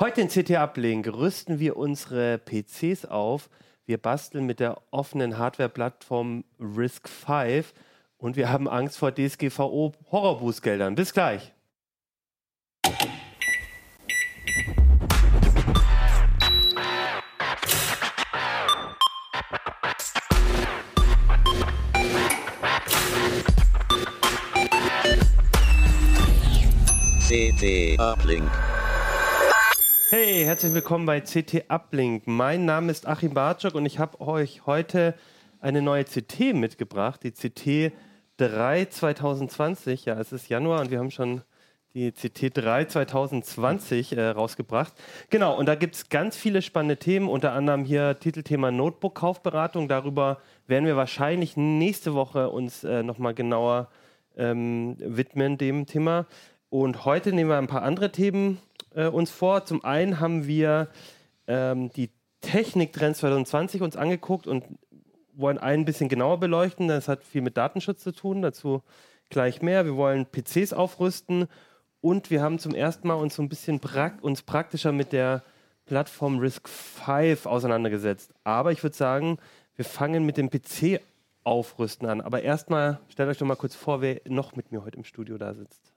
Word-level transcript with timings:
Heute 0.00 0.20
in 0.20 0.28
CT 0.28 0.52
Uplink 0.52 1.08
rüsten 1.08 1.58
wir 1.58 1.76
unsere 1.76 2.38
PCs 2.38 3.04
auf. 3.06 3.50
Wir 3.84 3.98
basteln 3.98 4.46
mit 4.46 4.60
der 4.60 4.80
offenen 4.92 5.38
Hardware-Plattform 5.38 6.44
Risk 6.60 7.08
5 7.08 7.74
und 8.16 8.36
wir 8.36 8.48
haben 8.48 8.68
Angst 8.68 8.96
vor 8.96 9.12
DSGVO 9.12 9.92
Horrorbußgeldern. 10.12 10.94
Bis 10.94 11.12
gleich. 11.12 11.52
CT 27.58 27.98
Uplink. 27.98 28.48
Hey, 30.10 30.44
herzlich 30.44 30.72
willkommen 30.74 31.06
bei 31.06 31.20
CT 31.20 31.64
Uplink. 31.68 32.28
Mein 32.28 32.66
Name 32.66 32.92
ist 32.92 33.08
Achim 33.08 33.34
Bartschok 33.34 33.74
und 33.74 33.84
ich 33.84 33.98
habe 33.98 34.20
euch 34.20 34.64
heute 34.66 35.14
eine 35.60 35.82
neue 35.82 36.04
CT 36.04 36.54
mitgebracht, 36.54 37.20
die 37.24 37.32
CT 37.32 37.92
3 38.36 38.84
2020. 38.84 40.04
Ja, 40.04 40.20
es 40.20 40.30
ist 40.30 40.48
Januar 40.48 40.82
und 40.82 40.92
wir 40.92 41.00
haben 41.00 41.10
schon 41.10 41.42
die 41.94 42.12
CT 42.12 42.56
3 42.56 42.84
2020 42.84 44.16
äh, 44.16 44.28
rausgebracht. 44.28 44.92
Genau, 45.28 45.58
und 45.58 45.66
da 45.66 45.74
gibt 45.74 45.96
es 45.96 46.08
ganz 46.10 46.36
viele 46.36 46.62
spannende 46.62 46.98
Themen, 46.98 47.28
unter 47.28 47.54
anderem 47.54 47.84
hier 47.84 48.20
Titelthema 48.20 48.70
Notebook-Kaufberatung. 48.70 49.88
Darüber 49.88 50.38
werden 50.68 50.86
wir 50.86 50.96
wahrscheinlich 50.96 51.56
nächste 51.56 52.14
Woche 52.14 52.50
uns 52.50 52.84
äh, 52.84 53.02
nochmal 53.02 53.34
genauer 53.34 53.88
ähm, 54.36 54.94
widmen, 55.00 55.58
dem 55.58 55.86
Thema. 55.86 56.26
Und 56.70 57.04
heute 57.04 57.32
nehmen 57.32 57.50
wir 57.50 57.56
ein 57.56 57.66
paar 57.66 57.82
andere 57.82 58.12
Themen 58.12 58.58
äh, 58.94 59.06
uns 59.06 59.30
vor. 59.30 59.64
Zum 59.64 59.84
einen 59.84 60.20
haben 60.20 60.46
wir 60.46 60.88
ähm, 61.46 61.90
die 61.92 62.10
Techniktrends 62.40 63.20
2020 63.20 63.80
uns 63.82 63.96
angeguckt 63.96 64.46
und 64.46 64.64
wollen 65.34 65.58
einen 65.58 65.82
ein 65.82 65.84
bisschen 65.86 66.08
genauer 66.08 66.38
beleuchten. 66.38 66.88
Das 66.88 67.08
hat 67.08 67.24
viel 67.24 67.40
mit 67.40 67.56
Datenschutz 67.56 68.02
zu 68.02 68.12
tun, 68.12 68.42
dazu 68.42 68.82
gleich 69.30 69.62
mehr. 69.62 69.86
Wir 69.86 69.96
wollen 69.96 70.26
PCs 70.26 70.72
aufrüsten 70.72 71.48
und 72.00 72.30
wir 72.30 72.42
haben 72.42 72.58
zum 72.58 72.74
ersten 72.74 73.08
Mal 73.08 73.14
uns 73.14 73.34
so 73.36 73.42
ein 73.42 73.48
bisschen 73.48 73.80
prak 73.80 74.22
uns 74.22 74.42
praktischer 74.42 74.92
mit 74.92 75.12
der 75.12 75.42
Plattform 75.86 76.38
Risk 76.38 76.68
5 76.68 77.46
auseinandergesetzt. 77.46 78.34
Aber 78.44 78.72
ich 78.72 78.82
würde 78.82 78.96
sagen, 78.96 79.38
wir 79.74 79.86
fangen 79.86 80.26
mit 80.26 80.36
dem 80.36 80.50
PC 80.50 81.00
aufrüsten 81.44 82.08
an. 82.08 82.20
Aber 82.20 82.42
erstmal 82.42 83.00
stellt 83.08 83.30
euch 83.30 83.38
doch 83.38 83.46
mal 83.46 83.56
kurz 83.56 83.74
vor, 83.74 84.02
wer 84.02 84.20
noch 84.26 84.54
mit 84.54 84.70
mir 84.70 84.84
heute 84.84 84.98
im 84.98 85.04
Studio 85.04 85.38
da 85.38 85.54
sitzt. 85.54 85.92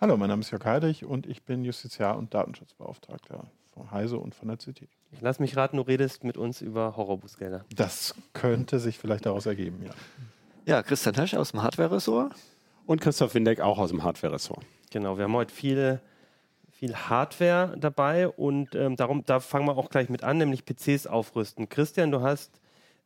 Hallo, 0.00 0.16
mein 0.16 0.28
Name 0.28 0.42
ist 0.42 0.52
Jörg 0.52 0.64
Heidrich 0.64 1.04
und 1.04 1.26
ich 1.26 1.42
bin 1.42 1.64
Justiziar 1.64 2.16
und 2.16 2.32
Datenschutzbeauftragter 2.32 3.50
von 3.74 3.90
Heise 3.90 4.18
und 4.18 4.32
von 4.32 4.46
der 4.46 4.56
CT. 4.56 4.82
Ich 5.10 5.20
lass 5.20 5.40
mich 5.40 5.56
raten, 5.56 5.76
du 5.76 5.82
redest 5.82 6.22
mit 6.22 6.36
uns 6.36 6.60
über 6.60 6.96
Horrorbußgelder. 6.96 7.64
Das 7.74 8.14
könnte 8.32 8.78
sich 8.78 8.96
vielleicht 8.96 9.26
daraus 9.26 9.46
ergeben, 9.46 9.82
ja. 9.84 9.90
Ja, 10.66 10.82
Christian 10.84 11.16
Hösch 11.16 11.34
aus 11.34 11.50
dem 11.50 11.64
Hardware-Ressort. 11.64 12.32
Und 12.86 13.00
Christoph 13.00 13.34
Windeck 13.34 13.58
auch 13.58 13.78
aus 13.78 13.90
dem 13.90 14.04
Hardware-Ressort. 14.04 14.64
Genau, 14.92 15.16
wir 15.16 15.24
haben 15.24 15.34
heute 15.34 15.52
viel, 15.52 16.00
viel 16.70 16.94
Hardware 16.94 17.74
dabei 17.76 18.28
und 18.28 18.76
ähm, 18.76 18.94
darum, 18.94 19.24
da 19.26 19.40
fangen 19.40 19.66
wir 19.66 19.76
auch 19.76 19.90
gleich 19.90 20.08
mit 20.08 20.22
an, 20.22 20.38
nämlich 20.38 20.64
PCs 20.64 21.08
aufrüsten. 21.08 21.68
Christian, 21.68 22.12
du 22.12 22.20
hast, 22.20 22.60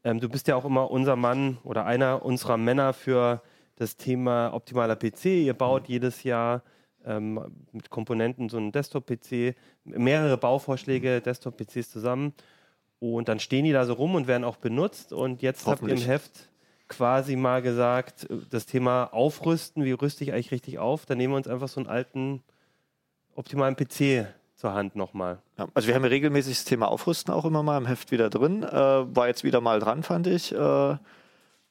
ähm, 0.05 0.21
du 0.21 0.29
bist 0.29 0.47
ja 0.47 0.57
auch 0.57 0.67
immer 0.67 0.91
unser 0.91 1.17
Mann 1.17 1.57
oder 1.65 1.87
einer 1.87 2.23
unserer 2.23 2.59
Männer 2.59 2.93
für 2.93 3.41
das 3.77 3.97
Thema 3.97 4.53
optimaler 4.53 4.97
PC. 4.97 5.25
Ihr 5.25 5.55
baut 5.55 5.89
jedes 5.89 6.23
Jahr 6.23 6.61
ähm, 7.07 7.41
mit 7.73 7.91
Komponenten 7.91 8.49
so 8.49 8.57
einen 8.57 8.73
Desktop-PC, 8.73 9.55
mehrere 9.85 10.37
Bauvorschläge 10.37 11.21
Desktop-PCs 11.21 11.91
zusammen 11.91 12.35
und 13.03 13.29
dann 13.29 13.41
stehen 13.41 13.65
die 13.65 13.73
da 13.73 13.85
so 13.85 13.95
rum 13.95 14.15
und 14.15 14.29
werden 14.29 14.45
auch 14.45 14.57
benutzt. 14.57 15.13
Und 15.13 15.43
jetzt 15.43 15.67
habt 15.67 15.83
ihr 15.83 15.89
im 15.89 15.99
Heft 15.99 16.49
quasi 16.87 17.35
mal 17.35 17.61
gesagt, 17.61 18.29
das 18.51 18.67
Thema 18.67 19.07
Aufrüsten, 19.13 19.85
wie 19.85 19.93
rüste 19.93 20.23
ich 20.23 20.33
eigentlich 20.33 20.53
richtig 20.53 20.79
auf? 20.79 21.05
Da 21.05 21.15
nehmen 21.15 21.33
wir 21.33 21.39
uns 21.39 21.49
einfach 21.49 21.69
so 21.69 21.81
einen 21.81 21.89
alten 21.89 22.43
optimalen 23.35 23.75
PC 23.75 24.29
zur 24.55 24.75
Hand 24.75 24.95
nochmal. 24.95 25.41
Ja, 25.59 25.67
also 25.75 25.89
wir 25.89 25.97
haben 25.97 26.05
ja 26.05 26.11
regelmäßig 26.11 26.55
das 26.55 26.65
Thema 26.65 26.87
Aufrüsten 26.89 27.35
auch 27.35 27.45
immer 27.45 27.65
mal 27.65 27.79
im 27.79 27.87
Heft 27.87 28.13
wieder 28.13 28.31
drin. 28.31 28.63
Äh, 28.63 28.71
war 28.73 29.27
jetzt 29.27 29.43
wieder 29.43 29.61
mal 29.61 29.81
dran, 29.81 30.05
fand 30.05 30.29
ich. 30.29 30.53
Äh, 30.53 30.93
äh, 30.93 30.97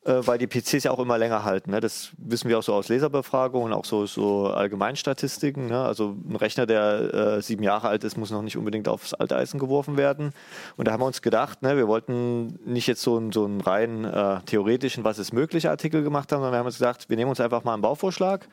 weil 0.03 0.39
die 0.39 0.47
PCs 0.47 0.85
ja 0.85 0.91
auch 0.91 0.99
immer 0.99 1.17
länger 1.19 1.43
halten. 1.43 1.71
Ne? 1.71 1.79
Das 1.79 2.09
wissen 2.17 2.49
wir 2.49 2.57
auch 2.57 2.63
so 2.63 2.73
aus 2.73 2.89
Leserbefragungen, 2.89 3.71
auch 3.71 3.85
so, 3.85 4.07
so 4.07 4.47
Allgemeinstatistiken. 4.47 5.67
Ne? 5.67 5.79
Also 5.79 6.15
ein 6.27 6.35
Rechner, 6.35 6.65
der 6.65 7.13
äh, 7.13 7.41
sieben 7.41 7.61
Jahre 7.61 7.89
alt 7.89 8.03
ist, 8.03 8.17
muss 8.17 8.31
noch 8.31 8.41
nicht 8.41 8.57
unbedingt 8.57 8.87
aufs 8.87 9.13
Alteisen 9.13 9.59
geworfen 9.59 9.97
werden. 9.97 10.33
Und 10.75 10.87
da 10.87 10.91
haben 10.91 11.01
wir 11.01 11.05
uns 11.05 11.21
gedacht, 11.21 11.61
ne, 11.61 11.77
wir 11.77 11.87
wollten 11.87 12.59
nicht 12.65 12.87
jetzt 12.87 13.03
so, 13.03 13.17
einen, 13.17 13.31
so 13.31 13.45
einen 13.45 13.61
rein 13.61 14.05
äh, 14.05 14.41
theoretischen, 14.45 15.03
was 15.03 15.19
ist 15.19 15.33
möglich 15.33 15.69
Artikel 15.69 16.03
gemacht 16.03 16.31
haben, 16.31 16.39
sondern 16.39 16.53
wir 16.53 16.59
haben 16.59 16.65
uns 16.65 16.79
gedacht, 16.79 17.07
wir 17.07 17.17
nehmen 17.17 17.29
uns 17.29 17.39
einfach 17.39 17.63
mal 17.63 17.73
einen 17.73 17.83
Bauvorschlag 17.83 18.47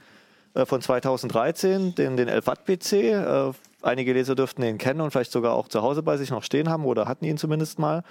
äh, 0.54 0.66
von 0.66 0.82
2013, 0.82 1.94
den, 1.94 2.16
den 2.19 2.28
11 2.28 2.47
Watt 2.47 2.66
PC. 2.66 2.92
Äh, 2.92 3.53
einige 3.81 4.12
Leser 4.12 4.34
dürften 4.34 4.62
den 4.62 4.76
kennen 4.76 5.00
und 5.00 5.12
vielleicht 5.12 5.32
sogar 5.32 5.54
auch 5.54 5.69
zu 5.69 5.82
Hause 5.82 6.03
bei 6.03 6.19
sich 6.19 6.31
noch 6.31 6.42
stehen 6.42 6.69
haben 6.69 6.84
oder 6.84 7.06
hatten 7.06 7.25
ihn 7.25 7.38
zumindest 7.38 7.78
mal. 7.78 8.03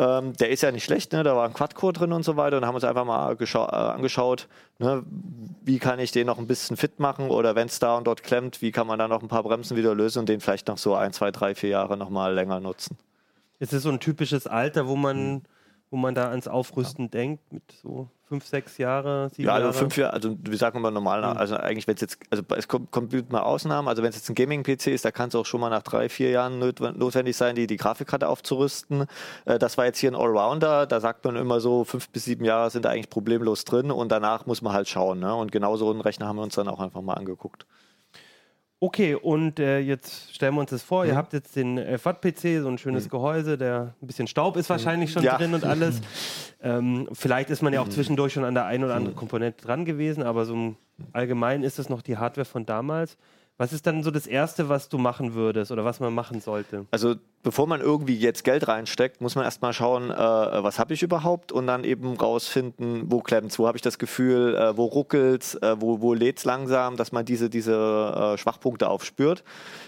Ähm, 0.00 0.32
der 0.38 0.48
ist 0.48 0.62
ja 0.62 0.72
nicht 0.72 0.84
schlecht, 0.84 1.12
ne? 1.12 1.22
da 1.22 1.36
war 1.36 1.44
ein 1.46 1.52
Quad-Core 1.52 1.92
drin 1.92 2.12
und 2.14 2.24
so 2.24 2.38
weiter 2.38 2.56
und 2.56 2.64
haben 2.64 2.74
uns 2.74 2.84
einfach 2.84 3.04
mal 3.04 3.36
äh, 3.38 3.76
angeschaut, 3.76 4.48
ne? 4.78 5.04
wie 5.62 5.78
kann 5.78 5.98
ich 5.98 6.10
den 6.10 6.26
noch 6.26 6.38
ein 6.38 6.46
bisschen 6.46 6.78
fit 6.78 6.98
machen 7.00 7.28
oder 7.28 7.54
wenn 7.54 7.66
es 7.66 7.80
da 7.80 7.98
und 7.98 8.06
dort 8.06 8.22
klemmt, 8.22 8.62
wie 8.62 8.72
kann 8.72 8.86
man 8.86 8.98
da 8.98 9.08
noch 9.08 9.20
ein 9.20 9.28
paar 9.28 9.42
Bremsen 9.42 9.76
wieder 9.76 9.94
lösen 9.94 10.20
und 10.20 10.30
den 10.30 10.40
vielleicht 10.40 10.68
noch 10.68 10.78
so 10.78 10.94
ein, 10.94 11.12
zwei, 11.12 11.30
drei, 11.30 11.54
vier 11.54 11.68
Jahre 11.68 11.98
nochmal 11.98 12.32
länger 12.32 12.60
nutzen. 12.60 12.96
Es 13.58 13.74
ist 13.74 13.82
so 13.82 13.90
ein 13.90 14.00
typisches 14.00 14.46
Alter, 14.46 14.88
wo 14.88 14.96
man, 14.96 15.32
mhm. 15.32 15.42
wo 15.90 15.98
man 15.98 16.14
da 16.14 16.30
ans 16.30 16.48
Aufrüsten 16.48 17.04
ja. 17.04 17.10
denkt, 17.10 17.52
mit 17.52 17.70
so 17.82 18.08
fünf, 18.30 18.46
sechs 18.46 18.78
Jahre, 18.78 19.28
sieben 19.34 19.48
ja, 19.48 19.54
also 19.54 19.66
Jahre? 19.66 19.76
fünf 19.76 19.96
Jahre, 19.96 20.12
also 20.12 20.36
wie 20.40 20.56
sagen 20.56 20.80
wir 20.82 20.92
normal, 20.92 21.20
mhm. 21.22 21.36
also 21.36 21.56
eigentlich, 21.56 21.88
wenn 21.88 21.96
es 21.96 22.00
jetzt, 22.00 22.20
also 22.30 22.44
es 22.56 22.68
kommt, 22.68 22.92
kommt 22.92 23.32
mal 23.32 23.40
Ausnahmen, 23.40 23.88
also 23.88 24.04
wenn 24.04 24.10
es 24.10 24.14
jetzt 24.14 24.28
ein 24.28 24.36
Gaming-PC 24.36 24.86
ist, 24.86 25.04
da 25.04 25.10
kann 25.10 25.30
es 25.30 25.34
auch 25.34 25.44
schon 25.44 25.60
mal 25.60 25.68
nach 25.68 25.82
drei, 25.82 26.08
vier 26.08 26.30
Jahren 26.30 26.60
notwendig 26.60 27.36
sein, 27.36 27.56
die, 27.56 27.66
die 27.66 27.76
Grafikkarte 27.76 28.28
aufzurüsten. 28.28 29.06
Äh, 29.46 29.58
das 29.58 29.76
war 29.78 29.84
jetzt 29.84 29.98
hier 29.98 30.12
ein 30.12 30.14
Allrounder, 30.14 30.86
da 30.86 31.00
sagt 31.00 31.24
man 31.24 31.34
immer 31.34 31.58
so, 31.58 31.82
fünf 31.82 32.08
bis 32.10 32.24
sieben 32.24 32.44
Jahre 32.44 32.70
sind 32.70 32.84
da 32.84 32.90
eigentlich 32.90 33.10
problemlos 33.10 33.64
drin 33.64 33.90
und 33.90 34.12
danach 34.12 34.46
muss 34.46 34.62
man 34.62 34.74
halt 34.74 34.88
schauen. 34.88 35.18
Ne? 35.18 35.34
Und 35.34 35.50
genau 35.50 35.76
so 35.76 35.90
einen 35.90 36.00
Rechner 36.00 36.28
haben 36.28 36.36
wir 36.36 36.44
uns 36.44 36.54
dann 36.54 36.68
auch 36.68 36.78
einfach 36.78 37.02
mal 37.02 37.14
angeguckt. 37.14 37.66
Okay, 38.82 39.14
und 39.14 39.60
äh, 39.60 39.78
jetzt 39.78 40.34
stellen 40.34 40.54
wir 40.54 40.62
uns 40.62 40.70
das 40.70 40.82
vor. 40.82 41.04
Mhm. 41.04 41.10
Ihr 41.10 41.16
habt 41.16 41.34
jetzt 41.34 41.54
den 41.54 41.76
äh, 41.76 41.98
FAT-PC, 41.98 42.62
so 42.62 42.68
ein 42.68 42.78
schönes 42.78 43.04
mhm. 43.04 43.10
Gehäuse, 43.10 43.58
der 43.58 43.94
ein 44.00 44.06
bisschen 44.06 44.26
Staub 44.26 44.56
ist 44.56 44.70
wahrscheinlich 44.70 45.12
schon 45.12 45.22
ja. 45.22 45.36
drin 45.36 45.52
und 45.52 45.64
alles. 45.64 46.00
ähm, 46.62 47.06
vielleicht 47.12 47.50
ist 47.50 47.60
man 47.60 47.74
ja 47.74 47.82
auch 47.82 47.86
mhm. 47.86 47.90
zwischendurch 47.90 48.32
schon 48.32 48.44
an 48.44 48.54
der 48.54 48.64
einen 48.64 48.84
oder 48.84 48.94
anderen 48.94 49.14
mhm. 49.14 49.18
Komponente 49.18 49.66
dran 49.66 49.84
gewesen, 49.84 50.22
aber 50.22 50.46
so 50.46 50.76
allgemein 51.12 51.62
ist 51.62 51.78
es 51.78 51.90
noch 51.90 52.00
die 52.00 52.16
Hardware 52.16 52.46
von 52.46 52.64
damals. 52.64 53.18
Was 53.58 53.74
ist 53.74 53.86
dann 53.86 54.02
so 54.02 54.10
das 54.10 54.26
Erste, 54.26 54.70
was 54.70 54.88
du 54.88 54.96
machen 54.96 55.34
würdest 55.34 55.70
oder 55.70 55.84
was 55.84 56.00
man 56.00 56.14
machen 56.14 56.40
sollte? 56.40 56.86
Also 56.90 57.16
bevor 57.42 57.66
man 57.66 57.80
irgendwie 57.80 58.16
jetzt 58.16 58.44
Geld 58.44 58.68
reinsteckt, 58.68 59.20
muss 59.20 59.34
man 59.34 59.44
erstmal 59.44 59.72
schauen, 59.72 60.10
äh, 60.10 60.14
was 60.14 60.78
habe 60.78 60.94
ich 60.94 61.02
überhaupt 61.02 61.52
und 61.52 61.66
dann 61.66 61.84
eben 61.84 62.16
rausfinden, 62.16 63.10
wo 63.10 63.20
klemmt 63.20 63.58
wo 63.58 63.66
habe 63.66 63.78
ich 63.78 63.82
das 63.82 63.98
Gefühl, 63.98 64.54
äh, 64.54 64.76
wo 64.76 64.84
ruckelt 64.84 65.58
äh, 65.62 65.80
wo, 65.80 66.00
wo 66.00 66.14
lädt 66.14 66.38
es 66.38 66.44
langsam, 66.44 66.96
dass 66.96 67.12
man 67.12 67.24
diese, 67.24 67.48
diese 67.48 68.34
äh, 68.34 68.38
Schwachpunkte 68.38 68.88
aufspürt. 68.88 69.42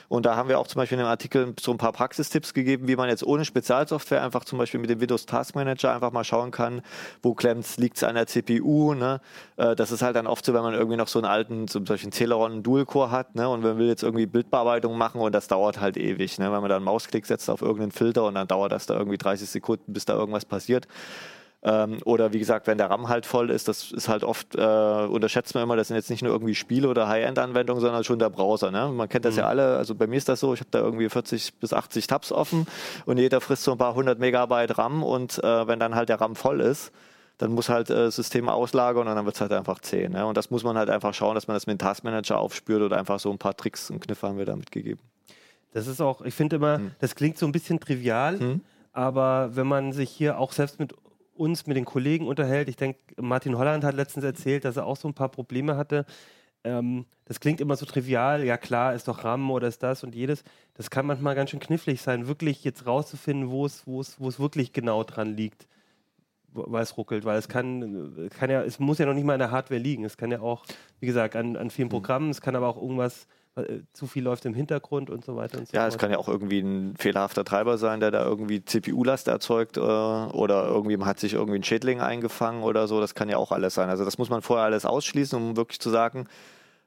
Und 0.09 0.27
da 0.27 0.37
haben 0.37 0.49
wir 0.49 0.59
auch 0.59 0.67
zum 0.67 0.79
Beispiel 0.79 0.99
in 0.99 1.05
dem 1.05 1.09
Artikel 1.09 1.55
so 1.59 1.71
ein 1.71 1.79
paar 1.79 1.93
Praxistipps 1.93 2.53
gegeben, 2.53 2.87
wie 2.87 2.97
man 2.97 3.09
jetzt 3.09 3.25
ohne 3.25 3.45
Spezialsoftware 3.45 4.23
einfach 4.23 4.45
zum 4.45 4.59
Beispiel 4.59 4.81
mit 4.81 4.91
dem 4.91 5.01
Windows 5.01 5.25
Task 5.27 5.55
Manager 5.55 5.95
einfach 5.95 6.13
mal 6.13 6.25
schauen 6.25 6.51
kann, 6.51 6.83
wo 7.23 7.35
klemmt 7.35 7.65
es, 7.65 7.77
liegt 7.79 7.97
es 7.97 8.05
an 8.05 8.15
der 8.15 8.27
CPU. 8.27 8.95
Ne? 8.95 9.21
Äh, 9.57 9.75
das 9.75 9.91
ist 9.91 10.03
halt 10.03 10.17
dann 10.17 10.27
oft 10.27 10.45
so, 10.45 10.53
wenn 10.53 10.63
man 10.63 10.75
irgendwie 10.75 10.97
noch 10.97 11.09
so 11.09 11.19
einen 11.19 11.27
alten, 11.27 11.69
zum 11.69 11.85
Beispiel 11.85 12.09
einen 12.09 12.13
Celeron 12.13 12.63
Dual-Core 12.63 13.11
hat 13.11 13.35
ne? 13.35 13.49
und 13.49 13.63
man 13.63 13.79
will 13.79 13.89
jetzt 13.89 14.03
irgendwie 14.03 14.27
Bildbearbeitung 14.27 14.99
machen 14.99 15.21
und 15.21 15.33
das 15.35 15.49
dauert 15.49 15.81
halt 15.81 15.97
ewig. 15.97 16.39
Ne? 16.39 16.53
Wenn 16.53 16.61
man 16.61 16.69
da 16.69 16.77
einen 16.77 16.85
Mausklick 16.85 17.25
setzt 17.27 17.42
auf 17.49 17.63
irgendeinen 17.63 17.93
Filter 17.93 18.25
und 18.25 18.35
dann 18.35 18.49
dauert 18.49 18.73
das 18.73 18.87
da 18.87 18.95
irgendwie 18.95 19.19
30 19.19 19.49
Sekunden, 19.49 19.93
bis 19.93 20.05
da 20.05 20.15
irgendwas 20.15 20.45
passiert. 20.45 20.87
Ähm, 21.65 21.99
oder 22.05 22.33
wie 22.33 22.41
gesagt, 22.41 22.67
wenn 22.67 22.77
der 22.77 22.91
RAM 22.91 23.09
halt 23.09 23.25
voll 23.25 23.49
ist, 23.51 23.69
das 23.69 23.93
ist 23.93 24.09
halt 24.09 24.25
oft, 24.25 24.57
äh, 24.57 24.59
unterschätzt 24.59 25.55
man 25.55 25.63
immer, 25.63 25.77
das 25.77 25.89
sind 25.89 25.97
jetzt 25.97 26.11
nicht 26.11 26.23
nur 26.23 26.33
irgendwie 26.33 26.57
Spiele 26.57 26.89
oder 26.89 27.07
High-End-Anwendungen, 27.07 27.81
sondern 27.81 28.03
schon 28.03 28.19
der 28.19 28.31
Browser. 28.31 28.73
Ne? 28.73 28.89
Man 28.89 29.09
kennt 29.09 29.25
das 29.25 29.35
mhm. 29.35 29.41
ja 29.41 29.47
alle, 29.47 29.77
also 29.77 29.95
bei 29.95 30.09
mir 30.09 30.17
ist 30.17 30.29
das 30.29 30.41
so, 30.41 30.55
ich 30.55 30.61
habe 30.61 30.71
da 30.73 30.81
irgendwie 30.81 31.09
40 31.09 31.61
bis 31.61 31.73
80 31.73 32.09
Tabs 32.09 32.33
offen 32.33 32.67
und 33.07 33.19
jeder 33.19 33.41
frisst 33.41 33.63
so 33.63 33.73
ein 33.73 33.79
paar 33.79 33.95
hundert 33.95 34.19
Megabyte 34.19 34.77
RAM 34.77 35.05
und 35.05 35.39
äh, 35.45 35.69
wenn 35.69 35.79
dann 35.79 35.95
halt 35.95 36.09
der 36.09 36.21
RAM 36.21 36.35
voll 36.35 36.61
ist, 36.61 36.91
dann 37.39 37.53
muss 37.53 37.69
halt 37.69 37.91
äh, 37.91 38.11
System 38.11 38.49
auslagern 38.49 39.07
und 39.07 39.15
dann 39.15 39.25
wird 39.25 39.37
es 39.37 39.41
halt 39.41 39.53
einfach 39.53 39.81
zäh. 39.81 40.09
Ne? 40.09 40.27
Und 40.27 40.37
das 40.37 40.51
muss 40.51 40.65
man 40.65 40.77
halt 40.77 40.91
einfach 40.91 41.15
schauen, 41.15 41.37
dass 41.37 41.47
man 41.47 41.55
das 41.55 41.69
mit 41.69 41.79
dem 41.79 41.79
Taskmanager 41.79 42.39
aufspürt 42.39 42.83
oder 42.83 42.99
einfach 42.99 43.21
so 43.21 43.31
ein 43.31 43.39
paar 43.39 43.57
Tricks 43.57 43.89
und 43.89 44.01
Kniffe 44.01 44.27
haben 44.27 44.39
wir 44.39 44.47
da 44.47 44.57
mitgegeben. 44.57 45.01
Das 45.73 45.87
ist 45.87 46.01
auch, 46.01 46.23
ich 46.23 46.35
finde 46.35 46.57
immer, 46.57 46.79
hm. 46.79 46.91
das 47.01 47.15
klingt 47.15 47.39
so 47.39 47.47
ein 47.47 47.53
bisschen 47.53 47.81
trivial, 47.81 48.39
hm. 48.39 48.61
aber 48.93 49.57
wenn 49.57 49.67
man 49.67 49.93
sich 49.93 50.11
hier 50.11 50.39
auch 50.39 50.53
selbst 50.53 50.79
mit 50.79 50.95
uns, 51.35 51.67
mit 51.67 51.77
den 51.77 51.85
Kollegen 51.85 52.27
unterhält, 52.27 52.69
ich 52.69 52.77
denke, 52.77 53.01
Martin 53.21 53.57
Holland 53.57 53.85
hat 53.85 53.95
letztens 53.95 54.25
erzählt, 54.25 54.65
dass 54.65 54.77
er 54.77 54.87
auch 54.87 54.97
so 54.97 55.09
ein 55.09 55.15
paar 55.15 55.31
Probleme 55.31 55.77
hatte. 55.77 56.05
Ähm, 56.65 57.07
das 57.25 57.41
klingt 57.41 57.61
immer 57.61 57.77
so 57.77 57.87
trivial, 57.87 58.45
ja 58.45 58.57
klar, 58.57 58.95
ist 58.95 59.09
doch 59.09 59.25
RAM 59.25 59.51
oder 59.51 59.67
ist 59.69 59.83
das 59.83 60.05
und 60.05 60.15
jedes. 60.15 60.45
Das 60.75 60.91
kann 60.91 61.07
manchmal 61.07 61.35
ganz 61.35 61.51
schön 61.51 61.61
knifflig 61.61 62.01
sein, 62.03 62.29
wirklich 62.29 62.63
jetzt 62.65 62.87
rauszufinden, 62.87 63.51
wo 63.51 63.67
es, 63.67 63.87
wo 63.87 64.01
es, 64.01 64.21
wo 64.21 64.29
es 64.29 64.39
wirklich 64.39 64.73
genau 64.73 65.03
dran 65.03 65.35
liegt, 65.35 65.67
weil 66.53 66.83
es 66.83 66.97
ruckelt, 66.97 67.25
weil 67.25 67.39
es 67.39 67.49
kann, 67.49 68.29
kann 68.39 68.51
ja, 68.51 68.63
es 68.63 68.79
muss 68.79 68.99
ja 68.99 69.07
noch 69.07 69.15
nicht 69.15 69.25
mal 69.25 69.33
an 69.33 69.39
der 69.39 69.51
Hardware 69.51 69.81
liegen. 69.81 70.05
Es 70.05 70.17
kann 70.17 70.31
ja 70.31 70.41
auch, 70.41 70.65
wie 71.01 71.07
gesagt, 71.07 71.35
an, 71.35 71.57
an 71.57 71.71
vielen 71.71 71.87
hm. 71.87 71.93
Programmen, 71.93 72.31
es 72.31 72.43
kann 72.43 72.55
aber 72.55 72.69
auch 72.69 72.81
irgendwas 72.81 73.27
äh, 73.55 73.81
zu 73.93 74.07
viel 74.07 74.23
läuft 74.23 74.47
im 74.47 74.55
Hintergrund 74.55 75.11
und 75.11 75.25
so 75.25 75.37
weiter 75.37 75.59
und 75.59 75.69
so 75.69 75.77
Ja, 75.77 75.87
es 75.87 75.99
kann 75.99 76.11
ja 76.11 76.19
auch 76.19 76.29
irgendwie 76.29 76.61
ein 76.61 76.97
fehlerhafter 76.97 77.45
Treiber 77.45 77.77
sein, 77.77 78.01
der 78.01 78.11
da 78.11 78.25
irgendwie 78.25 78.65
CPU-Last 78.65 79.29
erzeugt 79.29 79.77
äh, 79.77 79.81
oder 79.81 80.67
irgendwie 80.69 80.99
hat 81.05 81.21
sich 81.21 81.35
irgendwie 81.35 81.59
ein 81.59 81.65
Schädling 81.65 82.01
eingefangen 82.01 82.63
oder 82.63 82.89
so. 82.89 83.01
Das 83.01 83.15
kann 83.15 83.29
ja 83.29 83.37
auch 83.37 83.53
alles 83.53 83.75
sein. 83.75 83.91
Also 83.91 84.05
das 84.07 84.17
muss 84.17 84.31
man 84.31 84.41
vorher 84.41 84.65
alles 84.65 84.87
ausschließen, 84.87 85.37
um 85.39 85.57
wirklich 85.57 85.81
zu 85.81 85.91
sagen, 85.91 86.29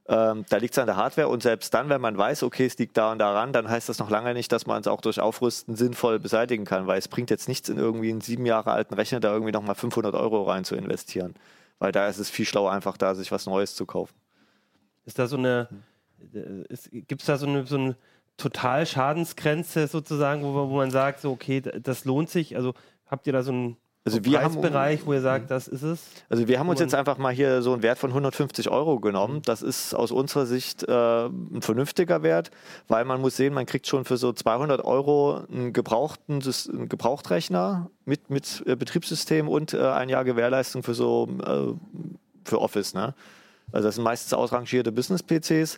ähm, 0.08 0.46
da 0.50 0.58
liegt 0.58 0.74
es 0.74 0.80
an 0.80 0.86
der 0.86 0.98
Hardware 0.98 1.28
und 1.28 1.42
selbst 1.42 1.74
dann, 1.74 1.90
wenn 1.90 2.02
man 2.02 2.16
weiß, 2.16 2.44
okay, 2.44 2.66
es 2.66 2.78
liegt 2.78 2.96
da 2.96 3.12
und 3.12 3.20
daran, 3.20 3.54
dann 3.54 3.68
heißt 3.68 3.90
das 3.90 3.98
noch 3.98 4.10
lange 4.10 4.34
nicht, 4.34 4.52
dass 4.52 4.68
man 4.68 4.82
es 4.82 4.88
auch 4.88 5.02
durch 5.02 5.20
Aufrüsten 5.20 5.76
sinnvoll 5.76 6.20
beseitigen 6.20 6.64
kann, 6.66 6.86
weil 6.86 7.00
es 7.00 7.08
bringt 7.08 7.32
jetzt 7.32 7.48
nichts 7.48 7.70
in 7.70 7.78
irgendwie 7.78 8.12
einen 8.12 8.22
sieben 8.22 8.46
Jahre 8.46 8.72
alten 8.72 8.94
Rechner 8.94 9.20
da 9.20 9.32
irgendwie 9.34 9.52
nochmal 9.52 9.74
500 9.74 10.14
Euro 10.14 10.44
rein 10.44 10.64
zu 10.64 10.76
investieren, 10.76 11.34
weil 11.80 11.92
da 11.92 12.08
ist 12.08 12.20
es 12.20 12.30
viel 12.30 12.46
schlauer 12.46 12.72
einfach 12.72 12.98
da, 12.98 13.16
sich 13.16 13.32
was 13.32 13.48
Neues 13.48 13.76
zu 13.76 13.88
kaufen. 13.88 14.14
Ist 15.06 15.18
da 15.18 15.28
so 15.28 15.38
eine, 15.38 15.68
hm. 15.72 15.84
Gibt 16.92 17.22
es 17.22 17.28
da 17.28 17.38
so 17.38 17.48
eine, 17.48 17.66
so 17.66 17.78
eine 17.78 17.96
Totalschadensgrenze 18.38 19.88
sozusagen, 19.88 20.44
wo, 20.44 20.54
wo 20.54 20.76
man 20.78 20.92
sagt, 20.92 21.22
so, 21.22 21.32
okay, 21.32 21.62
das 21.62 22.06
lohnt 22.06 22.30
sich? 22.30 22.56
Also 22.56 22.74
habt 23.08 23.28
ihr 23.28 23.34
da 23.34 23.44
so 23.44 23.52
einen 23.52 23.78
also 24.08 24.24
wir 24.24 24.38
Preisbereich, 24.38 25.00
haben, 25.00 25.08
wo 25.08 25.14
ihr 25.14 25.22
sagt, 25.22 25.50
das 25.50 25.68
ist 25.68 25.82
es? 25.82 26.04
Also 26.30 26.48
wir 26.48 26.60
haben 26.60 26.70
uns 26.70 26.80
jetzt 26.80 26.94
einfach 26.94 27.18
mal 27.18 27.34
hier 27.34 27.64
so 27.64 27.74
einen 27.74 27.82
Wert 27.82 27.98
von 27.98 28.12
150 28.12 28.70
Euro 28.70 29.00
genommen. 29.00 29.42
Das 29.44 29.64
ist 29.64 29.96
aus 29.96 30.12
unserer 30.12 30.46
Sicht 30.46 30.84
äh, 30.84 31.26
ein 31.26 31.62
vernünftiger 31.64 32.22
Wert, 32.22 32.52
weil 32.88 33.04
man 33.04 33.20
muss 33.20 33.36
sehen, 33.36 33.56
man 33.56 33.66
kriegt 33.66 33.88
schon 33.88 34.06
für 34.06 34.18
so 34.18 34.32
200 34.32 34.86
Euro 34.86 35.42
einen 35.52 35.74
gebrauchten 35.74 36.44
einen 36.44 36.88
Gebrauchtrechner 36.88 37.90
mit, 38.06 38.30
mit 38.30 38.64
äh, 38.68 38.76
Betriebssystem 38.76 39.50
und 39.50 39.74
äh, 39.74 39.82
ein 39.82 40.10
Jahr 40.10 40.24
Gewährleistung 40.24 40.84
für 40.84 40.94
so 40.94 41.28
äh, 41.44 41.74
für 42.48 42.62
Office. 42.62 42.94
Ne? 42.94 43.16
Also 43.72 43.88
das 43.88 43.96
sind 43.96 44.04
meistens 44.04 44.34
ausrangierte 44.34 44.92
Business-PCs. 44.92 45.78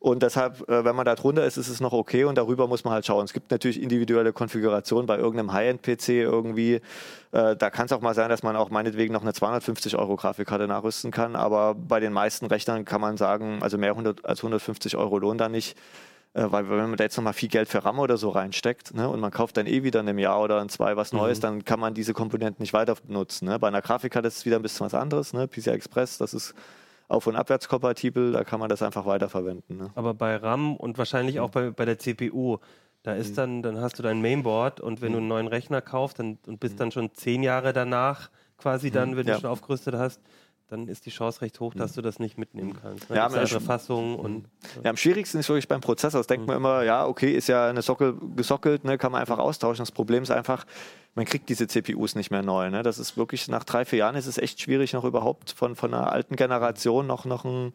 Und 0.00 0.22
deshalb, 0.22 0.68
äh, 0.68 0.84
wenn 0.84 0.94
man 0.94 1.04
da 1.04 1.16
drunter 1.16 1.44
ist, 1.44 1.56
ist 1.56 1.68
es 1.68 1.80
noch 1.80 1.92
okay 1.92 2.24
und 2.24 2.38
darüber 2.38 2.68
muss 2.68 2.84
man 2.84 2.94
halt 2.94 3.04
schauen. 3.04 3.24
Es 3.24 3.32
gibt 3.32 3.50
natürlich 3.50 3.82
individuelle 3.82 4.32
Konfigurationen 4.32 5.06
bei 5.06 5.16
irgendeinem 5.16 5.52
High-End-PC 5.52 6.08
irgendwie. 6.10 6.80
Äh, 7.32 7.56
da 7.56 7.70
kann 7.70 7.86
es 7.86 7.92
auch 7.92 8.00
mal 8.00 8.14
sein, 8.14 8.28
dass 8.28 8.44
man 8.44 8.54
auch 8.54 8.70
meinetwegen 8.70 9.12
noch 9.12 9.22
eine 9.22 9.32
250 9.32 9.96
Euro 9.96 10.14
Grafikkarte 10.14 10.68
nachrüsten 10.68 11.10
kann. 11.10 11.34
Aber 11.34 11.74
bei 11.74 11.98
den 11.98 12.12
meisten 12.12 12.46
Rechnern 12.46 12.84
kann 12.84 13.00
man 13.00 13.16
sagen, 13.16 13.58
also 13.60 13.76
mehr 13.76 13.90
100 13.90 14.24
als 14.24 14.38
150 14.38 14.96
Euro 14.96 15.18
lohnt 15.18 15.40
da 15.40 15.48
nicht. 15.48 15.76
Äh, 16.34 16.44
weil 16.52 16.68
wenn 16.70 16.76
man 16.90 16.96
da 16.96 17.02
jetzt 17.02 17.16
nochmal 17.16 17.32
viel 17.32 17.48
Geld 17.48 17.68
für 17.68 17.84
RAM 17.84 17.98
oder 17.98 18.18
so 18.18 18.28
reinsteckt 18.28 18.94
ne, 18.94 19.08
und 19.08 19.18
man 19.18 19.32
kauft 19.32 19.56
dann 19.56 19.66
eh 19.66 19.82
wieder 19.82 19.98
in 19.98 20.08
einem 20.08 20.18
Jahr 20.18 20.40
oder 20.40 20.62
in 20.62 20.68
zwei 20.68 20.96
was 20.96 21.12
Neues, 21.12 21.38
mhm. 21.38 21.42
dann 21.42 21.64
kann 21.64 21.80
man 21.80 21.94
diese 21.94 22.12
Komponenten 22.12 22.62
nicht 22.62 22.72
weiter 22.72 22.94
benutzen. 22.94 23.46
Ne? 23.46 23.58
Bei 23.58 23.66
einer 23.66 23.82
Grafikkarte 23.82 24.28
ist 24.28 24.38
es 24.38 24.46
wieder 24.46 24.56
ein 24.56 24.62
bisschen 24.62 24.86
was 24.86 24.94
anderes. 24.94 25.32
Ne? 25.32 25.48
PCI 25.48 25.70
Express, 25.70 26.18
das 26.18 26.34
ist 26.34 26.54
auf- 27.08 27.26
und 27.26 27.36
abwärtskompatibel, 27.36 28.32
da 28.32 28.44
kann 28.44 28.60
man 28.60 28.68
das 28.68 28.82
einfach 28.82 29.06
weiterverwenden. 29.06 29.78
Ne? 29.78 29.90
Aber 29.94 30.14
bei 30.14 30.36
RAM 30.36 30.76
und 30.76 30.98
wahrscheinlich 30.98 31.40
auch 31.40 31.50
bei, 31.50 31.70
bei 31.70 31.84
der 31.84 31.98
CPU, 31.98 32.58
da 33.02 33.14
ist 33.14 33.30
mhm. 33.30 33.36
dann, 33.36 33.62
dann 33.62 33.80
hast 33.80 33.98
du 33.98 34.02
dein 34.02 34.20
Mainboard 34.20 34.80
und 34.80 35.00
wenn 35.00 35.10
mhm. 35.10 35.14
du 35.14 35.18
einen 35.18 35.28
neuen 35.28 35.46
Rechner 35.48 35.80
kaufst 35.80 36.18
dann, 36.18 36.38
und 36.46 36.60
bist 36.60 36.74
mhm. 36.74 36.78
dann 36.78 36.92
schon 36.92 37.14
zehn 37.14 37.42
Jahre 37.42 37.72
danach 37.72 38.30
quasi 38.58 38.90
dann, 38.90 39.12
mhm. 39.12 39.16
wenn 39.16 39.26
ja. 39.26 39.34
du 39.34 39.40
schon 39.40 39.50
aufgerüstet 39.50 39.94
hast, 39.94 40.20
dann 40.68 40.86
ist 40.86 41.06
die 41.06 41.10
Chance 41.10 41.40
recht 41.40 41.60
hoch, 41.60 41.74
dass 41.74 41.92
mhm. 41.92 41.94
du 41.96 42.02
das 42.02 42.18
nicht 42.18 42.36
mitnehmen 42.36 42.78
kannst. 42.80 43.08
Ne? 43.08 43.16
Ja, 43.16 43.26
andere 43.26 43.60
Fassungen 43.60 44.16
und. 44.16 44.34
Mhm. 44.42 44.82
Ja, 44.84 44.90
am 44.90 44.96
schwierigsten 44.96 45.38
ist 45.38 45.48
wirklich 45.48 45.68
beim 45.68 45.80
Prozessor. 45.80 46.20
Das 46.20 46.26
denkt 46.26 46.46
man 46.46 46.56
immer, 46.56 46.82
ja, 46.82 47.06
okay, 47.06 47.32
ist 47.32 47.48
ja 47.48 47.68
eine 47.68 47.82
Sockel 47.82 48.16
gesockelt, 48.36 48.84
ne, 48.84 48.98
kann 48.98 49.12
man 49.12 49.20
einfach 49.20 49.38
austauschen. 49.38 49.82
Das 49.82 49.92
Problem 49.92 50.22
ist 50.22 50.30
einfach, 50.30 50.66
man 51.14 51.24
kriegt 51.24 51.48
diese 51.48 51.66
CPUs 51.66 52.14
nicht 52.14 52.30
mehr 52.30 52.42
neu. 52.42 52.70
Ne? 52.70 52.82
Das 52.82 52.98
ist 52.98 53.16
wirklich, 53.16 53.48
nach 53.48 53.64
drei, 53.64 53.84
vier 53.84 54.00
Jahren 54.00 54.14
ist 54.16 54.26
es 54.26 54.38
echt 54.38 54.60
schwierig, 54.60 54.92
noch 54.92 55.04
überhaupt 55.04 55.50
von, 55.50 55.74
von 55.74 55.94
einer 55.94 56.12
alten 56.12 56.36
Generation 56.36 57.06
noch, 57.06 57.24
noch 57.24 57.44
ein 57.44 57.72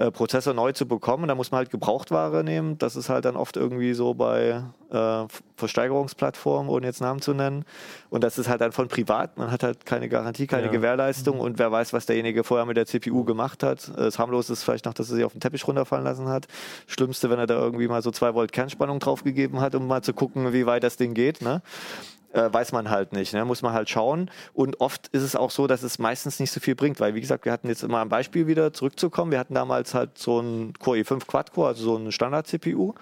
äh, 0.00 0.10
Prozessor 0.10 0.54
neu 0.54 0.72
zu 0.72 0.88
bekommen. 0.88 1.28
Da 1.28 1.34
muss 1.34 1.50
man 1.50 1.58
halt 1.58 1.70
Gebrauchtware 1.70 2.42
nehmen. 2.42 2.78
Das 2.78 2.96
ist 2.96 3.10
halt 3.10 3.26
dann 3.26 3.36
oft 3.36 3.58
irgendwie 3.58 3.92
so 3.92 4.14
bei 4.14 4.62
äh, 4.90 5.24
Versteigerungsplattformen, 5.56 6.70
ohne 6.70 6.86
jetzt 6.86 7.02
Namen 7.02 7.20
zu 7.20 7.34
nennen. 7.34 7.66
Und 8.08 8.24
das 8.24 8.38
ist 8.38 8.48
halt 8.48 8.62
dann 8.62 8.72
von 8.72 8.88
privat. 8.88 9.36
Man 9.36 9.50
hat 9.50 9.62
halt 9.62 9.84
keine 9.84 10.08
Garantie, 10.08 10.46
keine 10.46 10.66
ja. 10.66 10.72
Gewährleistung 10.72 11.38
und 11.38 11.58
wer 11.58 11.70
weiß, 11.70 11.92
was 11.92 12.06
derjenige 12.06 12.44
vorher 12.44 12.64
mit 12.64 12.78
der 12.78 12.86
CPU 12.86 13.24
gemacht 13.24 13.62
hat. 13.62 13.92
Das 13.94 14.18
harmlose 14.18 14.54
ist 14.54 14.64
vielleicht 14.64 14.86
noch, 14.86 14.94
dass 14.94 15.10
er 15.10 15.16
sie 15.16 15.24
auf 15.24 15.32
den 15.32 15.40
Teppich 15.42 15.68
runterfallen 15.68 16.04
lassen 16.04 16.28
hat. 16.28 16.46
Schlimmste, 16.86 17.28
wenn 17.28 17.38
er 17.38 17.46
da 17.46 17.60
irgendwie 17.60 17.86
mal 17.86 18.00
so 18.00 18.10
zwei 18.10 18.34
Volt 18.34 18.52
Kernspannung 18.52 19.00
draufgegeben 19.00 19.60
hat, 19.60 19.74
um 19.74 19.86
mal 19.86 20.00
zu 20.00 20.14
gucken, 20.14 20.54
wie 20.54 20.64
weit 20.64 20.82
das 20.82 20.96
Ding 20.96 21.12
geht. 21.12 21.42
Ne? 21.42 21.60
Äh, 22.32 22.52
weiß 22.52 22.72
man 22.72 22.90
halt 22.90 23.12
nicht. 23.12 23.32
Ne? 23.32 23.44
Muss 23.44 23.62
man 23.62 23.72
halt 23.72 23.88
schauen. 23.88 24.30
Und 24.52 24.80
oft 24.80 25.08
ist 25.08 25.22
es 25.22 25.36
auch 25.36 25.50
so, 25.50 25.66
dass 25.66 25.82
es 25.82 25.98
meistens 25.98 26.40
nicht 26.40 26.50
so 26.50 26.60
viel 26.60 26.74
bringt, 26.74 27.00
weil 27.00 27.14
wie 27.14 27.20
gesagt, 27.20 27.44
wir 27.44 27.52
hatten 27.52 27.68
jetzt 27.68 27.82
immer 27.82 28.00
ein 28.00 28.08
Beispiel 28.08 28.46
wieder 28.46 28.72
zurückzukommen. 28.72 29.32
Wir 29.32 29.38
hatten 29.38 29.54
damals 29.54 29.94
halt 29.94 30.18
so 30.18 30.40
ein 30.40 30.74
Core 30.78 30.98
i5 30.98 31.26
Quad-Core, 31.26 31.68
also 31.68 31.82
so 31.84 31.96
eine 31.96 32.12
Standard-CPU. 32.12 32.94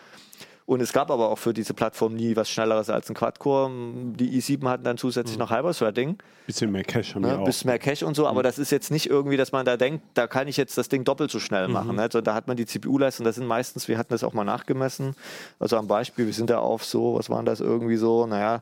Und 0.68 0.82
es 0.82 0.92
gab 0.92 1.10
aber 1.10 1.30
auch 1.30 1.38
für 1.38 1.54
diese 1.54 1.72
Plattform 1.72 2.12
nie 2.12 2.36
was 2.36 2.50
Schnelleres 2.50 2.90
als 2.90 3.08
ein 3.08 3.14
Quad-Core. 3.14 3.70
Die 4.16 4.38
i7 4.38 4.68
hatten 4.68 4.84
dann 4.84 4.98
zusätzlich 4.98 5.38
mhm. 5.38 5.44
noch 5.44 5.50
Hyper-Threading. 5.50 6.18
Bisschen 6.46 6.70
mehr 6.70 6.84
Cache 6.84 7.14
haben 7.14 7.22
ne? 7.22 7.28
wir 7.28 7.38
auch. 7.40 7.44
Bisschen 7.46 7.70
mehr 7.70 7.78
Cache 7.78 8.04
und 8.04 8.14
so, 8.14 8.26
aber 8.26 8.40
mhm. 8.40 8.42
das 8.42 8.58
ist 8.58 8.70
jetzt 8.70 8.90
nicht 8.90 9.08
irgendwie, 9.08 9.38
dass 9.38 9.50
man 9.50 9.64
da 9.64 9.78
denkt, 9.78 10.04
da 10.12 10.26
kann 10.26 10.46
ich 10.46 10.58
jetzt 10.58 10.76
das 10.76 10.90
Ding 10.90 11.04
doppelt 11.04 11.30
so 11.30 11.40
schnell 11.40 11.68
machen. 11.68 11.92
Mhm. 11.92 12.00
Also 12.00 12.20
da 12.20 12.34
hat 12.34 12.48
man 12.48 12.58
die 12.58 12.66
CPU-Leistung, 12.66 13.24
das 13.24 13.36
sind 13.36 13.46
meistens, 13.46 13.88
wir 13.88 13.96
hatten 13.96 14.10
das 14.10 14.22
auch 14.22 14.34
mal 14.34 14.44
nachgemessen. 14.44 15.16
Also 15.58 15.78
am 15.78 15.88
Beispiel, 15.88 16.26
wir 16.26 16.34
sind 16.34 16.50
da 16.50 16.58
auf 16.58 16.84
so, 16.84 17.14
was 17.14 17.30
waren 17.30 17.46
das 17.46 17.60
irgendwie 17.60 17.96
so, 17.96 18.26
naja, 18.26 18.60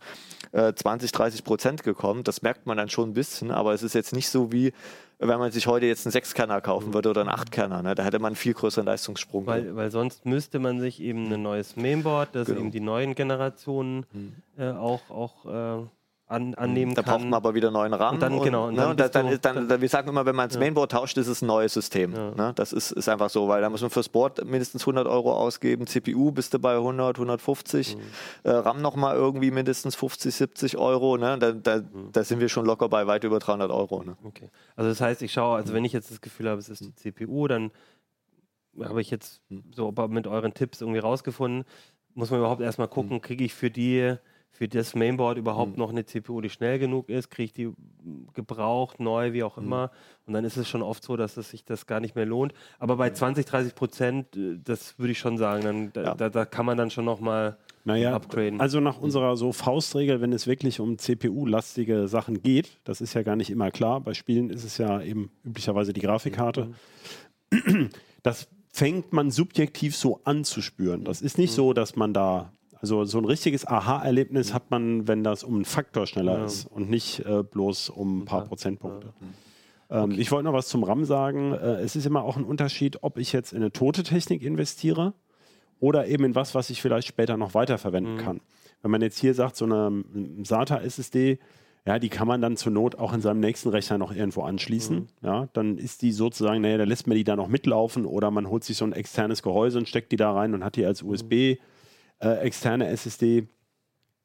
20, 0.52 1.10
äh, 1.10 1.12
30 1.12 1.42
Prozent 1.42 1.82
gekommen. 1.82 2.22
Das 2.22 2.40
merkt 2.40 2.66
man 2.66 2.76
dann 2.76 2.88
schon 2.88 3.10
ein 3.10 3.14
bisschen, 3.14 3.50
aber 3.50 3.74
es 3.74 3.82
ist 3.82 3.96
jetzt 3.96 4.12
nicht 4.12 4.28
so 4.28 4.52
wie, 4.52 4.72
wenn 5.18 5.38
man 5.38 5.50
sich 5.50 5.66
heute 5.66 5.86
jetzt 5.86 6.06
einen 6.06 6.12
Sechskerner 6.12 6.60
kaufen 6.60 6.92
würde 6.92 7.10
oder 7.10 7.22
einen 7.22 7.30
Achtkerner. 7.30 7.82
Ne? 7.82 7.94
Da 7.94 8.02
hätte 8.04 8.18
man 8.18 8.28
einen 8.28 8.36
viel 8.36 8.54
größeren 8.54 8.84
Leistungssprung. 8.84 9.46
Weil, 9.46 9.74
weil 9.74 9.90
sonst 9.90 10.26
müsste 10.26 10.58
man 10.58 10.80
sich 10.80 11.00
eben 11.00 11.32
ein 11.32 11.42
neues 11.42 11.76
Mainboard, 11.76 12.34
das 12.34 12.48
genau. 12.48 12.60
eben 12.60 12.70
die 12.70 12.80
neuen 12.80 13.14
Generationen 13.14 14.04
mhm. 14.12 14.34
äh, 14.58 14.70
auch, 14.70 15.10
auch 15.10 15.46
äh, 15.46 15.86
an, 16.28 16.54
annehmen 16.54 16.94
da 16.94 17.02
kann. 17.02 17.04
Da 17.04 17.16
braucht 17.18 17.24
man 17.24 17.34
aber 17.34 17.54
wieder 17.54 17.70
neuen 17.70 17.94
RAM. 17.94 18.14
Und 18.14 18.20
dann, 18.20 18.40
genau. 18.40 18.68
Und 18.68 18.74
ne, 18.74 18.94
dann, 18.96 19.10
dann, 19.12 19.30
du, 19.30 19.38
dann, 19.38 19.68
dann, 19.68 19.80
wir 19.80 19.88
sagen 19.88 20.08
immer, 20.08 20.26
wenn 20.26 20.34
man 20.34 20.48
das 20.48 20.56
ja. 20.56 20.60
Mainboard 20.60 20.90
tauscht, 20.90 21.16
ist 21.18 21.28
es 21.28 21.42
ein 21.42 21.46
neues 21.46 21.72
System. 21.72 22.14
Ja. 22.14 22.30
Ne? 22.32 22.52
Das 22.56 22.72
ist, 22.72 22.90
ist 22.90 23.08
einfach 23.08 23.30
so, 23.30 23.46
weil 23.48 23.60
da 23.60 23.70
muss 23.70 23.80
man 23.80 23.90
fürs 23.90 24.08
Board 24.08 24.44
mindestens 24.44 24.82
100 24.82 25.06
Euro 25.06 25.32
ausgeben, 25.32 25.86
CPU 25.86 26.32
bist 26.32 26.52
du 26.52 26.58
bei 26.58 26.74
100, 26.74 27.16
150, 27.16 27.96
mhm. 27.96 28.00
äh, 28.42 28.50
RAM 28.50 28.82
nochmal 28.82 29.14
irgendwie 29.14 29.50
mindestens 29.50 29.94
50, 29.94 30.34
70 30.34 30.76
Euro. 30.78 31.16
Ne? 31.16 31.38
Da, 31.38 31.52
da, 31.52 31.76
mhm. 31.78 32.10
da, 32.12 32.24
sind 32.24 32.40
wir 32.40 32.48
schon 32.48 32.66
locker 32.66 32.88
bei 32.88 33.06
weit 33.06 33.22
über 33.22 33.38
300 33.38 33.70
Euro. 33.70 34.02
Ne? 34.02 34.16
Okay. 34.24 34.50
Also 34.74 34.90
das 34.90 35.00
heißt, 35.00 35.22
ich 35.22 35.32
schaue, 35.32 35.56
also 35.56 35.74
wenn 35.74 35.84
ich 35.84 35.92
jetzt 35.92 36.10
das 36.10 36.20
Gefühl 36.20 36.48
habe, 36.48 36.58
es 36.58 36.68
ist 36.68 36.80
die 36.80 36.94
CPU, 36.94 37.46
dann 37.46 37.70
habe 38.82 39.00
ich 39.00 39.10
jetzt 39.10 39.42
mhm. 39.48 39.62
so 39.72 39.94
mit 40.08 40.26
euren 40.26 40.54
Tipps 40.54 40.80
irgendwie 40.80 40.98
rausgefunden, 40.98 41.64
muss 42.14 42.30
man 42.30 42.40
überhaupt 42.40 42.62
erstmal 42.62 42.88
gucken, 42.88 43.18
mhm. 43.18 43.20
kriege 43.20 43.44
ich 43.44 43.54
für 43.54 43.70
die 43.70 44.16
für 44.56 44.68
das 44.68 44.94
Mainboard 44.94 45.36
überhaupt 45.36 45.72
mhm. 45.72 45.78
noch 45.78 45.90
eine 45.90 46.06
CPU, 46.06 46.40
die 46.40 46.48
schnell 46.48 46.78
genug 46.78 47.10
ist, 47.10 47.30
kriege 47.30 47.44
ich 47.44 47.52
die 47.52 47.72
gebraucht, 48.32 49.00
neu, 49.00 49.32
wie 49.32 49.42
auch 49.42 49.56
mhm. 49.58 49.64
immer. 49.64 49.90
Und 50.26 50.32
dann 50.32 50.44
ist 50.44 50.56
es 50.56 50.66
schon 50.66 50.82
oft 50.82 51.04
so, 51.04 51.16
dass 51.16 51.36
es 51.36 51.50
sich 51.50 51.64
das 51.64 51.86
gar 51.86 52.00
nicht 52.00 52.16
mehr 52.16 52.24
lohnt. 52.24 52.54
Aber 52.78 52.96
bei 52.96 53.10
20, 53.10 53.44
30 53.44 53.74
Prozent, 53.74 54.36
äh, 54.36 54.58
das 54.62 54.98
würde 54.98 55.12
ich 55.12 55.18
schon 55.18 55.36
sagen, 55.36 55.92
dann, 55.92 56.04
ja. 56.04 56.14
da, 56.14 56.30
da, 56.30 56.44
kann 56.46 56.64
man 56.64 56.78
dann 56.78 56.90
schon 56.90 57.04
nochmal 57.04 57.58
naja, 57.84 58.14
upgraden. 58.14 58.60
Also 58.60 58.80
nach 58.80 58.98
unserer 58.98 59.36
so 59.36 59.52
Faustregel, 59.52 60.20
wenn 60.20 60.32
es 60.32 60.46
wirklich 60.46 60.80
um 60.80 60.98
CPU-lastige 60.98 62.08
Sachen 62.08 62.42
geht, 62.42 62.78
das 62.84 63.00
ist 63.00 63.12
ja 63.14 63.22
gar 63.22 63.36
nicht 63.36 63.50
immer 63.50 63.70
klar. 63.70 64.00
Bei 64.00 64.14
Spielen 64.14 64.48
ist 64.48 64.64
es 64.64 64.78
ja 64.78 65.02
eben 65.02 65.30
üblicherweise 65.44 65.92
die 65.92 66.00
Grafikkarte. 66.00 66.68
Mhm. 67.50 67.90
Das 68.22 68.48
fängt 68.72 69.12
man 69.12 69.30
subjektiv 69.30 69.96
so 69.96 70.20
an 70.24 70.44
zu 70.44 70.60
spüren. 70.62 71.04
Das 71.04 71.22
ist 71.22 71.38
nicht 71.38 71.52
mhm. 71.52 71.56
so, 71.56 71.72
dass 71.72 71.94
man 71.94 72.12
da 72.12 72.52
Also 72.80 73.04
so 73.04 73.18
ein 73.18 73.24
richtiges 73.24 73.66
Aha-Erlebnis 73.66 74.52
hat 74.52 74.70
man, 74.70 75.08
wenn 75.08 75.24
das 75.24 75.44
um 75.44 75.54
einen 75.56 75.64
Faktor 75.64 76.06
schneller 76.06 76.38
Ja. 76.38 76.44
ist 76.44 76.66
und 76.66 76.90
nicht 76.90 77.20
äh, 77.20 77.42
bloß 77.42 77.90
um 77.90 78.20
ein 78.20 78.24
paar 78.26 78.40
Ja. 78.42 78.46
Prozentpunkte. 78.46 79.12
Ähm, 79.90 80.10
Ich 80.12 80.30
wollte 80.30 80.44
noch 80.44 80.52
was 80.52 80.68
zum 80.68 80.84
RAM 80.84 81.04
sagen. 81.04 81.52
Äh, 81.52 81.76
es 81.80 81.96
ist 81.96 82.06
immer 82.06 82.22
auch 82.24 82.36
ein 82.36 82.44
Unterschied, 82.44 83.02
ob 83.02 83.18
ich 83.18 83.32
jetzt 83.32 83.52
in 83.52 83.58
eine 83.62 83.72
tote 83.72 84.02
Technik 84.02 84.42
investiere 84.42 85.14
oder 85.80 86.06
eben 86.06 86.24
in 86.24 86.34
was, 86.34 86.54
was 86.54 86.70
ich 86.70 86.82
vielleicht 86.82 87.08
später 87.08 87.36
noch 87.36 87.54
weiterverwenden 87.54 88.18
kann. 88.18 88.40
Wenn 88.82 88.90
man 88.90 89.00
jetzt 89.02 89.18
hier 89.18 89.34
sagt, 89.34 89.56
so 89.56 89.64
eine 89.64 89.86
ähm, 89.86 90.44
SATA 90.44 90.80
SSD, 90.80 91.38
ja, 91.86 91.98
die 92.00 92.08
kann 92.08 92.26
man 92.26 92.42
dann 92.42 92.56
zur 92.56 92.72
Not 92.72 92.96
auch 92.98 93.12
in 93.12 93.20
seinem 93.20 93.38
nächsten 93.40 93.68
Rechner 93.68 93.96
noch 93.96 94.12
irgendwo 94.14 94.42
anschließen. 94.42 95.06
Ja, 95.22 95.48
dann 95.52 95.78
ist 95.78 96.02
die 96.02 96.10
sozusagen, 96.12 96.60
naja, 96.60 96.78
da 96.78 96.84
lässt 96.84 97.06
man 97.06 97.16
die 97.16 97.22
da 97.24 97.36
noch 97.36 97.46
mitlaufen 97.48 98.06
oder 98.06 98.30
man 98.32 98.48
holt 98.50 98.64
sich 98.64 98.76
so 98.76 98.84
ein 98.84 98.92
externes 98.92 99.42
Gehäuse 99.42 99.78
und 99.78 99.88
steckt 99.88 100.10
die 100.12 100.16
da 100.16 100.32
rein 100.32 100.52
und 100.52 100.64
hat 100.64 100.74
die 100.76 100.84
als 100.84 101.02
USB 101.02 101.58
äh, 102.20 102.38
externe 102.38 102.88
SSD. 102.88 103.48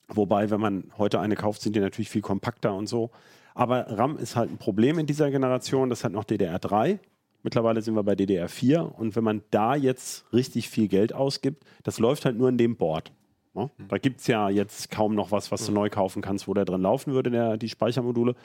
Wobei, 0.07 0.49
wenn 0.49 0.59
man 0.59 0.91
heute 0.97 1.19
eine 1.19 1.35
kauft, 1.35 1.61
sind 1.61 1.75
die 1.75 1.79
natürlich 1.79 2.09
viel 2.09 2.21
kompakter 2.21 2.73
und 2.73 2.87
so. 2.87 3.11
Aber 3.53 3.97
RAM 3.97 4.17
ist 4.17 4.35
halt 4.35 4.51
ein 4.51 4.57
Problem 4.57 4.99
in 4.99 5.05
dieser 5.05 5.31
Generation. 5.31 5.89
Das 5.89 6.03
hat 6.03 6.11
noch 6.11 6.25
DDR3. 6.25 6.99
Mittlerweile 7.43 7.81
sind 7.81 7.95
wir 7.95 8.03
bei 8.03 8.13
DDR4. 8.13 8.79
Und 8.79 9.15
wenn 9.15 9.23
man 9.23 9.41
da 9.51 9.75
jetzt 9.75 10.31
richtig 10.33 10.69
viel 10.69 10.87
Geld 10.87 11.13
ausgibt, 11.13 11.63
das 11.83 11.99
läuft 11.99 12.25
halt 12.25 12.37
nur 12.37 12.49
in 12.49 12.57
dem 12.57 12.75
Board. 12.75 13.11
Ne? 13.53 13.69
Da 13.89 13.97
gibt 13.97 14.21
es 14.21 14.27
ja 14.27 14.49
jetzt 14.49 14.91
kaum 14.91 15.15
noch 15.15 15.31
was, 15.31 15.51
was 15.51 15.65
du 15.65 15.71
neu 15.71 15.89
kaufen 15.89 16.21
kannst, 16.21 16.47
wo 16.47 16.53
da 16.53 16.63
drin 16.63 16.81
laufen 16.81 17.13
würde, 17.13 17.31
der, 17.31 17.57
die 17.57 17.69
Speichermodule. 17.69 18.35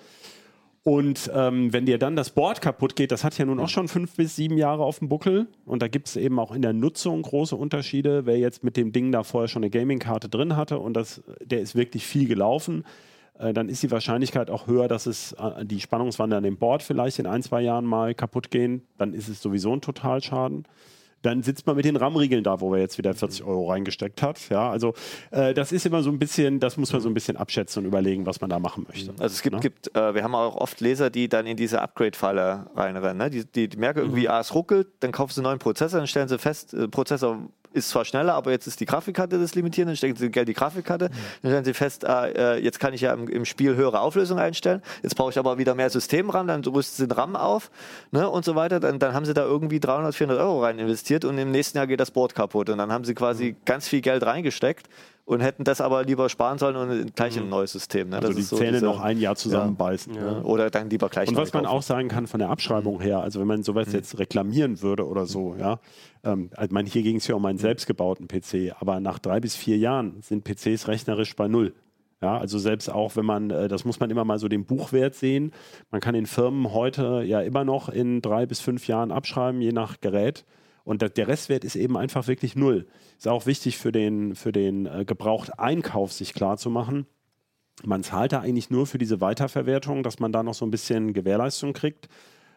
Und 0.87 1.29
ähm, 1.35 1.73
wenn 1.73 1.85
dir 1.85 1.99
dann 1.99 2.15
das 2.15 2.31
Board 2.31 2.61
kaputt 2.61 2.95
geht, 2.95 3.11
das 3.11 3.25
hat 3.25 3.37
ja 3.39 3.45
nun 3.45 3.59
auch 3.59 3.69
schon 3.69 3.89
fünf 3.89 4.15
bis 4.15 4.37
sieben 4.37 4.57
Jahre 4.57 4.85
auf 4.85 5.01
dem 5.01 5.09
Buckel. 5.09 5.49
Und 5.65 5.83
da 5.83 5.89
gibt 5.89 6.07
es 6.07 6.15
eben 6.15 6.39
auch 6.39 6.53
in 6.53 6.63
der 6.63 6.73
Nutzung 6.73 7.23
große 7.23 7.57
Unterschiede. 7.57 8.25
Wer 8.25 8.39
jetzt 8.39 8.63
mit 8.63 8.77
dem 8.77 8.93
Ding 8.93 9.11
da 9.11 9.25
vorher 9.25 9.49
schon 9.49 9.65
eine 9.65 9.71
Gaming-Karte 9.71 10.29
drin 10.29 10.55
hatte 10.55 10.79
und 10.79 10.95
das, 10.95 11.25
der 11.43 11.61
ist 11.61 11.75
wirklich 11.75 12.07
viel 12.07 12.29
gelaufen, 12.29 12.85
äh, 13.41 13.53
dann 13.53 13.69
ist 13.69 13.83
die 13.83 13.91
Wahrscheinlichkeit 13.91 14.49
auch 14.49 14.69
höher, 14.69 14.87
dass 14.87 15.07
es 15.07 15.33
äh, 15.33 15.65
die 15.65 15.81
Spannungswandler 15.81 16.37
an 16.37 16.45
dem 16.45 16.57
Board 16.57 16.85
vielleicht 16.85 17.19
in 17.19 17.27
ein, 17.27 17.43
zwei 17.43 17.63
Jahren 17.63 17.85
mal 17.85 18.15
kaputt 18.15 18.53
gehen. 18.53 18.83
Dann 18.97 19.13
ist 19.13 19.27
es 19.27 19.43
sowieso 19.43 19.73
ein 19.73 19.81
Totalschaden. 19.81 20.69
Dann 21.23 21.43
sitzt 21.43 21.67
man 21.67 21.75
mit 21.77 21.85
den 21.85 21.97
RAM-Riegeln 21.97 22.45
da, 22.45 22.61
wo 22.61 22.71
wir 22.71 22.79
jetzt 22.79 22.99
wieder 22.99 23.13
40 23.15 23.43
Euro 23.45 23.71
reingesteckt 23.71 24.23
hat. 24.23 24.49
Ja, 24.49 24.71
also 24.71 24.95
äh, 25.31 25.55
das 25.55 25.73
ist 25.73 25.85
immer 25.87 26.03
so 26.03 26.11
ein 26.11 26.19
bisschen, 26.19 26.61
das 26.61 26.77
muss 26.77 26.93
man 26.93 27.01
so 27.01 27.09
ein 27.09 27.15
bisschen 27.15 27.37
abschätzen 27.37 27.83
und 27.83 27.89
überlegen, 27.89 28.27
was 28.27 28.41
man 28.41 28.51
da 28.51 28.59
machen 28.59 28.87
möchte. 28.89 29.11
Also 29.19 29.35
es 29.35 29.43
gibt, 29.43 29.55
Ne? 29.57 29.61
gibt 29.61 29.97
äh, 29.97 30.15
wir 30.15 30.23
haben 30.23 30.35
auch 30.35 30.57
oft 30.57 30.81
Leser, 30.81 31.11
die 31.11 31.29
dann 31.29 31.47
in 31.47 31.57
diese 31.57 31.81
Upgrade-Falle 31.83 32.67
reinrennen. 32.77 33.17
Ne? 33.19 33.31
Die, 33.31 33.45
die, 33.45 33.69
die 33.69 33.77
merken 33.77 34.01
irgendwie, 34.01 34.29
ah, 34.29 34.41
es 34.41 34.55
ruckelt, 34.55 34.89
dann 35.01 35.11
kaufen 35.13 35.33
sie 35.33 35.41
einen 35.41 35.47
neuen 35.47 35.59
Prozessor, 35.59 35.99
dann 35.99 36.07
stellen 36.07 36.29
sie 36.29 36.39
fest, 36.39 36.75
äh, 36.75 36.87
Prozessor 36.87 37.39
ist 37.77 37.91
zwar 37.91 38.05
schneller, 38.05 38.35
aber 38.35 38.51
jetzt 38.51 38.67
ist 38.67 38.81
die 38.81 38.87
Grafikkarte 38.87 39.39
das 39.39 39.55
Limitieren, 39.55 39.89
dann 39.89 39.97
stecken 39.97 40.17
sie 40.17 40.31
Geld 40.31 40.49
in 40.49 40.55
die 40.55 40.59
Grafikkarte, 40.59 41.11
dann 41.43 41.51
stellen 41.51 41.65
sie 41.65 41.75
fest, 41.75 42.07
ah, 42.07 42.27
äh, 42.27 42.59
jetzt 42.59 42.81
kann 42.81 42.95
ich 42.95 43.03
ja 43.03 43.13
im, 43.13 43.29
im 43.29 43.45
Spiel 43.45 43.77
höhere 43.77 44.01
Auflösung 44.01 44.39
einstellen, 44.39 44.83
jetzt 45.03 45.15
brauche 45.15 45.31
ich 45.31 45.39
aber 45.39 45.59
wieder 45.59 45.75
mehr 45.75 45.91
System 45.91 46.31
ran, 46.31 46.47
dann 46.47 46.65
rüsten 46.65 46.97
sie 46.97 47.09
den 47.09 47.13
RAM 47.13 47.37
auf 47.37 47.71
ne, 48.11 48.29
und 48.29 48.45
so 48.45 48.55
weiter, 48.55 48.81
dann, 48.81 48.99
dann 48.99 49.15
haben 49.15 49.25
sie 49.25 49.35
da 49.35 49.43
irgendwie 49.43 49.81
300, 49.81 50.15
400 50.15 50.41
Euro 50.43 50.63
rein 50.63 50.79
investiert 50.79 51.25
und 51.25 51.39
im 51.39 51.51
nächsten 51.51 51.79
Jahr 51.79 51.87
geht 51.87 52.01
das 52.01 52.11
Board 52.11 52.35
kaputt. 52.35 52.71
Und 52.71 52.79
dann 52.79 52.93
haben 52.93 53.05
sie 53.05 53.15
quasi 53.15 53.57
ganz 53.65 53.89
viel 53.89 54.01
Geld 54.01 54.25
reingesteckt 54.25 54.89
und 55.27 55.41
hätten 55.41 55.65
das 55.65 55.81
aber 55.83 56.05
lieber 56.05 56.29
sparen 56.31 56.57
sollen 56.57 56.77
und 56.77 57.15
gleich 57.17 57.37
in 57.37 57.43
ein 57.43 57.49
neues 57.51 57.73
System. 57.73 58.09
Ne? 58.09 58.17
Also 58.17 58.29
Das 58.29 58.37
die 58.37 58.43
ist 58.43 58.49
so 58.49 58.57
Zähne 58.57 58.73
dieser- 58.73 58.87
noch 58.87 59.01
ein 59.01 59.19
Jahr 59.19 59.37
zusammenbeißen. 59.37 60.15
ja. 60.15 60.41
Oder 60.43 60.71
dann 60.71 60.89
lieber 60.89 61.09
gleich 61.11 61.29
Und 61.29 61.37
was 61.37 61.53
man 61.53 61.65
kaufen. 61.65 61.77
auch 61.77 61.83
sagen 61.83 62.09
kann 62.09 62.27
von 62.27 62.39
der 62.41 62.49
Abschreibung 62.49 63.01
her, 63.01 63.21
also 63.21 63.41
wenn 63.41 63.47
man 63.49 63.63
sowas 63.63 63.93
jetzt 63.93 64.19
reklamieren 64.19 64.81
würde 64.83 65.07
oder 65.07 65.27
so, 65.27 65.55
ja, 65.59 65.81
ähm, 66.25 66.51
also 66.57 66.73
meine, 66.73 66.89
hier 66.89 67.03
ging 67.03 67.17
es 67.17 67.27
ja 67.27 67.35
um 67.35 67.45
einen 67.45 67.59
selbstgebauten 67.59 68.29
PC, 68.29 68.73
aber 68.81 69.01
nach 69.01 69.19
drei 69.19 69.41
bis 69.41 69.57
vier 69.57 69.77
Jahren 69.77 70.23
sind 70.23 70.45
PCs 70.45 70.89
rechnerisch 70.89 71.37
bei 71.37 71.49
null. 71.49 71.75
Ja, 72.23 72.39
also 72.39 72.59
selbst 72.59 72.89
auch 72.91 73.15
wenn 73.17 73.27
man, 73.27 73.51
äh, 73.51 73.69
das 73.69 73.85
muss 73.85 74.01
man 74.01 74.09
immer 74.11 74.25
mal 74.25 74.39
so 74.39 74.49
den 74.49 74.65
Buchwert 74.65 75.15
sehen. 75.15 75.53
Man 75.91 76.01
kann 76.01 76.15
in 76.15 76.25
Firmen 76.25 76.73
heute 76.73 77.23
ja 77.27 77.41
immer 77.43 77.65
noch 77.65 77.91
in 77.91 78.23
drei 78.23 78.47
bis 78.47 78.61
fünf 78.61 78.87
Jahren 78.87 79.11
abschreiben, 79.13 79.61
je 79.61 79.73
nach 79.73 80.01
Gerät. 80.01 80.47
Und 80.87 81.03
der 81.03 81.29
Restwert 81.29 81.65
ist 81.65 81.77
eben 81.77 81.99
einfach 81.99 82.29
wirklich 82.29 82.57
null. 82.57 82.87
Ist 83.19 83.29
auch 83.29 83.45
wichtig 83.45 83.77
für 83.77 83.93
den, 83.93 84.35
für 84.35 84.53
den 84.53 84.87
äh, 84.87 85.05
Gebrauchteinkauf 85.05 86.13
sich 86.13 86.33
klar 86.33 86.57
zu 86.57 86.71
machen 86.71 87.07
man 87.85 88.03
zahlt 88.03 88.33
da 88.33 88.41
eigentlich 88.41 88.71
nur 88.71 88.87
für 88.87 88.99
diese 88.99 89.21
Weiterverwertung, 89.21 90.03
dass 90.03 90.19
man 90.19 90.33
da 90.33 90.43
noch 90.43 90.55
so 90.55 90.65
ein 90.65 90.71
bisschen 90.71 91.13
Gewährleistung 91.13 91.73
kriegt. 91.73 92.09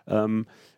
Ähm, 0.08 0.48
äh, 0.48 0.69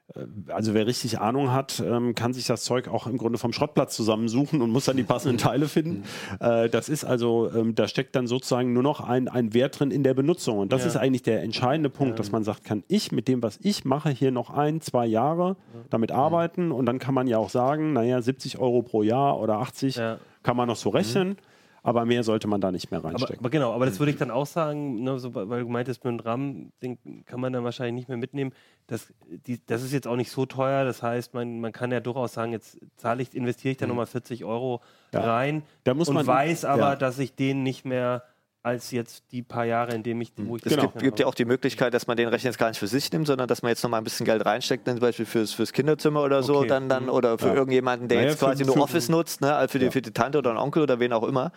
also 0.48 0.74
wer 0.74 0.88
richtig 0.88 1.20
Ahnung 1.20 1.51
hat, 1.51 1.82
ähm, 1.86 2.15
kann 2.15 2.34
sich 2.34 2.46
das 2.46 2.63
Zeug 2.63 2.88
auch 2.88 3.08
im 3.08 3.18
Grunde 3.18 3.38
vom 3.38 3.53
Schrottplatz 3.53 3.96
zusammensuchen 3.96 4.62
und 4.62 4.70
muss 4.72 4.86
dann 4.86 4.98
die 4.98 5.03
passenden 5.03 5.38
Teile 5.38 5.68
finden. 5.68 6.03
Äh, 6.39 6.70
das 6.70 6.89
ist 6.89 7.03
also, 7.06 7.50
ähm, 7.53 7.75
da 7.75 7.88
steckt 7.88 8.15
dann 8.15 8.27
sozusagen 8.27 8.74
nur 8.74 8.84
noch 8.84 9.00
ein, 9.01 9.27
ein 9.27 9.53
Wert 9.53 9.80
drin 9.80 9.91
in 9.91 10.03
der 10.03 10.13
Benutzung. 10.13 10.58
Und 10.60 10.72
das 10.74 10.82
Ja. 10.82 10.88
ist 10.88 10.98
eigentlich 10.98 11.24
der 11.24 11.44
entscheidende 11.44 11.89
Punkt, 11.89 12.20
dass 12.20 12.32
man 12.32 12.44
sagt, 12.44 12.63
kann 12.63 12.84
ich 12.88 13.12
mit 13.12 13.27
dem, 13.27 13.41
was 13.41 13.60
ich 13.62 13.86
mache, 13.86 14.10
hier 14.10 14.32
noch 14.32 14.50
ein, 14.50 14.82
zwei 14.82 15.06
Jahre 15.06 15.56
damit 15.89 16.12
arbeiten 16.12 16.72
und 16.72 16.86
dann 16.86 17.00
kann 17.00 17.13
man 17.13 17.27
ja 17.27 17.38
auch 17.38 17.50
sagen, 17.50 17.94
naja, 17.94 18.22
70 18.22 18.60
Euro 18.60 18.82
pro 18.82 19.03
Jahr 19.03 19.39
oder 19.39 19.60
80 19.60 19.96
Ja. 19.96 20.18
kann 20.44 20.58
man 20.58 20.68
noch 20.68 20.75
so 20.75 20.89
rechnen. 20.89 21.38
Aber 21.83 22.05
mehr 22.05 22.23
sollte 22.23 22.47
man 22.47 22.61
da 22.61 22.71
nicht 22.71 22.91
mehr 22.91 23.00
Aber, 23.00 23.09
reinstecken. 23.09 23.39
aber 23.39 23.50
genau, 23.50 23.73
aber 23.73 23.85
das 23.88 24.00
würde 24.00 24.11
ich 24.11 24.17
dann 24.17 24.29
auch 24.29 24.45
sagen, 24.45 25.01
ne, 25.03 25.17
so, 25.19 25.33
weil 25.33 25.63
du 25.63 25.67
meintest, 25.69 26.03
mit 26.03 26.13
dem 26.13 26.19
RAM 26.19 26.71
den 26.81 27.00
kann 27.25 27.39
man 27.39 27.51
dann 27.53 27.63
wahrscheinlich 27.63 27.93
nicht 27.95 28.07
mehr 28.07 28.17
mitnehmen. 28.17 28.51
Das, 28.85 29.11
die, 29.47 29.59
das 29.65 29.81
ist 29.81 29.91
jetzt 29.91 30.07
auch 30.07 30.15
nicht 30.15 30.29
so 30.29 30.45
teuer. 30.45 30.83
Das 30.85 31.01
heißt, 31.01 31.33
man, 31.33 31.59
man 31.59 31.71
kann 31.71 31.91
ja 31.91 32.00
durchaus 32.00 32.33
sagen, 32.33 32.51
jetzt 32.51 32.77
zahle 32.97 33.23
ich, 33.23 33.33
investiere 33.35 33.71
ich 33.71 33.77
da 33.77 33.88
nochmal 33.88 34.05
40 34.05 34.45
Euro 34.45 34.81
Ja. 35.13 35.21
rein 35.21 35.63
Da 35.83 35.93
muss 35.95 36.07
und 36.07 36.15
man- 36.15 36.27
weiß 36.27 36.65
aber, 36.65 36.81
ja. 36.81 36.95
dass 36.95 37.17
ich 37.17 37.35
den 37.35 37.63
nicht 37.63 37.83
mehr 37.83 38.23
als 38.63 38.91
jetzt 38.91 39.24
die 39.32 39.41
paar 39.41 39.65
Jahre, 39.65 39.94
in 39.96 40.03
dem 40.03 40.22
ich, 40.22 40.32
wo 40.38 40.56
ich 40.56 40.65
Es 40.65 40.70
Genau. 40.72 40.84
gibt, 40.89 41.00
gibt 41.00 41.20
ja 41.20 41.25
auch 41.25 41.34
die 41.34 41.46
Möglichkeit, 41.46 41.94
dass 41.96 42.06
man 42.06 42.15
den 42.15 42.27
Rechner 42.27 42.50
jetzt 42.50 42.60
gar 42.60 42.68
nicht 42.70 42.77
für 42.77 42.88
sich 42.88 43.12
nimmt, 43.12 43.25
sondern 43.27 43.48
dass 43.48 43.63
man 43.63 43.70
jetzt 43.70 43.82
noch 43.84 43.89
mal 43.89 43.98
ein 43.98 44.03
bisschen 44.03 44.25
Geld 44.25 44.46
reinsteckt, 44.46 44.88
zum 44.88 45.00
Beispiel 45.00 45.25
fürs, 45.25 45.51
fürs 45.51 45.74
Kinderzimmer 45.74 46.22
oder 46.24 46.44
so, 46.44 46.58
Okay. 46.58 46.68
dann, 46.68 46.88
dann 46.88 47.10
oder 47.10 47.39
für 47.39 47.48
Ja. 47.48 47.53
irgendjemanden, 47.56 48.08
der 48.08 48.20
Naja, 48.20 48.30
jetzt 48.30 48.39
für- 48.39 48.46
quasi 48.46 48.63
nur 48.63 48.75
für- 48.75 48.82
Office 48.82 49.10
nutzt, 49.10 49.41
ne, 49.41 49.56
also 49.56 49.72
für, 49.72 49.80
die, 49.80 49.86
Ja. 49.86 49.91
für 49.91 50.01
die 50.03 50.12
Tante 50.12 50.38
oder 50.38 50.51
einen 50.51 50.60
Onkel 50.60 50.84
oder 50.84 51.00
wen 51.00 51.12
auch 51.12 51.24
immer. 51.24 51.51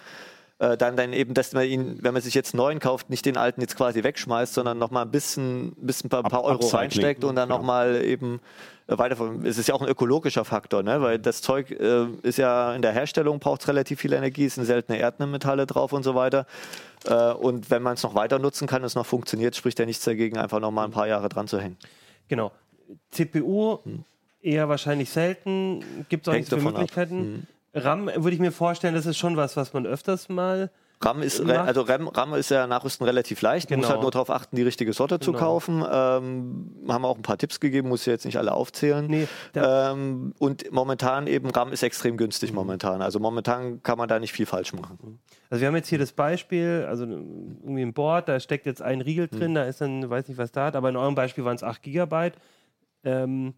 Äh, 0.60 0.76
dann, 0.76 0.96
dann 0.96 1.12
eben, 1.12 1.34
dass 1.34 1.52
man 1.52 1.64
ihn, 1.64 1.98
wenn 2.00 2.12
man 2.14 2.22
sich 2.22 2.32
jetzt 2.32 2.54
einen 2.54 2.58
neuen 2.58 2.78
kauft, 2.78 3.10
nicht 3.10 3.26
den 3.26 3.36
alten 3.36 3.60
jetzt 3.60 3.76
quasi 3.76 4.04
wegschmeißt, 4.04 4.54
sondern 4.54 4.78
noch 4.78 4.92
mal 4.92 5.02
ein 5.02 5.10
bisschen, 5.10 5.72
bisschen 5.76 6.08
paar, 6.08 6.22
paar 6.22 6.44
Euro 6.44 6.54
Upcycling. 6.54 6.78
reinsteckt 6.80 7.24
und 7.24 7.34
dann 7.34 7.48
Genau. 7.48 7.58
noch 7.58 7.66
mal 7.66 8.00
eben 8.02 8.40
äh, 8.86 8.96
weiter. 8.98 9.16
Es 9.44 9.56
ist 9.58 9.66
ja 9.68 9.74
auch 9.74 9.80
ein 9.82 9.88
ökologischer 9.88 10.44
Faktor, 10.44 10.82
ne? 10.82 11.00
weil 11.02 11.18
das 11.18 11.40
Zeug 11.42 11.70
äh, 11.72 12.04
ist 12.22 12.36
ja 12.38 12.72
in 12.74 12.82
der 12.82 12.92
Herstellung 12.92 13.38
braucht 13.40 13.66
relativ 13.66 13.98
viel 14.00 14.12
Energie, 14.12 14.44
es 14.44 14.54
sind 14.56 14.64
seltene 14.66 14.98
Erdmetalle 14.98 15.66
drauf 15.66 15.92
und 15.94 16.02
so 16.04 16.14
weiter. 16.14 16.46
Äh, 17.06 17.32
und 17.32 17.70
wenn 17.70 17.82
man 17.82 17.94
es 17.94 18.02
noch 18.02 18.14
weiter 18.14 18.38
nutzen 18.38 18.66
kann, 18.66 18.84
es 18.84 18.94
noch 18.94 19.06
funktioniert, 19.06 19.56
spricht 19.56 19.78
ja 19.78 19.86
nichts 19.86 20.04
dagegen, 20.04 20.38
einfach 20.38 20.60
noch 20.60 20.70
mal 20.70 20.84
ein 20.84 20.90
paar 20.90 21.06
Jahre 21.06 21.28
dran 21.28 21.48
zu 21.48 21.60
hängen. 21.60 21.76
Genau. 22.28 22.52
CPU 23.10 23.78
eher 24.40 24.68
wahrscheinlich 24.68 25.10
selten. 25.10 25.82
Gibt 26.08 26.26
es 26.26 26.28
auch 26.28 26.34
Hängt 26.34 26.44
nicht 26.44 26.50
so 26.50 26.56
viele. 26.58 26.72
Möglichkeiten. 26.72 27.46
RAM 27.72 28.06
würde 28.06 28.30
ich 28.30 28.40
mir 28.40 28.52
vorstellen, 28.52 28.94
das 28.94 29.06
ist 29.06 29.18
schon 29.18 29.36
was, 29.36 29.56
was 29.56 29.72
man 29.72 29.86
öfters 29.86 30.28
mal. 30.28 30.70
RAM 31.04 31.22
ist, 31.22 31.40
re- 31.46 31.60
also 31.60 31.82
RAM, 31.82 32.08
RAM 32.08 32.34
ist 32.34 32.50
ja 32.50 32.66
nachrüsten 32.66 33.04
relativ 33.06 33.42
leicht. 33.42 33.70
Man 33.70 33.78
muss 33.80 33.86
Genau. 33.86 33.94
halt 33.96 34.02
nur 34.02 34.10
darauf 34.10 34.30
achten, 34.30 34.56
die 34.56 34.62
richtige 34.62 34.92
Sorte 34.92 35.20
zu 35.20 35.32
Genau. 35.32 35.44
kaufen. 35.44 35.84
Ähm, 35.90 36.70
haben 36.88 37.04
auch 37.04 37.16
ein 37.16 37.22
paar 37.22 37.38
Tipps 37.38 37.60
gegeben, 37.60 37.88
muss 37.88 38.00
ich 38.02 38.06
jetzt 38.06 38.24
nicht 38.24 38.38
alle 38.38 38.52
aufzählen. 38.52 39.06
Nee, 39.06 39.28
ähm, 39.54 40.32
und 40.38 40.70
momentan 40.72 41.26
eben 41.26 41.50
RAM 41.50 41.72
ist 41.72 41.82
extrem 41.82 42.16
günstig 42.16 42.52
momentan. 42.52 43.02
Also 43.02 43.18
momentan 43.20 43.82
kann 43.82 43.98
man 43.98 44.08
da 44.08 44.18
nicht 44.18 44.32
viel 44.32 44.46
falsch 44.46 44.72
machen. 44.72 45.18
Also 45.50 45.60
wir 45.60 45.68
haben 45.68 45.76
jetzt 45.76 45.88
hier 45.88 45.98
das 45.98 46.12
Beispiel, 46.12 46.86
also 46.88 47.04
irgendwie 47.04 47.82
ein 47.82 47.92
Board, 47.92 48.28
da 48.28 48.40
steckt 48.40 48.66
jetzt 48.66 48.82
ein 48.82 49.00
Riegel 49.00 49.28
drin, 49.28 49.54
da 49.54 49.64
ist 49.64 49.80
dann, 49.80 50.08
weiß 50.08 50.28
nicht 50.28 50.38
was 50.38 50.52
da 50.52 50.66
hat, 50.66 50.76
aber 50.76 50.88
in 50.88 50.96
eurem 50.96 51.14
Beispiel 51.14 51.44
waren 51.44 51.56
es 51.56 51.62
8 51.62 51.82
Gigabyte. 51.82 52.34
Ähm, 53.04 53.54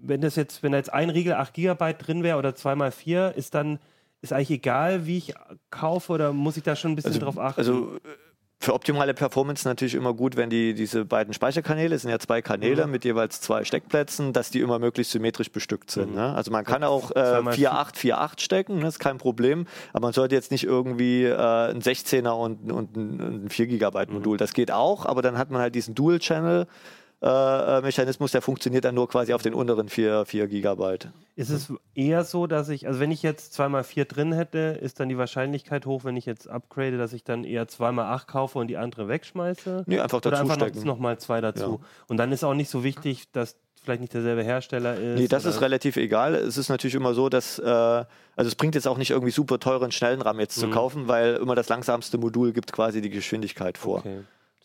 wenn 0.00 0.20
das 0.20 0.36
jetzt, 0.36 0.62
wenn 0.62 0.72
da 0.72 0.78
jetzt 0.78 0.92
ein 0.92 1.10
Riegel 1.10 1.34
8 1.34 1.54
Gigabyte 1.54 2.06
drin 2.06 2.22
wäre 2.22 2.38
oder 2.38 2.54
2 2.54 2.74
mal 2.74 2.90
4, 2.90 3.34
ist 3.36 3.54
dann, 3.54 3.78
ist 4.22 4.32
eigentlich 4.32 4.50
egal, 4.50 5.06
wie 5.06 5.18
ich 5.18 5.34
kaufe 5.70 6.12
oder 6.12 6.32
muss 6.32 6.56
ich 6.56 6.62
da 6.62 6.76
schon 6.76 6.92
ein 6.92 6.96
bisschen 6.96 7.18
drauf 7.20 7.38
achten? 7.38 7.60
Also 7.60 7.96
äh, 7.96 8.00
für 8.60 8.74
optimale 8.74 9.12
Performance 9.12 9.66
natürlich 9.66 9.94
immer 9.96 10.14
gut, 10.14 10.36
wenn 10.36 10.48
die 10.48 10.74
diese 10.74 11.04
beiden 11.04 11.34
Speicherkanäle, 11.34 11.96
es 11.96 12.02
sind 12.02 12.12
ja 12.12 12.20
zwei 12.20 12.40
Kanäle 12.42 12.86
mit 12.86 13.04
jeweils 13.04 13.40
zwei 13.40 13.64
Steckplätzen, 13.64 14.32
dass 14.32 14.50
die 14.50 14.60
immer 14.60 14.78
möglichst 14.78 15.12
symmetrisch 15.12 15.50
bestückt 15.50 15.90
sind. 15.90 16.14
Ne? 16.14 16.32
Also 16.32 16.52
man 16.52 16.64
kann 16.64 16.84
auch 16.84 17.10
äh, 17.10 17.14
Zweimal 17.14 17.54
4.8, 17.54 17.96
4.8 17.96 18.40
stecken, 18.40 18.80
das 18.80 18.94
ist 18.94 18.98
kein 19.00 19.18
Problem, 19.18 19.66
aber 19.92 20.06
man 20.06 20.12
sollte 20.12 20.36
jetzt 20.36 20.52
nicht 20.52 20.62
irgendwie 20.62 21.24
äh, 21.24 21.34
ein 21.34 21.82
16er 21.82 22.30
und, 22.30 22.70
und 22.70 22.96
ein, 22.96 23.44
ein 23.46 23.50
4 23.50 23.66
Gigabyte 23.66 24.12
Modul. 24.12 24.36
Das 24.36 24.54
geht 24.54 24.70
auch, 24.70 25.06
aber 25.06 25.22
dann 25.22 25.36
hat 25.36 25.50
man 25.50 25.60
halt 25.60 25.74
diesen 25.74 25.96
Dual-Channel. 25.96 26.62
Äh, 26.62 26.66
äh, 27.22 27.80
Mechanismus, 27.82 28.32
der 28.32 28.42
funktioniert 28.42 28.84
dann 28.84 28.94
nur 28.96 29.08
quasi 29.08 29.32
auf 29.32 29.42
den 29.42 29.54
unteren 29.54 29.88
4, 29.88 30.24
4 30.26 30.48
Gigabyte. 30.48 31.08
ist 31.36 31.50
es 31.50 31.72
eher 31.94 32.24
so, 32.24 32.46
dass 32.48 32.68
ich, 32.68 32.86
also 32.88 32.98
wenn 32.98 33.12
ich 33.12 33.22
jetzt 33.22 33.52
2 33.54 33.68
mal 33.68 33.84
4 33.84 34.06
drin 34.06 34.32
hätte, 34.32 34.58
ist 34.80 34.98
dann 34.98 35.08
die 35.08 35.16
Wahrscheinlichkeit 35.16 35.86
hoch, 35.86 36.04
wenn 36.04 36.16
ich 36.16 36.26
jetzt 36.26 36.48
upgrade, 36.48 36.98
dass 36.98 37.12
ich 37.12 37.22
dann 37.22 37.44
eher 37.44 37.68
2 37.68 37.92
mal 37.92 38.12
8 38.12 38.26
kaufe 38.26 38.58
und 38.58 38.66
die 38.66 38.76
andere 38.76 39.06
wegschmeiße? 39.08 39.84
Nee, 39.86 40.00
einfach 40.00 40.18
Oder 40.18 40.30
dazu 40.32 40.42
einfach 40.42 40.56
stecken. 40.56 40.78
noch, 40.80 40.84
noch 40.84 40.98
mal 40.98 41.18
zwei 41.18 41.40
dazu. 41.40 41.80
Und 42.08 42.16
dann 42.16 42.32
ist 42.32 42.42
auch 42.42 42.54
nicht 42.54 42.68
so 42.70 42.82
wichtig, 42.82 43.30
dass 43.32 43.56
vielleicht 43.84 44.00
nicht 44.00 44.14
derselbe 44.14 44.42
Hersteller 44.44 44.96
ist. 44.96 45.18
Nee, 45.20 45.28
das 45.28 45.44
oder- 45.44 45.54
ist 45.54 45.60
relativ 45.60 45.96
egal. 45.96 46.34
Es 46.34 46.56
ist 46.56 46.68
natürlich 46.68 46.94
immer 46.94 47.14
so, 47.14 47.28
dass, 47.28 47.58
äh, 47.58 47.64
also 47.64 48.06
es 48.36 48.54
bringt 48.54 48.74
jetzt 48.74 48.86
auch 48.88 48.98
nicht 48.98 49.10
irgendwie 49.10 49.32
super 49.32 49.58
teuren, 49.58 49.90
schnellen 49.92 50.22
RAM 50.22 50.38
jetzt 50.40 50.56
zu 50.58 50.66
Mhm. 50.66 50.70
kaufen, 50.72 51.08
weil 51.08 51.34
immer 51.34 51.54
das 51.54 51.68
langsamste 51.68 52.18
Modul 52.18 52.52
gibt 52.52 52.72
quasi 52.72 53.00
die 53.00 53.10
Geschwindigkeit 53.10 53.78
vor. 53.78 53.98
Okay. 53.98 54.20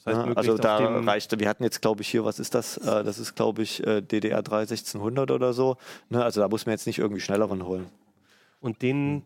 Heißt, 0.07 0.15
Ja, 0.17 0.23
also 0.33 0.51
möglichst 0.53 0.63
da 0.63 0.99
reicht, 0.99 1.39
wir 1.39 1.49
hatten 1.49 1.63
jetzt, 1.63 1.81
glaube 1.81 2.01
ich, 2.01 2.07
hier, 2.07 2.23
was 2.25 2.39
ist 2.39 2.55
das? 2.55 2.77
Äh, 2.77 3.03
das 3.03 3.19
ist, 3.19 3.35
glaube 3.35 3.61
ich, 3.61 3.85
äh, 3.85 4.01
DDR3 4.01 4.61
1600 4.61 5.31
oder 5.31 5.53
so. 5.53 5.77
Ne? 6.09 6.23
Also 6.23 6.39
da 6.41 6.47
muss 6.47 6.65
man 6.65 6.73
jetzt 6.73 6.87
nicht 6.87 6.99
irgendwie 6.99 7.21
schnelleren 7.21 7.65
holen. 7.65 7.87
Und 8.61 8.81
den, 8.81 9.23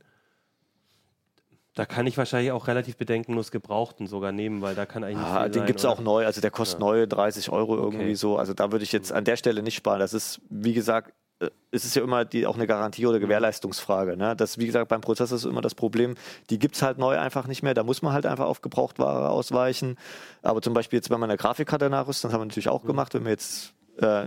da 1.75 1.85
kann 1.85 2.05
ich 2.07 2.17
wahrscheinlich 2.17 2.51
auch 2.51 2.67
relativ 2.67 2.97
bedenkenlos 2.97 3.51
Gebrauchten 3.51 4.07
sogar 4.07 4.31
nehmen, 4.31 4.61
weil 4.61 4.75
da 4.75 4.85
kann 4.85 5.03
eigentlich 5.03 5.17
nicht 5.19 5.27
Ah, 5.27 5.43
viel 5.43 5.51
den 5.51 5.65
gibt 5.67 5.79
es 5.79 5.85
auch 5.85 5.99
neu, 6.01 6.25
also 6.25 6.41
der 6.41 6.51
kostet 6.51 6.79
Ja. 6.79 6.85
neu 6.85 7.07
30 7.07 7.49
Euro 7.49 7.77
irgendwie 7.77 7.97
Okay. 8.11 8.15
so. 8.15 8.37
Also 8.37 8.53
da 8.53 8.71
würde 8.71 8.83
ich 8.83 8.91
jetzt 8.91 9.13
an 9.13 9.23
der 9.23 9.37
Stelle 9.37 9.61
nicht 9.63 9.75
sparen. 9.75 9.99
Das 9.99 10.13
ist, 10.13 10.41
wie 10.49 10.73
gesagt, 10.73 11.13
äh, 11.41 11.49
es 11.71 11.85
ist 11.85 11.95
ja 11.95 12.03
immer 12.03 12.25
die, 12.25 12.45
auch 12.45 12.55
eine 12.55 12.67
Garantie- 12.67 13.05
oder 13.07 13.19
Gewährleistungsfrage. 13.19 14.17
Ne? 14.17 14.35
Das, 14.35 14.57
wie 14.57 14.65
gesagt, 14.65 14.89
beim 14.89 15.01
Prozessor 15.01 15.37
ist 15.37 15.45
immer 15.45 15.61
das 15.61 15.75
Problem, 15.75 16.15
die 16.49 16.59
gibt 16.59 16.75
es 16.75 16.81
halt 16.81 16.97
neu 16.97 17.17
einfach 17.17 17.47
nicht 17.47 17.63
mehr. 17.63 17.73
Da 17.73 17.83
muss 17.83 18.01
man 18.01 18.13
halt 18.13 18.25
einfach 18.25 18.45
auf 18.45 18.61
Gebrauchtware 18.61 19.29
ausweichen. 19.29 19.97
Aber 20.41 20.61
zum 20.61 20.73
Beispiel 20.73 20.97
jetzt, 20.97 21.09
wenn 21.09 21.19
man 21.19 21.29
eine 21.29 21.37
Grafikkarte 21.37 21.89
nachrüstet, 21.89 22.25
das 22.25 22.33
haben 22.33 22.41
wir 22.41 22.45
natürlich 22.45 22.69
auch 22.69 22.83
gemacht, 22.83 23.13
wenn 23.13 23.23
man 23.23 23.31
jetzt 23.31 23.73
äh, 23.97 24.25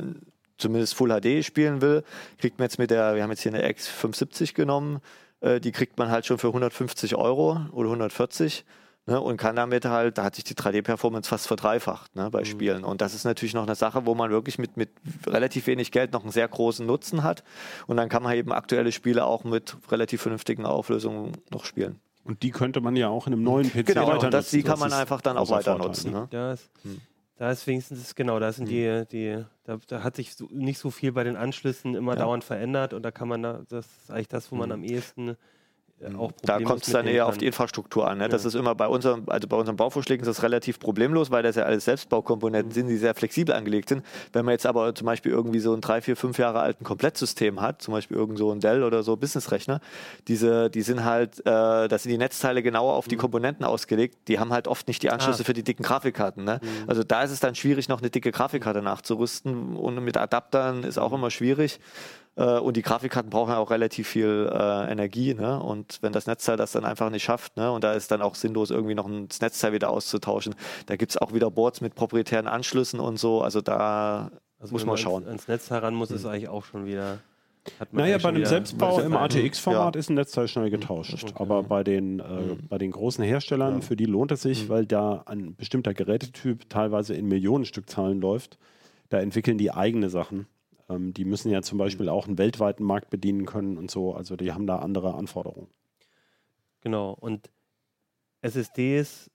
zumindest 0.58 0.94
Full 0.94 1.10
HD 1.10 1.44
spielen 1.44 1.80
will, 1.80 2.04
kriegt 2.38 2.58
man 2.58 2.66
jetzt 2.66 2.78
mit 2.78 2.90
der, 2.90 3.14
wir 3.14 3.22
haben 3.22 3.30
jetzt 3.30 3.42
hier 3.42 3.52
eine 3.54 3.68
X570 3.68 4.54
genommen, 4.54 5.00
äh, 5.40 5.60
die 5.60 5.72
kriegt 5.72 5.98
man 5.98 6.10
halt 6.10 6.26
schon 6.26 6.38
für 6.38 6.48
150 6.48 7.16
Euro 7.16 7.60
oder 7.72 7.88
140 7.88 8.64
ne, 9.06 9.20
und 9.20 9.36
kann 9.36 9.56
damit 9.56 9.84
halt, 9.84 10.18
da 10.18 10.24
hat 10.24 10.34
sich 10.34 10.44
die 10.44 10.54
3D-Performance 10.54 11.28
fast 11.28 11.46
verdreifacht 11.46 12.14
ne, 12.16 12.30
bei 12.30 12.44
Spielen. 12.44 12.84
Und 12.84 13.00
das 13.00 13.14
ist 13.14 13.24
natürlich 13.24 13.54
noch 13.54 13.64
eine 13.64 13.74
Sache, 13.74 14.06
wo 14.06 14.14
man 14.14 14.30
wirklich 14.30 14.58
mit, 14.58 14.76
mit 14.76 14.90
relativ 15.26 15.66
wenig 15.66 15.92
Geld 15.92 16.12
noch 16.12 16.22
einen 16.22 16.32
sehr 16.32 16.48
großen 16.48 16.86
Nutzen 16.86 17.22
hat. 17.22 17.44
Und 17.86 17.96
dann 17.96 18.08
kann 18.08 18.22
man 18.22 18.34
eben 18.36 18.52
aktuelle 18.52 18.92
Spiele 18.92 19.24
auch 19.24 19.44
mit 19.44 19.76
relativ 19.90 20.22
vernünftigen 20.22 20.66
Auflösungen 20.66 21.32
noch 21.50 21.64
spielen. 21.64 22.00
Und 22.24 22.42
die 22.42 22.50
könnte 22.50 22.80
man 22.80 22.96
ja 22.96 23.08
auch 23.08 23.26
in 23.26 23.34
einem 23.34 23.42
neuen 23.42 23.70
PC 23.70 23.84
Genau, 23.86 24.06
weiter 24.08 24.26
und 24.26 24.34
das, 24.34 24.48
die 24.50 24.56
nutzen. 24.58 24.68
kann 24.70 24.78
man 24.78 24.92
einfach 24.92 25.20
dann 25.20 25.36
auch 25.36 25.50
weiter 25.50 25.72
Vorteil, 25.72 25.88
nutzen. 25.88 26.12
ne? 26.12 26.20
Ne? 26.20 26.26
Da 26.30 26.52
ist, 26.54 26.70
Hm. 26.82 27.00
da 27.36 27.50
ist 27.50 27.66
wenigstens, 27.66 28.14
genau, 28.14 28.38
da 28.38 28.50
sind 28.50 28.70
die, 28.70 29.04
die 29.12 29.44
da, 29.64 29.78
da 29.88 30.02
hat 30.02 30.16
sich 30.16 30.34
so, 30.34 30.46
nicht 30.50 30.78
so 30.78 30.90
viel 30.90 31.12
bei 31.12 31.22
den 31.24 31.36
Anschlüssen 31.36 31.94
immer 31.94 32.12
Ja. 32.12 32.20
dauernd 32.20 32.42
verändert 32.44 32.94
und 32.94 33.02
da 33.02 33.10
kann 33.10 33.28
man 33.28 33.42
da, 33.42 33.60
das 33.68 33.84
ist 33.86 34.10
eigentlich 34.10 34.28
das, 34.28 34.50
wo 34.50 34.56
man 34.56 34.70
Hm. 34.70 34.74
am 34.78 34.84
ehesten 34.84 35.36
auch 36.18 36.32
Da 36.42 36.60
kommt 36.60 36.86
es 36.86 36.92
dann 36.92 37.06
eher 37.06 37.26
auf 37.26 37.38
die 37.38 37.46
Infrastruktur 37.46 38.06
an. 38.08 38.18
Ne? 38.18 38.28
Das 38.28 38.42
Ja. 38.42 38.48
ist 38.48 38.54
immer 38.54 38.74
bei 38.74 38.86
unserem, 38.86 39.22
also 39.26 39.48
bei 39.48 39.56
unseren 39.56 39.76
Bauvorschlägen 39.76 40.22
ist 40.22 40.28
das 40.28 40.42
relativ 40.42 40.78
problemlos, 40.78 41.30
weil 41.30 41.42
das 41.42 41.56
ja 41.56 41.62
alles 41.62 41.86
Selbstbaukomponenten 41.86 42.68
Mhm. 42.70 42.74
sind, 42.74 42.86
die 42.88 42.96
sehr 42.96 43.14
flexibel 43.14 43.54
angelegt 43.54 43.88
sind. 43.88 44.04
Wenn 44.32 44.44
man 44.44 44.52
jetzt 44.52 44.66
aber 44.66 44.94
zum 44.94 45.06
Beispiel 45.06 45.32
irgendwie 45.32 45.60
so 45.60 45.72
ein 45.72 45.80
drei, 45.80 46.02
vier, 46.02 46.16
fünf 46.16 46.36
Jahre 46.38 46.60
alten 46.60 46.84
Komplettsystem 46.84 47.60
hat, 47.60 47.80
zum 47.80 47.92
Beispiel 47.94 48.16
irgend 48.16 48.36
so 48.38 48.50
ein 48.52 48.60
Dell 48.60 48.82
oder 48.82 49.02
so 49.02 49.16
Businessrechner, 49.16 49.80
diese, 50.28 50.68
die 50.68 50.82
sind 50.82 51.04
halt, 51.04 51.40
äh, 51.40 51.42
da 51.88 51.98
sind 51.98 52.10
die 52.10 52.18
Netzteile 52.18 52.62
genauer 52.62 52.94
auf 52.94 53.08
die 53.08 53.16
Komponenten 53.16 53.64
ausgelegt. 53.64 54.28
Die 54.28 54.38
haben 54.38 54.52
halt 54.52 54.68
oft 54.68 54.88
nicht 54.88 55.02
die 55.02 55.10
Anschlüsse 55.10 55.38
Mhm. 55.38 55.44
Ah. 55.44 55.46
für 55.46 55.52
die 55.54 55.62
dicken 55.64 55.82
Grafikkarten. 55.84 56.44
Ne? 56.44 56.60
Also 56.86 57.02
da 57.04 57.22
ist 57.22 57.30
es 57.30 57.40
dann 57.40 57.54
schwierig, 57.54 57.88
noch 57.88 58.00
eine 58.00 58.10
dicke 58.10 58.30
Grafikkarte 58.30 58.82
nachzurüsten 58.82 59.76
und 59.76 60.02
mit 60.04 60.16
Adaptern 60.16 60.84
ist 60.84 60.98
auch 60.98 61.12
immer 61.12 61.30
schwierig. 61.30 61.80
Äh, 62.36 62.58
und 62.58 62.76
die 62.76 62.82
Grafikkarten 62.82 63.30
brauchen 63.30 63.50
ja 63.50 63.58
auch 63.58 63.70
relativ 63.70 64.08
viel 64.08 64.50
äh, 64.52 64.90
Energie. 64.90 65.34
Ne? 65.34 65.60
Und 65.62 65.98
wenn 66.02 66.12
das 66.12 66.26
Netzteil 66.26 66.56
das 66.56 66.72
dann 66.72 66.84
einfach 66.84 67.10
nicht 67.10 67.22
schafft, 67.24 67.56
ne? 67.56 67.70
und 67.70 67.84
da 67.84 67.92
ist 67.92 68.10
dann 68.10 68.22
auch 68.22 68.34
sinnlos, 68.34 68.70
irgendwie 68.70 68.94
noch 68.94 69.06
ein 69.06 69.28
Netzteil 69.40 69.72
wieder 69.72 69.90
auszutauschen, 69.90 70.54
da 70.86 70.96
gibt 70.96 71.12
es 71.12 71.16
auch 71.18 71.32
wieder 71.32 71.50
Boards 71.50 71.80
mit 71.80 71.94
proprietären 71.94 72.46
Anschlüssen 72.46 72.98
und 73.00 73.18
so. 73.18 73.42
Also 73.42 73.60
da 73.60 74.30
Also 74.58 74.72
muss 74.72 74.82
wenn 74.82 74.86
man 74.86 74.92
ans- 74.94 75.00
schauen. 75.00 75.26
Ans 75.28 75.48
Netz 75.48 75.70
heran 75.70 75.94
muss 75.94 76.10
es 76.10 76.26
eigentlich 76.26 76.48
auch 76.48 76.64
schon 76.64 76.86
wieder. 76.86 77.18
Hat 77.80 77.92
man 77.94 78.02
Naja, 78.04 78.18
bei 78.18 78.28
einem 78.28 78.44
Selbstbau 78.44 79.00
im 79.00 79.12
Ja. 79.14 79.20
ATX-Format 79.22 79.94
Ja. 79.94 79.98
ist 79.98 80.10
ein 80.10 80.14
Netzteil 80.16 80.48
schnell 80.48 80.68
getauscht. 80.68 81.32
Aber 81.36 81.62
bei 81.62 81.82
den, 81.82 82.18
äh, 82.20 82.56
bei 82.68 82.76
den 82.76 82.90
großen 82.90 83.24
Herstellern, 83.24 83.80
für 83.80 83.96
die 83.96 84.04
lohnt 84.04 84.32
es 84.32 84.42
sich, 84.42 84.68
weil 84.68 84.84
da 84.84 85.22
ein 85.24 85.54
bestimmter 85.56 85.94
Gerätetyp 85.94 86.68
teilweise 86.68 87.14
in 87.14 87.26
Millionenstückzahlen 87.26 88.20
läuft. 88.20 88.58
Da 89.08 89.18
entwickeln 89.20 89.56
die 89.56 89.72
eigene 89.72 90.10
Sachen. 90.10 90.46
Ähm, 90.88 91.12
die 91.14 91.24
müssen 91.24 91.50
ja 91.50 91.62
zum 91.62 91.78
Beispiel 91.78 92.08
auch 92.08 92.26
einen 92.26 92.38
weltweiten 92.38 92.84
Markt 92.84 93.10
bedienen 93.10 93.46
können 93.46 93.78
und 93.78 93.90
so. 93.90 94.14
Also 94.14 94.36
die 94.36 94.52
haben 94.52 94.66
da 94.66 94.78
andere 94.80 95.14
Anforderungen. 95.14 95.68
Genau. 96.80 97.12
Und 97.12 97.50
SSDs 98.42 99.30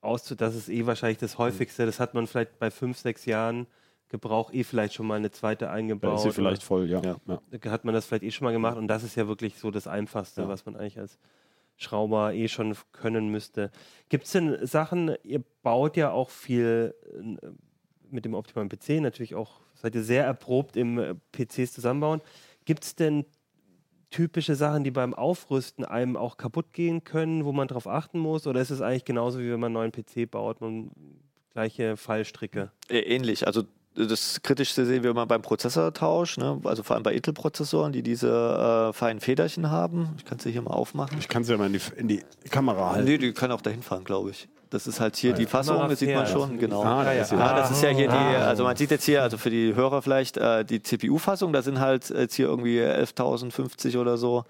auszu, 0.00 0.34
das 0.34 0.54
ist 0.54 0.68
eh 0.68 0.86
wahrscheinlich 0.86 1.18
das 1.18 1.38
häufigste. 1.38 1.84
Das 1.86 2.00
hat 2.00 2.14
man 2.14 2.26
vielleicht 2.26 2.58
bei 2.58 2.70
fünf, 2.70 2.98
sechs 2.98 3.26
Jahren 3.26 3.66
Gebrauch 4.08 4.52
eh 4.52 4.62
vielleicht 4.62 4.94
schon 4.94 5.06
mal 5.06 5.16
eine 5.16 5.32
zweite 5.32 5.64
Da 5.64 5.72
eingebaut. 5.72 6.14
ist 6.18 6.22
sie 6.22 6.30
vielleicht 6.30 6.62
voll, 6.62 6.88
ja. 6.88 7.02
Ja. 7.02 7.70
hat 7.72 7.84
man 7.84 7.92
das 7.92 8.06
vielleicht 8.06 8.22
eh 8.22 8.30
schon 8.30 8.44
mal 8.44 8.52
gemacht 8.52 8.76
und 8.76 8.86
das 8.86 9.02
ist 9.02 9.16
ja 9.16 9.26
wirklich 9.26 9.58
so 9.58 9.72
das 9.72 9.88
Einfachste, 9.88 10.42
Ja. 10.42 10.48
was 10.48 10.64
man 10.64 10.76
eigentlich 10.76 10.98
als 11.00 11.18
Schrauber 11.76 12.32
eh 12.32 12.46
schon 12.46 12.76
können 12.92 13.30
müsste. 13.30 13.72
Gibt 14.08 14.26
es 14.26 14.32
denn 14.32 14.64
Sachen, 14.64 15.16
ihr 15.24 15.42
baut 15.62 15.96
ja 15.96 16.12
auch 16.12 16.30
viel 16.30 16.94
äh, 17.12 17.48
mit 18.08 18.24
dem 18.24 18.34
optimalen 18.34 18.68
PC, 18.68 19.00
natürlich 19.02 19.34
auch, 19.34 19.60
seid 19.76 19.94
ihr 19.94 20.02
sehr 20.02 20.24
erprobt 20.24 20.76
im 20.76 20.98
äh, 20.98 21.14
PCs 21.32 21.72
zusammenbauen. 21.72 22.20
Gibt 22.64 22.84
es 22.84 22.96
denn 22.96 23.24
typische 24.10 24.54
Sachen, 24.54 24.84
die 24.84 24.90
beim 24.90 25.14
Aufrüsten 25.14 25.84
einem 25.84 26.16
auch 26.16 26.36
kaputt 26.36 26.72
gehen 26.72 27.04
können, 27.04 27.44
wo 27.44 27.52
man 27.52 27.68
darauf 27.68 27.86
achten 27.86 28.18
muss? 28.18 28.46
Oder 28.46 28.60
ist 28.60 28.70
es 28.70 28.80
eigentlich 28.80 29.04
genauso, 29.04 29.38
wie 29.38 29.50
wenn 29.50 29.60
man 29.60 29.76
einen 29.76 29.90
neuen 29.90 29.92
PC 29.92 30.30
baut, 30.30 30.60
man 30.60 30.90
gleiche 31.52 31.96
Fallstricke? 31.96 32.70
Äh, 32.88 33.00
Ähnlich. 33.00 33.46
Also 33.46 33.64
das 33.94 34.42
Kritischste 34.42 34.84
sehen 34.84 35.02
wir 35.02 35.10
immer 35.10 35.26
beim 35.26 35.42
Prozessortausch, 35.42 36.36
ne? 36.36 36.60
also 36.64 36.82
vor 36.82 36.96
allem 36.96 37.02
bei 37.02 37.14
Intel-Prozessoren, 37.14 37.92
die 37.92 38.02
diese 38.02 38.90
äh, 38.90 38.92
feinen 38.92 39.20
Federchen 39.20 39.70
haben. 39.70 40.10
Ich 40.18 40.24
kann 40.24 40.38
sie 40.38 40.52
hier 40.52 40.62
mal 40.62 40.72
aufmachen. 40.72 41.18
Ich 41.18 41.28
kann 41.28 41.44
sie 41.44 41.52
ja 41.52 41.58
mal 41.58 41.66
in 41.66 41.72
die, 41.72 41.80
in 41.96 42.08
die 42.08 42.22
Kamera 42.50 42.92
halten. 42.92 43.08
Nee, 43.08 43.18
die 43.18 43.32
kann 43.32 43.50
auch 43.52 43.62
dahin 43.62 43.82
fahren, 43.82 44.04
glaube 44.04 44.30
ich. 44.30 44.48
Das 44.70 44.86
ist 44.88 44.98
halt 44.98 45.14
hier 45.16 45.32
die 45.32 45.46
Fassung, 45.46 45.88
das 45.88 46.00
sieht 46.00 46.12
man 46.14 46.26
schon, 46.26 46.50
das 46.52 46.60
genau. 46.60 46.82
Ah, 46.82 47.04
da 47.04 47.12
ja. 47.12 47.24
Ja, 47.24 47.56
das 47.56 47.70
ist 47.70 47.82
ja 47.82 47.90
hier 47.90 48.08
die, 48.08 48.14
Ah. 48.14 48.48
also 48.48 48.64
man 48.64 48.76
sieht 48.76 48.90
jetzt 48.90 49.04
hier, 49.04 49.22
also 49.22 49.38
für 49.38 49.48
die 49.50 49.74
Hörer 49.74 50.02
vielleicht, 50.02 50.36
äh, 50.38 50.64
die 50.64 50.82
CPU-Fassung, 50.82 51.52
da 51.52 51.62
sind 51.62 51.78
halt 51.78 52.10
jetzt 52.10 52.34
hier 52.34 52.46
irgendwie 52.46 52.80
11.050 52.80 53.96
oder 53.98 54.16
so 54.18 54.44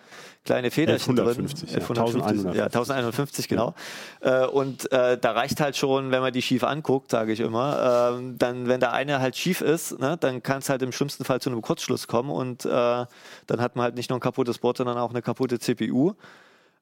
kleine 0.45 0.71
Federchen 0.71 1.19
1150, 1.19 1.69
drin. 1.71 1.81
ja. 1.81 1.87
1150, 1.87 2.55
ja, 2.57 2.65
1150, 2.67 3.49
genau. 3.49 3.75
Äh, 4.21 4.47
und 4.47 4.91
äh, 4.93 5.19
da 5.19 5.33
reicht 5.33 5.61
halt 5.61 5.77
schon, 5.77 6.11
wenn 6.13 6.21
man 6.23 6.33
die 6.33 6.41
schief 6.41 6.65
anguckt, 6.65 7.11
sage 7.11 7.33
ich 7.33 7.41
immer, 7.41 8.13
ähm, 8.17 8.39
dann, 8.39 8.69
wenn 8.69 8.81
der 8.81 8.93
eine 8.93 9.21
halt 9.21 9.37
schief 9.37 9.61
ist, 9.61 9.99
ne, 9.99 10.17
dann 10.19 10.43
kann 10.43 10.59
es 10.59 10.69
halt 10.71 10.83
im 10.83 10.93
schlimmsten 10.93 11.25
Fall 11.25 11.41
zu 11.41 11.51
einem 11.51 11.63
Kurzschluss 11.63 12.07
kommen 12.07 12.31
und 12.31 12.65
äh, 12.65 12.69
dann 12.69 13.61
hat 13.61 13.77
man 13.77 13.83
halt 13.85 13.97
nicht 13.97 14.09
nur 14.09 14.19
ein 14.19 14.23
kaputtes 14.23 14.59
Board, 14.59 14.79
sondern 14.79 14.97
auch 14.99 15.11
eine 15.11 15.21
kaputte 15.21 15.59
CPU. 15.59 16.13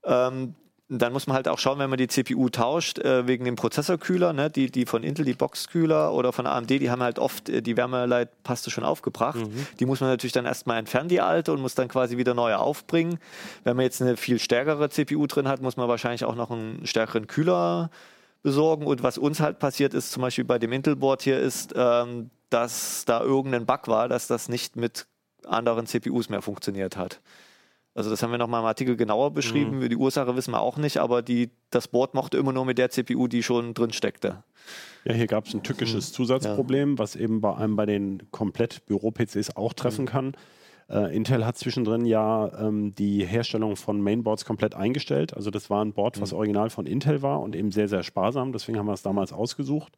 Ähm, 0.05 0.55
dann 0.88 1.14
muss 1.14 1.27
man 1.27 1.35
halt 1.37 1.49
auch 1.49 1.59
schauen, 1.59 1.79
wenn 1.79 1.88
man 1.88 1.97
die 1.97 2.09
CPU 2.09 2.51
tauscht, 2.51 2.99
äh, 2.99 3.27
wegen 3.27 3.47
dem 3.47 3.57
Prozessorkühler, 3.57 4.35
ne, 4.35 4.51
die, 4.51 4.70
die 4.70 4.85
von 4.85 5.03
Intel, 5.03 5.25
die 5.25 5.33
Boxkühler 5.33 6.12
oder 6.12 6.33
von 6.33 6.47
AMD, 6.47 6.68
die 6.68 6.90
haben 6.90 7.03
halt 7.03 7.18
oft 7.18 7.49
äh, 7.49 7.62
die 7.62 7.77
Wärmeleitpaste 7.77 8.70
schon 8.70 8.85
aufgebracht. 8.85 9.38
Die 9.81 9.87
muss 9.87 10.01
man 10.01 10.11
natürlich 10.11 10.33
dann 10.33 10.44
erstmal 10.44 10.79
entfernen, 10.79 11.09
die 11.09 11.23
alte, 11.23 11.53
und 11.53 11.62
muss 11.62 11.75
dann 11.75 11.88
quasi 11.88 12.18
wieder 12.18 12.35
neue 12.35 12.59
aufbringen. 12.59 13.18
Wenn 13.64 13.77
man 13.77 13.85
jetzt 13.85 14.03
eine 14.03 14.18
viel 14.18 14.38
stärkere 14.38 14.90
CPU 14.90 15.27
drin 15.27 15.49
hat, 15.49 15.62
muss 15.62 15.79
man 15.79 15.88
wahrscheinlich 15.88 16.25
auch 16.25 16.35
noch 16.35 16.51
einen 16.51 16.87
stärkeren 16.87 17.27
Kühler 17.27 17.90
besorgen. 18.42 18.87
Und 18.87 19.03
was 19.03 19.16
uns 19.16 19.40
halt 19.40 19.59
passiert 19.59 19.94
ist, 19.94 20.12
zum 20.12 20.20
Beispiel 20.20 20.44
bei 20.44 20.59
dem 20.59 20.70
Intel-Board 20.70 21.23
hier, 21.23 21.40
ist, 21.40 21.73
ähm, 21.77 22.31
dass 22.51 23.07
da 23.07 23.23
irgendein 23.23 23.64
Bug 23.64 23.88
war, 23.88 24.09
dass 24.09 24.27
das 24.27 24.51
nicht 24.51 24.77
mit 24.77 25.07
anderen 25.47 25.87
CPUs 25.87 26.29
mehr 26.29 26.42
funktioniert 26.42 26.97
hat. 26.99 27.20
Also 27.94 28.11
das 28.11 28.22
haben 28.22 28.33
wir 28.33 28.38
nochmal 28.38 28.61
im 28.61 28.66
Artikel 28.66 28.96
genauer 28.96 29.33
beschrieben. 29.33 29.88
Die 29.88 29.96
Ursache 29.96 30.35
wissen 30.35 30.50
wir 30.52 30.61
auch 30.61 30.78
nicht, 30.78 30.98
aber 30.98 31.22
die, 31.22 31.50
das 31.70 31.87
Board 31.87 32.14
mochte 32.14 32.37
immer 32.37 32.52
nur 32.52 32.64
mit 32.64 32.76
der 32.76 32.90
CPU, 32.90 33.28
die 33.28 33.42
schon 33.42 33.72
drin 33.72 33.92
steckte. 33.92 34.42
Ja, 35.04 35.14
hier 35.14 35.28
gab 35.28 35.46
es 35.46 35.54
ein 35.54 35.62
tückisches 35.62 36.12
Zusatzproblem, 36.12 36.98
was 36.98 37.14
eben 37.14 37.40
bei 37.40 37.54
einem 37.54 37.76
bei 37.76 37.87
den 37.87 38.30
komplett 38.33 38.85
Büro-PCs 38.87 39.57
auch 39.57 39.74
treffen 39.74 40.07
kann. 40.07 40.35
Äh, 40.90 41.14
Intel 41.16 41.46
hat 41.46 41.57
zwischendrin 41.57 42.04
ja 42.04 42.50
ähm, 42.59 42.94
die 42.94 43.24
Herstellung 43.24 43.76
von 43.76 44.00
Mainboards 44.00 44.44
komplett 44.44 44.74
eingestellt. 44.74 45.35
Also 45.35 45.50
das 45.50 45.70
war 45.70 45.85
ein 45.85 45.92
Board, 45.92 46.20
was 46.20 46.33
original 46.33 46.70
von 46.70 46.87
Intel 46.87 47.22
war 47.22 47.40
und 47.40 47.54
eben 47.54 47.70
sehr, 47.70 47.88
sehr 47.88 48.02
sparsam. 48.02 48.52
Deswegen 48.52 48.78
haben 48.78 48.87
wir 48.87 48.92
es 48.92 49.02
damals 49.02 49.33
ausgesucht. 49.33 49.92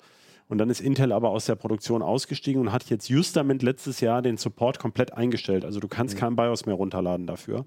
Und 0.48 0.58
dann 0.58 0.70
ist 0.70 0.80
Intel 0.80 1.12
aber 1.12 1.30
aus 1.30 1.46
der 1.46 1.56
Produktion 1.56 2.02
ausgestiegen 2.02 2.60
und 2.60 2.72
hat 2.72 2.88
jetzt 2.88 3.08
justament 3.08 3.62
letztes 3.62 4.00
Jahr 4.00 4.22
den 4.22 4.36
Support 4.36 4.78
komplett 4.78 5.12
eingestellt. 5.12 5.64
Also 5.64 5.80
du 5.80 5.88
kannst 5.88 6.16
kein 6.16 6.36
BIOS 6.36 6.66
mehr 6.66 6.76
runterladen 6.76 7.26
dafür. 7.26 7.64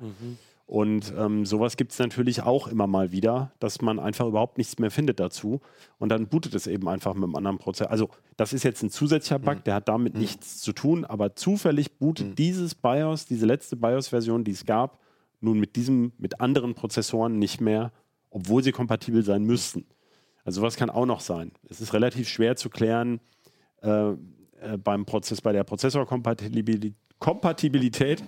Und 0.69 1.11
ähm, 1.17 1.47
sowas 1.47 1.77
gibt 1.77 1.93
es 1.93 1.99
natürlich 1.99 2.43
auch 2.43 2.67
immer 2.67 2.85
mal 2.85 3.11
wieder, 3.11 3.51
dass 3.59 3.81
man 3.81 3.97
einfach 3.97 4.27
überhaupt 4.27 4.59
nichts 4.59 4.77
mehr 4.77 4.91
findet 4.91 5.19
dazu. 5.19 5.61
Und 5.97 6.09
dann 6.09 6.27
bootet 6.27 6.53
es 6.53 6.67
eben 6.67 6.87
einfach 6.87 7.15
mit 7.15 7.23
einem 7.23 7.35
anderen 7.35 7.57
Prozess. 7.57 7.87
Also, 7.87 8.09
das 8.37 8.53
ist 8.53 8.61
jetzt 8.61 8.83
ein 8.83 8.91
zusätzlicher 8.91 9.39
Bug, 9.39 9.63
der 9.63 9.73
hat 9.73 9.89
damit 9.89 10.15
nichts 10.15 10.59
zu 10.59 10.71
tun, 10.71 11.05
aber 11.05 11.35
zufällig 11.35 11.97
bootet 11.97 12.37
dieses 12.37 12.75
BIOS, 12.75 13.25
diese 13.25 13.47
letzte 13.47 13.77
BIOS-Version, 13.77 14.43
die 14.43 14.51
es 14.51 14.63
gab, 14.63 14.99
nun 15.41 15.59
mit 15.59 15.75
diesem, 15.75 16.11
mit 16.19 16.39
anderen 16.39 16.75
Prozessoren 16.75 17.39
nicht 17.39 17.59
mehr, 17.61 17.91
obwohl 18.29 18.63
sie 18.63 18.71
kompatibel 18.71 19.23
sein 19.23 19.43
müssten. 19.43 19.87
Also, 20.43 20.61
sowas 20.61 20.75
kann 20.75 20.89
auch 20.89 21.05
noch 21.05 21.19
sein. 21.19 21.51
Es 21.69 21.81
ist 21.81 21.93
relativ 21.93 22.27
schwer 22.27 22.55
zu 22.55 22.69
klären. 22.69 23.19
Äh, 23.81 24.13
äh, 24.61 24.77
beim 24.77 25.05
Prozess, 25.05 25.41
bei 25.41 25.53
der 25.53 25.63
Prozessorkompatibilität, 25.63 26.93
Kompatibilität, 27.19 28.23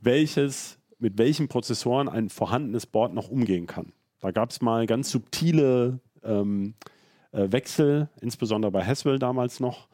welches, 0.00 0.78
mit 0.98 1.18
welchen 1.18 1.48
Prozessoren 1.48 2.08
ein 2.08 2.28
vorhandenes 2.28 2.86
Board 2.86 3.12
noch 3.12 3.28
umgehen 3.28 3.66
kann. 3.66 3.92
Da 4.20 4.30
gab 4.30 4.50
es 4.50 4.60
mal 4.62 4.86
ganz 4.86 5.10
subtile 5.10 6.00
ähm, 6.24 6.74
äh, 7.32 7.50
Wechsel, 7.50 8.08
insbesondere 8.20 8.70
bei 8.70 8.84
Haswell 8.84 9.18
damals 9.18 9.60
noch. 9.60 9.88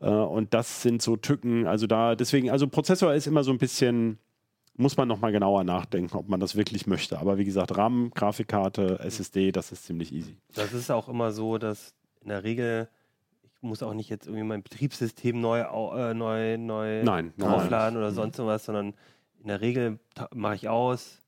Äh, 0.00 0.10
und 0.10 0.52
das 0.52 0.82
sind 0.82 1.00
so 1.00 1.16
Tücken, 1.16 1.66
also 1.66 1.86
da, 1.86 2.14
deswegen, 2.14 2.50
also 2.50 2.66
Prozessor 2.68 3.14
ist 3.14 3.26
immer 3.26 3.44
so 3.44 3.52
ein 3.52 3.58
bisschen, 3.58 4.18
muss 4.74 4.96
man 4.96 5.08
nochmal 5.08 5.32
genauer 5.32 5.64
nachdenken, 5.64 6.16
ob 6.16 6.28
man 6.28 6.40
das 6.40 6.56
wirklich 6.56 6.86
möchte. 6.86 7.18
Aber 7.18 7.38
wie 7.38 7.44
gesagt, 7.44 7.76
RAM, 7.76 8.10
Grafikkarte, 8.14 8.98
SSD, 9.00 9.52
das 9.52 9.72
ist 9.72 9.84
ziemlich 9.84 10.12
easy. 10.12 10.36
Das 10.54 10.72
ist 10.72 10.90
auch 10.90 11.08
immer 11.08 11.32
so, 11.32 11.58
dass 11.58 11.94
in 12.22 12.28
der 12.28 12.42
Regel, 12.44 12.88
ich 13.42 13.62
muss 13.62 13.82
auch 13.82 13.94
nicht 13.94 14.08
jetzt 14.08 14.26
irgendwie 14.26 14.44
mein 14.44 14.62
Betriebssystem 14.62 15.40
neu, 15.40 15.60
äh, 15.60 16.14
neu, 16.14 16.56
neu 16.58 17.02
Nein, 17.02 17.32
nein. 17.36 17.48
aufladen 17.50 17.98
oder 17.98 18.12
sonst 18.12 18.38
was, 18.38 18.64
sondern 18.64 18.94
in 19.40 19.48
der 19.48 19.60
Regel 19.60 19.98
mache 20.34 20.54
ich 20.54 20.68
aus, 20.68 21.21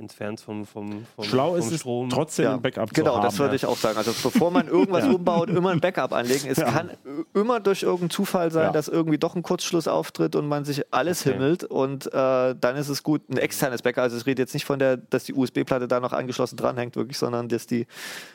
entfernt 0.00 0.40
vom, 0.40 0.66
vom, 0.66 1.06
vom, 1.14 1.24
Schlau 1.24 1.50
vom 1.50 1.58
ist 1.60 1.70
es 1.70 1.80
Strom. 1.80 2.08
trotzdem 2.10 2.44
Ja, 2.46 2.54
ein 2.54 2.62
Backup 2.62 2.92
Genau, 2.92 3.10
zu 3.10 3.16
haben. 3.18 3.22
das 3.24 3.38
würde 3.38 3.54
ich 3.54 3.64
auch 3.66 3.76
sagen. 3.76 3.96
Also 3.98 4.12
bevor 4.22 4.50
man 4.50 4.66
irgendwas 4.66 5.04
umbaut, 5.14 5.48
immer 5.50 5.70
ein 5.70 5.80
Backup 5.80 6.12
anlegen. 6.12 6.48
Es 6.48 6.58
Ja. 6.58 6.70
kann 6.72 6.90
immer 7.34 7.60
durch 7.60 7.82
irgendeinen 7.84 8.10
Zufall 8.10 8.50
sein, 8.50 8.64
Ja. 8.64 8.72
dass 8.72 8.88
irgendwie 8.88 9.18
doch 9.18 9.36
ein 9.36 9.42
Kurzschluss 9.42 9.86
auftritt 9.86 10.34
und 10.34 10.48
man 10.48 10.64
sich 10.64 10.92
alles 10.92 11.20
Okay. 11.20 11.34
himmelt 11.34 11.62
und 11.64 12.06
äh, 12.06 12.10
dann 12.58 12.76
ist 12.76 12.88
es 12.88 13.02
gut, 13.02 13.28
ein 13.30 13.36
externes 13.36 13.82
Backup. 13.82 14.02
Also 14.02 14.16
ich 14.16 14.26
rede 14.26 14.42
jetzt 14.42 14.54
nicht 14.54 14.64
von 14.64 14.78
der, 14.80 14.96
dass 14.96 15.24
die 15.24 15.34
USB-Platte 15.34 15.86
da 15.86 16.00
noch 16.00 16.12
angeschlossen 16.12 16.56
dranhängt, 16.56 16.96
wirklich, 16.96 17.18
sondern 17.18 17.48
dass 17.48 17.66
die 17.66 17.86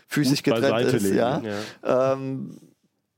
physisch 0.08 0.43
Gut 0.43 0.56
getrennt 0.56 0.93
ist. 0.93 1.04
legen, 1.04 1.17
Ja. 1.17 1.41
Ja. 1.84 2.13
Ähm, 2.13 2.58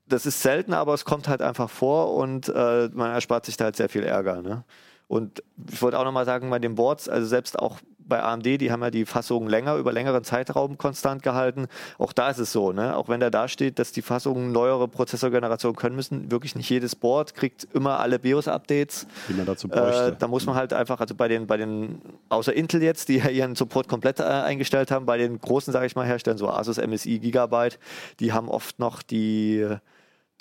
das 0.10 0.26
ist 0.26 0.42
selten, 0.42 0.74
aber 0.74 0.94
es 0.94 1.04
kommt 1.04 1.28
halt 1.28 1.42
einfach 1.42 1.70
vor 1.70 2.14
und 2.16 2.48
äh, 2.48 2.90
man 2.94 3.12
erspart 3.12 3.46
sich 3.46 3.58
da 3.58 3.66
halt 3.66 3.76
sehr 3.76 3.90
viel 3.90 4.04
Ärger. 4.04 4.42
Ne? 4.42 4.64
Und 5.10 5.44
ich 5.70 5.82
wollte 5.82 6.00
auch 6.00 6.06
nochmal 6.06 6.24
sagen, 6.26 6.50
bei 6.50 6.60
den 6.60 6.76
Boards, 6.76 7.10
also 7.10 7.28
selbst 7.28 7.60
auch 7.60 7.78
bei 8.08 8.22
AMD, 8.22 8.46
die 8.46 8.72
haben 8.72 8.82
ja 8.82 8.92
die 8.92 9.06
Fassungen 9.06 9.50
länger, 9.50 9.76
über 9.76 9.92
längeren 9.92 10.24
Zeitraum 10.24 10.78
konstant 10.78 11.24
gehalten. 11.24 11.68
Auch 11.98 12.14
da 12.14 12.30
ist 12.30 12.40
es 12.40 12.52
so, 12.52 12.72
ne? 12.72 12.96
auch 12.96 13.10
wenn 13.10 13.20
da 13.20 13.30
da 13.30 13.48
steht, 13.48 13.80
dass 13.80 13.92
die 13.92 14.02
Fassungen 14.02 14.52
neuere 14.52 14.88
Prozessorgenerationen 14.88 15.76
können 15.76 15.96
müssen, 15.96 16.32
wirklich 16.32 16.56
nicht 16.56 16.70
jedes 16.70 16.96
Board 16.96 17.36
kriegt 17.36 17.68
immer 17.74 18.00
alle 18.00 18.20
BIOS-Updates. 18.20 19.08
die 19.30 19.34
man 19.34 19.46
dazu 19.46 19.68
bräuchte. 19.68 20.14
Äh, 20.14 20.16
da 20.18 20.28
muss 20.28 20.46
man 20.46 20.56
halt 20.56 20.74
einfach, 20.74 21.00
also 21.00 21.16
bei 21.16 21.28
den, 21.28 21.48
bei 21.48 21.58
den, 21.58 22.02
außer 22.30 22.54
Intel 22.54 22.82
jetzt, 22.82 23.10
die 23.10 23.18
ja 23.18 23.30
ihren 23.30 23.56
Support 23.56 23.88
komplett 23.88 24.20
äh, 24.20 24.24
eingestellt 24.24 24.92
haben, 24.92 25.06
bei 25.06 25.18
den 25.18 25.40
großen, 25.40 25.74
sage 25.74 25.86
ich 25.86 25.96
mal, 25.96 26.06
Herstellern, 26.06 26.38
so 26.38 26.50
Asus, 26.50 26.78
MSI, 26.78 27.20
Gigabyte, 27.20 27.80
die 28.20 28.34
haben 28.34 28.50
oft 28.50 28.80
noch 28.80 29.02
die, 29.02 29.68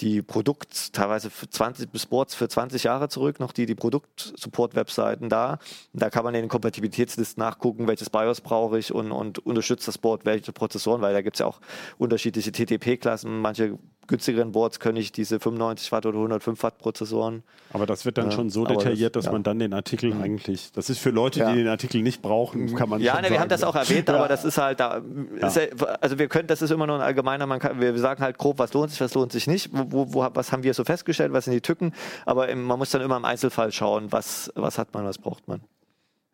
die 0.01 0.23
Produkt, 0.23 0.93
teilweise 0.93 1.31
für 1.31 1.49
20 1.49 1.91
bis 1.91 2.07
Boards 2.07 2.35
für 2.35 2.49
20 2.49 2.85
Jahre 2.85 3.09
zurück, 3.09 3.41
noch 3.41 3.53
die, 3.53 3.67
die 3.67 3.75
Produkt-Support-Webseiten 3.75 5.29
da. 5.29 5.59
Da 5.93 6.11
kann 6.11 6.25
man 6.25 6.35
in 6.35 6.43
den 6.43 6.49
Kompatibilitätslisten 6.49 7.41
nachgucken, 7.41 7.87
welches 7.89 8.11
BIOS 8.11 8.43
brauche 8.43 8.79
ich 8.79 8.93
und, 8.93 9.11
und 9.11 9.39
unterstützt 9.39 9.89
das 9.89 9.99
Board 9.99 10.25
welche 10.25 10.53
Prozessoren, 10.53 11.01
weil 11.01 11.15
da 11.15 11.23
gibt 11.23 11.37
es 11.37 11.41
ja 11.41 11.47
auch 11.47 11.61
unterschiedliche 11.99 12.53
TTP-Klassen. 12.53 13.41
Manche 13.41 13.79
günstigeren 14.07 14.53
Boards 14.53 14.81
können 14.81 14.99
nicht 14.99 15.17
diese 15.17 15.41
95 15.41 15.91
Watt 15.93 16.07
oder 16.07 16.17
105 16.19 16.63
Watt 16.63 16.79
Prozessoren. 16.79 17.43
Aber 17.73 17.87
das 17.87 18.05
wird 18.05 18.19
dann 18.19 18.27
Ja, 18.27 18.33
schon 18.33 18.51
so 18.51 18.65
aber 18.65 18.75
das- 18.75 18.85
detailliert, 18.85 19.17
dass 19.17 19.27
ja. 19.27 19.33
man 19.33 19.43
dann 19.43 19.59
den 19.59 19.73
Artikel 19.75 20.13
eigentlich, 20.15 20.73
das 20.73 20.91
ist 20.91 20.99
für 20.99 21.11
Leute, 21.11 21.41
Ja. 21.41 21.51
die 21.53 21.59
den 21.59 21.69
Artikel 21.69 22.03
nicht 22.03 22.23
brauchen, 22.23 22.75
kann 22.75 22.89
man 22.89 23.01
Ja, 23.01 23.15
schon 23.15 23.23
ne, 23.23 23.31
wir 23.31 23.41
haben 23.41 23.49
das 23.49 23.65
auch 23.65 23.75
erwähnt, 23.75 24.09
aber 24.11 24.29
das 24.29 24.45
ist 24.45 24.59
halt 24.59 24.81
da. 24.81 25.01
Ist 25.41 25.57
ja, 25.57 25.63
also 26.01 26.19
wir 26.19 26.29
können, 26.29 26.47
das 26.49 26.63
ist 26.63 26.71
immer 26.71 26.87
nur 26.87 26.97
ein 26.97 27.03
allgemeiner, 27.03 27.47
man 27.47 27.59
kann, 27.59 27.81
wir 27.81 27.97
sagen 27.99 28.23
halt 28.23 28.39
grob, 28.39 28.59
was 28.59 28.73
lohnt 28.73 28.91
sich, 28.91 29.01
was 29.01 29.15
lohnt 29.15 29.33
sich 29.33 29.47
nicht, 29.47 29.71
wo, 29.73 30.13
wo, 30.13 30.27
was 30.35 30.53
haben 30.53 30.63
wir 30.63 30.75
so 30.75 30.85
festgestellt, 30.85 31.33
was 31.33 31.45
sind 31.45 31.55
die 31.55 31.61
Tücken, 31.61 31.93
aber 32.25 32.49
im, 32.49 32.63
man 32.65 32.79
muss 32.79 32.91
dann 32.91 33.03
immer 33.03 33.17
im 33.17 33.25
Einzelfall 33.25 33.73
schauen, 33.73 34.13
was, 34.13 34.51
was 34.55 34.79
hat 34.79 34.95
man, 34.95 35.05
was 35.05 35.19
braucht 35.19 35.47
man. 35.49 35.61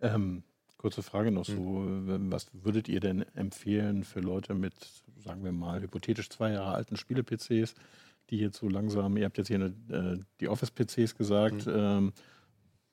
Ähm, 0.00 0.42
kurze 0.82 1.02
Frage 1.02 1.30
noch 1.30 1.44
so. 1.44 1.54
ähm, 1.54 2.30
Was 2.30 2.48
würdet 2.52 2.88
ihr 2.88 3.00
denn 3.00 3.24
empfehlen 3.34 4.04
für 4.04 4.20
Leute 4.20 4.52
mit, 4.54 4.74
sagen 5.24 5.44
wir 5.44 5.52
mal, 5.52 5.80
hypothetisch 5.80 6.28
zwei 6.28 6.52
Jahre 6.52 6.74
alten 6.74 6.96
Spiele-PCs, 6.96 7.74
die 8.30 8.38
jetzt 8.38 8.58
so 8.58 8.68
langsam, 8.68 9.16
ihr 9.16 9.24
habt 9.24 9.38
jetzt 9.38 9.48
hier 9.48 9.56
eine, 9.56 10.16
äh, 10.16 10.18
die 10.40 10.48
Office-PCs 10.48 11.16
gesagt, 11.16 11.66
ähm, 11.66 12.12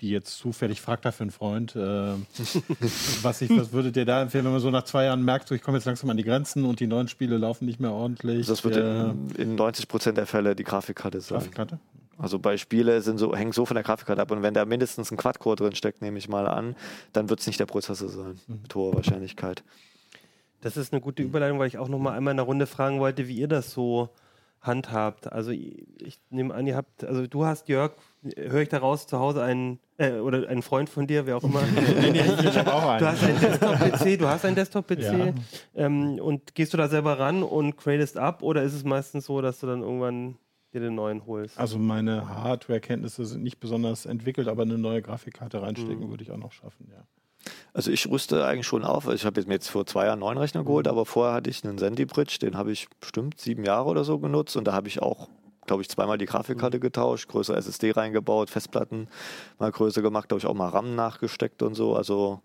die 0.02 0.10
jetzt 0.12 0.38
zufällig, 0.38 0.80
fragt 0.80 1.04
da 1.04 1.12
für 1.12 1.24
einen 1.24 1.32
Freund, 1.32 1.76
äh, 1.76 1.80
was, 3.22 3.42
ich, 3.42 3.50
was 3.50 3.74
würdet 3.74 3.98
ihr 3.98 4.06
da 4.06 4.22
empfehlen, 4.22 4.46
wenn 4.46 4.54
man 4.54 4.62
so 4.62 4.70
nach 4.70 4.84
zwei 4.84 5.06
Jahren 5.06 5.26
merkt, 5.26 5.48
so 5.48 5.56
ich 5.56 5.62
komme 5.62 5.78
jetzt 5.78 5.86
langsam 5.86 6.10
an 6.10 6.18
die 6.18 6.24
Grenzen 6.24 6.66
und 6.66 6.80
die 6.80 6.88
neuen 6.88 7.08
Spiele 7.08 7.38
laufen 7.38 7.66
nicht 7.66 7.80
mehr 7.80 7.92
ordentlich? 7.92 8.48
Das 8.48 8.64
wird 8.64 8.78
äh, 8.78 9.10
in, 9.10 9.30
in 9.36 9.56
90 9.56 9.88
Prozent 9.88 10.18
der 10.18 10.26
Fälle 10.26 10.56
die 10.56 10.64
Grafikkarte 10.64 11.20
sein. 11.20 11.40
Grafikkarte? 11.40 11.80
Also 12.22 12.38
bei 12.38 12.58
Spiele 12.58 13.02
sind 13.02 13.18
so, 13.18 13.34
hängt 13.36 13.54
so 13.54 13.66
von 13.66 13.76
der 13.76 13.84
Grafikkarte 13.84 14.22
ab 14.22 14.30
und 14.32 14.44
wenn 14.44 14.54
da 14.54 14.66
mindestens 14.66 15.10
ein 15.12 15.18
Quad-Core 15.18 15.56
drin 15.56 15.76
steckt, 15.76 16.02
nehme 16.02 16.18
ich 16.18 16.28
mal 16.30 16.48
an, 16.48 16.76
dann 17.14 17.30
wird 17.30 17.40
es 17.40 17.48
nicht 17.48 17.60
der 17.60 17.66
Prozessor 17.66 18.10
sein, 18.10 18.40
mit 18.48 18.74
hoher 18.76 18.94
Wahrscheinlichkeit. 18.94 19.64
Das 20.62 20.76
ist 20.76 20.92
eine 20.92 21.02
gute 21.02 21.24
Überleitung, 21.24 21.58
weil 21.60 21.68
ich 21.68 21.78
auch 21.78 21.88
noch 21.88 22.00
mal 22.00 22.12
einmal 22.16 22.32
in 22.32 22.38
der 22.38 22.46
Runde 22.46 22.68
fragen 22.68 23.00
wollte, 23.00 23.28
wie 23.30 23.36
ihr 23.38 23.48
das 23.48 23.72
so 23.72 24.10
handhabt. 24.62 25.32
Also 25.32 25.52
ich, 25.52 25.86
ich 26.02 26.20
nehme 26.30 26.54
an, 26.54 26.68
ihr 26.68 26.76
habt, 26.76 27.06
also 27.06 27.26
du 27.26 27.46
hast 27.46 27.70
Jörg, 27.70 27.94
höre 28.36 28.62
ich 28.64 28.68
daraus 28.68 29.08
zu 29.08 29.18
Hause 29.18 29.42
einen 29.42 29.80
äh, 29.98 30.16
oder 30.20 30.50
einen 30.50 30.62
Freund 30.62 30.90
von 30.90 31.08
dir, 31.08 31.26
wer 31.26 31.38
auch 31.38 31.44
immer. 31.46 31.62
Ich 32.44 32.58
habe 32.58 32.74
auch 32.74 32.82
Du 32.98 33.08
einen. 33.08 33.08
hast 33.08 33.24
einen 33.24 33.40
Desktop-PC, 33.40 34.20
du 34.20 34.28
hast 34.28 34.44
einen 34.44 34.56
Desktop-PC 34.58 35.00
Ja. 35.02 35.34
ähm, 35.76 36.20
und 36.20 36.56
gehst 36.56 36.74
du 36.74 36.78
da 36.78 36.90
selber 36.90 37.18
ran 37.20 37.42
und 37.44 37.78
gradest 37.78 38.18
ab 38.18 38.44
oder 38.44 38.62
ist 38.64 38.74
es 38.74 38.84
meistens 38.84 39.26
so, 39.28 39.42
dass 39.42 39.62
du 39.62 39.68
dann 39.68 39.82
irgendwann 39.82 40.36
dir 40.74 40.80
den 40.82 40.96
neuen 40.96 41.26
holst? 41.26 41.58
Also 41.58 41.78
meine 41.78 42.28
Hardware-Kenntnisse 42.30 43.26
sind 43.26 43.44
nicht 43.44 43.60
besonders 43.60 44.06
entwickelt, 44.06 44.48
aber 44.48 44.64
eine 44.64 44.78
neue 44.78 45.02
Grafikkarte 45.02 45.62
reinstecken 45.62 46.10
würde 46.10 46.24
ich 46.24 46.32
auch 46.32 46.38
noch 46.38 46.52
schaffen, 46.52 46.88
ja. 46.92 47.04
Also 47.74 47.92
ich 47.92 48.10
rüste 48.10 48.46
eigentlich 48.46 48.68
schon 48.68 48.84
auf. 48.84 49.06
Also 49.06 49.16
Ich 49.16 49.26
habe 49.26 49.42
mir 49.46 49.54
jetzt 49.54 49.70
vor 49.70 49.86
zwei 49.86 50.06
Jahren 50.06 50.14
einen 50.14 50.22
neuen 50.22 50.38
Rechner 50.38 50.64
geholt, 50.64 50.88
aber 50.88 51.06
vorher 51.06 51.36
hatte 51.36 51.50
ich 51.50 51.64
einen 51.64 51.78
Sandy 51.78 52.06
Bridge, 52.06 52.38
den 52.42 52.58
habe 52.58 52.72
ich 52.72 52.88
bestimmt 53.00 53.40
sieben 53.40 53.64
Jahre 53.64 53.90
oder 53.90 54.04
so 54.04 54.20
genutzt 54.20 54.58
und 54.58 54.66
da 54.68 54.74
habe 54.74 54.88
ich 54.88 55.02
auch, 55.02 55.30
glaube 55.66 55.82
ich, 55.82 55.90
zweimal 55.90 56.18
die 56.18 56.26
Grafikkarte 56.26 56.80
getauscht, 56.80 57.30
größere 57.30 57.58
SSD 57.58 57.92
reingebaut, 57.92 58.50
Festplatten 58.50 59.08
mal 59.58 59.72
größer 59.72 60.02
gemacht, 60.02 60.28
glaube 60.28 60.40
ich 60.40 60.46
auch 60.46 60.54
mal 60.54 60.70
RAM 60.70 60.96
nachgesteckt 60.96 61.64
und 61.64 61.76
so. 61.76 61.96
Also 61.96 62.42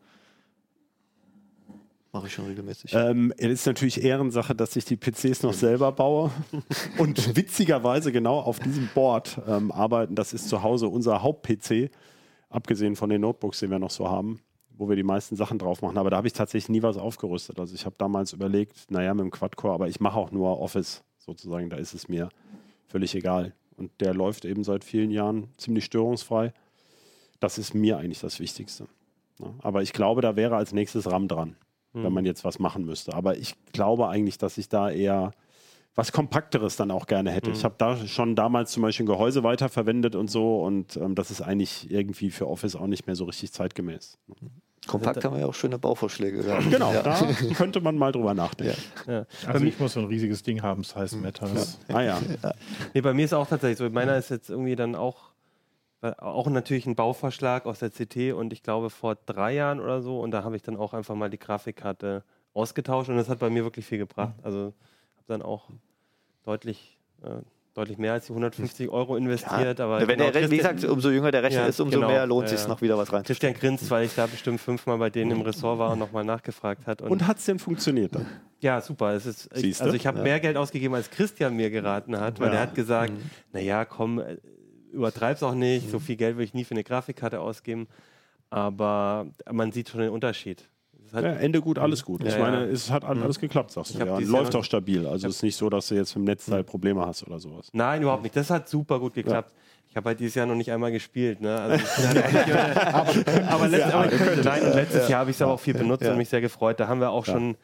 mache 2.15 2.29
ich 2.29 2.33
schon 2.33 2.47
regelmäßig. 2.47 2.95
Ähm, 2.95 3.35
es 3.37 3.49
ist 3.49 3.67
natürlich 3.67 4.03
Ehrensache, 4.03 4.55
dass 4.55 4.75
ich 4.77 4.85
die 4.85 4.97
PCs 4.97 5.43
noch 5.43 5.53
selber 5.53 5.93
baue 5.93 6.31
und 6.99 7.37
witzigerweise 7.37 8.13
genau 8.13 8.39
auf 8.39 8.61
diesem 8.61 8.89
Board 8.95 9.41
ähm, 9.47 9.73
arbeiten. 9.73 10.15
Das 10.15 10.33
ist 10.33 10.49
zu 10.49 10.63
Hause 10.63 10.89
unser 10.89 11.23
Haupt-PC, 11.23 11.91
abgesehen 12.49 12.97
von 12.97 13.11
den 13.11 13.21
Notebooks, 13.21 13.59
die 13.59 13.69
wir 13.69 13.81
noch 13.81 13.91
so 13.91 14.09
haben, 14.09 14.41
wo 14.71 14.89
wir 14.89 14.97
die 14.97 15.03
meisten 15.03 15.35
Sachen 15.35 15.59
drauf 15.59 15.83
machen. 15.83 15.99
Aber 15.99 16.09
da 16.09 16.17
habe 16.17 16.29
ich 16.29 16.33
tatsächlich 16.33 16.69
nie 16.69 16.83
was 16.83 16.97
aufgerüstet. 16.97 17.59
Also 17.59 17.75
ich 17.75 17.85
habe 17.85 17.97
damals 17.99 18.33
überlegt, 18.33 18.91
naja, 18.91 19.13
mit 19.13 19.25
dem 19.25 19.31
Quad-Core, 19.33 19.75
aber 19.75 19.89
ich 19.89 19.99
mache 19.99 20.19
auch 20.19 20.31
nur 20.31 20.61
Office 20.61 21.03
sozusagen, 21.19 21.69
da 21.69 21.77
ist 21.77 21.95
es 21.95 22.09
mir 22.09 22.29
völlig 22.87 23.15
egal. 23.17 23.55
Und 23.77 23.91
der 24.01 24.15
läuft 24.15 24.45
eben 24.45 24.63
seit 24.63 24.85
vielen 24.85 25.11
Jahren 25.11 25.49
ziemlich 25.57 25.85
störungsfrei. 25.85 26.53
Das 27.41 27.59
ist 27.59 27.75
mir 27.75 27.99
eigentlich 27.99 28.21
das 28.21 28.39
Wichtigste. 28.39 28.87
Ja, 29.41 29.53
aber 29.63 29.83
ich 29.83 29.93
glaube, 29.93 30.21
da 30.21 30.37
wäre 30.37 30.55
als 30.55 30.73
nächstes 30.73 31.11
RAM 31.11 31.27
dran 31.27 31.57
wenn 31.95 32.13
man 32.13 32.25
jetzt 32.27 32.45
was 32.45 32.59
machen 32.59 32.85
müsste. 32.85 33.15
Aber 33.15 33.37
ich 33.39 33.55
glaube 33.73 34.09
eigentlich, 34.09 34.37
dass 34.37 34.59
ich 34.59 34.69
da 34.69 34.91
eher 34.91 35.33
was 35.97 36.11
Kompakteres 36.11 36.75
dann 36.75 36.91
auch 36.91 37.07
gerne 37.07 37.31
hätte. 37.31 37.53
Ich 37.53 37.63
habe 37.65 37.77
da 37.79 37.97
schon 37.97 38.35
damals 38.35 38.73
zum 38.73 38.83
Beispiel 38.83 39.05
ein 39.05 39.07
Gehäuse 39.07 39.45
weiterverwendet 39.45 40.17
und 40.17 40.29
so 40.29 40.61
und 40.65 40.97
ähm, 40.97 41.15
das 41.15 41.31
ist 41.31 41.41
eigentlich 41.41 41.89
irgendwie 41.91 42.31
für 42.33 42.49
Office 42.49 42.75
auch 42.75 42.89
nicht 42.89 43.07
mehr 43.07 43.15
so 43.15 43.25
richtig 43.27 43.53
zeitgemäß. 43.53 44.19
Kompakt 44.89 45.25
haben 45.25 45.35
wir 45.35 45.41
ja 45.43 45.47
auch 45.47 45.55
schöne 45.55 45.79
Bauvorschläge 45.79 46.39
gehabt. 46.43 46.69
Genau, 46.69 46.93
Ja. 46.93 47.03
da 47.03 47.17
könnte 47.57 47.81
man 47.81 47.97
mal 47.97 48.11
drüber 48.13 48.35
nachdenken. 48.35 48.77
Ja. 49.07 49.25
Also 49.47 49.65
ich 49.65 49.79
muss 49.79 49.93
so 49.95 50.01
ein 50.01 50.07
riesiges 50.07 50.43
Ding 50.43 50.63
haben, 50.63 50.83
das 50.83 50.95
heißt 50.97 51.17
Matters. 51.23 51.79
Ah 51.89 52.03
ja, 52.03 52.19
Nee, 52.93 53.01
bei 53.01 53.15
mir 53.15 53.25
ist 53.25 53.33
auch 53.33 53.47
tatsächlich 53.47 53.79
so. 53.79 53.89
Meiner 53.89 54.17
ist 54.17 54.31
jetzt 54.31 54.51
irgendwie 54.51 54.75
dann 54.77 54.95
auch, 54.97 55.31
auch 56.19 56.47
natürlich 56.49 56.87
ein 56.87 56.95
Bauvorschlag 56.97 57.67
aus 57.67 57.79
der 57.79 57.91
CT 57.91 58.33
und 58.35 58.53
ich 58.53 58.63
glaube 58.63 58.91
vor 58.91 59.17
drei 59.27 59.53
Jahren 59.55 59.81
oder 59.81 60.03
so 60.03 60.21
und 60.21 60.31
da 60.31 60.45
habe 60.45 60.57
ich 60.57 60.63
dann 60.63 60.77
auch 60.77 60.93
einfach 60.95 61.15
mal 61.15 61.31
die 61.31 61.39
Grafikkarte 61.39 62.23
ausgetauscht 62.53 63.09
und 63.11 63.17
das 63.17 63.29
hat 63.29 63.39
bei 63.39 63.51
mir 63.51 63.65
wirklich 63.65 63.87
viel 63.87 63.99
gebracht. 63.99 64.35
Also 64.43 64.59
habe 65.17 65.27
dann 65.27 65.43
auch 65.43 65.71
deutlich, 66.45 66.99
äh, 67.23 67.29
deutlich 67.75 67.99
mehr 67.99 68.13
als 68.13 68.27
die 68.27 68.33
150 68.33 68.89
Euro 68.91 69.17
investiert. 69.17 69.81
aber 69.81 70.01
Wenn 70.07 70.19
genau, 70.19 70.31
der, 70.31 70.51
wie 70.51 70.57
gesagt, 70.59 70.85
umso 70.85 71.11
jünger 71.11 71.31
der 71.33 71.43
Rechner 71.43 71.63
Ja, 71.63 71.67
ist, 71.67 71.81
umso 71.81 71.97
genau. 71.99 72.09
mehr 72.09 72.27
lohnt 72.27 72.47
Ja, 72.49 72.55
es 72.55 72.61
sich 72.61 72.69
ja. 72.69 72.73
noch 72.73 72.83
wieder 72.83 72.97
was 72.99 73.13
rein. 73.13 73.25
Christian 73.25 73.55
grinst, 73.55 73.91
weil 73.91 74.05
ich 74.05 74.15
da 74.15 74.27
bestimmt 74.27 74.61
fünfmal 74.61 74.99
bei 74.99 75.11
denen 75.11 75.33
im 75.33 75.41
Ressort 75.41 75.79
war 75.79 75.93
und 75.93 75.99
nochmal 75.99 76.25
nachgefragt 76.25 76.87
hat. 76.87 77.03
Und, 77.03 77.11
und 77.11 77.27
hat 77.27 77.39
es 77.39 77.47
denn 77.47 77.59
funktioniert 77.59 78.15
dann? 78.15 78.27
ja, 78.61 78.81
super. 78.81 79.13
Es 79.15 79.27
ist, 79.27 79.51
ich, 79.57 79.81
also 79.83 79.95
ich 79.97 80.07
habe 80.07 80.23
mehr 80.23 80.39
Geld 80.41 80.57
ausgegeben, 80.57 80.95
als 80.95 81.11
Christian 81.11 81.55
mir 81.57 81.71
geraten 81.71 82.19
hat, 82.21 82.39
weil 82.41 82.49
Ja. 82.49 82.55
er 82.55 82.61
hat 82.63 82.75
gesagt, 82.75 83.13
Mhm. 83.13 83.31
naja, 83.53 83.85
komm, 83.85 84.23
übertreib's 84.95 85.43
auch 85.43 85.55
nicht, 85.55 85.91
so 85.91 85.99
viel 85.99 86.17
Geld 86.17 86.37
will 86.37 86.45
ich 86.45 86.55
nie 86.55 86.65
für 86.65 86.73
eine 86.73 86.85
Grafikkarte 86.85 87.41
ausgeben. 87.41 87.89
Aber 88.51 89.27
man 89.51 89.73
sieht 89.73 89.89
schon 89.89 90.01
den 90.01 90.11
Unterschied. 90.11 90.69
Ja, 91.13 91.21
Ende 91.21 91.61
gut, 91.61 91.79
alles 91.79 92.05
gut. 92.05 92.25
Ich 92.25 92.33
Ja, 92.33 92.39
meine, 92.41 92.67
ja. 92.67 92.73
es 92.73 92.91
hat 92.91 93.05
alles 93.05 93.39
geklappt, 93.39 93.71
sagst 93.71 93.93
Ich 93.93 93.99
du. 93.99 94.07
Ja. 94.07 94.19
Läuft 94.19 94.55
auch 94.57 94.65
stabil. 94.65 95.07
Also 95.07 95.29
es 95.29 95.37
ist 95.37 95.43
nicht 95.43 95.57
so, 95.57 95.69
dass 95.71 95.89
du 95.89 95.95
jetzt 95.95 96.17
im 96.17 96.25
Netzteil 96.25 96.65
Probleme 96.65 97.05
hast 97.07 97.25
oder 97.27 97.39
sowas. 97.39 97.69
Nein, 97.73 98.03
überhaupt 98.03 98.23
nicht. 98.23 98.35
Das 98.35 98.51
hat 98.51 98.69
super 98.69 98.99
gut 98.99 99.15
geklappt. 99.15 99.53
Ich 99.89 99.97
habe 99.97 100.09
halt 100.09 100.19
dieses 100.19 100.35
Jahr 100.35 100.47
noch 100.47 100.57
nicht 100.57 100.73
einmal 100.73 100.91
gespielt. 100.91 101.41
Ne? 101.41 101.57
Also, 101.57 101.85
aber, 102.93 103.49
aber, 103.49 103.69
letzt, 103.69 103.93
aber 103.93 104.11
nein, 104.43 104.73
letztes 104.73 105.09
Jahr 105.09 105.21
habe 105.21 105.31
ich 105.31 105.37
es 105.37 105.43
aber 105.43 105.53
auch 105.53 105.61
viel 105.61 105.75
benutzt 105.75 106.05
und 106.05 106.17
mich 106.17 106.29
sehr 106.29 106.41
gefreut. 106.41 106.81
Da 106.81 106.89
haben 106.89 107.01
wir 107.01 107.11
auch 107.11 107.25
schon 107.25 107.57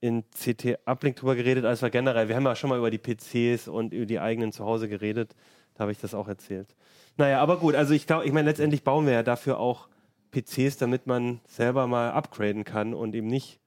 in 0.00 0.24
CT 0.30 0.78
Uplink 0.84 1.14
drüber 1.16 1.36
geredet, 1.36 1.64
als 1.64 1.80
wir 1.80 1.90
generell, 1.90 2.28
wir 2.28 2.34
haben 2.34 2.44
ja 2.44 2.56
schon 2.56 2.70
mal 2.70 2.78
über 2.78 2.90
die 2.90 2.98
PCs 2.98 3.68
und 3.68 3.92
über 3.92 4.06
die 4.06 4.18
eigenen 4.18 4.50
zu 4.50 4.64
Hause 4.64 4.88
geredet. 4.88 5.36
Da 5.74 5.82
habe 5.82 5.92
ich 5.92 5.98
das 5.98 6.14
auch 6.14 6.28
erzählt. 6.28 6.74
Naja, 7.16 7.40
aber 7.40 7.58
gut, 7.58 7.74
also 7.74 7.94
ich 7.94 8.06
glaube, 8.06 8.24
ich 8.24 8.32
meine, 8.32 8.48
letztendlich 8.48 8.84
bauen 8.84 9.06
wir 9.06 9.12
ja 9.12 9.22
dafür 9.22 9.58
auch 9.58 9.88
PCs, 10.32 10.78
damit 10.78 11.06
man 11.06 11.40
selber 11.46 11.86
mal 11.86 12.10
upgraden 12.10 12.64
kann 12.64 12.94
und 12.94 13.14
eben 13.14 13.26
nicht. 13.26 13.60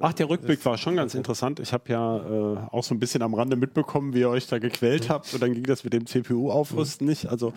Ach, 0.00 0.12
der 0.12 0.28
Rückblick 0.28 0.64
war 0.64 0.78
schon 0.78 0.96
ganz 0.96 1.14
interessant. 1.14 1.60
Ich 1.60 1.72
habe 1.72 1.92
ja 1.92 2.16
äh, 2.16 2.58
auch 2.72 2.82
so 2.82 2.92
ein 2.92 2.98
bisschen 2.98 3.22
am 3.22 3.34
Rande 3.34 3.54
mitbekommen, 3.54 4.14
wie 4.14 4.20
ihr 4.20 4.28
euch 4.28 4.48
da 4.48 4.58
gequält 4.58 5.08
habt. 5.08 5.32
Und 5.32 5.40
dann 5.40 5.54
ging 5.54 5.62
das 5.62 5.84
mit 5.84 5.92
dem 5.92 6.06
CPU-Aufrüsten 6.06 7.06
nicht. 7.06 7.26
Also 7.26 7.52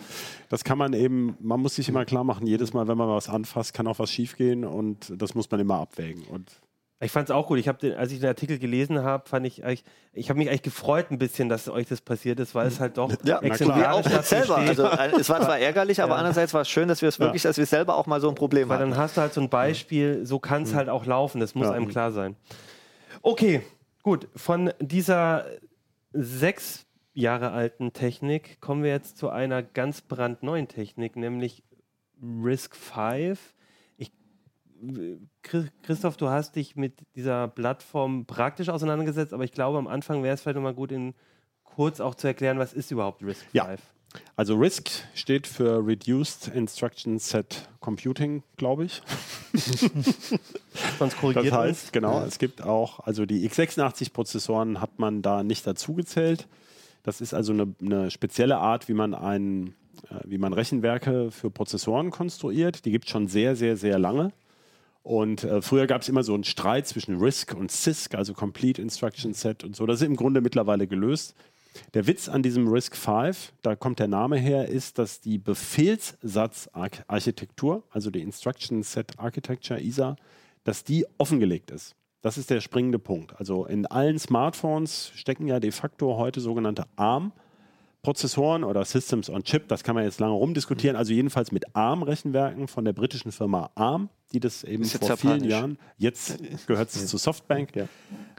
das 0.48 0.62
kann 0.62 0.78
man 0.78 0.92
eben, 0.92 1.36
man 1.40 1.58
muss 1.60 1.74
sich 1.74 1.88
immer 1.88 2.04
klar 2.04 2.22
machen, 2.22 2.46
jedes 2.46 2.72
Mal, 2.72 2.86
wenn 2.86 2.96
man 2.96 3.08
was 3.08 3.28
anfasst, 3.28 3.74
kann 3.74 3.88
auch 3.88 3.98
was 3.98 4.12
schiefgehen 4.12 4.64
und 4.64 5.12
das 5.20 5.34
muss 5.34 5.50
man 5.50 5.58
immer 5.58 5.80
abwägen. 5.80 6.22
Und 6.22 6.52
Ich 7.02 7.10
fand 7.12 7.30
es 7.30 7.34
auch 7.34 7.46
gut. 7.46 7.58
Ich 7.58 7.66
habe, 7.66 7.96
als 7.96 8.12
ich 8.12 8.20
den 8.20 8.28
Artikel 8.28 8.58
gelesen 8.58 9.02
habe, 9.02 9.26
fand 9.26 9.46
ich, 9.46 9.64
eigentlich- 9.64 9.84
ich 10.12 10.28
habe 10.28 10.38
mich 10.38 10.48
eigentlich 10.48 10.60
gefreut 10.62 11.10
ein 11.10 11.16
bisschen, 11.18 11.48
dass 11.48 11.66
euch 11.70 11.86
das 11.88 12.02
passiert 12.02 12.38
ist, 12.40 12.54
weil 12.54 12.66
es 12.66 12.78
halt 12.78 12.98
doch 12.98 13.10
Ja, 13.24 13.40
wir 13.40 13.92
auch 13.94 14.22
selber. 14.22 14.58
Also, 14.58 14.84
äh, 14.84 15.10
es 15.18 15.28
war 15.30 15.40
zwar 15.40 15.58
ärgerlich, 15.58 16.02
aber 16.02 16.16
andererseits 16.16 16.52
war 16.52 16.60
es 16.60 16.68
schön, 16.68 16.88
dass 16.88 17.00
wir 17.00 17.08
es 17.08 17.18
wirklich, 17.18 17.40
dass 17.42 17.56
wir 17.56 17.64
selber 17.64 17.96
auch 17.96 18.06
mal 18.06 18.20
so 18.20 18.28
ein 18.28 18.34
Problem 18.34 18.68
Weil 18.68 18.80
hatten. 18.80 18.90
dann 18.90 18.98
hast 18.98 19.16
du 19.16 19.22
halt 19.22 19.32
so 19.32 19.40
ein 19.40 19.48
Beispiel, 19.48 20.26
so 20.26 20.38
kann 20.38 20.64
es 20.64 20.74
halt 20.74 20.90
auch 20.90 21.06
laufen, 21.06 21.40
das 21.40 21.54
muss 21.54 21.68
Ja. 21.68 21.72
einem 21.72 21.88
klar 21.88 22.12
sein. 22.12 22.36
Okay, 23.22 23.62
gut. 24.02 24.28
Von 24.36 24.70
dieser 24.78 25.46
sechs 26.12 26.84
Jahre 27.14 27.50
alten 27.52 27.92
Technik 27.94 28.60
kommen 28.60 28.82
wir 28.82 28.90
jetzt 28.90 29.16
zu 29.16 29.30
einer 29.30 29.62
ganz 29.62 30.02
brandneuen 30.02 30.68
Technik, 30.68 31.16
nämlich 31.16 31.62
Risk 32.22 32.76
5. 32.76 33.38
Christoph, 35.82 36.16
du 36.16 36.28
hast 36.28 36.56
dich 36.56 36.76
mit 36.76 36.94
dieser 37.14 37.48
Plattform 37.48 38.26
praktisch 38.26 38.68
auseinandergesetzt, 38.68 39.32
aber 39.32 39.44
ich 39.44 39.52
glaube, 39.52 39.78
am 39.78 39.86
Anfang 39.86 40.22
wäre 40.22 40.34
es 40.34 40.40
vielleicht 40.40 40.56
nochmal 40.56 40.74
gut, 40.74 40.92
in 40.92 41.14
kurz 41.64 42.00
auch 42.00 42.14
zu 42.14 42.26
erklären, 42.26 42.58
was 42.58 42.72
ist 42.72 42.90
überhaupt 42.90 43.22
Risk 43.22 43.42
5? 43.42 43.54
Ja. 43.54 43.76
also 44.36 44.56
RISC 44.56 44.90
steht 45.14 45.46
für 45.46 45.86
Reduced 45.86 46.48
Instruction 46.48 47.18
Set 47.18 47.68
Computing, 47.80 48.42
glaube 48.56 48.84
ich. 48.86 49.02
Sonst 50.98 51.16
korrigiert 51.18 51.46
Das 51.46 51.52
uns. 51.52 51.60
heißt, 51.68 51.92
genau, 51.92 52.22
es 52.22 52.38
gibt 52.38 52.62
auch, 52.62 53.00
also 53.00 53.26
die 53.26 53.48
x86-Prozessoren 53.48 54.80
hat 54.80 54.98
man 54.98 55.22
da 55.22 55.42
nicht 55.42 55.66
dazugezählt. 55.66 56.48
Das 57.02 57.20
ist 57.20 57.32
also 57.34 57.52
eine, 57.52 57.74
eine 57.80 58.10
spezielle 58.10 58.58
Art, 58.58 58.88
wie 58.88 58.94
man 58.94 59.14
ein, 59.14 59.74
äh, 60.10 60.16
wie 60.24 60.38
man 60.38 60.52
Rechenwerke 60.52 61.30
für 61.30 61.50
Prozessoren 61.50 62.10
konstruiert. 62.10 62.84
Die 62.84 62.90
gibt 62.90 63.06
es 63.06 63.10
schon 63.10 63.26
sehr, 63.28 63.56
sehr, 63.56 63.76
sehr 63.76 63.98
lange. 63.98 64.32
Und 65.02 65.44
äh, 65.44 65.62
früher 65.62 65.86
gab 65.86 66.02
es 66.02 66.08
immer 66.08 66.22
so 66.22 66.34
einen 66.34 66.44
Streit 66.44 66.86
zwischen 66.86 67.18
RISC 67.18 67.54
und 67.54 67.70
CISC, 67.70 68.14
also 68.14 68.34
Complete 68.34 68.82
Instruction 68.82 69.32
Set 69.32 69.64
und 69.64 69.74
so. 69.74 69.86
Das 69.86 70.00
ist 70.00 70.06
im 70.06 70.16
Grunde 70.16 70.40
mittlerweile 70.40 70.86
gelöst. 70.86 71.34
Der 71.94 72.06
Witz 72.06 72.28
an 72.28 72.42
diesem 72.42 72.68
RISC 72.68 72.94
V, 72.96 73.30
da 73.62 73.76
kommt 73.76 74.00
der 74.00 74.08
Name 74.08 74.36
her, 74.36 74.68
ist, 74.68 74.98
dass 74.98 75.20
die 75.20 75.38
Befehlssatzarchitektur, 75.38 77.84
also 77.90 78.10
die 78.10 78.22
Instruction 78.22 78.82
Set 78.82 79.18
Architecture, 79.18 79.80
ISA, 79.80 80.16
dass 80.64 80.84
die 80.84 81.06
offengelegt 81.16 81.70
ist. 81.70 81.94
Das 82.22 82.36
ist 82.36 82.50
der 82.50 82.60
springende 82.60 82.98
Punkt. 82.98 83.34
Also 83.38 83.64
in 83.64 83.86
allen 83.86 84.18
Smartphones 84.18 85.12
stecken 85.14 85.46
ja 85.46 85.60
de 85.60 85.70
facto 85.70 86.18
heute 86.18 86.40
sogenannte 86.40 86.84
ARM-Prozessoren 88.02 88.64
oder 88.64 88.84
Systems 88.84 89.28
on 89.30 89.44
Chip. 89.44 89.68
Das 89.68 89.84
kann 89.84 89.94
man 89.94 90.04
jetzt 90.04 90.20
lange 90.20 90.34
rumdiskutieren. 90.34 90.96
Also 90.96 91.12
jedenfalls 91.12 91.52
mit 91.52 91.64
ARM-Rechenwerken 91.74 92.68
von 92.68 92.84
der 92.84 92.92
britischen 92.92 93.32
Firma 93.32 93.70
ARM, 93.74 94.08
die 94.32 94.40
das 94.40 94.64
eben 94.64 94.84
vor 94.84 95.16
vielen 95.16 95.44
japanisch. 95.44 95.50
Jahren, 95.50 95.78
jetzt 95.98 96.38
gehört 96.66 96.88
es 96.90 97.06
zu 97.06 97.18
Softbank, 97.18 97.70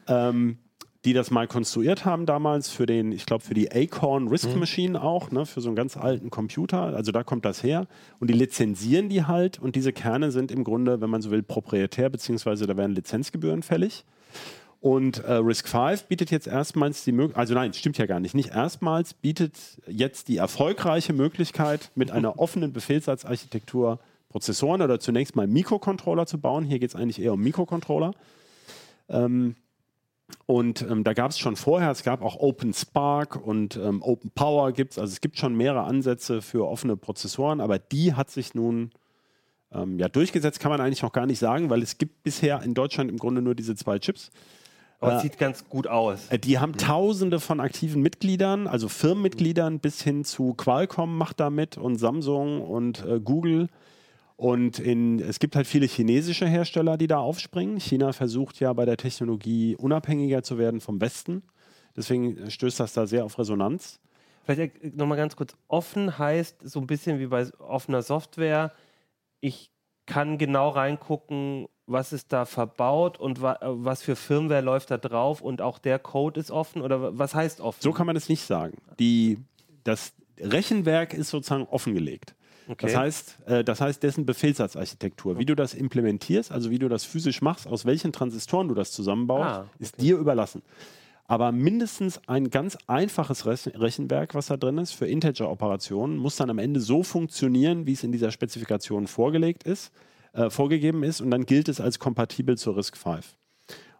ähm, 0.08 0.58
die 1.06 1.13
das 1.13 1.32
mal 1.32 1.47
konstruiert 1.47 2.06
haben 2.06 2.28
damals 2.28 2.69
für 2.69 2.86
den, 2.86 3.12
ich 3.12 3.26
glaube, 3.26 3.43
für 3.43 3.56
die 3.56 3.71
Acorn 3.71 4.28
Risk 4.28 4.56
Machine 4.56 5.02
auch, 5.02 5.32
ne, 5.32 5.47
für 5.47 5.60
so 5.60 5.69
einen 5.69 5.76
ganz 5.76 5.97
alten 5.97 6.30
Computer. 6.30 6.95
Also 6.95 7.12
da 7.12 7.24
kommt 7.24 7.43
das 7.43 7.63
her. 7.63 7.88
Und 8.19 8.30
die 8.30 8.36
lizenzieren 8.36 9.10
die 9.10 9.24
halt 9.24 9.60
und 9.60 9.76
diese 9.76 9.93
Kerne 9.93 10.32
sind 10.32 10.52
im 10.52 10.63
Grunde, 10.63 11.02
wenn 11.02 11.10
man 11.10 11.21
so 11.21 11.32
will, 11.32 11.41
proprietär, 11.41 12.10
beziehungsweise 12.10 12.67
da 12.67 12.78
werden 12.78 12.93
Lizenzgebühren 12.95 13.63
fällig. 13.63 14.06
Und 14.82 15.20
äh, 15.20 15.34
Risk 15.34 15.67
V 15.67 15.94
bietet 16.10 16.32
jetzt 16.32 16.48
erstmals 16.48 17.04
die 17.04 17.12
Möglichkeit, 17.12 17.39
also 17.39 17.54
nein, 17.54 17.72
stimmt 17.74 18.00
ja 18.00 18.08
gar 18.08 18.20
nicht, 18.20 18.34
nicht 18.34 18.50
erstmals, 18.50 19.13
bietet 19.13 19.54
jetzt 19.88 20.28
die 20.28 20.38
erfolgreiche 20.38 21.13
Möglichkeit, 21.13 21.91
mit 21.94 22.10
einer 22.10 22.39
offenen 22.39 22.74
Befehlssatzarchitektur 22.74 24.00
Prozessoren 24.30 24.82
oder 24.82 25.00
zunächst 25.00 25.36
mal 25.36 25.46
Mikrocontroller 25.46 26.26
zu 26.26 26.39
bauen. 26.39 26.63
Hier 26.63 26.80
geht 26.80 26.89
es 26.89 26.96
eigentlich 26.96 27.22
eher 27.22 27.34
um 27.34 27.41
Mikrocontroller. 27.41 28.13
Ähm, 29.08 29.56
und 30.48 30.82
ähm, 30.82 31.04
da 31.04 31.13
gab 31.13 31.30
es 31.30 31.38
schon 31.38 31.58
vorher, 31.58 31.91
es 31.91 32.04
gab 32.04 32.24
auch 32.24 32.38
Open 32.38 32.74
Spark 32.74 33.36
und 33.36 33.76
ähm, 33.76 34.02
Open 34.02 34.32
Power 34.32 34.72
gibt 34.72 34.94
es, 34.94 34.98
also 34.98 35.12
es 35.12 35.22
gibt 35.22 35.38
schon 35.38 35.56
mehrere 35.56 35.84
Ansätze 35.84 36.41
für 36.41 36.67
offene 36.67 36.98
Prozessoren, 36.98 37.62
aber 37.62 37.78
die 37.78 38.13
hat 38.13 38.32
sich 38.32 38.56
nun 38.56 38.91
ähm, 39.74 40.00
ja 40.00 40.08
durchgesetzt, 40.08 40.60
kann 40.60 40.72
man 40.72 40.82
eigentlich 40.82 41.04
noch 41.04 41.12
gar 41.12 41.26
nicht 41.26 41.39
sagen, 41.39 41.70
weil 41.70 41.84
es 41.84 41.98
gibt 41.98 42.24
bisher 42.24 42.63
in 42.63 42.74
Deutschland 42.74 43.12
im 43.12 43.17
Grunde 43.17 43.41
nur 43.41 43.54
diese 43.54 43.76
zwei 43.76 44.00
Chips. 44.00 44.32
Aber 45.02 45.16
es 45.16 45.24
sieht 45.24 45.38
ganz 45.38 45.68
gut 45.68 45.88
aus. 45.88 46.28
Äh, 46.30 46.40
Die 46.40 46.60
haben 46.60 46.78
tausende 46.78 47.40
von 47.40 47.60
aktiven 47.60 48.02
Mitgliedern, 48.02 48.68
also 48.68 48.88
Firmenmitgliedern 48.88 49.80
bis 49.80 50.02
hin 50.02 50.24
zu 50.24 50.54
Qualcomm 50.54 51.18
macht 51.18 51.40
da 51.40 51.50
mit 51.50 51.78
und 51.78 51.98
Samsung 51.98 52.62
und 52.62 53.04
äh, 53.06 53.20
Google. 53.20 53.68
Und 54.38 54.80
in, 54.80 55.20
es 55.20 55.40
gibt 55.40 55.56
halt 55.56 55.68
viele 55.68 55.86
chinesische 55.86 56.48
Hersteller, 56.48 56.98
die 56.98 57.08
da 57.08 57.18
aufspringen. 57.18 57.80
China 57.80 58.14
versucht 58.14 58.60
ja 58.60 58.74
bei 58.74 58.86
der 58.86 58.98
Technologie 58.98 59.76
unabhängiger 59.76 60.42
zu 60.44 60.58
werden 60.58 60.82
vom 60.82 61.02
Westen. 61.02 61.44
Deswegen 61.96 62.50
stößt 62.50 62.80
das 62.80 62.94
da 62.94 63.06
sehr 63.06 63.26
auf 63.26 63.38
Resonanz. 63.38 64.00
Vielleicht 64.44 64.96
nochmal 64.96 65.18
ganz 65.18 65.36
kurz. 65.36 65.56
Offen 65.68 66.18
heißt 66.18 66.58
so 66.64 66.80
ein 66.80 66.88
bisschen 66.88 67.20
wie 67.20 67.28
bei 67.28 67.48
offener 67.60 68.02
Software. 68.02 68.72
Ich 69.42 69.72
kann 70.06 70.38
genau 70.38 70.70
reingucken, 70.70 71.68
was 71.92 72.14
ist 72.14 72.32
da 72.34 72.46
verbaut 72.46 73.20
und 73.20 73.42
wa 73.42 73.58
was 73.62 74.02
für 74.02 74.16
Firmware 74.16 74.62
läuft 74.62 74.92
da 74.92 74.98
drauf 74.98 75.42
und 75.42 75.62
auch 75.62 75.80
der 75.80 76.00
Code 76.00 76.40
ist 76.40 76.52
offen 76.52 76.82
oder 76.82 77.02
wa- 77.02 77.12
was 77.14 77.36
heißt 77.36 77.62
offen? 77.62 77.80
So 77.82 77.92
kann 77.92 78.06
man 78.06 78.16
es 78.16 78.30
nicht 78.30 78.46
sagen. 78.46 78.78
Die, 79.00 79.38
das 79.84 80.14
Rechenwerk 80.40 81.14
ist 81.14 81.30
sozusagen 81.30 81.66
offengelegt. 81.66 82.36
Okay. 82.68 82.88
Das 82.88 82.96
heißt, 82.96 83.38
äh, 83.48 83.64
das 83.64 83.82
heißt, 83.82 84.02
dessen 84.04 84.26
Befehlssatzarchitektur, 84.26 85.38
wie 85.38 85.46
du 85.46 85.56
das 85.56 85.74
implementierst, 85.74 86.52
also 86.52 86.70
wie 86.72 86.80
du 86.80 86.88
das 86.90 87.04
physisch 87.04 87.42
machst, 87.42 87.68
aus 87.68 87.86
welchen 87.86 88.12
Transistoren 88.14 88.68
du 88.68 88.76
das 88.76 88.92
zusammenbaust, 88.92 89.44
Ah, 89.60 89.66
ist 89.80 90.00
dir 90.02 90.18
überlassen. 90.18 90.62
Aber 91.28 91.52
mindestens 91.52 92.20
ein 92.28 92.50
ganz 92.50 92.78
einfaches 92.88 93.46
Rechen- 93.46 93.76
Rechenwerk, 93.76 94.36
was 94.36 94.48
da 94.48 94.58
drin 94.58 94.78
ist, 94.78 94.92
für 94.92 95.08
Integer-Operationen, 95.08 96.18
muss 96.18 96.36
dann 96.36 96.50
am 96.50 96.60
Ende 96.60 96.80
so 96.80 97.04
funktionieren, 97.04 97.86
wie 97.88 97.94
es 97.94 98.04
in 98.04 98.12
dieser 98.12 98.32
Spezifikation 98.32 99.08
vorgelegt 99.08 99.64
ist, 99.64 99.92
äh, 100.34 100.50
vorgegeben 100.50 101.04
ist, 101.04 101.22
und 101.22 101.32
dann 101.32 101.46
gilt 101.46 101.70
es 101.70 101.82
als 101.82 102.00
kompatibel 102.00 102.58
zur 102.58 102.78
RISC-V. 102.78 103.20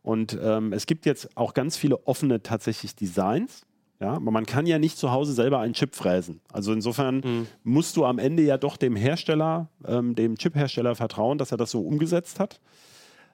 Und 0.02 0.38
ähm, 0.41 0.74
es 0.74 0.86
gibt 0.86 1.06
jetzt 1.06 1.36
auch 1.38 1.54
ganz 1.54 1.78
viele 1.78 2.08
offene 2.08 2.41
tatsächlich 2.41 2.96
Designs. 2.96 3.62
Ja, 4.00 4.13
aber 4.13 4.32
man 4.32 4.48
kann 4.48 4.65
ja 4.65 4.80
nicht 4.80 4.98
zu 4.98 5.12
Hause 5.12 5.32
selber 5.32 5.60
einen 5.60 5.74
Chip 5.74 5.94
fräsen. 5.94 6.41
Also 6.52 6.74
insofern 6.74 7.22
musst 7.63 7.96
du 7.98 8.06
am 8.06 8.17
Ende 8.17 8.41
ja 8.41 8.58
doch 8.58 8.76
dem 8.78 8.96
Hersteller, 8.96 9.70
ähm, 9.86 10.15
dem 10.15 10.38
Chip-Hersteller 10.38 10.96
vertrauen, 10.96 11.38
dass 11.38 11.52
er 11.52 11.58
das 11.58 11.70
so 11.70 11.82
umgesetzt 11.82 12.39
hat. 12.39 12.60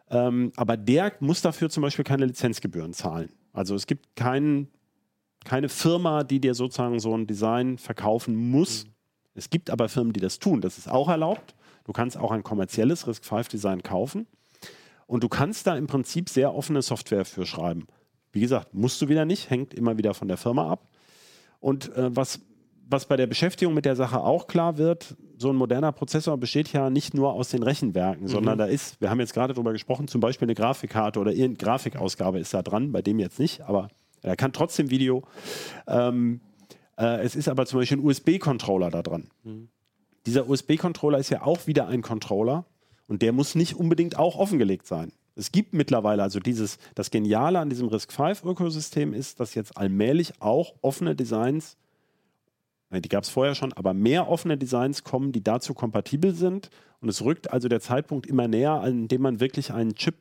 Ähm, 0.09 0.51
aber 0.57 0.75
der 0.75 1.13
muss 1.21 1.41
dafür 1.41 1.69
zum 1.69 1.83
Beispiel 1.83 2.03
keine 2.03 2.25
Lizenzgebühren 2.25 2.91
zahlen. 2.91 3.29
Also 3.53 3.75
es 3.75 3.87
gibt 3.87 4.17
keinen, 4.17 4.67
keine 5.45 5.69
Firma, 5.69 6.25
die 6.25 6.41
dir 6.41 6.53
sozusagen 6.53 6.99
so 6.99 7.15
ein 7.15 7.27
Design 7.27 7.77
verkaufen 7.77 8.35
muss. 8.35 8.87
Es 9.35 9.49
gibt 9.49 9.69
aber 9.69 9.87
Firmen, 9.87 10.11
die 10.11 10.19
das 10.19 10.37
tun. 10.37 10.59
Das 10.59 10.77
ist 10.77 10.89
auch 10.89 11.07
erlaubt. 11.07 11.55
Du 11.87 11.93
kannst 11.93 12.17
auch 12.17 12.31
ein 12.31 12.43
kommerzielles 12.43 13.07
RISC-V-Design 13.07 13.81
kaufen. 13.81 14.27
Und 15.07 15.23
du 15.23 15.29
kannst 15.29 15.65
da 15.65 15.75
im 15.77 15.87
Prinzip 15.87 16.29
sehr 16.29 16.53
offene 16.53 16.81
Software 16.81 17.25
für 17.25 17.45
schreiben. 17.45 17.87
Wie 18.33 18.41
gesagt, 18.41 18.73
musst 18.73 19.01
du 19.01 19.07
wieder 19.07 19.23
nicht, 19.23 19.49
hängt 19.49 19.73
immer 19.73 19.97
wieder 19.97 20.13
von 20.13 20.27
der 20.27 20.35
Firma 20.35 20.69
ab. 20.69 20.89
Und 21.61 21.95
äh, 21.95 22.13
was, 22.13 22.41
was 22.89 23.05
bei 23.05 23.15
der 23.15 23.25
Beschäftigung 23.25 23.73
mit 23.73 23.85
der 23.85 23.95
Sache 23.95 24.19
auch 24.19 24.47
klar 24.47 24.77
wird, 24.77 25.15
so 25.37 25.49
ein 25.49 25.55
moderner 25.55 25.93
Prozessor 25.93 26.37
besteht 26.37 26.73
ja 26.73 26.89
nicht 26.89 27.13
nur 27.13 27.31
aus 27.31 27.49
den 27.49 27.63
Rechenwerken, 27.63 28.27
sondern 28.27 28.57
da 28.57 28.65
ist, 28.65 28.99
wir 28.99 29.09
haben 29.09 29.19
jetzt 29.19 29.33
gerade 29.33 29.53
darüber 29.53 29.71
gesprochen, 29.71 30.09
zum 30.09 30.19
Beispiel 30.19 30.45
eine 30.45 30.55
Grafikkarte 30.55 31.19
oder 31.19 31.31
irgendeine 31.31 31.57
Grafikausgabe 31.57 32.39
ist 32.39 32.53
da 32.53 32.61
dran, 32.61 32.91
bei 32.91 33.01
dem 33.01 33.19
jetzt 33.19 33.39
nicht, 33.39 33.61
aber 33.61 33.87
er 34.21 34.35
kann 34.35 34.51
trotzdem 34.51 34.89
Video. 34.89 35.23
Ähm, 35.87 36.41
äh, 36.97 37.21
es 37.23 37.35
ist 37.35 37.47
aber 37.47 37.65
zum 37.65 37.79
Beispiel 37.79 37.97
ein 37.97 38.05
USB-Controller 38.05 38.89
da 38.89 39.03
dran. 39.03 39.29
Dieser 40.27 40.49
USB-Controller 40.49 41.19
ist 41.19 41.29
ja 41.29 41.43
auch 41.43 41.67
wieder 41.67 41.87
ein 41.87 42.01
Controller 42.01 42.65
Und 43.07 43.21
der 43.21 43.31
muss 43.31 43.55
nicht 43.55 43.75
unbedingt 43.75 44.19
auch 44.19 44.35
offengelegt 44.35 44.85
sein. 44.85 45.13
Es 45.35 45.53
gibt 45.53 45.73
mittlerweile 45.73 46.21
also 46.21 46.41
dieses, 46.41 46.79
das 46.95 47.11
Geniale 47.11 47.59
an 47.59 47.69
diesem 47.69 47.87
RISC-V-Ökosystem 47.87 49.13
ist, 49.13 49.39
dass 49.39 49.55
jetzt 49.55 49.77
allmählich 49.77 50.41
auch 50.41 50.73
offene 50.81 51.15
Designs, 51.15 51.77
die 52.91 53.07
gab 53.07 53.23
es 53.23 53.29
vorher 53.29 53.55
schon, 53.55 53.71
aber 53.71 53.93
mehr 53.93 54.27
offene 54.27 54.57
Designs 54.57 55.05
kommen, 55.05 55.31
die 55.31 55.43
dazu 55.43 55.73
kompatibel 55.73 56.35
sind. 56.35 56.71
Und 56.99 57.07
es 57.07 57.23
rückt 57.23 57.53
also 57.53 57.69
der 57.69 57.79
Zeitpunkt 57.79 58.25
immer 58.25 58.49
näher, 58.49 58.81
an 58.81 59.07
dem 59.07 59.21
man 59.21 59.39
wirklich 59.39 59.71
einen 59.71 59.95
Chip 59.95 60.15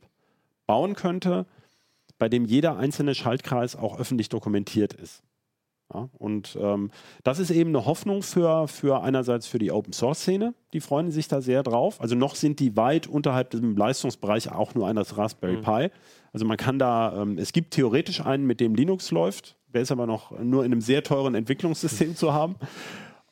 bauen 0.67 0.95
könnte, 0.95 1.45
bei 2.17 2.29
dem 2.29 2.45
jeder 2.45 2.77
einzelne 2.77 3.13
Schaltkreis 3.13 3.75
auch 3.75 3.99
öffentlich 3.99 4.29
dokumentiert 4.29 4.93
ist. 4.93 5.23
Ja, 5.93 6.09
und 6.17 6.57
ähm, 6.61 6.91
das 7.23 7.39
ist 7.39 7.49
eben 7.49 7.69
eine 7.69 7.85
Hoffnung 7.85 8.21
für, 8.21 8.67
für 8.67 9.01
einerseits 9.01 9.47
für 9.47 9.57
die 9.57 9.71
Open 9.71 9.93
Source 9.93 10.19
Szene. 10.19 10.53
Die 10.73 10.81
freuen 10.81 11.11
sich 11.11 11.29
da 11.29 11.39
sehr 11.39 11.63
drauf. 11.63 12.01
Also 12.01 12.15
noch 12.15 12.35
sind 12.35 12.59
die 12.59 12.75
weit 12.75 13.07
unterhalb 13.07 13.51
dem 13.51 13.77
Leistungsbereich 13.77 14.51
auch 14.51 14.75
nur 14.75 14.87
eines 14.87 15.17
Raspberry 15.17 15.57
mhm. 15.57 15.61
Pi. 15.61 15.89
Also 16.33 16.45
man 16.45 16.57
kann 16.57 16.77
da, 16.77 17.21
ähm, 17.21 17.37
es 17.37 17.53
gibt 17.53 17.73
theoretisch 17.73 18.19
einen, 18.19 18.45
mit 18.45 18.59
dem 18.59 18.75
Linux 18.75 19.11
läuft. 19.11 19.55
Der 19.73 19.81
ist 19.81 19.91
aber 19.91 20.07
noch 20.07 20.37
nur 20.39 20.65
in 20.65 20.73
einem 20.73 20.81
sehr 20.81 21.03
teuren 21.03 21.35
Entwicklungssystem 21.35 22.15
zu 22.17 22.33
haben. 22.33 22.55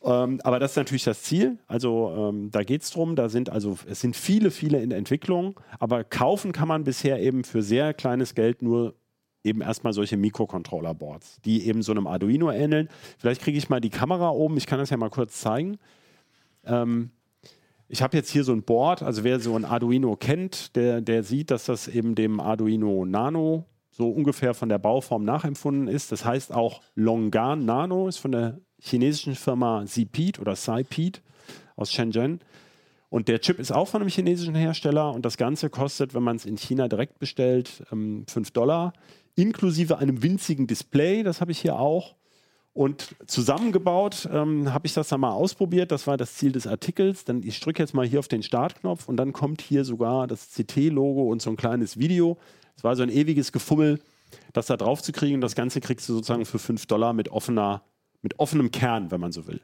Ähm, 0.06 0.40
aber 0.44 0.60
das 0.60 0.72
ist 0.72 0.78
natürlich 0.78 1.04
das 1.04 1.24
Ziel. 1.24 1.58
Also 1.68 2.30
ähm, 2.30 2.52
da 2.52 2.64
geht 2.64 2.84
es 2.84 2.92
drum. 2.92 3.18
Da 3.18 3.28
sind 3.28 3.50
also 3.50 3.78
es 3.86 4.00
sind 4.00 4.16
viele, 4.16 4.50
viele 4.50 4.82
in 4.82 4.92
der 4.92 5.00
Entwicklung. 5.00 5.60
Aber 5.80 6.06
kaufen 6.06 6.54
kann 6.54 6.70
man 6.70 6.86
bisher 6.86 7.22
eben 7.22 7.44
für 7.44 7.62
sehr 7.62 7.94
kleines 7.94 8.34
Geld 8.34 8.62
nur 8.62 8.96
eben 9.46 9.62
erstmal 9.62 9.94
solche 9.94 10.18
Mikrocontroller-Boards, 10.18 11.42
die 11.46 11.68
eben 11.68 11.82
so 11.82 11.92
einem 11.92 12.08
Arduino 12.08 12.52
ähneln. 12.52 12.90
Vielleicht 13.18 13.42
kriege 13.42 13.58
ich 13.58 13.70
mal 13.70 13.80
die 13.80 13.90
Kamera 13.90 14.30
oben, 14.30 14.58
ich 14.58 14.66
kann 14.66 14.80
das 14.80 14.90
ja 14.90 14.98
mal 14.98 15.10
kurz 15.10 15.40
zeigen. 15.40 15.78
Ähm, 16.66 17.12
ich 17.88 18.02
habe 18.02 18.18
jetzt 18.18 18.32
hier 18.32 18.44
so 18.44 18.52
ein 18.52 18.64
Board, 18.64 19.04
also 19.04 19.24
wer 19.24 19.40
so 19.40 19.56
ein 19.56 19.64
Arduino 19.64 20.16
kennt, 20.16 20.76
der, 20.76 21.02
der 21.02 21.24
sieht, 21.24 21.52
dass 21.52 21.66
das 21.66 21.88
eben 21.88 22.16
dem 22.16 22.40
Arduino 22.40 23.06
Nano 23.06 23.66
so 23.92 24.10
ungefähr 24.10 24.54
von 24.54 24.68
der 24.68 24.80
Bauform 24.80 25.24
nachempfunden 25.24 25.88
ist. 25.88 26.12
Das 26.12 26.26
heißt 26.26 26.52
auch 26.52 26.82
Longan 26.96 27.64
Nano, 27.64 28.08
ist 28.08 28.18
von 28.18 28.32
der 28.32 28.60
chinesischen 28.80 29.36
Firma 29.36 29.86
Zipit 29.86 30.40
oder 30.40 30.56
Saipit 30.56 31.22
aus 31.76 31.92
Shenzhen. 31.92 32.42
Und 33.10 33.28
der 33.28 33.40
Chip 33.40 33.60
ist 33.60 33.72
auch 33.72 33.88
von 33.88 34.02
einem 34.02 34.10
chinesischen 34.10 34.56
Hersteller 34.56 35.14
und 35.14 35.24
das 35.24 35.38
Ganze 35.38 35.70
kostet, 35.70 36.14
wenn 36.14 36.24
man 36.24 36.36
es 36.36 36.46
in 36.46 36.58
China 36.58 36.88
direkt 36.88 37.20
bestellt, 37.20 37.70
5 37.88 37.94
ähm, 38.36 38.44
Dollar 38.52 38.94
inklusive 39.36 39.98
einem 39.98 40.24
winzigen 40.24 40.68
Display, 40.68 41.24
das 41.24 41.42
habe 41.42 41.52
ich 41.52 41.60
hier 41.60 41.78
auch. 41.78 42.16
Und 42.76 43.16
zusammengebaut 43.26 44.28
ähm, 44.34 44.74
habe 44.74 44.86
ich 44.86 44.94
das 44.94 45.08
dann 45.08 45.22
mal 45.22 45.32
ausprobiert. 45.32 45.94
Das 45.94 46.08
war 46.08 46.18
das 46.18 46.36
Ziel 46.36 46.52
des 46.52 46.68
Artikels. 46.68 47.24
Dann 47.24 47.42
ich 47.42 47.62
drücke 47.62 47.82
jetzt 47.82 47.94
mal 47.94 48.06
hier 48.06 48.20
auf 48.20 48.28
den 48.28 48.44
Startknopf 48.44 49.08
und 49.08 49.16
dann 49.16 49.32
kommt 49.32 49.62
hier 49.62 49.86
sogar 49.86 50.28
das 50.28 50.50
CT-Logo 50.52 51.24
und 51.32 51.42
so 51.42 51.50
ein 51.50 51.56
kleines 51.56 51.98
Video. 51.98 52.38
Es 52.76 52.84
war 52.84 52.98
so 52.98 53.04
ein 53.04 53.10
ewiges 53.10 53.54
Gefummel, 53.54 54.02
das 54.52 54.66
da 54.66 54.76
drauf 54.76 55.02
zu 55.02 55.14
kriegen. 55.14 55.40
Das 55.40 55.56
Ganze 55.56 55.80
kriegst 55.80 56.10
du 56.10 56.16
sozusagen 56.16 56.44
für 56.44 56.60
5 56.60 56.86
Dollar 56.88 57.14
mit, 57.14 57.30
offener, 57.30 57.82
mit 58.22 58.40
offenem 58.40 58.72
Kern, 58.72 59.10
wenn 59.10 59.22
man 59.22 59.32
so 59.32 59.48
will. 59.48 59.62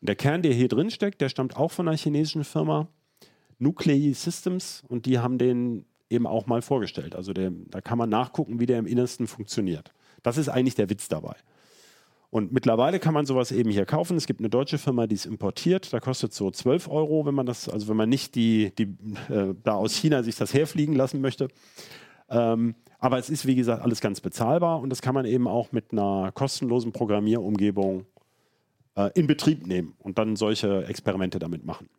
Und 0.00 0.08
der 0.08 0.16
Kern, 0.16 0.42
der 0.42 0.52
hier 0.52 0.66
drin 0.66 0.90
steckt, 0.90 1.20
der 1.20 1.28
stammt 1.28 1.56
auch 1.56 1.70
von 1.70 1.86
einer 1.86 1.96
chinesischen 1.96 2.42
Firma, 2.42 2.88
Nuclei 3.60 4.12
Systems. 4.14 4.82
Und 4.88 5.06
die 5.06 5.20
haben 5.20 5.38
den 5.38 5.84
eben 6.12 6.26
auch 6.26 6.46
mal 6.46 6.62
vorgestellt. 6.62 7.16
Also 7.16 7.32
der, 7.32 7.50
da 7.68 7.80
kann 7.80 7.98
man 7.98 8.08
nachgucken, 8.08 8.60
wie 8.60 8.66
der 8.66 8.78
im 8.78 8.86
Innersten 8.86 9.26
funktioniert. 9.26 9.92
Das 10.22 10.36
ist 10.36 10.48
eigentlich 10.48 10.74
der 10.74 10.90
Witz 10.90 11.08
dabei. 11.08 11.34
Und 12.30 12.50
mittlerweile 12.50 12.98
kann 12.98 13.12
man 13.12 13.26
sowas 13.26 13.52
eben 13.52 13.70
hier 13.70 13.84
kaufen. 13.84 14.16
Es 14.16 14.26
gibt 14.26 14.40
eine 14.40 14.48
deutsche 14.48 14.78
Firma, 14.78 15.06
die 15.06 15.16
es 15.16 15.26
importiert. 15.26 15.92
Da 15.92 16.00
kostet 16.00 16.32
so 16.32 16.50
12 16.50 16.88
Euro, 16.88 17.26
wenn 17.26 17.34
man 17.34 17.44
das, 17.44 17.68
also 17.68 17.88
wenn 17.88 17.96
man 17.96 18.08
nicht 18.08 18.34
die, 18.34 18.72
die 18.74 18.96
äh, 19.30 19.54
da 19.62 19.74
aus 19.74 19.94
China 19.94 20.22
sich 20.22 20.36
das 20.36 20.54
herfliegen 20.54 20.94
lassen 20.94 21.20
möchte. 21.20 21.48
Ähm, 22.30 22.74
aber 22.98 23.18
es 23.18 23.28
ist, 23.28 23.46
wie 23.46 23.54
gesagt, 23.54 23.82
alles 23.82 24.00
ganz 24.00 24.20
bezahlbar 24.20 24.80
und 24.80 24.88
das 24.88 25.02
kann 25.02 25.14
man 25.14 25.26
eben 25.26 25.46
auch 25.46 25.72
mit 25.72 25.92
einer 25.92 26.32
kostenlosen 26.32 26.92
Programmierumgebung 26.92 28.06
äh, 28.94 29.10
in 29.14 29.26
Betrieb 29.26 29.66
nehmen 29.66 29.94
und 29.98 30.18
dann 30.18 30.36
solche 30.36 30.86
Experimente 30.86 31.38
damit 31.38 31.66
machen. 31.66 31.90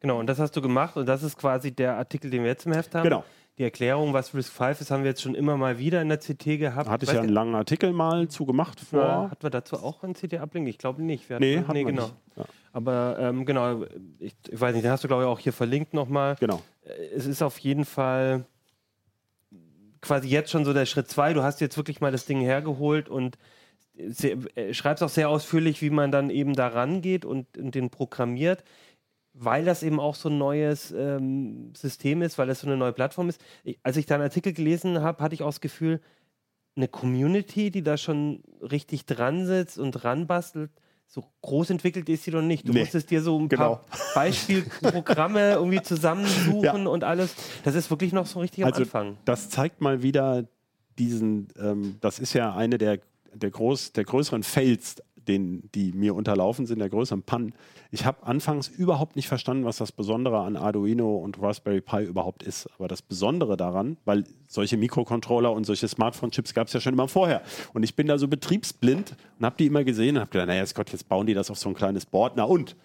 Genau, 0.00 0.18
und 0.18 0.26
das 0.26 0.38
hast 0.38 0.56
du 0.56 0.62
gemacht 0.62 0.96
und 0.96 1.06
das 1.06 1.22
ist 1.22 1.36
quasi 1.36 1.72
der 1.72 1.96
Artikel, 1.96 2.30
den 2.30 2.42
wir 2.42 2.50
jetzt 2.50 2.66
im 2.66 2.72
Heft 2.72 2.94
haben. 2.94 3.04
Genau. 3.04 3.24
Die 3.58 3.64
Erklärung, 3.64 4.12
was 4.12 4.32
Risk 4.34 4.52
5 4.52 4.80
ist, 4.80 4.92
haben 4.92 5.02
wir 5.02 5.10
jetzt 5.10 5.20
schon 5.20 5.34
immer 5.34 5.56
mal 5.56 5.80
wieder 5.80 6.00
in 6.00 6.08
der 6.08 6.18
CT 6.18 6.44
gehabt. 6.58 6.88
Hatte 6.88 7.04
ich 7.04 7.12
ja 7.12 7.20
einen 7.20 7.28
langen 7.28 7.56
Artikel 7.56 7.92
mal 7.92 8.28
zu 8.28 8.46
gemacht 8.46 8.78
vor. 8.78 9.00
Ja, 9.00 9.30
hatten 9.32 9.42
wir 9.42 9.50
dazu 9.50 9.76
auch 9.76 10.04
einen 10.04 10.14
CT-Ablink? 10.14 10.68
Ich 10.68 10.78
glaube 10.78 11.02
nicht. 11.02 11.28
Wir 11.28 11.40
nee, 11.40 11.58
hatten, 11.58 11.72
nee, 11.72 11.82
genau. 11.82 12.10
Ja. 12.36 12.44
Aber 12.72 13.16
ähm, 13.18 13.44
genau, 13.44 13.82
ich, 14.20 14.36
ich, 14.48 14.60
weiß 14.60 14.74
nicht, 14.74 14.84
den 14.84 14.92
hast 14.92 15.02
du 15.02 15.08
glaube 15.08 15.24
ich 15.24 15.28
auch 15.28 15.40
hier 15.40 15.52
verlinkt 15.52 15.92
nochmal. 15.92 16.36
Genau. 16.38 16.62
Es 17.12 17.26
ist 17.26 17.42
auf 17.42 17.58
jeden 17.58 17.84
Fall 17.84 18.44
quasi 20.00 20.28
jetzt 20.28 20.52
schon 20.52 20.64
so 20.64 20.72
der 20.72 20.86
Schritt 20.86 21.08
2. 21.08 21.32
Du 21.32 21.42
hast 21.42 21.60
jetzt 21.60 21.76
wirklich 21.76 22.00
mal 22.00 22.12
das 22.12 22.26
Ding 22.26 22.40
hergeholt 22.40 23.08
und 23.08 23.38
sehr, 24.06 24.36
äh, 24.54 24.72
schreibst 24.72 25.02
auch 25.02 25.08
sehr 25.08 25.28
ausführlich, 25.28 25.82
wie 25.82 25.90
man 25.90 26.12
dann 26.12 26.30
eben 26.30 26.54
da 26.54 26.68
rangeht 26.68 27.24
und, 27.24 27.58
und 27.58 27.74
den 27.74 27.90
programmiert 27.90 28.62
weil 29.40 29.64
das 29.64 29.82
eben 29.82 30.00
auch 30.00 30.14
so 30.14 30.28
ein 30.28 30.38
neues 30.38 30.90
ähm, 30.90 31.72
System 31.74 32.22
ist, 32.22 32.38
weil 32.38 32.48
das 32.48 32.60
so 32.60 32.66
eine 32.66 32.76
neue 32.76 32.92
Plattform 32.92 33.28
ist. 33.28 33.40
Ich, 33.62 33.78
als 33.82 33.96
ich 33.96 34.06
da 34.06 34.16
einen 34.16 34.24
Artikel 34.24 34.52
gelesen 34.52 35.00
habe, 35.00 35.22
hatte 35.22 35.34
ich 35.34 35.42
auch 35.42 35.48
das 35.48 35.60
Gefühl, 35.60 36.00
eine 36.76 36.88
Community, 36.88 37.70
die 37.70 37.82
da 37.82 37.96
schon 37.96 38.42
richtig 38.62 39.06
dran 39.06 39.46
sitzt 39.46 39.78
und 39.78 39.92
dran 39.92 40.26
bastelt, 40.26 40.70
so 41.06 41.24
groß 41.40 41.70
entwickelt 41.70 42.08
ist 42.08 42.24
sie 42.24 42.30
noch 42.30 42.42
nicht. 42.42 42.68
Du 42.68 42.72
nee, 42.72 42.80
musstest 42.80 43.10
dir 43.10 43.22
so 43.22 43.38
ein 43.38 43.48
genau. 43.48 43.76
paar 43.76 43.84
Beispielprogramme 44.14 45.52
irgendwie 45.52 45.82
zusammensuchen 45.82 46.62
ja. 46.62 46.74
und 46.74 47.02
alles. 47.02 47.34
Das 47.64 47.74
ist 47.74 47.90
wirklich 47.90 48.12
noch 48.12 48.26
so 48.26 48.40
richtig 48.40 48.64
am 48.64 48.70
also, 48.70 48.82
Anfang. 48.82 49.16
Das 49.24 49.48
zeigt 49.48 49.80
mal 49.80 50.02
wieder 50.02 50.44
diesen, 50.98 51.48
ähm, 51.58 51.96
das 52.00 52.18
ist 52.18 52.34
ja 52.34 52.54
eine 52.54 52.76
der, 52.76 52.98
der, 53.32 53.50
groß, 53.50 53.92
der 53.92 54.04
größeren 54.04 54.42
Fails 54.42 54.96
den, 55.28 55.68
die 55.74 55.92
mir 55.92 56.14
unterlaufen 56.14 56.66
sind, 56.66 56.78
der 56.78 56.88
größeren 56.88 57.22
Pannen. 57.22 57.52
Ich 57.90 58.04
habe 58.04 58.26
anfangs 58.26 58.68
überhaupt 58.68 59.16
nicht 59.16 59.28
verstanden, 59.28 59.64
was 59.64 59.76
das 59.76 59.92
Besondere 59.92 60.40
an 60.40 60.56
Arduino 60.56 61.16
und 61.16 61.40
Raspberry 61.40 61.80
Pi 61.80 62.04
überhaupt 62.04 62.42
ist. 62.42 62.68
Aber 62.78 62.88
das 62.88 63.02
Besondere 63.02 63.56
daran, 63.56 63.98
weil 64.04 64.24
solche 64.46 64.76
Mikrocontroller 64.76 65.52
und 65.52 65.64
solche 65.64 65.86
Smartphone-Chips 65.86 66.54
gab 66.54 66.68
es 66.68 66.72
ja 66.72 66.80
schon 66.80 66.94
immer 66.94 67.08
vorher. 67.08 67.42
Und 67.74 67.82
ich 67.82 67.94
bin 67.94 68.06
da 68.06 68.18
so 68.18 68.28
betriebsblind 68.28 69.16
und 69.38 69.44
habe 69.44 69.56
die 69.58 69.66
immer 69.66 69.84
gesehen 69.84 70.16
und 70.16 70.22
habe 70.22 70.30
gedacht, 70.30 70.48
naja, 70.48 70.64
Gott, 70.74 70.90
jetzt 70.90 71.08
bauen 71.08 71.26
die 71.26 71.34
das 71.34 71.50
auf 71.50 71.58
so 71.58 71.68
ein 71.68 71.74
kleines 71.74 72.06
Board. 72.06 72.34
Na 72.36 72.44
und? 72.44 72.76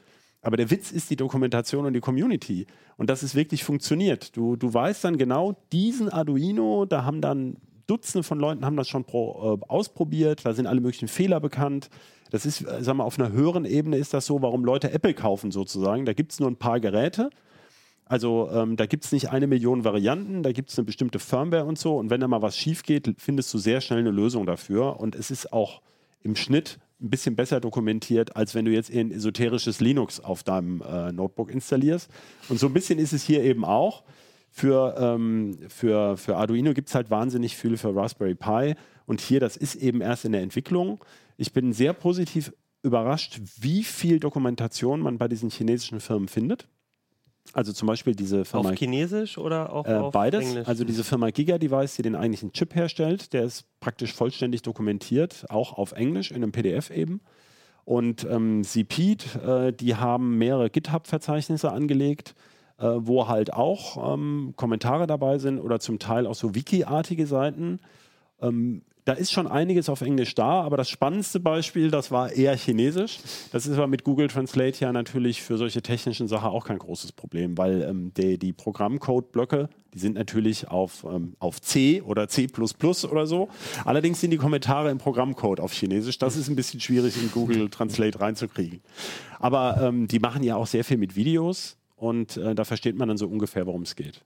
Aber 0.41 0.57
der 0.57 0.69
Witz 0.69 0.91
ist 0.91 1.09
die 1.09 1.15
Dokumentation 1.15 1.85
und 1.85 1.93
die 1.93 2.01
Community. 2.01 2.67
Und 2.97 3.09
dass 3.09 3.23
es 3.23 3.33
wirklich 3.33 3.63
funktioniert. 3.63 4.35
Du, 4.35 4.57
du 4.57 4.73
weißt 4.73 5.03
dann 5.05 5.17
genau, 5.17 5.55
diesen 5.71 6.09
Arduino, 6.09 6.85
da 6.85 7.05
haben 7.05 7.21
dann 7.21 7.55
Dutzende 7.93 8.23
von 8.23 8.39
Leuten 8.39 8.65
haben 8.65 8.75
das 8.75 8.87
schon 8.87 9.03
pro, 9.03 9.59
äh, 9.61 9.65
ausprobiert, 9.67 10.45
da 10.45 10.53
sind 10.53 10.65
alle 10.65 10.81
möglichen 10.81 11.07
Fehler 11.07 11.39
bekannt. 11.39 11.89
Das 12.31 12.43
ist, 12.43 12.61
äh, 12.61 12.83
sag 12.83 12.95
mal, 12.95 13.03
auf 13.03 13.19
einer 13.19 13.31
höheren 13.31 13.65
Ebene 13.65 13.97
ist 13.97 14.15
das 14.15 14.25
so, 14.25 14.41
warum 14.41 14.65
Leute 14.65 14.91
Apple 14.91 15.13
kaufen 15.13 15.51
sozusagen. 15.51 16.05
Da 16.05 16.13
gibt 16.13 16.31
es 16.31 16.39
nur 16.39 16.49
ein 16.49 16.55
paar 16.55 16.79
Geräte. 16.79 17.29
Also 18.05 18.49
ähm, 18.51 18.77
da 18.77 18.87
gibt 18.87 19.05
es 19.05 19.11
nicht 19.11 19.29
eine 19.29 19.45
Million 19.45 19.83
Varianten, 19.83 20.41
da 20.41 20.51
gibt 20.51 20.71
es 20.71 20.77
eine 20.77 20.85
bestimmte 20.85 21.19
Firmware 21.19 21.65
und 21.65 21.77
so. 21.77 21.95
Und 21.97 22.09
wenn 22.09 22.19
da 22.19 22.27
mal 22.27 22.41
was 22.41 22.57
schief 22.57 22.81
geht, 22.81 23.13
findest 23.19 23.53
du 23.53 23.59
sehr 23.59 23.79
schnell 23.79 23.99
eine 23.99 24.11
Lösung 24.11 24.47
dafür. 24.47 24.99
Und 24.99 25.13
es 25.15 25.29
ist 25.29 25.53
auch 25.53 25.81
im 26.23 26.35
Schnitt 26.35 26.79
ein 26.99 27.11
bisschen 27.11 27.35
besser 27.35 27.59
dokumentiert, 27.59 28.35
als 28.35 28.55
wenn 28.55 28.65
du 28.65 28.71
jetzt 28.71 28.91
ein 28.91 29.11
esoterisches 29.11 29.79
Linux 29.81 30.19
auf 30.19 30.41
deinem 30.41 30.81
äh, 30.81 31.11
Notebook 31.11 31.51
installierst. 31.51 32.09
Und 32.49 32.59
so 32.59 32.65
ein 32.65 32.73
bisschen 32.73 32.97
ist 32.97 33.13
es 33.13 33.23
hier 33.23 33.43
eben 33.43 33.63
auch. 33.63 34.03
Für, 34.55 34.95
ähm, 34.99 35.57
für, 35.67 36.15
für 36.15 36.37
Arduino 36.37 36.75
gibt 36.75 36.87
es 36.87 36.93
halt 36.93 37.09
wahnsinnig 37.09 37.57
viel 37.57 37.75
für 37.75 37.95
Raspberry 37.95 38.35
Pi. 38.35 38.75
Und 39.07 39.19
hier, 39.19 39.39
das 39.39 39.57
ist 39.57 39.73
eben 39.73 39.99
erst 39.99 40.25
in 40.25 40.31
der 40.31 40.43
Entwicklung. 40.43 41.03
Ich 41.37 41.53
bin 41.53 41.73
sehr 41.73 41.91
positiv 41.93 42.53
überrascht, 42.83 43.41
wie 43.59 43.83
viel 43.83 44.19
Dokumentation 44.19 44.99
man 44.99 45.17
bei 45.17 45.27
diesen 45.27 45.49
chinesischen 45.49 45.99
Firmen 45.99 46.27
findet. 46.27 46.67
Also 47.53 47.73
zum 47.73 47.87
Beispiel 47.87 48.13
diese 48.13 48.45
Firma. 48.45 48.69
Auf 48.69 48.75
Chinesisch 48.75 49.39
oder 49.39 49.73
auch 49.73 49.87
äh, 49.87 49.95
auf 49.95 50.13
beides. 50.13 50.45
Englisch? 50.45 50.67
Also 50.67 50.83
diese 50.83 51.03
Firma 51.03 51.31
Giga 51.31 51.57
Device, 51.57 51.95
die 51.95 52.03
den 52.03 52.15
eigentlichen 52.15 52.53
Chip 52.53 52.75
herstellt, 52.75 53.33
der 53.33 53.45
ist 53.45 53.65
praktisch 53.79 54.13
vollständig 54.13 54.61
dokumentiert, 54.61 55.47
auch 55.49 55.73
auf 55.73 55.93
Englisch 55.93 56.29
in 56.29 56.37
einem 56.37 56.51
PDF 56.51 56.91
eben. 56.91 57.21
Und 57.85 58.23
ähm, 58.29 58.61
CPEAT, 58.63 59.35
äh, 59.35 59.73
die 59.73 59.95
haben 59.95 60.37
mehrere 60.37 60.69
GitHub-Verzeichnisse 60.69 61.71
angelegt, 61.71 62.35
äh, 62.79 62.85
wo 62.97 63.27
halt 63.27 63.53
auch 63.53 64.13
ähm, 64.13 64.53
Kommentare 64.55 65.07
dabei 65.07 65.37
sind 65.37 65.59
oder 65.59 65.79
zum 65.79 65.99
Teil 65.99 66.27
auch 66.27 66.35
so 66.35 66.55
Wiki-artige 66.55 67.27
Seiten. 67.27 67.79
Ähm, 68.41 68.83
da 69.05 69.13
ist 69.13 69.33
schon 69.33 69.47
einiges 69.47 69.89
auf 69.89 70.01
Englisch 70.01 70.33
da, 70.33 70.61
aber 70.61 70.77
das 70.77 70.89
spannendste 70.89 71.39
Beispiel, 71.41 71.91
das 71.91 72.09
war 72.09 72.31
eher 72.31 72.55
Chinesisch. 72.55 73.19
Das 73.51 73.65
ist 73.65 73.77
aber 73.77 73.87
mit 73.87 74.05
Google 74.05 74.29
Translate 74.29 74.79
ja 74.79 74.93
natürlich 74.93 75.41
für 75.41 75.57
solche 75.57 75.81
technischen 75.81 76.29
Sachen 76.29 76.49
auch 76.49 76.65
kein 76.65 76.77
großes 76.77 77.11
Problem, 77.11 77.57
weil 77.57 77.81
ähm, 77.81 78.13
die, 78.15 78.37
die 78.37 78.53
Programmcode-Blöcke, 78.53 79.67
die 79.93 79.99
sind 79.99 80.15
natürlich 80.15 80.69
auf, 80.69 81.05
ähm, 81.09 81.35
auf 81.39 81.61
C 81.61 82.01
oder 82.01 82.29
C 82.29 82.47
oder 82.55 83.27
so. 83.27 83.49
Allerdings 83.83 84.21
sind 84.21 84.31
die 84.31 84.37
Kommentare 84.37 84.89
im 84.89 84.99
Programmcode 84.99 85.59
auf 85.59 85.73
Chinesisch. 85.73 86.17
Das 86.17 86.37
ist 86.37 86.47
ein 86.47 86.55
bisschen 86.55 86.79
schwierig 86.79 87.21
in 87.21 87.29
Google 87.31 87.69
Translate 87.69 88.19
reinzukriegen. 88.21 88.81
Aber 89.39 89.81
ähm, 89.81 90.07
die 90.07 90.19
machen 90.19 90.43
ja 90.43 90.55
auch 90.55 90.67
sehr 90.67 90.85
viel 90.85 90.97
mit 90.97 91.17
Videos 91.17 91.77
und 91.95 92.37
äh, 92.37 92.55
da 92.55 92.63
versteht 92.63 92.97
man 92.97 93.07
dann 93.07 93.17
so 93.17 93.27
ungefähr, 93.27 93.65
worum 93.65 93.83
es 93.83 93.95
geht. 93.95 94.23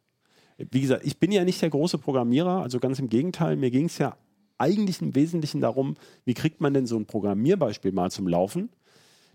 Wie 0.58 0.82
gesagt, 0.82 1.06
ich 1.06 1.20
bin 1.20 1.32
ja 1.32 1.44
nicht 1.44 1.62
der 1.62 1.70
große 1.70 1.98
Programmierer, 2.00 2.62
also 2.64 2.80
ganz 2.80 3.00
im 3.00 3.10
Gegenteil, 3.10 3.56
mir 3.56 3.70
ging 3.70 3.86
es 3.86 3.98
ja 4.00 4.18
eigentlich 4.58 5.02
im 5.02 5.14
Wesentlichen 5.16 5.62
darum, 5.62 5.96
wie 6.26 6.34
kriegt 6.34 6.62
man 6.62 6.74
denn 6.74 6.88
so 6.88 6.98
ein 6.98 7.06
Programmierbeispiel 7.06 7.92
mal 7.92 8.10
zum 8.10 8.28
Laufen? 8.28 8.70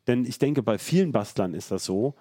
Denn 0.06 0.24
ich 0.24 0.38
denke, 0.38 0.62
bei 0.62 0.78
vielen 0.78 1.12
Bastlern 1.12 1.54
ist 1.54 1.70
das 1.70 1.84
so, 1.84 2.14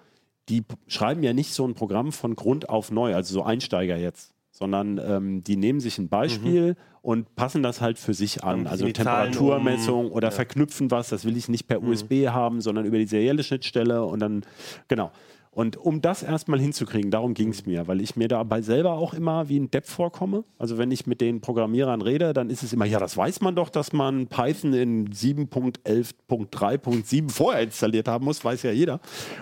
die 0.48 0.64
schreiben 0.86 1.22
ja 1.22 1.32
nicht 1.32 1.52
so 1.52 1.66
ein 1.66 1.74
Programm 1.74 2.12
von 2.12 2.36
Grund 2.36 2.68
auf 2.68 2.90
neu, 2.90 3.14
also 3.14 3.34
so 3.34 3.42
Einsteiger 3.42 3.96
jetzt, 3.96 4.34
sondern 4.50 4.98
ähm, 4.98 5.44
die 5.44 5.56
nehmen 5.56 5.80
sich 5.80 5.98
ein 5.98 6.08
Beispiel 6.08 6.70
mhm. 6.70 6.76
und 7.00 7.34
passen 7.34 7.62
das 7.62 7.80
halt 7.80 7.98
für 7.98 8.14
sich 8.14 8.44
an. 8.44 8.66
Also 8.66 8.86
Temperaturmessung 8.86 10.06
um, 10.06 10.12
oder 10.12 10.28
ja. 10.28 10.32
verknüpfen 10.32 10.90
was, 10.90 11.08
das 11.08 11.24
will 11.24 11.36
ich 11.36 11.48
nicht 11.48 11.66
per 11.66 11.80
mhm. 11.80 11.88
USB 11.88 12.28
haben, 12.28 12.60
sondern 12.60 12.84
über 12.84 12.98
die 12.98 13.06
serielle 13.06 13.42
Schnittstelle 13.42 14.04
und 14.04 14.20
dann, 14.20 14.44
genau. 14.88 15.10
Und 15.54 15.76
um 15.76 16.00
das 16.00 16.22
erstmal 16.22 16.58
hinzukriegen, 16.58 17.10
darum 17.10 17.34
ging 17.34 17.50
es 17.50 17.66
mir, 17.66 17.86
weil 17.86 18.00
ich 18.00 18.16
mir 18.16 18.26
dabei 18.26 18.62
selber 18.62 18.92
auch 18.92 19.12
immer 19.12 19.50
wie 19.50 19.60
ein 19.60 19.70
Depp 19.70 19.86
vorkomme. 19.86 20.44
Also 20.58 20.78
wenn 20.78 20.90
ich 20.90 21.06
mit 21.06 21.20
den 21.20 21.42
Programmierern 21.42 22.00
rede, 22.00 22.32
dann 22.32 22.48
ist 22.48 22.62
es 22.62 22.72
immer, 22.72 22.86
ja, 22.86 22.98
das 22.98 23.18
weiß 23.18 23.42
man 23.42 23.54
doch, 23.54 23.68
dass 23.68 23.92
man 23.92 24.28
Python 24.28 24.72
in 24.72 25.10
7.11.3.7 25.10 27.30
vorher 27.30 27.64
installiert 27.64 28.08
haben 28.08 28.24
muss, 28.24 28.42
weiß 28.42 28.62
ja 28.62 28.72
jeder. 28.72 28.98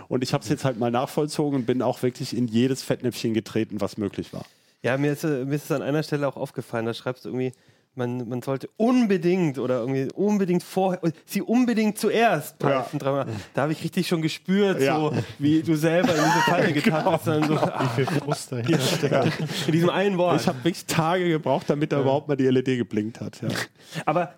Und 0.08 0.24
ich 0.24 0.32
habe 0.32 0.42
es 0.42 0.48
jetzt 0.48 0.64
halt 0.64 0.80
mal 0.80 0.90
nachvollzogen 0.90 1.60
und 1.60 1.66
bin 1.66 1.80
auch 1.80 2.02
wirklich 2.02 2.36
in 2.36 2.48
jedes 2.48 2.82
Fettnäpfchen 2.82 3.32
getreten, 3.32 3.80
was 3.80 3.96
möglich 3.96 4.32
war. 4.32 4.44
Ja, 4.82 4.98
mir 4.98 5.12
ist, 5.12 5.22
mir 5.22 5.54
ist 5.54 5.66
es 5.66 5.70
an 5.70 5.82
einer 5.82 6.02
Stelle 6.02 6.26
auch 6.26 6.36
aufgefallen, 6.36 6.86
da 6.86 6.94
schreibst 6.94 7.24
du 7.24 7.28
irgendwie, 7.28 7.52
man, 7.94 8.28
man 8.28 8.40
sollte 8.42 8.68
unbedingt 8.76 9.58
oder 9.58 9.80
irgendwie 9.80 10.08
unbedingt 10.14 10.62
vorher, 10.62 11.00
sie 11.26 11.42
unbedingt 11.42 11.98
zuerst 11.98 12.58
Python 12.58 13.00
ja. 13.02 13.26
Da 13.54 13.62
habe 13.62 13.72
ich 13.72 13.82
richtig 13.82 14.06
schon 14.06 14.22
gespürt, 14.22 14.80
ja. 14.80 14.96
so 14.96 15.12
wie 15.38 15.62
du 15.62 15.74
selber 15.76 16.14
in 16.14 16.22
diese 16.24 16.40
Falle 16.46 16.72
getan 16.72 17.04
hast. 17.04 17.26
Dann 17.26 17.44
so, 17.44 17.54
wie 17.54 17.88
viel 17.96 18.06
Frust 18.06 18.52
dahinter 18.52 19.10
ja. 19.10 19.24
In 19.66 19.72
diesem 19.72 19.90
einen 19.90 20.18
Wort. 20.18 20.40
Ich 20.40 20.46
habe 20.46 20.58
wirklich 20.58 20.86
Tage 20.86 21.28
gebraucht, 21.28 21.68
damit 21.68 21.92
da 21.92 22.00
überhaupt 22.00 22.28
mal 22.28 22.36
die 22.36 22.46
LED 22.46 22.78
geblinkt 22.78 23.20
hat. 23.20 23.40
Aber 24.06 24.34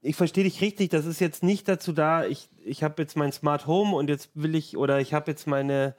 ich 0.00 0.16
verstehe 0.16 0.44
dich 0.44 0.60
richtig, 0.60 0.90
das 0.90 1.06
ist 1.06 1.20
jetzt 1.20 1.42
nicht 1.42 1.66
dazu 1.66 1.92
da, 1.92 2.26
ich, 2.26 2.48
ich 2.64 2.82
habe 2.82 3.00
jetzt 3.02 3.16
mein 3.16 3.32
Smart 3.32 3.66
Home 3.66 3.96
und 3.96 4.10
jetzt 4.10 4.30
will 4.34 4.54
ich, 4.54 4.76
oder 4.76 5.00
ich 5.00 5.14
habe 5.14 5.30
jetzt 5.30 5.46
meine 5.46 5.94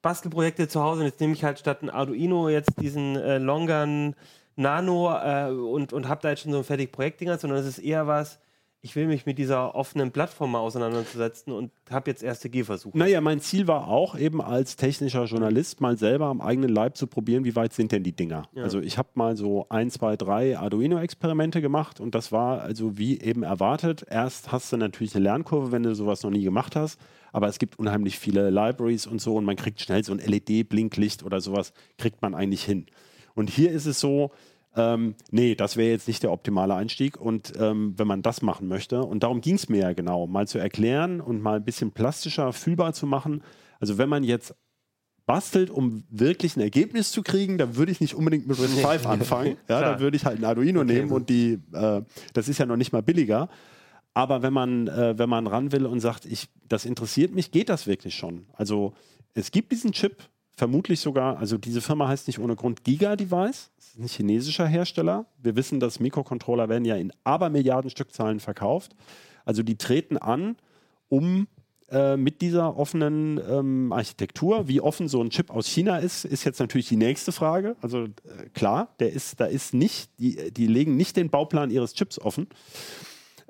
Bastelprojekte 0.00 0.66
zu 0.66 0.82
Hause 0.82 1.00
und 1.00 1.06
jetzt 1.06 1.20
nehme 1.20 1.34
ich 1.34 1.44
halt 1.44 1.58
statt 1.58 1.82
ein 1.82 1.90
Arduino 1.90 2.48
jetzt 2.48 2.72
diesen 2.80 3.16
äh, 3.16 3.38
Longern 3.38 4.14
Nano 4.56 5.14
äh, 5.14 5.50
und, 5.50 5.92
und 5.92 6.08
habe 6.08 6.20
da 6.22 6.30
jetzt 6.30 6.42
schon 6.42 6.52
so 6.52 6.58
ein 6.58 6.64
fertiges 6.64 6.92
Projektdinger, 6.92 7.38
sondern 7.38 7.58
es 7.58 7.66
ist 7.66 7.78
eher 7.78 8.06
was, 8.06 8.38
ich 8.84 8.94
will 8.96 9.06
mich 9.06 9.24
mit 9.24 9.38
dieser 9.38 9.74
offenen 9.74 10.12
Plattform 10.12 10.52
mal 10.52 10.58
auseinandersetzen 10.58 11.52
und 11.52 11.70
habe 11.88 12.10
jetzt 12.10 12.22
erste 12.22 12.50
Gehversuche. 12.50 12.96
Naja, 12.98 13.22
mein 13.22 13.40
Ziel 13.40 13.66
war 13.66 13.88
auch 13.88 14.14
eben 14.14 14.42
als 14.42 14.76
technischer 14.76 15.24
Journalist 15.24 15.80
mal 15.80 15.96
selber 15.96 16.26
am 16.26 16.42
eigenen 16.42 16.68
Leib 16.68 16.98
zu 16.98 17.06
probieren, 17.06 17.46
wie 17.46 17.56
weit 17.56 17.72
sind 17.72 17.92
denn 17.92 18.02
die 18.02 18.12
Dinger. 18.12 18.42
Ja. 18.52 18.62
Also 18.62 18.80
ich 18.80 18.98
habe 18.98 19.08
mal 19.14 19.38
so 19.38 19.64
ein, 19.70 19.90
zwei, 19.90 20.16
drei 20.16 20.58
Arduino-Experimente 20.58 21.62
gemacht 21.62 21.98
und 21.98 22.14
das 22.14 22.30
war 22.30 22.60
also 22.60 22.98
wie 22.98 23.18
eben 23.22 23.42
erwartet. 23.42 24.04
Erst 24.10 24.52
hast 24.52 24.70
du 24.70 24.76
natürlich 24.76 25.14
eine 25.14 25.24
Lernkurve, 25.24 25.72
wenn 25.72 25.82
du 25.82 25.94
sowas 25.94 26.22
noch 26.22 26.30
nie 26.30 26.44
gemacht 26.44 26.76
hast, 26.76 27.00
aber 27.32 27.48
es 27.48 27.58
gibt 27.58 27.78
unheimlich 27.78 28.18
viele 28.18 28.50
Libraries 28.50 29.06
und 29.06 29.18
so 29.18 29.34
und 29.36 29.46
man 29.46 29.56
kriegt 29.56 29.80
schnell 29.80 30.04
so 30.04 30.12
ein 30.12 30.18
LED-Blinklicht 30.18 31.22
oder 31.22 31.40
sowas, 31.40 31.72
kriegt 31.96 32.20
man 32.20 32.34
eigentlich 32.34 32.64
hin. 32.64 32.84
Und 33.34 33.50
hier 33.50 33.70
ist 33.70 33.86
es 33.86 34.00
so, 34.00 34.30
ähm, 34.76 35.14
nee, 35.30 35.54
das 35.54 35.76
wäre 35.76 35.90
jetzt 35.90 36.08
nicht 36.08 36.22
der 36.22 36.32
optimale 36.32 36.74
Einstieg. 36.74 37.20
Und 37.20 37.52
ähm, 37.58 37.94
wenn 37.96 38.06
man 38.06 38.22
das 38.22 38.42
machen 38.42 38.68
möchte, 38.68 39.02
und 39.02 39.22
darum 39.22 39.40
ging 39.40 39.54
es 39.54 39.68
mir 39.68 39.80
ja 39.80 39.92
genau, 39.92 40.26
mal 40.26 40.48
zu 40.48 40.58
erklären 40.58 41.20
und 41.20 41.40
mal 41.40 41.56
ein 41.56 41.64
bisschen 41.64 41.92
plastischer 41.92 42.52
fühlbar 42.52 42.92
zu 42.92 43.06
machen. 43.06 43.42
Also 43.80 43.98
wenn 43.98 44.08
man 44.08 44.24
jetzt 44.24 44.54
bastelt, 45.26 45.70
um 45.70 46.04
wirklich 46.10 46.56
ein 46.56 46.60
Ergebnis 46.60 47.10
zu 47.10 47.22
kriegen, 47.22 47.56
dann 47.56 47.76
würde 47.76 47.92
ich 47.92 48.00
nicht 48.00 48.14
unbedingt 48.14 48.46
mit 48.46 48.58
RISC 48.58 48.86
5 48.86 49.06
anfangen. 49.06 49.56
Ja, 49.68 49.80
dann 49.80 50.00
würde 50.00 50.16
ich 50.16 50.26
halt 50.26 50.38
ein 50.38 50.44
Arduino 50.44 50.82
okay. 50.82 50.92
nehmen 50.92 51.12
und 51.12 51.30
die, 51.30 51.60
äh, 51.72 52.02
das 52.34 52.48
ist 52.48 52.58
ja 52.58 52.66
noch 52.66 52.76
nicht 52.76 52.92
mal 52.92 53.02
billiger. 53.02 53.48
Aber 54.12 54.42
wenn 54.42 54.52
man, 54.52 54.86
äh, 54.88 55.18
wenn 55.18 55.28
man 55.28 55.46
ran 55.46 55.72
will 55.72 55.86
und 55.86 56.00
sagt, 56.00 56.26
ich, 56.26 56.48
das 56.68 56.84
interessiert 56.84 57.34
mich, 57.34 57.50
geht 57.50 57.68
das 57.68 57.86
wirklich 57.86 58.14
schon. 58.14 58.46
Also 58.52 58.92
es 59.32 59.50
gibt 59.50 59.72
diesen 59.72 59.92
Chip, 59.92 60.22
vermutlich 60.56 61.00
sogar, 61.00 61.38
also 61.38 61.58
diese 61.58 61.80
Firma 61.80 62.08
heißt 62.08 62.26
nicht 62.26 62.38
ohne 62.38 62.56
Grund 62.56 62.84
Giga 62.84 63.16
Device, 63.16 63.70
das 63.76 63.86
ist 63.88 63.98
ein 63.98 64.08
chinesischer 64.08 64.66
Hersteller. 64.66 65.26
Wir 65.42 65.56
wissen, 65.56 65.80
dass 65.80 66.00
Mikrocontroller 66.00 66.68
werden 66.68 66.84
ja 66.84 66.96
in 66.96 67.12
Abermilliarden 67.24 67.90
Stückzahlen 67.90 68.40
verkauft. 68.40 68.94
Also 69.44 69.62
die 69.62 69.76
treten 69.76 70.16
an, 70.16 70.56
um 71.08 71.46
äh, 71.90 72.16
mit 72.16 72.40
dieser 72.40 72.76
offenen 72.76 73.40
ähm, 73.48 73.92
Architektur, 73.92 74.68
wie 74.68 74.80
offen 74.80 75.06
so 75.06 75.22
ein 75.22 75.30
Chip 75.30 75.50
aus 75.50 75.66
China 75.66 75.98
ist, 75.98 76.24
ist 76.24 76.44
jetzt 76.44 76.58
natürlich 76.58 76.88
die 76.88 76.96
nächste 76.96 77.30
Frage. 77.30 77.76
Also 77.82 78.04
äh, 78.04 78.48
klar, 78.54 78.94
der 79.00 79.12
ist, 79.12 79.38
da 79.38 79.44
ist 79.44 79.74
nicht, 79.74 80.10
die, 80.18 80.50
die 80.52 80.66
legen 80.66 80.96
nicht 80.96 81.16
den 81.16 81.30
Bauplan 81.30 81.70
ihres 81.70 81.94
Chips 81.94 82.18
offen. 82.18 82.48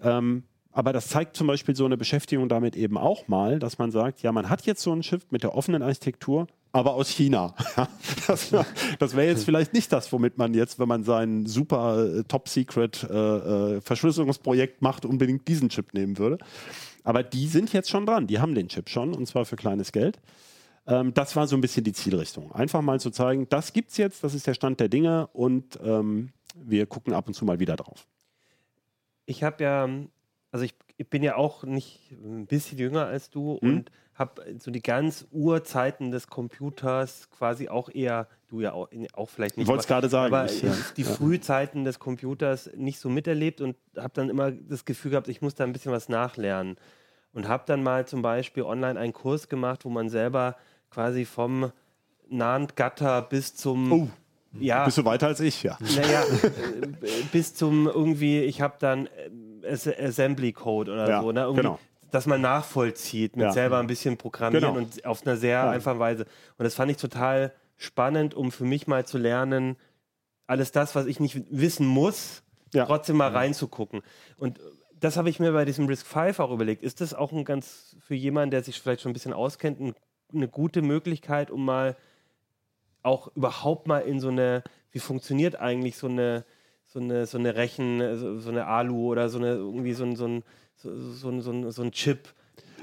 Ähm, 0.02 0.42
aber 0.72 0.92
das 0.92 1.08
zeigt 1.08 1.36
zum 1.36 1.46
Beispiel 1.46 1.76
so 1.76 1.84
eine 1.84 1.96
Beschäftigung 1.96 2.48
damit 2.48 2.74
eben 2.74 2.98
auch 2.98 3.28
mal, 3.28 3.60
dass 3.60 3.78
man 3.78 3.92
sagt, 3.92 4.22
ja, 4.22 4.32
man 4.32 4.50
hat 4.50 4.66
jetzt 4.66 4.82
so 4.82 4.92
ein 4.92 5.02
Chip 5.02 5.22
mit 5.30 5.44
der 5.44 5.54
offenen 5.54 5.82
Architektur, 5.82 6.48
aber 6.74 6.94
aus 6.94 7.08
China. 7.08 7.54
das, 8.26 8.52
das 8.98 9.16
wäre 9.16 9.28
jetzt 9.28 9.44
vielleicht 9.44 9.72
nicht 9.72 9.92
das, 9.92 10.12
womit 10.12 10.38
man 10.38 10.54
jetzt, 10.54 10.80
wenn 10.80 10.88
man 10.88 11.04
sein 11.04 11.46
super 11.46 12.04
äh, 12.04 12.24
Top-Secret 12.24 13.06
äh, 13.08 13.76
äh, 13.76 13.80
Verschlüsselungsprojekt 13.80 14.82
macht, 14.82 15.06
unbedingt 15.06 15.46
diesen 15.46 15.68
Chip 15.68 15.94
nehmen 15.94 16.18
würde. 16.18 16.38
Aber 17.04 17.22
die 17.22 17.46
sind 17.46 17.72
jetzt 17.72 17.90
schon 17.90 18.06
dran, 18.06 18.26
die 18.26 18.40
haben 18.40 18.56
den 18.56 18.68
Chip 18.68 18.88
schon 18.88 19.14
und 19.14 19.26
zwar 19.26 19.44
für 19.44 19.54
kleines 19.54 19.92
Geld. 19.92 20.18
Ähm, 20.88 21.14
das 21.14 21.36
war 21.36 21.46
so 21.46 21.56
ein 21.56 21.60
bisschen 21.60 21.84
die 21.84 21.92
Zielrichtung. 21.92 22.50
Einfach 22.50 22.82
mal 22.82 22.98
zu 22.98 23.10
zeigen, 23.10 23.48
das 23.48 23.72
gibt 23.72 23.92
es 23.92 23.96
jetzt, 23.96 24.24
das 24.24 24.34
ist 24.34 24.48
der 24.48 24.54
Stand 24.54 24.80
der 24.80 24.88
Dinge 24.88 25.28
und 25.28 25.78
ähm, 25.80 26.32
wir 26.56 26.86
gucken 26.86 27.14
ab 27.14 27.28
und 27.28 27.34
zu 27.34 27.44
mal 27.44 27.60
wieder 27.60 27.76
drauf. 27.76 28.08
Ich 29.26 29.44
habe 29.44 29.62
ja, 29.62 29.88
also 30.50 30.64
ich, 30.64 30.74
ich, 30.96 31.08
bin 31.08 31.22
ja 31.22 31.36
auch 31.36 31.62
nicht 31.62 32.10
ein 32.10 32.46
bisschen 32.46 32.78
jünger 32.78 33.06
als 33.06 33.30
du 33.30 33.60
hm? 33.60 33.68
und 33.68 33.90
habe 34.14 34.56
so 34.58 34.70
die 34.70 34.82
ganz 34.82 35.26
Urzeiten 35.32 36.10
des 36.10 36.28
Computers 36.28 37.28
quasi 37.36 37.68
auch 37.68 37.88
eher, 37.88 38.28
du 38.48 38.60
ja 38.60 38.72
auch, 38.72 38.88
auch 39.14 39.28
vielleicht 39.28 39.56
nicht. 39.56 39.64
Ich 39.64 39.68
wollte 39.68 39.80
es 39.82 39.86
gerade 39.86 40.08
sagen. 40.08 40.32
Aber 40.32 40.50
ich, 40.50 40.62
ja. 40.62 40.72
die 40.96 41.02
ja. 41.02 41.10
Frühzeiten 41.10 41.84
des 41.84 41.98
Computers 41.98 42.70
nicht 42.76 43.00
so 43.00 43.08
miterlebt 43.08 43.60
und 43.60 43.76
habe 43.96 44.12
dann 44.14 44.30
immer 44.30 44.52
das 44.52 44.84
Gefühl 44.84 45.12
gehabt, 45.12 45.28
ich 45.28 45.42
muss 45.42 45.54
da 45.54 45.64
ein 45.64 45.72
bisschen 45.72 45.92
was 45.92 46.08
nachlernen. 46.08 46.76
Und 47.32 47.48
habe 47.48 47.64
dann 47.66 47.82
mal 47.82 48.06
zum 48.06 48.22
Beispiel 48.22 48.62
online 48.62 48.98
einen 48.98 49.12
Kurs 49.12 49.48
gemacht, 49.48 49.84
wo 49.84 49.90
man 49.90 50.08
selber 50.08 50.56
quasi 50.90 51.24
vom 51.24 51.72
Nahend-Gatter 52.28 53.22
bis 53.22 53.56
zum. 53.56 53.92
Oh. 53.92 54.08
Ja, 54.60 54.84
bist 54.84 54.98
du 54.98 55.04
weiter 55.04 55.26
als 55.26 55.40
ich, 55.40 55.64
ja. 55.64 55.76
Naja, 55.96 56.22
bis 57.32 57.54
zum 57.54 57.88
irgendwie, 57.88 58.38
ich 58.42 58.60
habe 58.60 58.76
dann 58.78 59.08
äh, 59.64 59.68
Assembly 59.68 60.52
Code 60.52 60.92
oder 60.92 61.08
ja, 61.08 61.20
so, 61.20 61.32
ne? 61.32 61.40
Irgendwie 61.40 61.62
genau 61.62 61.80
dass 62.14 62.26
man 62.26 62.40
nachvollzieht, 62.40 63.36
mit 63.36 63.46
ja. 63.46 63.52
selber 63.52 63.78
ein 63.78 63.88
bisschen 63.88 64.16
programmieren 64.16 64.74
genau. 64.74 64.78
und 64.78 65.04
auf 65.04 65.26
einer 65.26 65.36
sehr 65.36 65.58
ja. 65.58 65.70
einfachen 65.70 65.98
Weise. 65.98 66.26
Und 66.56 66.64
das 66.64 66.74
fand 66.74 66.90
ich 66.92 66.96
total 66.96 67.52
spannend, 67.76 68.34
um 68.34 68.52
für 68.52 68.64
mich 68.64 68.86
mal 68.86 69.04
zu 69.04 69.18
lernen, 69.18 69.76
alles 70.46 70.70
das, 70.70 70.94
was 70.94 71.06
ich 71.06 71.18
nicht 71.18 71.42
wissen 71.50 71.86
muss, 71.86 72.42
ja. 72.72 72.86
trotzdem 72.86 73.16
mal 73.16 73.32
reinzugucken. 73.32 74.02
Und 74.36 74.60
das 74.94 75.16
habe 75.16 75.28
ich 75.28 75.40
mir 75.40 75.52
bei 75.52 75.64
diesem 75.64 75.86
Risk 75.86 76.06
5 76.06 76.38
auch 76.38 76.52
überlegt. 76.52 76.84
Ist 76.84 77.00
das 77.00 77.14
auch 77.14 77.32
ein 77.32 77.44
ganz, 77.44 77.96
für 77.98 78.14
jemanden, 78.14 78.52
der 78.52 78.62
sich 78.62 78.80
vielleicht 78.80 79.00
schon 79.00 79.10
ein 79.10 79.14
bisschen 79.14 79.32
auskennt, 79.32 79.80
ein, 79.80 79.94
eine 80.32 80.46
gute 80.46 80.82
Möglichkeit, 80.82 81.50
um 81.50 81.64
mal 81.64 81.96
auch 83.02 83.34
überhaupt 83.34 83.88
mal 83.88 84.00
in 84.00 84.20
so 84.20 84.28
eine, 84.28 84.62
wie 84.92 85.00
funktioniert 85.00 85.56
eigentlich 85.56 85.96
so 85.96 86.06
eine, 86.06 86.44
so 86.86 87.00
eine, 87.00 87.26
so 87.26 87.38
eine 87.38 87.56
Rechen, 87.56 88.38
so, 88.40 88.50
eine 88.50 88.66
Alu 88.66 89.08
oder 89.10 89.28
so 89.28 89.38
eine, 89.38 89.54
irgendwie 89.54 89.94
so 89.94 90.04
ein, 90.04 90.14
so 90.14 90.26
ein 90.26 90.44
so, 90.76 91.40
so, 91.40 91.70
so 91.70 91.82
ein 91.82 91.92
Chip. 91.92 92.28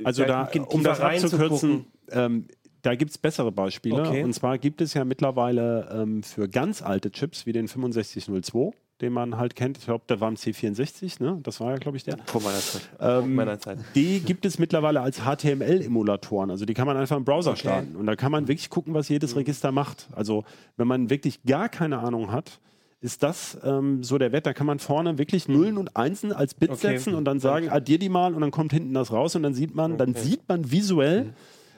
Also 0.03 0.25
da, 0.25 0.49
um 0.69 0.83
das 0.83 0.99
abzukürzen, 0.99 1.85
ähm, 2.09 2.47
da 2.81 2.95
gibt 2.95 3.11
es 3.11 3.17
bessere 3.17 3.51
Beispiele. 3.51 4.01
Okay. 4.01 4.23
Und 4.23 4.33
zwar 4.33 4.57
gibt 4.57 4.81
es 4.81 4.93
ja 4.93 5.05
mittlerweile 5.05 5.89
ähm, 5.93 6.23
für 6.23 6.47
ganz 6.47 6.81
alte 6.81 7.11
Chips 7.11 7.45
wie 7.45 7.51
den 7.51 7.67
6502, 7.67 8.71
den 9.01 9.13
man 9.13 9.37
halt 9.37 9.55
kennt. 9.55 9.77
Ich 9.77 9.85
glaube, 9.85 10.05
der 10.09 10.19
war 10.19 10.29
im 10.29 10.35
C64, 10.35 11.21
ne? 11.21 11.39
Das 11.43 11.59
war 11.59 11.71
ja, 11.71 11.77
glaube 11.77 11.97
ich, 11.97 12.03
der. 12.03 12.17
Vor 12.25 12.41
meiner 12.41 12.59
Zeit. 12.59 12.89
Ähm, 12.99 13.35
meiner 13.35 13.59
Zeit. 13.59 13.77
Die 13.95 14.19
gibt 14.19 14.45
es 14.45 14.57
mittlerweile 14.57 15.01
als 15.01 15.21
HTML-Emulatoren. 15.21 16.49
Also 16.49 16.65
die 16.65 16.73
kann 16.73 16.87
man 16.87 16.97
einfach 16.97 17.17
im 17.17 17.25
Browser 17.25 17.51
okay. 17.51 17.59
starten. 17.59 17.95
Und 17.95 18.07
da 18.07 18.15
kann 18.15 18.31
man 18.31 18.47
wirklich 18.47 18.69
gucken, 18.69 18.93
was 18.93 19.09
jedes 19.09 19.33
mhm. 19.33 19.39
Register 19.39 19.71
macht. 19.71 20.07
Also 20.13 20.43
wenn 20.77 20.87
man 20.87 21.09
wirklich 21.09 21.43
gar 21.43 21.69
keine 21.69 21.99
Ahnung 21.99 22.31
hat, 22.31 22.59
ist 23.01 23.23
das 23.23 23.57
ähm, 23.63 24.03
so 24.03 24.17
der 24.17 24.31
Wert. 24.31 24.45
Da 24.45 24.53
kann 24.53 24.67
man 24.67 24.79
vorne 24.79 25.17
wirklich 25.17 25.45
hm. 25.45 25.55
Nullen 25.55 25.77
und 25.77 25.97
Einsen 25.97 26.31
als 26.31 26.53
Bit 26.53 26.69
okay. 26.69 26.97
setzen 26.97 27.15
und 27.15 27.25
dann 27.25 27.39
sagen, 27.39 27.69
addier 27.69 27.97
die 27.97 28.09
mal 28.09 28.33
und 28.33 28.41
dann 28.41 28.51
kommt 28.51 28.71
hinten 28.71 28.93
das 28.93 29.11
raus 29.11 29.35
und 29.35 29.43
dann 29.43 29.55
sieht 29.55 29.75
man, 29.75 29.93
okay. 29.93 30.05
dann 30.05 30.13
sieht 30.13 30.47
man 30.47 30.71
visuell, 30.71 31.23
mhm. 31.25 31.33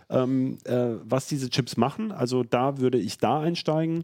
ähm, 0.10 0.58
äh, 0.66 0.98
was 1.06 1.28
diese 1.28 1.50
Chips 1.50 1.78
machen. 1.78 2.12
Also 2.12 2.44
da 2.44 2.78
würde 2.78 3.00
ich 3.00 3.18
da 3.18 3.40
einsteigen. 3.40 4.04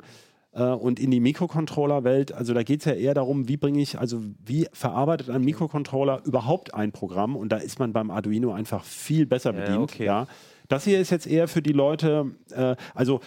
Äh, 0.53 0.63
und 0.63 0.99
in 0.99 1.11
die 1.11 1.19
Mikrocontroller-Welt, 1.19 2.31
also 2.31 2.53
da 2.53 2.63
geht 2.63 2.79
es 2.79 2.85
ja 2.85 2.93
eher 2.93 3.13
darum, 3.13 3.47
wie 3.49 3.57
bringe 3.57 3.81
ich, 3.81 3.99
also 3.99 4.21
wie 4.43 4.67
verarbeitet 4.71 5.29
ein 5.29 5.43
Mikrocontroller 5.43 6.21
überhaupt 6.25 6.73
ein 6.73 6.93
Programm? 6.93 7.35
Und 7.35 7.49
da 7.49 7.57
ist 7.57 7.79
man 7.79 7.91
beim 7.91 8.11
Arduino 8.11 8.53
einfach 8.53 8.83
viel 8.85 9.25
besser 9.25 9.53
bedient. 9.53 9.99
Ja, 9.99 10.05
ja. 10.05 10.27
Das 10.69 10.85
hier 10.85 10.99
ist 10.99 11.09
jetzt 11.09 11.27
eher 11.27 11.47
für 11.47 11.61
die 11.61 11.73
Leute, 11.73 12.31
äh, 12.51 12.75
also 12.95 13.19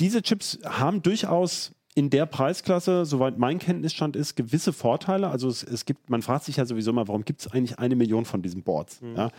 diese 0.00 0.22
Chips 0.22 0.58
haben 0.64 1.02
durchaus 1.02 1.72
in 1.98 2.10
der 2.10 2.26
Preisklasse, 2.26 3.04
soweit 3.04 3.38
mein 3.38 3.58
Kenntnisstand 3.58 4.14
ist, 4.14 4.36
gewisse 4.36 4.72
Vorteile. 4.72 5.30
Also 5.30 5.48
es, 5.48 5.64
es 5.64 5.84
gibt, 5.84 6.08
man 6.08 6.22
fragt 6.22 6.44
sich 6.44 6.54
ja 6.54 6.64
sowieso 6.64 6.92
mal, 6.92 7.08
warum 7.08 7.24
gibt 7.24 7.40
es 7.40 7.48
eigentlich 7.48 7.80
eine 7.80 7.96
Million 7.96 8.24
von 8.24 8.40
diesen 8.40 8.62
Boards? 8.62 9.02
Mhm. 9.02 9.16
Ja? 9.16 9.30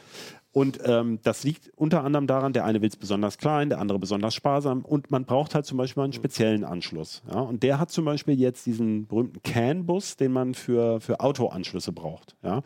Und 0.51 0.77
ähm, 0.83 1.19
das 1.23 1.45
liegt 1.45 1.71
unter 1.77 2.03
anderem 2.03 2.27
daran, 2.27 2.51
der 2.51 2.65
eine 2.65 2.81
will 2.81 2.89
es 2.89 2.97
besonders 2.97 3.37
klein, 3.37 3.69
der 3.69 3.79
andere 3.79 3.97
besonders 3.97 4.35
sparsam 4.35 4.83
und 4.83 5.09
man 5.09 5.23
braucht 5.23 5.55
halt 5.55 5.67
zum 5.67 5.77
Beispiel 5.77 6.03
einen 6.03 6.11
speziellen 6.11 6.65
Anschluss. 6.65 7.23
Ja? 7.31 7.39
Und 7.39 7.63
der 7.63 7.79
hat 7.79 7.91
zum 7.91 8.03
Beispiel 8.03 8.37
jetzt 8.37 8.65
diesen 8.65 9.07
berühmten 9.07 9.41
CAN-Bus, 9.41 10.17
den 10.17 10.33
man 10.33 10.53
für, 10.53 10.99
für 10.99 11.21
Autoanschlüsse 11.21 11.93
braucht. 11.93 12.35
Ja? 12.43 12.63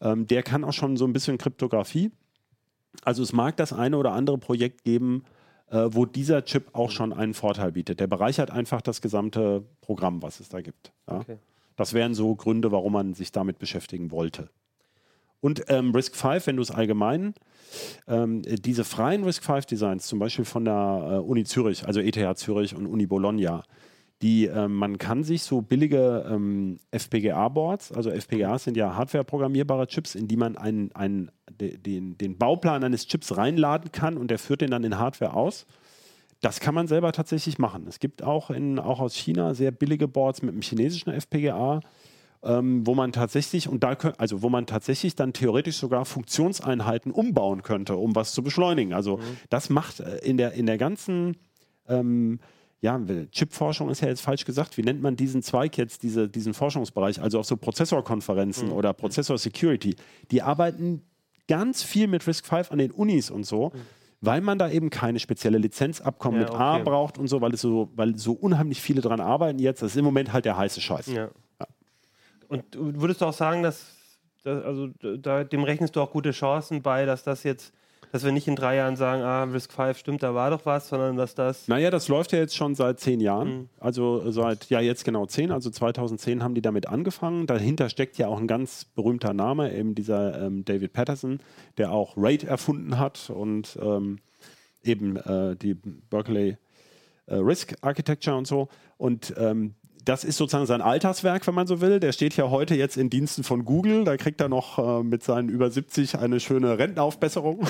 Ähm, 0.00 0.26
der 0.26 0.42
kann 0.42 0.64
auch 0.64 0.72
schon 0.72 0.96
so 0.96 1.04
ein 1.04 1.12
bisschen 1.12 1.38
Kryptographie. 1.38 2.10
Also 3.04 3.22
es 3.22 3.32
mag 3.32 3.56
das 3.58 3.72
eine 3.72 3.96
oder 3.96 4.10
andere 4.10 4.38
Projekt 4.38 4.82
geben, 4.82 5.22
äh, 5.70 5.88
wo 5.90 6.06
dieser 6.06 6.44
Chip 6.44 6.74
auch 6.74 6.90
schon 6.90 7.12
einen 7.12 7.34
Vorteil 7.34 7.72
bietet. 7.72 8.00
Der 8.00 8.06
bereichert 8.06 8.50
einfach 8.50 8.82
das 8.82 9.00
gesamte 9.00 9.64
Programm, 9.80 10.22
was 10.22 10.40
es 10.40 10.48
da 10.48 10.60
gibt. 10.60 10.92
Ja? 11.08 11.18
Okay. 11.18 11.38
Das 11.76 11.92
wären 11.92 12.14
so 12.14 12.34
Gründe, 12.34 12.72
warum 12.72 12.92
man 12.92 13.14
sich 13.14 13.32
damit 13.32 13.58
beschäftigen 13.58 14.10
wollte. 14.10 14.48
Und 15.40 15.64
ähm, 15.68 15.94
Risk 15.94 16.16
5, 16.16 16.46
wenn 16.46 16.56
du 16.56 16.62
es 16.62 16.70
allgemein, 16.70 17.34
ähm, 18.08 18.42
diese 18.42 18.84
freien 18.84 19.24
Risk 19.24 19.44
5 19.44 19.66
Designs, 19.66 20.06
zum 20.06 20.18
Beispiel 20.18 20.44
von 20.44 20.64
der 20.64 21.08
äh, 21.10 21.18
Uni 21.18 21.44
Zürich, 21.44 21.86
also 21.86 22.00
ETH 22.00 22.38
Zürich 22.38 22.74
und 22.74 22.86
Uni 22.86 23.06
Bologna, 23.06 23.62
die, 24.22 24.46
äh, 24.46 24.68
man 24.68 24.98
kann 24.98 25.24
sich 25.24 25.42
so 25.42 25.60
billige 25.60 26.26
ähm, 26.30 26.78
FPGA-Boards, 26.90 27.92
also 27.92 28.10
FPGAs 28.10 28.64
sind 28.64 28.76
ja 28.76 28.94
hardware-programmierbare 28.96 29.86
Chips, 29.88 30.14
in 30.14 30.26
die 30.26 30.36
man 30.36 30.56
einen, 30.56 30.90
einen, 30.92 31.30
de, 31.60 31.76
den, 31.76 32.16
den 32.16 32.38
Bauplan 32.38 32.82
eines 32.82 33.06
Chips 33.06 33.36
reinladen 33.36 33.92
kann 33.92 34.16
und 34.16 34.30
der 34.30 34.38
führt 34.38 34.62
den 34.62 34.70
dann 34.70 34.84
in 34.84 34.98
Hardware 34.98 35.34
aus. 35.34 35.66
Das 36.40 36.60
kann 36.60 36.74
man 36.74 36.86
selber 36.86 37.12
tatsächlich 37.12 37.58
machen. 37.58 37.86
Es 37.88 37.98
gibt 37.98 38.22
auch, 38.22 38.50
in, 38.50 38.78
auch 38.78 39.00
aus 39.00 39.14
China 39.14 39.54
sehr 39.54 39.70
billige 39.70 40.08
Boards 40.08 40.42
mit 40.42 40.52
einem 40.52 40.62
chinesischen 40.62 41.10
FPGA, 41.10 41.80
ähm, 42.42 42.86
wo 42.86 42.94
man 42.94 43.12
tatsächlich, 43.12 43.68
und 43.68 43.82
da 43.82 43.96
also 44.16 44.40
wo 44.40 44.48
man 44.48 44.66
tatsächlich 44.66 45.14
dann 45.14 45.34
theoretisch 45.34 45.76
sogar 45.76 46.06
Funktionseinheiten 46.06 47.12
umbauen 47.12 47.62
könnte, 47.62 47.96
um 47.96 48.14
was 48.14 48.32
zu 48.32 48.42
beschleunigen. 48.42 48.94
Also 48.94 49.18
mhm. 49.18 49.22
das 49.50 49.68
macht 49.68 50.00
äh, 50.00 50.18
in 50.18 50.38
der, 50.38 50.52
in 50.52 50.64
der 50.64 50.78
ganzen 50.78 51.36
ähm, 51.88 52.40
ja, 52.80 53.00
Chipforschung 53.30 53.88
ist 53.88 54.02
ja 54.02 54.08
jetzt 54.08 54.20
falsch 54.20 54.44
gesagt. 54.44 54.76
Wie 54.76 54.82
nennt 54.82 55.02
man 55.02 55.16
diesen 55.16 55.42
Zweig 55.42 55.76
jetzt, 55.78 56.02
diese, 56.02 56.28
diesen 56.28 56.54
Forschungsbereich? 56.54 57.20
Also 57.20 57.40
auch 57.40 57.44
so 57.44 57.56
Prozessorkonferenzen 57.56 58.68
mhm. 58.68 58.74
oder 58.74 58.92
Prozessor 58.92 59.38
Security. 59.38 59.96
Die 60.30 60.42
arbeiten 60.42 61.02
ganz 61.48 61.82
viel 61.82 62.06
mit 62.06 62.26
RISC 62.26 62.46
V 62.46 62.62
an 62.70 62.78
den 62.78 62.90
Unis 62.90 63.30
und 63.30 63.44
so. 63.44 63.70
Mhm 63.74 63.80
weil 64.20 64.40
man 64.40 64.58
da 64.58 64.70
eben 64.70 64.90
keine 64.90 65.18
spezielle 65.18 65.58
Lizenzabkommen 65.58 66.40
ja, 66.40 66.46
mit 66.46 66.54
A 66.54 66.78
braucht 66.78 67.18
und 67.18 67.28
so, 67.28 67.40
weil 67.40 67.54
es 67.54 67.60
so, 67.60 67.90
weil 67.94 68.16
so 68.16 68.32
unheimlich 68.32 68.80
viele 68.80 69.00
dran 69.00 69.20
arbeiten 69.20 69.58
jetzt. 69.58 69.82
Das 69.82 69.92
ist 69.92 69.96
im 69.96 70.04
Moment 70.04 70.32
halt 70.32 70.44
der 70.44 70.56
heiße 70.56 70.80
Scheiß. 70.80 71.06
Ja. 71.08 71.28
Ja. 71.60 71.66
Und 72.48 72.64
würdest 72.74 73.20
du 73.20 73.26
auch 73.26 73.32
sagen, 73.32 73.62
dass, 73.62 73.94
dass 74.42 74.64
also 74.64 74.88
da, 75.18 75.44
dem 75.44 75.64
rechnest 75.64 75.96
du 75.96 76.00
auch 76.00 76.10
gute 76.10 76.30
Chancen 76.30 76.82
bei, 76.82 77.04
dass 77.04 77.24
das 77.24 77.42
jetzt 77.42 77.72
dass 78.16 78.24
wir 78.24 78.32
nicht 78.32 78.48
in 78.48 78.56
drei 78.56 78.76
Jahren 78.76 78.96
sagen, 78.96 79.20
ah, 79.20 79.42
Risk 79.42 79.74
5 79.74 79.98
stimmt, 79.98 80.22
da 80.22 80.34
war 80.34 80.48
doch 80.48 80.64
was, 80.64 80.88
sondern 80.88 81.18
dass 81.18 81.34
das. 81.34 81.68
Naja, 81.68 81.90
das 81.90 82.08
läuft 82.08 82.32
ja 82.32 82.38
jetzt 82.38 82.56
schon 82.56 82.74
seit 82.74 82.98
zehn 82.98 83.20
Jahren. 83.20 83.48
Mhm. 83.48 83.68
Also 83.78 84.30
seit, 84.30 84.70
ja, 84.70 84.80
jetzt 84.80 85.04
genau 85.04 85.26
zehn. 85.26 85.52
Also 85.52 85.68
2010 85.68 86.42
haben 86.42 86.54
die 86.54 86.62
damit 86.62 86.88
angefangen. 86.88 87.46
Dahinter 87.46 87.90
steckt 87.90 88.16
ja 88.16 88.28
auch 88.28 88.40
ein 88.40 88.46
ganz 88.46 88.86
berühmter 88.86 89.34
Name, 89.34 89.70
eben 89.76 89.94
dieser 89.94 90.46
ähm, 90.46 90.64
David 90.64 90.94
Patterson, 90.94 91.40
der 91.76 91.92
auch 91.92 92.16
RAID 92.16 92.44
erfunden 92.44 92.98
hat 92.98 93.28
und 93.28 93.78
ähm, 93.82 94.20
eben 94.82 95.16
äh, 95.16 95.54
die 95.54 95.74
Berkeley 95.74 96.56
äh, 97.26 97.34
Risk 97.34 97.74
Architecture 97.82 98.34
und 98.34 98.46
so. 98.46 98.68
Und 98.96 99.34
ähm, 99.36 99.74
das 100.06 100.22
ist 100.22 100.36
sozusagen 100.36 100.66
sein 100.66 100.82
Alltagswerk, 100.82 101.46
wenn 101.48 101.54
man 101.54 101.66
so 101.66 101.80
will. 101.80 101.98
Der 101.98 102.12
steht 102.12 102.36
ja 102.36 102.48
heute 102.48 102.76
jetzt 102.76 102.96
in 102.96 103.10
Diensten 103.10 103.42
von 103.42 103.64
Google. 103.64 104.04
Da 104.04 104.16
kriegt 104.16 104.40
er 104.40 104.48
noch 104.48 104.78
äh, 104.78 105.02
mit 105.02 105.24
seinen 105.24 105.48
über 105.48 105.68
70 105.68 106.18
eine 106.18 106.38
schöne 106.38 106.78
Rentenaufbesserung. 106.78 107.66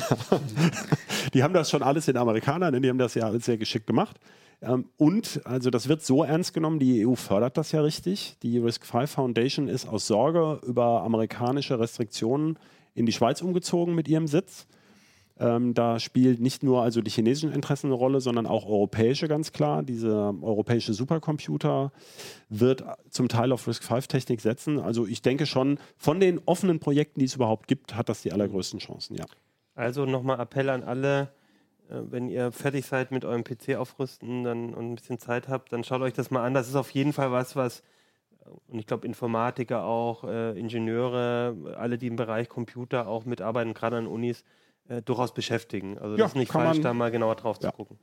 die 1.34 1.42
haben 1.42 1.54
das 1.54 1.70
schon 1.70 1.82
alles 1.82 2.08
in 2.08 2.18
Amerikanern, 2.18 2.74
ne? 2.74 2.80
die 2.82 2.90
haben 2.90 2.98
das 2.98 3.14
ja 3.14 3.24
alles 3.24 3.46
sehr 3.46 3.56
geschickt 3.56 3.86
gemacht. 3.86 4.20
Ähm, 4.60 4.84
und 4.98 5.40
also 5.44 5.70
das 5.70 5.88
wird 5.88 6.04
so 6.04 6.24
ernst 6.24 6.52
genommen, 6.52 6.78
die 6.78 7.06
EU 7.06 7.14
fördert 7.14 7.56
das 7.56 7.72
ja 7.72 7.80
richtig. 7.80 8.36
Die 8.42 8.60
Risk5 8.60 9.06
Foundation 9.06 9.68
ist 9.68 9.88
aus 9.88 10.06
Sorge 10.06 10.60
über 10.66 11.02
amerikanische 11.04 11.80
Restriktionen 11.80 12.58
in 12.94 13.06
die 13.06 13.12
Schweiz 13.12 13.40
umgezogen 13.40 13.94
mit 13.94 14.08
ihrem 14.08 14.26
Sitz. 14.26 14.66
Ähm, 15.38 15.74
da 15.74 16.00
spielt 16.00 16.40
nicht 16.40 16.62
nur 16.62 16.82
also 16.82 17.02
die 17.02 17.10
chinesischen 17.10 17.52
Interessen 17.52 17.88
eine 17.88 17.94
Rolle, 17.94 18.20
sondern 18.20 18.46
auch 18.46 18.66
europäische 18.66 19.28
ganz 19.28 19.52
klar. 19.52 19.82
Dieser 19.82 20.34
europäische 20.40 20.94
Supercomputer 20.94 21.92
wird 22.48 22.84
zum 23.10 23.28
Teil 23.28 23.52
auf 23.52 23.66
RISC-V-Technik 23.66 24.40
setzen. 24.40 24.78
Also 24.78 25.06
ich 25.06 25.20
denke 25.20 25.44
schon, 25.44 25.78
von 25.98 26.20
den 26.20 26.40
offenen 26.46 26.80
Projekten, 26.80 27.20
die 27.20 27.26
es 27.26 27.34
überhaupt 27.34 27.68
gibt, 27.68 27.94
hat 27.94 28.08
das 28.08 28.22
die 28.22 28.32
allergrößten 28.32 28.78
Chancen, 28.78 29.16
ja. 29.16 29.26
Also 29.74 30.06
nochmal 30.06 30.40
Appell 30.40 30.70
an 30.70 30.82
alle, 30.82 31.32
äh, 31.90 32.00
wenn 32.10 32.28
ihr 32.30 32.50
fertig 32.50 32.86
seid 32.86 33.10
mit 33.10 33.26
eurem 33.26 33.44
PC 33.44 33.76
aufrüsten 33.76 34.42
dann, 34.42 34.72
und 34.72 34.92
ein 34.92 34.94
bisschen 34.94 35.18
Zeit 35.18 35.48
habt, 35.48 35.70
dann 35.70 35.84
schaut 35.84 36.00
euch 36.00 36.14
das 36.14 36.30
mal 36.30 36.44
an. 36.44 36.54
Das 36.54 36.66
ist 36.66 36.76
auf 36.76 36.90
jeden 36.90 37.12
Fall 37.12 37.30
was, 37.30 37.56
was 37.56 37.82
und 38.68 38.78
ich 38.78 38.86
glaube 38.86 39.06
Informatiker 39.06 39.84
auch, 39.84 40.24
äh, 40.24 40.58
Ingenieure, 40.58 41.74
alle, 41.76 41.98
die 41.98 42.06
im 42.06 42.16
Bereich 42.16 42.48
Computer 42.48 43.08
auch 43.08 43.24
mitarbeiten, 43.24 43.74
gerade 43.74 43.96
an 43.96 44.06
Unis, 44.06 44.44
äh, 44.88 45.02
durchaus 45.02 45.34
beschäftigen. 45.34 45.98
Also 45.98 46.16
ja, 46.16 46.24
das 46.24 46.32
ist 46.32 46.36
nicht 46.36 46.52
falsch, 46.52 46.80
da 46.80 46.94
mal 46.94 47.10
genauer 47.10 47.36
drauf 47.36 47.58
ja. 47.60 47.70
zu 47.70 47.76
gucken. 47.76 47.98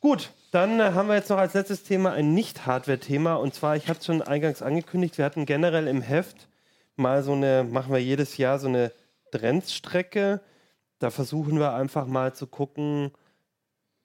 Gut, 0.00 0.32
dann 0.50 0.80
äh, 0.80 0.92
haben 0.94 1.08
wir 1.08 1.14
jetzt 1.14 1.30
noch 1.30 1.38
als 1.38 1.54
letztes 1.54 1.84
Thema 1.84 2.12
ein 2.12 2.34
Nicht-Hardware-Thema. 2.34 3.36
Und 3.36 3.54
zwar, 3.54 3.76
ich 3.76 3.88
habe 3.88 3.98
es 4.00 4.06
schon 4.06 4.20
eingangs 4.20 4.60
angekündigt, 4.60 5.16
wir 5.16 5.24
hatten 5.24 5.46
generell 5.46 5.86
im 5.86 6.02
Heft 6.02 6.48
mal 6.96 7.22
so 7.22 7.32
eine, 7.32 7.64
machen 7.64 7.92
wir 7.92 8.00
jedes 8.00 8.36
Jahr 8.36 8.58
so 8.58 8.68
eine 8.68 8.92
Trendstrecke. 9.30 10.40
Da 10.98 11.10
versuchen 11.10 11.58
wir 11.58 11.74
einfach 11.74 12.06
mal 12.06 12.34
zu 12.34 12.46
gucken, 12.46 13.12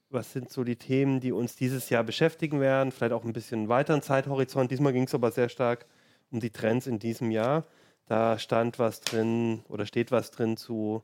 was 0.10 0.32
sind 0.34 0.52
so 0.52 0.64
die 0.64 0.78
Themen, 0.78 1.20
die 1.20 1.32
uns 1.32 1.56
dieses 1.56 1.90
Jahr 1.90 2.04
beschäftigen 2.04 2.62
werden, 2.62 2.92
vielleicht 2.92 3.14
auch 3.14 3.26
ein 3.26 3.34
bisschen 3.34 3.68
weiteren 3.68 4.02
Zeithorizont. 4.02 4.72
Diesmal 4.72 4.94
ging 4.94 5.04
es 5.04 5.14
aber 5.14 5.32
sehr 5.32 5.50
stark 5.50 5.86
um 6.32 6.40
die 6.40 6.52
Trends 6.52 6.88
in 6.88 7.00
diesem 7.00 7.32
Jahr. 7.32 7.66
Da 8.06 8.40
stand 8.40 8.80
was 8.80 9.02
drin 9.02 9.64
oder 9.68 9.86
steht 9.86 10.12
was 10.12 10.32
drin 10.32 10.58
zu 10.58 11.04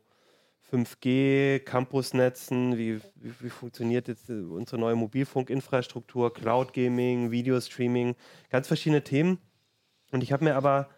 5G, 0.74 1.60
Campusnetzen, 1.60 2.78
wie, 2.78 3.00
wie, 3.16 3.34
wie, 3.40 3.50
funktioniert 3.50 4.08
jetzt 4.08 4.30
äh, 4.30 4.34
unsere 4.34 4.80
neue 4.80 4.96
Mobilfunkinfrastruktur, 4.96 6.34
Cloud 6.34 6.74
Gaming, 6.74 7.30
Videostreaming, 7.30 8.16
ganz 8.50 8.68
verschiedene 8.68 9.04
Themen. 9.04 9.38
Und 10.12 10.24
ich 10.24 10.32
habe 10.32 10.44
mir 10.44 10.56
aber 10.56 10.90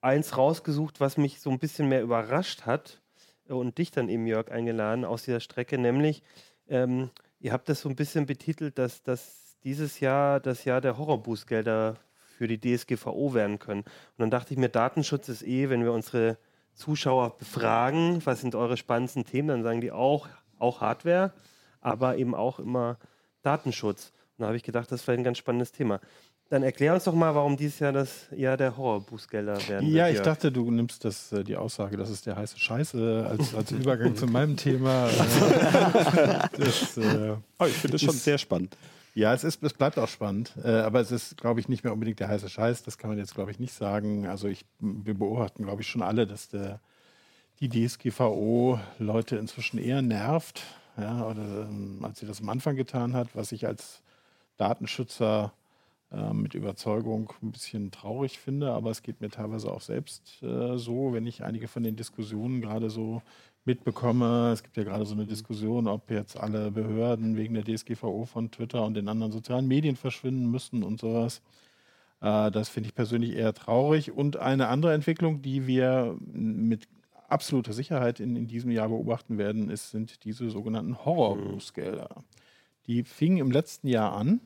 eins 0.00 0.36
rausgesucht, 0.36 1.00
was 1.00 1.16
mich 1.16 1.40
so 1.40 1.50
ein 1.50 1.58
bisschen 1.58 1.88
mehr 1.88 2.02
überrascht 2.02 2.66
hat 2.66 3.02
äh, 3.48 3.52
und 3.52 3.78
dich 3.78 3.90
dann 3.90 4.08
eben, 4.08 4.28
Jörg, 4.28 4.48
eingeladen 4.52 5.04
aus 5.04 5.24
dieser 5.24 5.40
Strecke, 5.40 5.76
nämlich 5.76 6.22
ähm, 6.68 7.10
ihr 7.40 7.52
habt 7.52 7.68
das 7.68 7.80
so 7.80 7.88
ein 7.88 7.96
bisschen 7.96 8.26
betitelt, 8.26 8.78
dass, 8.78 9.02
dass 9.02 9.58
dieses 9.64 9.98
Jahr 9.98 10.38
das 10.38 10.64
Jahr 10.64 10.80
der 10.80 10.98
Horrorbußgelder 10.98 11.96
für 12.38 12.46
die 12.46 12.60
DSGVO 12.60 13.34
werden 13.34 13.58
können. 13.58 13.80
Und 13.82 14.18
dann 14.18 14.30
dachte 14.30 14.54
ich 14.54 14.58
mir, 14.58 14.68
Datenschutz 14.68 15.28
ist 15.28 15.42
eh, 15.42 15.68
wenn 15.68 15.82
wir 15.82 15.92
unsere 15.92 16.38
Zuschauer 16.80 17.36
befragen, 17.38 18.20
was 18.24 18.40
sind 18.40 18.54
eure 18.54 18.76
spannendsten 18.76 19.24
Themen, 19.24 19.48
dann 19.48 19.62
sagen 19.62 19.80
die 19.80 19.92
auch, 19.92 20.28
auch 20.58 20.80
Hardware, 20.80 21.32
aber 21.80 22.16
eben 22.16 22.34
auch 22.34 22.58
immer 22.58 22.98
Datenschutz. 23.42 24.12
Und 24.36 24.42
da 24.42 24.46
habe 24.46 24.56
ich 24.56 24.62
gedacht, 24.62 24.90
das 24.90 25.00
ist 25.00 25.04
vielleicht 25.04 25.20
ein 25.20 25.24
ganz 25.24 25.38
spannendes 25.38 25.72
Thema. 25.72 26.00
Dann 26.48 26.64
erklär 26.64 26.94
uns 26.94 27.04
doch 27.04 27.14
mal, 27.14 27.32
warum 27.36 27.56
dieses 27.56 27.78
Jahr 27.78 27.92
das 27.92 28.26
Jahr 28.34 28.56
der 28.56 28.76
Horrorbußgelder 28.76 29.68
werden 29.68 29.88
Ja, 29.88 30.06
wird, 30.06 30.16
ich 30.16 30.22
dachte, 30.22 30.50
du 30.50 30.68
nimmst 30.70 31.04
das, 31.04 31.30
äh, 31.30 31.44
die 31.44 31.56
Aussage, 31.56 31.96
das 31.96 32.10
ist 32.10 32.26
der 32.26 32.34
heiße 32.34 32.58
Scheiße, 32.58 33.26
als, 33.30 33.54
als 33.56 33.70
Übergang 33.70 34.16
zu 34.16 34.26
meinem 34.26 34.56
Thema. 34.56 35.06
das, 36.58 36.96
äh, 36.96 37.36
oh, 37.58 37.66
ich 37.66 37.74
finde 37.74 37.92
das 37.92 38.02
schon 38.02 38.14
sehr 38.14 38.36
spannend. 38.36 38.76
Ja, 39.20 39.34
es, 39.34 39.44
ist, 39.44 39.62
es 39.62 39.74
bleibt 39.74 39.98
auch 39.98 40.08
spannend, 40.08 40.54
äh, 40.64 40.70
aber 40.78 40.98
es 40.98 41.12
ist, 41.12 41.36
glaube 41.36 41.60
ich, 41.60 41.68
nicht 41.68 41.84
mehr 41.84 41.92
unbedingt 41.92 42.20
der 42.20 42.28
heiße 42.28 42.48
Scheiß. 42.48 42.84
Das 42.84 42.96
kann 42.96 43.10
man 43.10 43.18
jetzt, 43.18 43.34
glaube 43.34 43.50
ich, 43.50 43.58
nicht 43.58 43.74
sagen. 43.74 44.26
Also 44.26 44.48
ich, 44.48 44.64
wir 44.78 45.12
beobachten, 45.12 45.64
glaube 45.64 45.82
ich, 45.82 45.88
schon 45.88 46.00
alle, 46.00 46.26
dass 46.26 46.48
der, 46.48 46.80
die 47.60 47.68
DSGVO 47.68 48.80
Leute 48.98 49.36
inzwischen 49.36 49.76
eher 49.76 50.00
nervt, 50.00 50.62
ja, 50.96 51.26
oder, 51.26 51.68
ähm, 51.68 51.98
als 52.02 52.20
sie 52.20 52.26
das 52.26 52.40
am 52.40 52.48
Anfang 52.48 52.76
getan 52.76 53.12
hat, 53.12 53.28
was 53.34 53.52
ich 53.52 53.66
als 53.66 54.00
Datenschützer 54.56 55.52
äh, 56.10 56.32
mit 56.32 56.54
Überzeugung 56.54 57.30
ein 57.42 57.52
bisschen 57.52 57.90
traurig 57.90 58.38
finde. 58.38 58.72
Aber 58.72 58.90
es 58.90 59.02
geht 59.02 59.20
mir 59.20 59.28
teilweise 59.28 59.70
auch 59.70 59.82
selbst 59.82 60.42
äh, 60.42 60.78
so, 60.78 61.12
wenn 61.12 61.26
ich 61.26 61.44
einige 61.44 61.68
von 61.68 61.82
den 61.82 61.96
Diskussionen 61.96 62.62
gerade 62.62 62.88
so 62.88 63.20
mitbekomme, 63.64 64.50
es 64.52 64.62
gibt 64.62 64.76
ja 64.76 64.84
gerade 64.84 65.04
so 65.04 65.14
eine 65.14 65.26
Diskussion, 65.26 65.86
ob 65.86 66.10
jetzt 66.10 66.38
alle 66.38 66.70
Behörden 66.70 67.36
wegen 67.36 67.54
der 67.54 67.64
DSGVO 67.64 68.24
von 68.24 68.50
Twitter 68.50 68.84
und 68.84 68.94
den 68.94 69.08
anderen 69.08 69.32
sozialen 69.32 69.68
Medien 69.68 69.96
verschwinden 69.96 70.50
müssen 70.50 70.82
und 70.82 71.00
sowas. 71.00 71.42
Äh, 72.20 72.50
das 72.50 72.68
finde 72.68 72.88
ich 72.88 72.94
persönlich 72.94 73.34
eher 73.34 73.54
traurig. 73.54 74.12
Und 74.12 74.36
eine 74.36 74.68
andere 74.68 74.94
Entwicklung, 74.94 75.42
die 75.42 75.66
wir 75.66 76.16
mit 76.20 76.88
absoluter 77.28 77.72
Sicherheit 77.72 78.20
in, 78.20 78.36
in 78.36 78.46
diesem 78.46 78.70
Jahr 78.70 78.88
beobachten 78.88 79.38
werden, 79.38 79.70
ist, 79.70 79.90
sind 79.90 80.24
diese 80.24 80.50
sogenannten 80.50 81.04
Horrorbußgelder. 81.04 82.24
Die 82.86 83.04
fingen 83.04 83.38
im 83.38 83.50
letzten 83.50 83.88
Jahr 83.88 84.12
an. 84.14 84.40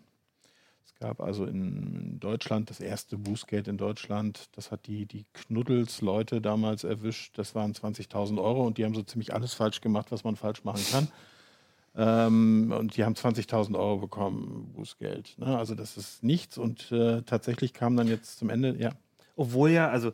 Es 1.05 1.09
gab 1.09 1.21
also 1.21 1.45
in 1.45 2.19
Deutschland 2.19 2.71
das 2.71 2.81
erste 2.81 3.19
Bußgeld 3.19 3.69
in 3.69 3.77
Deutschland. 3.77 4.49
Das 4.53 4.71
hat 4.71 4.87
die, 4.87 5.05
die 5.05 5.27
Knuddels-Leute 5.35 6.41
damals 6.41 6.83
erwischt. 6.83 7.37
Das 7.37 7.55
waren 7.55 7.75
20.000 7.75 8.43
Euro 8.43 8.67
und 8.67 8.79
die 8.79 8.87
haben 8.87 8.95
so 8.95 9.03
ziemlich 9.03 9.35
alles 9.35 9.53
falsch 9.53 9.83
gemacht, 9.83 10.11
was 10.13 10.25
man 10.25 10.37
falsch 10.37 10.65
machen 10.65 10.83
kann. 10.91 11.09
Ähm, 11.97 12.75
und 12.77 12.97
die 12.97 13.05
haben 13.05 13.15
20.000 13.15 13.79
Euro 13.79 13.99
bekommen, 13.99 14.73
Bußgeld. 14.75 15.39
Ne? 15.39 15.57
Also 15.57 15.77
das 15.77 15.97
ist 15.97 16.25
nichts. 16.25 16.59
Und 16.59 16.91
äh, 16.91 17.23
tatsächlich 17.23 17.73
kam 17.73 17.97
dann 17.97 18.09
jetzt 18.09 18.41
zum 18.41 18.51
Ende, 18.51 18.75
ja. 18.77 18.91
Obwohl 19.37 19.71
ja, 19.71 19.91
also 19.91 20.11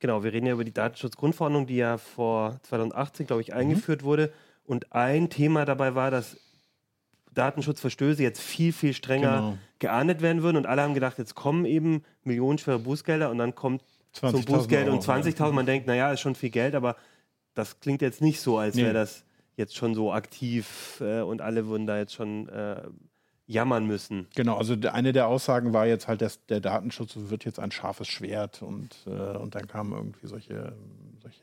genau, 0.00 0.24
wir 0.24 0.32
reden 0.32 0.46
ja 0.46 0.54
über 0.54 0.64
die 0.64 0.74
Datenschutzgrundverordnung, 0.74 1.68
die 1.68 1.76
ja 1.76 1.96
vor 1.96 2.58
2018, 2.64 3.28
glaube 3.28 3.40
ich, 3.40 3.54
eingeführt 3.54 4.02
mhm. 4.02 4.06
wurde. 4.06 4.32
Und 4.66 4.92
ein 4.92 5.30
Thema 5.30 5.64
dabei 5.64 5.94
war, 5.94 6.10
dass 6.10 6.38
Datenschutzverstöße 7.34 8.22
jetzt 8.22 8.40
viel, 8.40 8.72
viel 8.72 8.92
strenger 8.92 9.36
genau. 9.36 9.58
geahndet 9.78 10.20
werden 10.22 10.42
würden. 10.42 10.56
Und 10.56 10.66
alle 10.66 10.82
haben 10.82 10.94
gedacht, 10.94 11.18
jetzt 11.18 11.34
kommen 11.34 11.64
eben 11.64 12.02
millionenschwere 12.24 12.78
Bußgelder 12.78 13.30
und 13.30 13.38
dann 13.38 13.54
kommt 13.54 13.82
zum 14.12 14.44
Bußgeld 14.44 14.86
Euro, 14.86 14.96
und 14.96 15.04
20.000. 15.04 15.52
Man 15.52 15.66
denkt, 15.66 15.86
naja, 15.86 16.12
ist 16.12 16.20
schon 16.20 16.34
viel 16.34 16.50
Geld, 16.50 16.74
aber 16.74 16.96
das 17.54 17.80
klingt 17.80 18.02
jetzt 18.02 18.20
nicht 18.20 18.40
so, 18.40 18.58
als 18.58 18.74
nee. 18.74 18.82
wäre 18.82 18.94
das 18.94 19.24
jetzt 19.56 19.76
schon 19.76 19.94
so 19.94 20.12
aktiv 20.12 21.00
äh, 21.00 21.20
und 21.20 21.40
alle 21.40 21.66
würden 21.66 21.86
da 21.86 21.98
jetzt 21.98 22.14
schon 22.14 22.48
äh, 22.48 22.82
jammern 23.46 23.86
müssen. 23.86 24.28
Genau, 24.34 24.56
also 24.56 24.76
eine 24.92 25.12
der 25.12 25.26
Aussagen 25.26 25.72
war 25.72 25.86
jetzt 25.86 26.08
halt, 26.08 26.22
dass 26.22 26.44
der 26.46 26.60
Datenschutz 26.60 27.14
wird 27.16 27.44
jetzt 27.44 27.58
ein 27.58 27.70
scharfes 27.70 28.08
Schwert 28.08 28.62
und, 28.62 28.96
äh, 29.06 29.10
und 29.10 29.54
dann 29.54 29.66
kamen 29.66 29.92
irgendwie 29.92 30.26
solche, 30.26 30.72
solche 31.20 31.39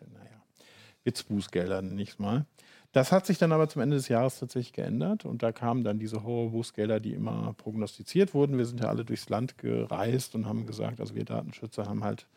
naja, 1.07 1.15
Witzbußgelder, 1.15 1.81
nicht 1.81 2.19
mal. 2.19 2.45
Das 2.93 3.11
hat 3.11 3.25
sich 3.25 3.37
dann 3.37 3.51
aber 3.51 3.67
zum 3.67 3.81
Ende 3.81 3.95
des 3.97 4.07
Jahres 4.07 4.39
tatsächlich 4.39 4.73
geändert 4.73 5.25
und 5.25 5.43
da 5.43 5.51
kamen 5.51 5.83
dann 5.83 5.99
diese 5.99 6.23
Horrorbußgelder, 6.23 6.99
die 6.99 7.13
immer 7.13 7.53
prognostiziert 7.57 8.33
wurden. 8.33 8.57
Wir 8.57 8.65
sind 8.65 8.79
ja 8.81 8.89
alle 8.89 9.05
durchs 9.05 9.29
Land 9.29 9.57
gereist 9.57 10.35
und 10.35 10.47
haben 10.47 10.65
gesagt, 10.65 10.99
also 10.99 11.13
wir 11.13 11.25
Datenschützer 11.25 11.85
haben 11.85 12.03
halt 12.03 12.27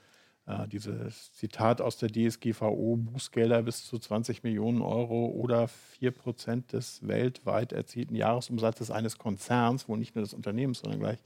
äh, 0.47 0.66
dieses 0.68 1.33
Zitat 1.33 1.81
aus 1.81 1.97
der 1.97 2.11
DSGVO, 2.11 2.97
Bußgelder 2.97 3.62
bis 3.62 3.87
zu 3.87 3.99
20 3.99 4.43
Millionen 4.43 4.83
Euro 4.83 5.27
oder 5.27 5.68
4 5.68 6.11
Prozent 6.11 6.73
des 6.73 7.07
weltweit 7.07 7.73
erzielten 7.73 8.16
Jahresumsatzes 8.16 8.91
eines 8.91 9.18
Konzerns, 9.18 9.89
wo 9.89 9.97
nicht 9.97 10.14
nur 10.14 10.25
des 10.25 10.35
Unternehmens, 10.35 10.81
sondern 10.81 11.01
gleich 11.01 11.18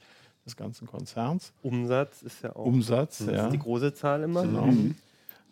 des 0.44 0.56
ganzen 0.56 0.86
Konzerns. 0.86 1.52
Umsatz 1.62 2.22
ist 2.22 2.42
ja 2.42 2.54
auch 2.54 2.66
Umsatz, 2.66 3.18
das 3.18 3.34
ja. 3.34 3.46
ist 3.46 3.52
die 3.52 3.58
große 3.58 3.94
Zahl 3.94 4.22
immer. 4.22 4.42
Genau. 4.42 4.66
Mhm. 4.66 4.94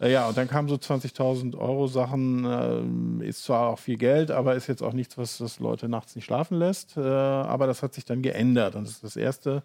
Äh, 0.02 0.12
ja, 0.12 0.28
und 0.28 0.36
dann 0.36 0.48
kamen 0.48 0.68
so 0.68 0.74
20.000 0.74 1.56
Euro 1.56 1.86
Sachen, 1.86 3.20
äh, 3.22 3.28
ist 3.28 3.44
zwar 3.44 3.68
auch 3.68 3.78
viel 3.78 3.96
Geld, 3.96 4.30
aber 4.30 4.54
ist 4.54 4.66
jetzt 4.66 4.82
auch 4.82 4.92
nichts, 4.92 5.16
was 5.16 5.38
das 5.38 5.60
Leute 5.60 5.88
nachts 5.88 6.16
nicht 6.16 6.24
schlafen 6.24 6.58
lässt. 6.58 6.96
Äh, 6.96 7.00
aber 7.00 7.66
das 7.66 7.82
hat 7.82 7.94
sich 7.94 8.04
dann 8.04 8.22
geändert. 8.22 8.74
Und 8.74 8.84
das 8.86 8.94
ist 8.94 9.04
das 9.04 9.16
erste 9.16 9.62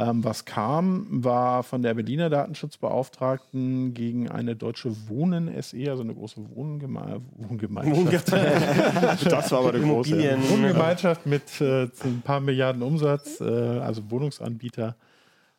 ähm, 0.00 0.22
was 0.22 0.44
kam, 0.44 1.08
war 1.24 1.64
von 1.64 1.82
der 1.82 1.92
Berliner 1.94 2.30
Datenschutzbeauftragten 2.30 3.94
gegen 3.94 4.30
eine 4.30 4.54
deutsche 4.54 5.08
Wohnen 5.08 5.50
SE, 5.60 5.90
also 5.90 6.04
eine 6.04 6.14
große 6.14 6.36
Wohngeme 6.54 7.20
Wohngemeinschaft. 7.36 8.30
das 8.32 9.50
war 9.50 9.58
aber 9.58 9.74
eine 9.74 9.84
große 9.84 10.16
Wohngemeinschaft 10.50 11.26
mit 11.26 11.60
äh, 11.60 11.88
ein 12.04 12.22
paar 12.22 12.38
Milliarden 12.38 12.82
Umsatz, 12.82 13.40
also 13.40 14.08
Wohnungsanbieter. 14.08 14.94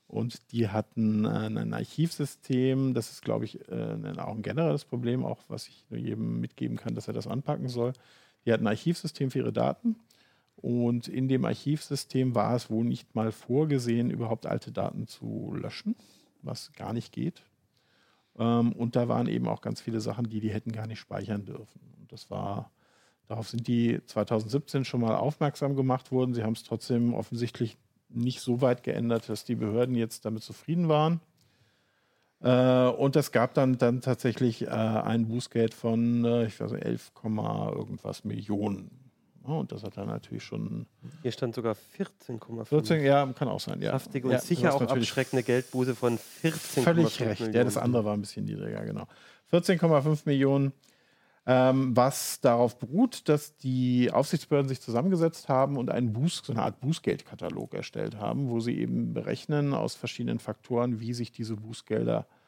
Und 0.09 0.51
die 0.51 0.69
hatten 0.69 1.23
äh, 1.25 1.27
ein 1.27 1.71
Archivsystem, 1.71 2.95
das 2.95 3.11
ist, 3.11 3.21
glaube 3.21 3.45
ich, 3.45 3.59
äh, 3.69 4.17
auch 4.17 4.35
ein 4.35 4.41
generelles 4.41 4.83
Problem, 4.83 5.23
auch 5.23 5.43
was 5.47 5.67
ich 5.67 5.85
nur 5.91 5.99
jedem 5.99 6.39
mitgeben 6.41 6.77
kann, 6.77 6.95
dass 6.95 7.07
er 7.07 7.13
das 7.13 7.27
anpacken 7.27 7.69
soll. 7.69 7.93
Die 8.43 8.51
hatten 8.51 8.65
ein 8.65 8.71
Archivsystem 8.71 9.29
für 9.29 9.39
ihre 9.39 9.53
Daten 9.53 9.97
und 10.55 11.07
in 11.07 11.27
dem 11.27 11.45
Archivsystem 11.45 12.33
war 12.33 12.55
es 12.55 12.71
wohl 12.71 12.85
nicht 12.85 13.13
mal 13.13 13.31
vorgesehen, 13.31 14.09
überhaupt 14.09 14.47
alte 14.47 14.71
Daten 14.71 15.05
zu 15.05 15.53
löschen, 15.53 15.95
was 16.41 16.73
gar 16.73 16.91
nicht 16.91 17.13
geht. 17.13 17.43
Ähm, 18.39 18.73
und 18.73 18.95
da 18.95 19.07
waren 19.07 19.27
eben 19.27 19.47
auch 19.47 19.61
ganz 19.61 19.79
viele 19.79 20.01
Sachen, 20.01 20.27
die 20.27 20.39
die 20.39 20.51
hätten 20.51 20.71
gar 20.71 20.87
nicht 20.87 20.99
speichern 20.99 21.45
dürfen. 21.45 21.81
Und 21.99 22.11
das 22.11 22.31
war, 22.31 22.71
darauf 23.27 23.47
sind 23.47 23.67
die 23.67 24.01
2017 24.07 24.85
schon 24.85 25.01
mal 25.01 25.15
aufmerksam 25.15 25.75
gemacht 25.75 26.11
worden. 26.11 26.33
Sie 26.33 26.43
haben 26.43 26.53
es 26.53 26.63
trotzdem 26.63 27.13
offensichtlich 27.13 27.77
nicht 28.09 28.41
so 28.41 28.61
weit 28.61 28.83
geändert, 28.83 29.29
dass 29.29 29.45
die 29.45 29.55
Behörden 29.55 29.95
jetzt 29.95 30.25
damit 30.25 30.43
zufrieden 30.43 30.89
waren. 30.89 31.21
Äh, 32.41 32.87
und 32.87 33.15
es 33.15 33.31
gab 33.31 33.53
dann, 33.53 33.77
dann 33.77 34.01
tatsächlich 34.01 34.63
äh, 34.63 34.67
ein 34.67 35.27
Bußgeld 35.27 35.73
von, 35.73 36.25
äh, 36.25 36.45
ich 36.45 36.59
weiß 36.59 36.71
nicht, 36.71 36.85
11, 36.85 37.11
irgendwas 37.23 38.23
Millionen 38.23 38.99
Oh, 39.49 39.59
und 39.59 39.71
das 39.71 39.83
hat 39.83 39.97
er 39.97 40.05
natürlich 40.05 40.43
schon. 40.43 40.85
Hier 41.23 41.31
stand 41.31 41.55
sogar 41.55 41.75
14,5. 41.97 42.65
14, 42.65 43.03
ja, 43.03 43.25
kann 43.33 43.47
auch 43.47 43.59
sein, 43.59 43.81
ja. 43.81 43.91
Saftige 43.91 44.27
und 44.27 44.33
ja, 44.33 44.39
sicher 44.39 44.73
auch 44.75 44.81
abschreckende 44.81 45.41
Geldbuße 45.43 45.95
von 45.95 46.17
14,5 46.17 46.83
Völlig 46.83 47.19
recht. 47.21 47.39
Millionen. 47.39 47.55
Ja, 47.55 47.63
das 47.63 47.77
andere 47.77 48.05
war 48.05 48.13
ein 48.13 48.21
bisschen 48.21 48.45
niedriger, 48.45 48.85
genau. 48.85 49.07
14,5 49.51 50.21
Millionen, 50.25 50.73
ähm, 51.49 51.95
was 51.95 52.41
darauf 52.41 52.77
beruht, 52.77 53.27
dass 53.27 53.57
die 53.57 54.11
Aufsichtsbehörden 54.11 54.69
sich 54.69 54.81
zusammengesetzt 54.81 55.49
haben 55.49 55.77
und 55.77 55.89
einen 55.89 56.13
Buß, 56.13 56.43
so 56.45 56.53
eine 56.53 56.61
Art 56.61 56.79
Bußgeldkatalog 56.79 57.73
erstellt 57.73 58.17
haben, 58.17 58.49
wo 58.49 58.59
sie 58.59 58.77
eben 58.77 59.13
berechnen 59.13 59.73
aus 59.73 59.95
verschiedenen 59.95 60.39
Faktoren, 60.39 60.99
wie 60.99 61.13
sich 61.13 61.31
diese 61.31 61.55
Bußgelder 61.55 62.27
äh, 62.29 62.39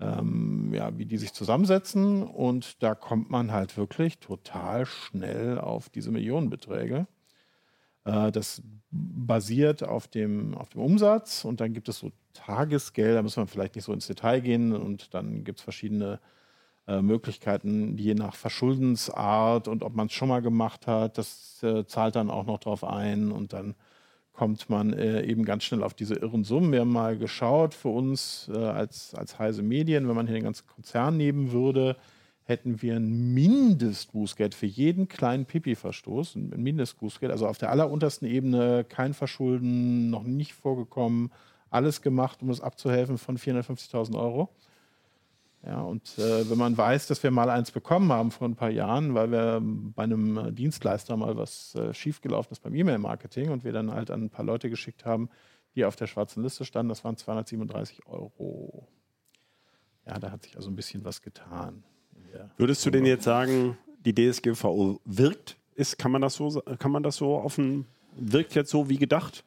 ähm, 0.00 0.72
ja, 0.72 0.96
wie 0.96 1.06
die 1.06 1.18
sich 1.18 1.32
zusammensetzen. 1.32 2.22
Und 2.22 2.82
da 2.82 2.94
kommt 2.94 3.30
man 3.30 3.52
halt 3.52 3.76
wirklich 3.76 4.18
total 4.18 4.86
schnell 4.86 5.58
auf 5.58 5.88
diese 5.88 6.10
Millionenbeträge. 6.10 7.06
Äh, 8.04 8.32
das 8.32 8.62
basiert 8.90 9.82
auf 9.82 10.08
dem, 10.08 10.54
auf 10.54 10.70
dem 10.70 10.80
Umsatz 10.80 11.44
und 11.44 11.60
dann 11.60 11.72
gibt 11.72 11.88
es 11.88 11.98
so 11.98 12.12
Tagesgelder, 12.32 13.16
da 13.16 13.22
muss 13.22 13.36
man 13.36 13.48
vielleicht 13.48 13.74
nicht 13.74 13.84
so 13.84 13.92
ins 13.92 14.06
Detail 14.06 14.40
gehen 14.40 14.72
und 14.72 15.12
dann 15.12 15.44
gibt 15.44 15.58
es 15.58 15.64
verschiedene 15.64 16.20
äh, 16.88 17.02
Möglichkeiten, 17.02 17.98
je 17.98 18.14
nach 18.14 18.34
Verschuldensart 18.34 19.68
und 19.68 19.82
ob 19.82 19.94
man 19.94 20.06
es 20.06 20.14
schon 20.14 20.28
mal 20.28 20.40
gemacht 20.40 20.86
hat, 20.86 21.18
das 21.18 21.62
äh, 21.62 21.84
zahlt 21.84 22.16
dann 22.16 22.30
auch 22.30 22.46
noch 22.46 22.58
drauf 22.58 22.82
ein 22.82 23.30
und 23.30 23.52
dann 23.52 23.74
kommt 24.32 24.70
man 24.70 24.92
äh, 24.92 25.22
eben 25.22 25.44
ganz 25.44 25.64
schnell 25.64 25.82
auf 25.82 25.94
diese 25.94 26.14
irren 26.14 26.44
Summen. 26.44 26.72
Wir 26.72 26.80
haben 26.80 26.92
mal 26.92 27.18
geschaut 27.18 27.74
für 27.74 27.88
uns 27.88 28.48
äh, 28.50 28.56
als, 28.56 29.14
als 29.14 29.38
Heise 29.38 29.62
Medien, 29.62 30.08
wenn 30.08 30.16
man 30.16 30.26
hier 30.26 30.36
den 30.36 30.44
ganzen 30.44 30.66
Konzern 30.66 31.16
nehmen 31.16 31.52
würde, 31.52 31.96
hätten 32.44 32.80
wir 32.80 32.96
ein 32.96 33.34
Mindestbußgeld 33.34 34.54
für 34.54 34.66
jeden 34.66 35.08
kleinen 35.08 35.44
Pipi-Verstoß, 35.44 36.36
ein 36.36 36.62
Mindestbußgeld, 36.62 37.30
also 37.30 37.46
auf 37.46 37.58
der 37.58 37.70
alleruntersten 37.70 38.26
Ebene 38.26 38.86
kein 38.88 39.12
Verschulden, 39.12 40.08
noch 40.08 40.22
nicht 40.22 40.54
vorgekommen, 40.54 41.30
alles 41.68 42.00
gemacht, 42.00 42.40
um 42.40 42.48
es 42.48 42.62
abzuhelfen 42.62 43.18
von 43.18 43.36
450.000 43.36 44.18
Euro. 44.18 44.48
Ja, 45.68 45.82
und 45.82 46.18
äh, 46.18 46.48
wenn 46.48 46.56
man 46.56 46.78
weiß, 46.78 47.08
dass 47.08 47.22
wir 47.22 47.30
mal 47.30 47.50
eins 47.50 47.70
bekommen 47.70 48.10
haben 48.10 48.30
vor 48.30 48.48
ein 48.48 48.56
paar 48.56 48.70
Jahren, 48.70 49.14
weil 49.14 49.30
wir 49.30 49.60
bei 49.62 50.02
einem 50.02 50.54
Dienstleister 50.54 51.14
mal 51.18 51.36
was 51.36 51.74
äh, 51.74 51.92
schiefgelaufen 51.92 52.52
ist 52.52 52.60
beim 52.60 52.74
E-Mail-Marketing 52.74 53.50
und 53.50 53.64
wir 53.64 53.72
dann 53.72 53.92
halt 53.92 54.10
an 54.10 54.24
ein 54.24 54.30
paar 54.30 54.46
Leute 54.46 54.70
geschickt 54.70 55.04
haben, 55.04 55.28
die 55.74 55.84
auf 55.84 55.94
der 55.94 56.06
schwarzen 56.06 56.42
Liste 56.42 56.64
standen, 56.64 56.88
das 56.88 57.04
waren 57.04 57.18
237 57.18 58.06
Euro. 58.06 58.88
Ja, 60.06 60.18
da 60.18 60.30
hat 60.30 60.42
sich 60.42 60.56
also 60.56 60.70
ein 60.70 60.76
bisschen 60.76 61.04
was 61.04 61.20
getan. 61.20 61.84
Würdest 62.56 62.86
du 62.86 62.90
denn 62.90 63.04
jetzt 63.04 63.24
sagen, 63.24 63.76
die 64.06 64.14
DSGVO 64.14 65.00
wirkt? 65.04 65.58
Ist, 65.74 65.98
kann 65.98 66.10
man 66.10 66.22
das 66.22 66.34
so, 66.34 66.62
kann 66.78 66.90
man 66.90 67.02
das 67.02 67.16
so 67.16 67.36
offen, 67.36 67.86
wirkt 68.16 68.54
jetzt 68.54 68.70
so 68.70 68.88
wie 68.88 68.96
gedacht? 68.96 69.44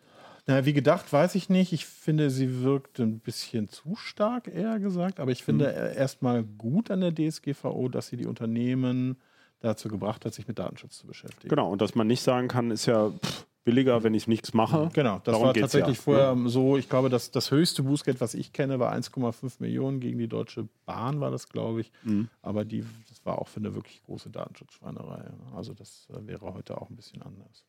Na, 0.47 0.65
wie 0.65 0.73
gedacht, 0.73 1.11
weiß 1.11 1.35
ich 1.35 1.49
nicht. 1.49 1.71
Ich 1.73 1.85
finde, 1.85 2.29
sie 2.29 2.61
wirkt 2.63 2.99
ein 2.99 3.19
bisschen 3.19 3.69
zu 3.69 3.95
stark, 3.95 4.47
eher 4.47 4.79
gesagt. 4.79 5.19
Aber 5.19 5.31
ich 5.31 5.43
finde 5.43 5.67
mhm. 5.67 5.97
erstmal 5.97 6.43
gut 6.43 6.91
an 6.91 7.01
der 7.01 7.13
DSGVO, 7.13 7.89
dass 7.89 8.07
sie 8.07 8.17
die 8.17 8.25
Unternehmen 8.25 9.17
dazu 9.59 9.87
gebracht 9.89 10.25
hat, 10.25 10.33
sich 10.33 10.47
mit 10.47 10.59
Datenschutz 10.59 10.97
zu 10.97 11.07
beschäftigen. 11.07 11.49
Genau, 11.49 11.71
und 11.71 11.81
dass 11.81 11.95
man 11.95 12.07
nicht 12.07 12.21
sagen 12.21 12.47
kann, 12.47 12.71
ist 12.71 12.87
ja 12.87 13.11
pff, 13.11 13.45
billiger, 13.63 14.03
wenn 14.03 14.13
ich 14.13 14.27
nichts 14.27 14.53
mache. 14.53 14.89
Genau, 14.93 15.15
das 15.23 15.33
Darum 15.33 15.47
war 15.47 15.53
tatsächlich 15.53 15.97
ja. 15.97 16.03
vorher 16.03 16.35
ja. 16.35 16.49
so, 16.49 16.77
ich 16.77 16.89
glaube, 16.89 17.09
das, 17.09 17.31
das 17.31 17.51
höchste 17.51 17.83
Bußgeld, 17.83 18.19
was 18.21 18.33
ich 18.33 18.53
kenne, 18.53 18.79
war 18.79 18.93
1,5 18.93 19.53
Millionen 19.59 19.99
gegen 19.99 20.17
die 20.17 20.27
Deutsche 20.27 20.67
Bahn, 20.85 21.19
war 21.19 21.31
das, 21.31 21.49
glaube 21.49 21.81
ich. 21.81 21.91
Mhm. 22.03 22.29
Aber 22.41 22.65
die, 22.65 22.83
das 23.09 23.23
war 23.23 23.39
auch 23.39 23.47
für 23.47 23.59
eine 23.59 23.75
wirklich 23.75 24.01
große 24.03 24.29
Datenschutzschweinerei. 24.29 25.25
Also 25.55 25.73
das 25.73 26.07
äh, 26.09 26.25
wäre 26.25 26.53
heute 26.53 26.81
auch 26.81 26.89
ein 26.89 26.95
bisschen 26.95 27.21
anders. 27.21 27.63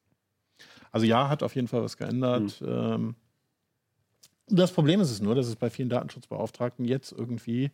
Also 0.91 1.07
ja, 1.07 1.29
hat 1.29 1.43
auf 1.43 1.55
jeden 1.55 1.69
Fall 1.69 1.83
was 1.83 1.97
geändert. 1.97 2.61
Mhm. 2.61 2.69
Ähm, 2.69 3.15
das 4.49 4.73
Problem 4.73 5.01
ist 5.01 5.11
es 5.11 5.21
nur, 5.21 5.35
dass 5.35 5.47
es 5.47 5.57
bei 5.57 5.71
vielen 5.71 5.89
Datenschutzbeauftragten 5.89 6.85
jetzt 6.85 7.13
irgendwie 7.13 7.71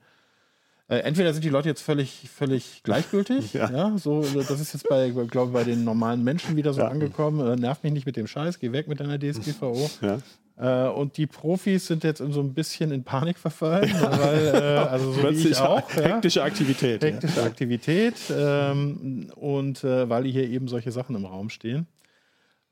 äh, 0.90 1.00
entweder 1.00 1.34
sind 1.34 1.44
die 1.44 1.50
Leute 1.50 1.68
jetzt 1.68 1.82
völlig, 1.82 2.30
völlig 2.34 2.80
gleichgültig, 2.84 3.52
ja. 3.52 3.70
ja. 3.70 3.98
so, 3.98 4.22
das 4.22 4.58
ist 4.58 4.72
jetzt 4.72 4.88
bei, 4.88 5.10
glaube 5.10 5.52
bei 5.52 5.64
den 5.64 5.84
normalen 5.84 6.24
Menschen 6.24 6.56
wieder 6.56 6.72
so 6.72 6.80
ja. 6.80 6.88
angekommen, 6.88 7.46
äh, 7.46 7.56
nerv 7.56 7.82
mich 7.82 7.92
nicht 7.92 8.06
mit 8.06 8.16
dem 8.16 8.26
Scheiß, 8.26 8.58
geh 8.58 8.72
weg 8.72 8.88
mit 8.88 9.00
deiner 9.00 9.18
DSGVO. 9.18 9.90
Ja. 10.00 10.18
Äh, 10.60 10.90
und 10.90 11.16
die 11.16 11.26
Profis 11.26 11.86
sind 11.86 12.02
jetzt 12.04 12.18
so 12.18 12.40
ein 12.40 12.52
bisschen 12.54 12.90
in 12.90 13.04
Panik 13.04 13.38
verfallen, 13.38 13.92
weil, 14.00 14.46
äh, 14.46 14.58
also 14.90 15.12
so 15.12 15.22
wie 15.30 15.48
ich 15.48 15.56
auch. 15.58 15.88
Hektische 15.94 16.42
Aktivität. 16.42 17.02
Hektische. 17.02 17.42
Aktivität. 17.42 18.14
Ähm, 18.36 19.30
und 19.36 19.84
äh, 19.84 20.08
weil 20.08 20.24
hier 20.24 20.48
eben 20.48 20.66
solche 20.66 20.90
Sachen 20.90 21.14
im 21.14 21.24
Raum 21.26 21.50
stehen. 21.50 21.86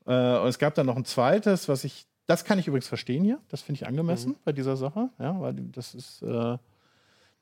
Äh, 0.07 0.39
und 0.39 0.47
es 0.47 0.57
gab 0.57 0.73
dann 0.75 0.85
noch 0.85 0.95
ein 0.95 1.05
zweites, 1.05 1.67
was 1.67 1.83
ich, 1.83 2.07
das 2.25 2.45
kann 2.45 2.57
ich 2.57 2.67
übrigens 2.67 2.87
verstehen 2.87 3.23
hier, 3.23 3.39
das 3.49 3.61
finde 3.61 3.81
ich 3.81 3.87
angemessen 3.87 4.31
mhm. 4.31 4.37
bei 4.45 4.53
dieser 4.53 4.77
Sache, 4.77 5.09
ja, 5.19 5.39
weil 5.39 5.53
das 5.53 5.93
ist, 5.93 6.21
äh, 6.23 6.57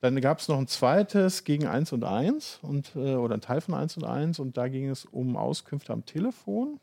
dann 0.01 0.21
gab 0.21 0.39
es 0.39 0.47
noch 0.47 0.57
ein 0.57 0.67
zweites 0.67 1.43
gegen 1.43 1.67
1 1.67 1.93
und 1.93 2.03
1 2.03 2.59
und, 2.63 2.95
äh, 2.95 3.15
oder 3.15 3.35
ein 3.35 3.41
Teil 3.41 3.61
von 3.61 3.75
1 3.75 3.97
und 3.97 4.03
1 4.03 4.39
und 4.39 4.57
da 4.57 4.67
ging 4.67 4.89
es 4.89 5.05
um 5.05 5.37
Auskünfte 5.37 5.93
am 5.93 6.05
Telefon. 6.05 6.79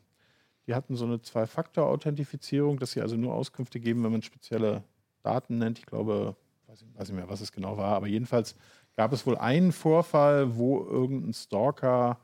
Die 0.65 0.73
hatten 0.73 0.95
so 0.95 1.05
eine 1.05 1.21
Zwei-Faktor-Authentifizierung, 1.21 2.79
dass 2.79 2.91
sie 2.91 3.01
also 3.01 3.17
nur 3.17 3.33
Auskünfte 3.33 3.81
geben, 3.81 4.03
wenn 4.03 4.13
man 4.13 4.21
spezielle 4.21 4.83
Daten 5.21 5.57
nennt. 5.57 5.79
Ich 5.79 5.85
glaube, 5.85 6.37
weiß 6.67 6.81
ich 6.81 6.99
weiß 6.99 7.09
nicht 7.09 7.17
mehr, 7.17 7.29
was 7.29 7.41
es 7.41 7.51
genau 7.51 7.77
war, 7.77 7.95
aber 7.95 8.07
jedenfalls 8.07 8.55
gab 8.95 9.11
es 9.11 9.27
wohl 9.27 9.37
einen 9.37 9.73
Vorfall, 9.73 10.55
wo 10.55 10.79
irgendein 10.79 11.33
Stalker 11.33 12.19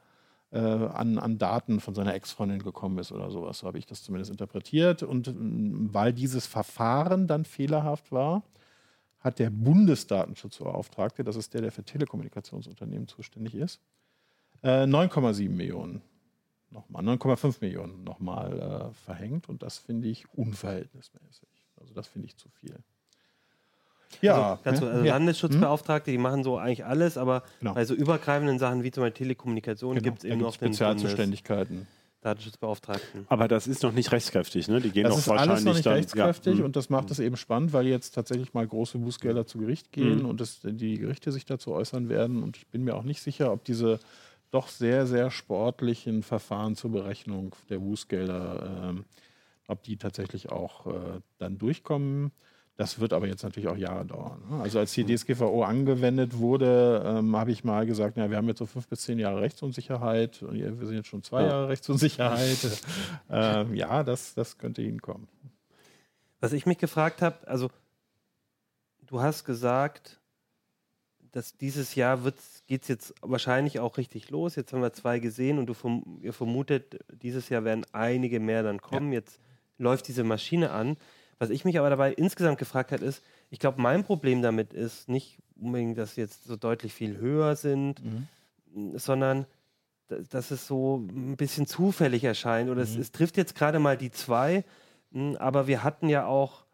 äh, 0.51 0.59
an, 0.59 1.19
an 1.19 1.37
Daten 1.37 1.79
von 1.79 1.93
seiner 1.93 2.13
Ex-Freundin 2.13 2.59
gekommen 2.59 2.97
ist 2.97 3.11
oder 3.11 3.29
sowas. 3.29 3.59
So 3.59 3.67
habe 3.67 3.77
ich 3.77 3.85
das 3.85 4.03
zumindest 4.03 4.31
interpretiert. 4.31 5.03
Und 5.03 5.27
äh, 5.27 5.33
weil 5.35 6.13
dieses 6.13 6.47
Verfahren 6.47 7.27
dann 7.27 7.45
fehlerhaft 7.45 8.11
war, 8.11 8.43
hat 9.19 9.39
der 9.39 9.49
Bundesdatenschutzbeauftragte, 9.49 11.23
das 11.23 11.35
ist 11.35 11.53
der, 11.53 11.61
der 11.61 11.71
für 11.71 11.83
Telekommunikationsunternehmen 11.83 13.07
zuständig 13.07 13.55
ist, 13.55 13.81
äh, 14.63 14.83
9,7 14.83 15.49
Millionen 15.49 16.01
nochmal, 16.71 17.03
9,5 17.03 17.57
Millionen 17.61 18.03
nochmal 18.03 18.59
äh, 18.59 18.93
verhängt. 18.93 19.49
Und 19.49 19.63
das 19.63 19.77
finde 19.77 20.07
ich 20.07 20.31
unverhältnismäßig. 20.33 21.47
Also 21.79 21.93
das 21.93 22.07
finde 22.07 22.27
ich 22.27 22.37
zu 22.37 22.49
viel. 22.49 22.75
Ja, 24.21 24.59
also, 24.63 24.87
also 24.87 25.05
ja. 25.05 25.13
Landesschutzbeauftragte, 25.13 26.11
die 26.11 26.17
machen 26.17 26.43
so 26.43 26.57
eigentlich 26.57 26.85
alles, 26.85 27.17
aber 27.17 27.43
genau. 27.59 27.73
bei 27.73 27.85
so 27.85 27.93
übergreifenden 27.93 28.59
Sachen 28.59 28.83
wie 28.83 28.91
zum 28.91 29.03
Beispiel 29.03 29.25
Telekommunikation 29.25 29.95
genau. 29.95 30.03
gibt 30.03 30.19
es 30.19 30.23
eben 30.25 30.41
noch 30.41 30.53
Spezialzuständigkeiten. 30.53 31.87
Datenschutzbeauftragten. 32.21 33.25
Aber 33.29 33.47
das 33.47 33.65
ist 33.65 33.81
noch 33.81 33.93
nicht 33.93 34.11
rechtskräftig, 34.11 34.67
ne? 34.67 34.81
Die 34.81 34.89
gehen 34.89 35.03
das 35.03 35.17
ist 35.17 35.29
alles 35.29 35.63
noch 35.63 35.73
nicht 35.73 35.85
dann, 35.85 35.93
rechtskräftig 35.93 36.59
ja. 36.59 36.65
und 36.65 36.75
das 36.75 36.89
macht 36.89 37.11
es 37.11 37.19
eben 37.19 37.37
spannend, 37.37 37.71
weil 37.71 37.87
jetzt 37.87 38.13
tatsächlich 38.13 38.53
mal 38.53 38.67
große 38.67 38.97
Bußgelder 38.97 39.45
zu 39.45 39.57
Gericht 39.57 39.93
gehen 39.93 40.19
mhm. 40.19 40.25
und 40.25 40.41
das, 40.41 40.59
die 40.63 40.97
Gerichte 40.97 41.31
sich 41.31 41.45
dazu 41.45 41.71
äußern 41.71 42.09
werden. 42.09 42.43
Und 42.43 42.57
ich 42.57 42.67
bin 42.67 42.83
mir 42.83 42.95
auch 42.95 43.03
nicht 43.03 43.21
sicher, 43.21 43.53
ob 43.53 43.63
diese 43.63 43.99
doch 44.51 44.67
sehr, 44.67 45.07
sehr 45.07 45.31
sportlichen 45.31 46.23
Verfahren 46.23 46.75
zur 46.75 46.91
Berechnung 46.91 47.55
der 47.69 47.79
Bußgelder, 47.79 48.95
äh, 48.97 49.01
ob 49.67 49.83
die 49.83 49.95
tatsächlich 49.95 50.51
auch 50.51 50.87
äh, 50.87 51.21
dann 51.37 51.57
durchkommen. 51.57 52.31
Das 52.79 52.97
wird 53.01 53.11
aber 53.11 53.27
jetzt 53.27 53.43
natürlich 53.43 53.67
auch 53.67 53.75
Jahre 53.75 54.05
dauern. 54.05 54.41
Ne? 54.49 54.61
Also 54.61 54.79
als 54.79 54.93
die. 54.93 55.03
DSGVO 55.03 55.63
angewendet 55.63 56.37
wurde, 56.37 57.03
ähm, 57.05 57.35
habe 57.35 57.51
ich 57.51 57.65
mal 57.65 57.85
gesagt, 57.85 58.15
na, 58.15 58.29
wir 58.29 58.37
haben 58.37 58.47
jetzt 58.47 58.59
so 58.59 58.65
fünf 58.65 58.87
bis 58.87 59.01
zehn 59.01 59.19
Jahre 59.19 59.41
Rechtsunsicherheit. 59.41 60.41
Und 60.43 60.53
wir 60.53 60.87
sind 60.87 60.95
jetzt 60.95 61.09
schon 61.09 61.21
zwei 61.21 61.43
Jahre 61.43 61.67
Rechtsunsicherheit. 61.67 62.57
ähm, 63.29 63.75
ja, 63.75 64.01
das, 64.03 64.33
das 64.33 64.57
könnte 64.57 64.81
hinkommen. 64.81 65.27
Was 66.39 66.53
ich 66.53 66.65
mich 66.65 66.77
gefragt 66.77 67.21
habe, 67.21 67.45
also 67.49 67.69
du 69.07 69.19
hast 69.19 69.43
gesagt, 69.43 70.21
dass 71.33 71.57
dieses 71.57 71.95
Jahr 71.95 72.17
geht 72.67 72.83
es 72.83 72.87
jetzt 72.87 73.13
wahrscheinlich 73.21 73.81
auch 73.81 73.97
richtig 73.97 74.29
los. 74.29 74.55
Jetzt 74.55 74.71
haben 74.71 74.81
wir 74.81 74.93
zwei 74.93 75.19
gesehen 75.19 75.59
und 75.59 75.65
du 75.65 75.73
verm 75.73 76.19
ihr 76.21 76.31
vermutet, 76.31 76.97
dieses 77.11 77.49
Jahr 77.49 77.65
werden 77.65 77.85
einige 77.91 78.39
mehr 78.39 78.63
dann 78.63 78.79
kommen. 78.79 79.11
Ja. 79.11 79.19
Jetzt 79.19 79.41
läuft 79.77 80.07
diese 80.07 80.23
Maschine 80.23 80.71
an. 80.71 80.95
Was 81.39 81.49
ich 81.49 81.63
mich 81.63 81.79
aber 81.79 81.89
dabei 81.89 82.13
insgesamt 82.13 82.57
gefragt 82.57 82.91
habe, 82.91 83.03
ist, 83.03 83.23
ich 83.49 83.59
glaube, 83.59 83.81
mein 83.81 84.03
Problem 84.03 84.41
damit 84.41 84.73
ist 84.73 85.07
nicht 85.07 85.39
unbedingt, 85.59 85.97
dass 85.97 86.15
sie 86.15 86.21
jetzt 86.21 86.43
so 86.43 86.57
deutlich 86.57 86.93
viel 86.93 87.17
höher 87.17 87.55
sind, 87.55 88.03
mhm. 88.03 88.97
sondern 88.97 89.45
dass 90.31 90.51
es 90.51 90.67
so 90.67 90.97
ein 90.97 91.37
bisschen 91.37 91.65
zufällig 91.65 92.23
erscheint. 92.23 92.69
Oder 92.69 92.81
mhm. 92.81 92.91
es, 92.91 92.95
es, 92.97 93.11
trifft 93.11 93.37
jetzt 93.37 93.55
gerade 93.55 93.79
mal 93.79 93.97
die 93.97 94.11
zwei, 94.11 94.63
hm, 95.11 95.37
aber 95.37 95.67
wir 95.67 95.83
hatten 95.83 96.09
ja 96.09 96.25
auch, 96.25 96.65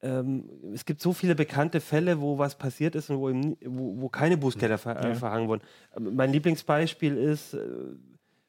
ähm, 0.00 0.48
es 0.72 0.84
gibt 0.84 1.00
so 1.00 1.12
viele 1.12 1.34
bekannte 1.34 1.80
Fälle, 1.80 2.20
wo 2.20 2.38
was 2.38 2.56
passiert 2.56 2.94
ist 2.94 3.10
und 3.10 3.18
wo, 3.18 3.28
eben, 3.28 3.56
wo, 3.64 4.00
wo 4.00 4.08
keine 4.08 4.36
Bußgelder 4.36 4.78
ver 4.78 4.96
äh, 5.02 5.08
ja. 5.08 5.14
verhangen 5.14 5.48
wurden. 5.48 5.62
Mein 5.98 6.32
Lieblingsbeispiel 6.32 7.16
ist, 7.16 7.54
äh, 7.54 7.58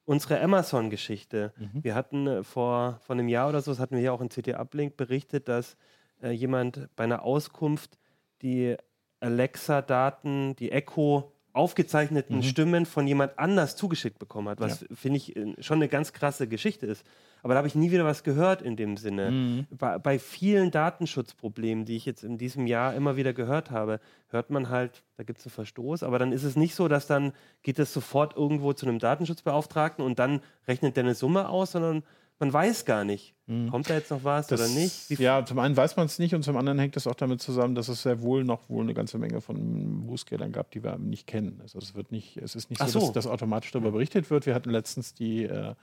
unsere 0.06 0.40
Amazon-Geschichte. 0.42 1.54
Mhm. 1.58 1.84
Wir 1.84 1.96
hatten 1.96 2.28
äh, 2.28 2.44
vor, 2.44 3.00
vor 3.06 3.16
einem 3.16 3.28
Jahr 3.28 3.50
oder 3.50 3.62
so, 3.62 3.72
das 3.72 3.80
hatten 3.80 3.96
wir 3.96 4.04
ja 4.04 4.12
auch 4.12 4.22
in 4.22 4.30
CT 4.30 4.54
Uplink 4.56 4.98
berichtet, 4.98 5.48
dass 5.48 5.78
äh, 6.22 6.32
jemand 6.32 6.90
bei 6.96 7.04
einer 7.04 7.24
Auskunft 7.24 7.98
die 8.42 8.78
Alexa-Daten, 9.20 10.56
die 10.56 10.72
Echo 10.72 11.32
aufgezeichneten 11.54 12.38
mhm. 12.38 12.44
Stimmen 12.44 12.86
von 12.86 13.08
jemand 13.08 13.40
anders 13.40 13.76
zugeschickt 13.76 14.20
bekommen 14.20 14.50
hat, 14.50 14.60
was 14.60 14.82
ja. 14.82 14.88
finde 14.94 15.18
ich 15.18 15.36
äh, 15.36 15.56
schon 15.60 15.78
eine 15.78 15.88
ganz 15.88 16.14
krasse 16.14 16.48
Geschichte 16.48 16.86
ist. 16.86 17.06
Aber 17.46 17.54
da 17.54 17.60
habe 17.60 17.68
ich 17.68 17.76
nie 17.76 17.92
wieder 17.92 18.06
was 18.06 18.24
gehört 18.24 18.64
in 18.64 18.76
dem 18.76 18.98
Sinne. 18.98 19.30
Mhm. 19.30 19.68
Bei, 19.70 20.00
bei, 20.00 20.18
vielen 20.18 20.72
Datenschutzproblemen, 20.72 21.86
die 21.86 21.96
ich 21.96 22.04
jetzt 22.08 22.24
in 22.24 22.40
diesem 22.40 22.66
Jahr 22.66 22.96
immer 22.96 23.18
wieder 23.18 23.34
gehört 23.34 23.70
habe, 23.70 24.00
hört 24.30 24.50
man 24.50 24.70
halt, 24.70 25.04
da 25.18 25.24
gibt 25.24 25.38
es 25.38 25.46
einen 25.46 25.52
Verstoß, 25.52 26.02
aber 26.02 26.18
dann 26.18 26.32
ist 26.32 26.42
es 26.42 26.56
nicht 26.56 26.74
so, 26.74 26.88
dass 26.88 27.06
dann 27.06 27.34
geht 27.62 27.78
es 27.78 27.94
sofort 27.94 28.36
irgendwo 28.36 28.74
zu 28.74 28.88
einem 28.88 28.98
Datenschutzbeauftragten 28.98 30.04
und 30.04 30.18
dann 30.18 30.42
rechnet 30.68 30.98
der 30.98 31.04
eine 31.04 31.14
Summe 31.14 31.48
aus, 31.48 31.74
sondern 31.74 32.02
man 32.40 32.52
weiß 32.52 32.84
gar 32.84 33.04
nicht, 33.04 33.36
mhm. 33.46 33.70
kommt 33.70 33.92
da 33.92 33.94
jetzt 33.94 34.10
noch 34.10 34.24
was 34.24 34.48
das, 34.48 34.60
oder 34.60 34.70
nicht? 34.70 35.12
Wie 35.12 35.22
ja, 35.22 35.46
zum 35.46 35.60
einen 35.60 35.78
weiß 35.78 35.98
man 35.98 36.08
es 36.08 36.18
nicht 36.18 36.34
und 36.34 36.42
zum 36.42 36.58
anderen 36.58 36.80
hängt 36.80 36.98
es 36.98 37.06
auch 37.06 37.14
damit 37.14 37.44
zusammen, 37.44 37.76
dass 37.76 37.90
es 37.90 38.02
sehr 38.02 38.24
wohl 38.24 38.44
noch 38.44 38.70
wohl 38.70 38.84
eine 38.84 38.96
ganze 38.96 39.20
Menge 39.20 39.40
von 39.40 40.08
Bußgeldern 40.08 40.52
gab, 40.52 40.72
die 40.72 40.84
wir 40.84 40.98
nicht 40.98 41.28
kennen. 41.28 41.60
Also 41.62 41.78
es 41.78 41.94
wird 41.94 42.12
nicht, 42.12 42.38
es 42.38 42.56
ist 42.56 42.72
nicht 42.72 42.82
so, 42.82 42.88
so. 42.88 43.00
Dass, 43.02 43.12
dass 43.12 43.28
automatisch 43.28 43.72
darüber 43.72 43.92
berichtet 43.92 44.32
wird. 44.32 44.48
Wir 44.48 44.56
hatten 44.56 44.72
letztens 44.72 45.14
die 45.14 45.44
äh, 45.44 45.76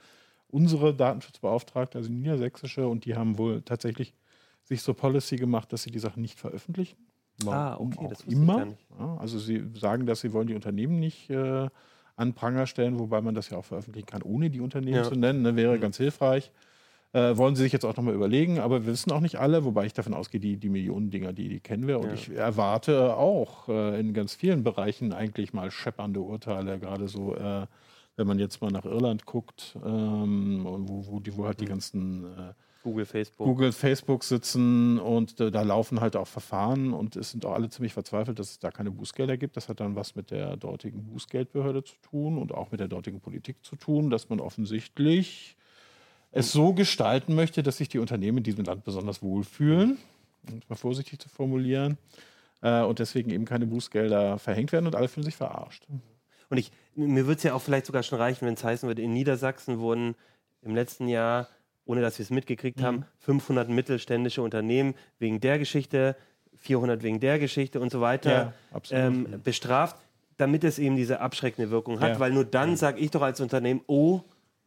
unsere 0.53 0.93
Datenschutzbeauftragte, 0.93 1.97
also 1.97 2.09
die 2.09 2.15
niedersächsische, 2.15 2.87
und 2.87 3.05
die 3.05 3.15
haben 3.15 3.37
wohl 3.37 3.63
tatsächlich 3.63 4.13
sich 4.61 4.81
so 4.83 4.93
Policy 4.93 5.37
gemacht, 5.37 5.73
dass 5.73 5.83
sie 5.83 5.91
die 5.91 5.99
Sachen 5.99 6.21
nicht 6.21 6.39
veröffentlichen. 6.39 6.95
Warum 7.43 7.91
ah, 7.91 7.95
okay, 7.97 8.07
das 8.09 8.21
immer. 8.21 8.67
Ja, 8.99 9.17
also 9.17 9.39
sie 9.39 9.63
sagen, 9.73 10.05
dass 10.05 10.21
sie 10.21 10.31
wollen 10.31 10.47
die 10.47 10.53
Unternehmen 10.53 10.99
nicht 10.99 11.31
äh, 11.31 11.67
an 12.15 12.33
Pranger 12.33 12.67
stellen, 12.67 12.99
wobei 12.99 13.21
man 13.21 13.33
das 13.33 13.49
ja 13.49 13.57
auch 13.57 13.65
veröffentlichen 13.65 14.05
kann, 14.05 14.21
ohne 14.21 14.51
die 14.51 14.59
Unternehmen 14.59 14.97
ja. 14.97 15.03
zu 15.03 15.15
nennen. 15.15 15.41
Ne, 15.41 15.55
wäre 15.55 15.75
mhm. 15.75 15.81
ganz 15.81 15.97
hilfreich. 15.97 16.51
Äh, 17.13 17.35
wollen 17.35 17.55
sie 17.55 17.63
sich 17.63 17.73
jetzt 17.73 17.85
auch 17.85 17.95
nochmal 17.95 18.13
überlegen, 18.13 18.59
aber 18.59 18.85
wir 18.85 18.93
wissen 18.93 19.11
auch 19.11 19.19
nicht 19.19 19.39
alle, 19.39 19.65
wobei 19.65 19.85
ich 19.85 19.93
davon 19.93 20.13
ausgehe, 20.13 20.39
die, 20.39 20.57
die 20.57 20.69
Millionen 20.69 21.09
Dinger, 21.09 21.33
die, 21.33 21.49
die 21.49 21.59
kennen 21.59 21.87
wir. 21.87 21.99
Und 21.99 22.07
ja. 22.07 22.13
ich 22.13 22.29
erwarte 22.31 23.15
auch 23.17 23.69
äh, 23.69 23.99
in 23.99 24.13
ganz 24.13 24.35
vielen 24.35 24.63
Bereichen 24.63 25.13
eigentlich 25.13 25.53
mal 25.53 25.71
scheppernde 25.71 26.21
Urteile, 26.21 26.79
gerade 26.79 27.07
so 27.07 27.35
äh, 27.35 27.65
wenn 28.15 28.27
man 28.27 28.39
jetzt 28.39 28.61
mal 28.61 28.71
nach 28.71 28.85
Irland 28.85 29.25
guckt, 29.25 29.77
ähm, 29.83 30.61
wo, 30.63 31.05
wo, 31.07 31.19
die, 31.19 31.35
wo 31.35 31.45
halt 31.45 31.59
die 31.59 31.65
ganzen 31.65 32.25
äh, 32.25 32.53
Google, 32.83 33.05
Facebook. 33.05 33.47
Google, 33.47 33.71
Facebook 33.71 34.23
sitzen 34.23 34.99
und 34.99 35.39
äh, 35.39 35.51
da 35.51 35.61
laufen 35.61 36.01
halt 36.01 36.15
auch 36.15 36.27
Verfahren 36.27 36.93
und 36.93 37.15
es 37.15 37.31
sind 37.31 37.45
auch 37.45 37.53
alle 37.53 37.69
ziemlich 37.69 37.93
verzweifelt, 37.93 38.37
dass 38.39 38.51
es 38.51 38.59
da 38.59 38.71
keine 38.71 38.91
Bußgelder 38.91 39.37
gibt. 39.37 39.55
Das 39.55 39.69
hat 39.69 39.79
dann 39.79 39.95
was 39.95 40.15
mit 40.15 40.31
der 40.31 40.57
dortigen 40.57 41.05
Bußgeldbehörde 41.05 41.83
zu 41.83 41.95
tun 42.01 42.37
und 42.37 42.53
auch 42.53 42.71
mit 42.71 42.81
der 42.81 42.89
dortigen 42.89 43.21
Politik 43.21 43.63
zu 43.63 43.77
tun, 43.77 44.09
dass 44.09 44.29
man 44.29 44.41
offensichtlich 44.41 45.55
es 46.31 46.51
so 46.51 46.73
gestalten 46.73 47.35
möchte, 47.35 47.63
dass 47.63 47.77
sich 47.77 47.87
die 47.87 47.99
Unternehmen 47.99 48.39
in 48.39 48.43
diesem 48.43 48.65
Land 48.65 48.83
besonders 48.83 49.21
wohlfühlen, 49.21 49.97
um 50.49 50.57
es 50.57 50.67
mal 50.67 50.75
vorsichtig 50.75 51.19
zu 51.19 51.29
formulieren, 51.29 51.97
äh, 52.61 52.81
und 52.81 52.99
deswegen 52.99 53.31
eben 53.31 53.45
keine 53.45 53.65
Bußgelder 53.65 54.39
verhängt 54.39 54.71
werden 54.71 54.87
und 54.87 54.95
alle 54.95 55.07
fühlen 55.07 55.25
sich 55.25 55.35
verarscht. 55.35 55.87
Und 56.53 56.59
ich, 56.59 56.71
mir 56.93 57.25
würde 57.25 57.37
es 57.37 57.43
ja 57.43 57.55
auch 57.55 57.63
vielleicht 57.63 57.87
sogar 57.87 58.03
schon 58.03 58.19
reichen, 58.19 58.45
wenn 58.45 58.53
es 58.53 58.63
heißen 58.63 58.87
würde, 58.87 59.01
in 59.01 59.11
Niedersachsen 59.11 59.79
wurden 59.79 60.13
im 60.61 60.75
letzten 60.75 61.07
Jahr, 61.07 61.49
ohne 61.83 62.01
dass 62.01 62.19
wir 62.19 62.23
es 62.23 62.29
mitgekriegt 62.29 62.79
mhm. 62.79 62.83
haben, 62.83 63.05
500 63.21 63.69
mittelständische 63.69 64.43
Unternehmen 64.43 64.93
wegen 65.17 65.39
der 65.39 65.57
Geschichte, 65.57 66.15
400 66.57 67.01
wegen 67.01 67.19
der 67.19 67.39
Geschichte 67.39 67.79
und 67.79 67.91
so 67.91 68.01
weiter 68.01 68.53
ja, 68.71 68.81
ähm, 68.91 69.41
bestraft, 69.43 69.97
damit 70.37 70.63
es 70.63 70.77
eben 70.77 70.95
diese 70.95 71.21
abschreckende 71.21 71.71
Wirkung 71.71 71.99
hat. 72.01 72.09
Ja. 72.09 72.19
Weil 72.19 72.31
nur 72.31 72.45
dann 72.45 72.77
sage 72.77 72.99
ich 72.99 73.09
doch 73.09 73.23
als 73.23 73.41
Unternehmen, 73.41 73.81
oh, 73.87 74.21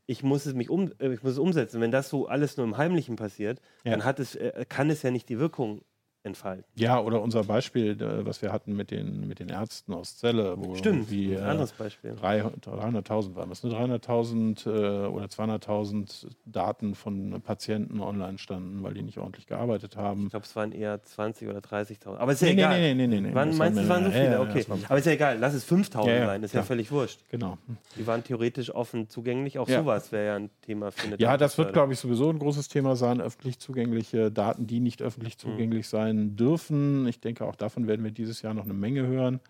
ich 0.07 0.25
muss 0.25 0.45
es 0.45 0.55
mich 0.55 0.69
um, 0.69 0.91
äh, 0.99 1.13
ich 1.13 1.23
muss 1.23 1.35
es 1.35 1.39
umsetzen. 1.39 1.81
Wenn 1.81 1.93
das 1.93 2.09
so 2.09 2.27
alles 2.27 2.57
nur 2.57 2.67
im 2.67 2.77
Heimlichen 2.77 3.15
passiert, 3.15 3.61
ja. 3.85 3.93
dann 3.93 4.05
hat 4.05 4.19
es, 4.19 4.35
äh, 4.35 4.67
kann 4.69 4.91
es 4.91 5.03
ja 5.03 5.13
nicht 5.13 5.29
die 5.29 5.39
Wirkung 5.39 5.83
entfalten. 6.27 6.65
Ja, 6.75 7.01
oder 7.01 7.23
unser 7.23 7.45
Beispiel, 7.45 8.01
äh, 8.01 8.27
was 8.27 8.43
wir 8.43 8.53
hatten 8.53 8.75
mit 8.77 8.91
den, 8.91 9.27
mit 9.29 9.39
den 9.39 9.49
Ärzten 9.49 9.95
aus 9.95 10.19
Celle, 10.19 10.55
wo 10.59 10.75
Stimmt, 10.75 11.11
wie 11.11 11.37
ein 11.37 11.43
anderes 11.45 11.73
Beispiel. 11.73 12.13
300.000 12.13 13.35
waren 13.35 13.49
das, 13.49 13.63
ne? 13.63 13.71
300.000 13.71 14.67
äh, 14.67 15.07
oder 15.07 15.27
200.000 15.27 16.27
Daten 16.45 16.95
von 16.95 17.41
Patienten 17.43 18.01
online 18.01 18.39
standen, 18.39 18.83
weil 18.83 18.95
die 18.95 19.03
nicht 19.03 19.19
ordentlich 19.19 19.47
gearbeitet 19.47 19.97
haben. 19.97 20.25
Ich 20.25 20.31
glaube, 20.31 20.45
es 20.47 20.57
waren 20.57 20.73
eher 20.73 21.03
20 21.03 21.49
oder 21.49 21.61
30.000. 21.61 22.17
Aber 22.17 22.33
ist 22.33 22.43
ja 22.43 22.49
Nee, 22.49 22.55
nee, 22.55 22.61
egal. 22.63 22.81
nee, 22.81 22.95
nee, 22.95 23.07
nee, 23.07 23.21
nee. 23.21 23.31
Wann 23.33 23.49
Das 23.51 23.59
meinst 23.59 23.79
du, 23.79 23.83
es 23.83 23.89
waren 23.89 24.05
so 24.05 24.11
viele? 24.11 24.25
Ja, 24.25 24.33
ja, 24.33 24.41
okay. 24.43 24.65
waren- 24.69 24.85
Aber 24.89 24.99
ist 24.99 25.07
ja 25.07 25.13
egal, 25.13 25.39
lass 25.39 25.55
es 25.55 25.65
5000 25.65 26.13
Ja, 26.13 26.21
ja, 26.21 26.27
sein, 26.27 26.43
ist 26.43 26.55
ja 26.55 26.63
völlig 26.63 26.91
wurscht. 26.91 27.21
Genau. 27.31 27.59
Die 27.97 28.07
waren 28.07 28.23
theoretisch 28.25 28.75
offen 28.75 29.09
zugänglich. 29.09 29.59
Auch 29.59 29.69
Ja. 29.69 29.81
sowas 29.81 30.13
wäre 30.13 30.27
ja 30.27 30.37
ein 30.37 30.51
Thema 30.63 30.91
für 30.91 31.07
eine 31.07 31.17
Ja, 31.19 31.37
das 31.37 31.57
wird, 31.59 31.73
glaube 31.73 31.93
ich, 31.93 31.99
sowieso 31.99 32.29
ein 32.31 32.39
großes 32.39 32.69
Thema 32.69 32.97
sein. 32.97 33.21
Öffentlich 33.21 33.59
zugängliche 33.59 34.31
Daten, 34.33 34.67
die 34.67 34.81
nicht 34.81 35.03
öffentlich 35.03 35.39
zugänglich 35.39 35.89
sein 35.89 36.16
dürfen. 36.17 37.07
Ich 37.07 37.21
denke, 37.21 37.45
auch 37.45 37.57
davon 37.57 37.87
werden 37.87 38.05
wir 38.05 38.11
dieses 38.11 38.43
Jahr 38.43 38.55
noch 38.55 38.65
eine 38.65 38.75
Menge 38.75 39.07
hören. 39.07 39.41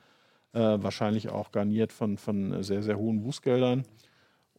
Äh, 0.52 0.58
wahrscheinlich 0.58 1.28
auch 1.28 1.52
garniert 1.52 1.92
von, 1.92 2.18
von 2.18 2.62
sehr, 2.62 2.82
sehr 2.82 2.98
hohen 2.98 3.22
Bußgeldern. 3.22 3.84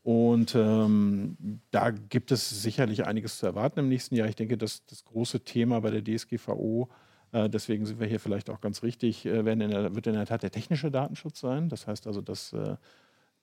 Und 0.04 0.56
ähm, 0.56 1.60
da 1.72 1.92
gibt 1.92 2.32
es 2.32 2.62
sicherlich 2.62 3.06
einiges 3.06 3.40
zu 3.40 3.46
erwarten 3.46 3.80
im 3.80 3.90
nächsten 3.90 4.16
Jahr. 4.16 4.30
Ich 4.30 4.38
denke, 4.38 4.58
dass 4.58 4.86
das 4.86 5.04
große 5.04 5.42
Thema 5.42 5.82
bei 5.82 5.92
der 5.92 6.02
DSGVO, 6.02 6.88
äh, 7.34 7.50
deswegen 7.50 7.86
sind 7.86 8.00
wir 8.00 8.08
hier 8.08 8.22
vielleicht 8.22 8.50
auch 8.50 8.62
ganz 8.62 8.84
richtig, 8.84 9.26
äh, 9.26 9.44
werden 9.44 9.60
in 9.60 9.72
der, 9.72 9.96
wird 9.96 10.08
in 10.08 10.14
der 10.14 10.26
Tat 10.26 10.44
der 10.44 10.52
technische 10.52 10.92
Datenschutz 10.92 11.42
sein. 11.42 11.68
Das 11.68 11.88
heißt 11.88 12.08
also, 12.08 12.22
dass 12.22 12.54
äh, 12.54 12.78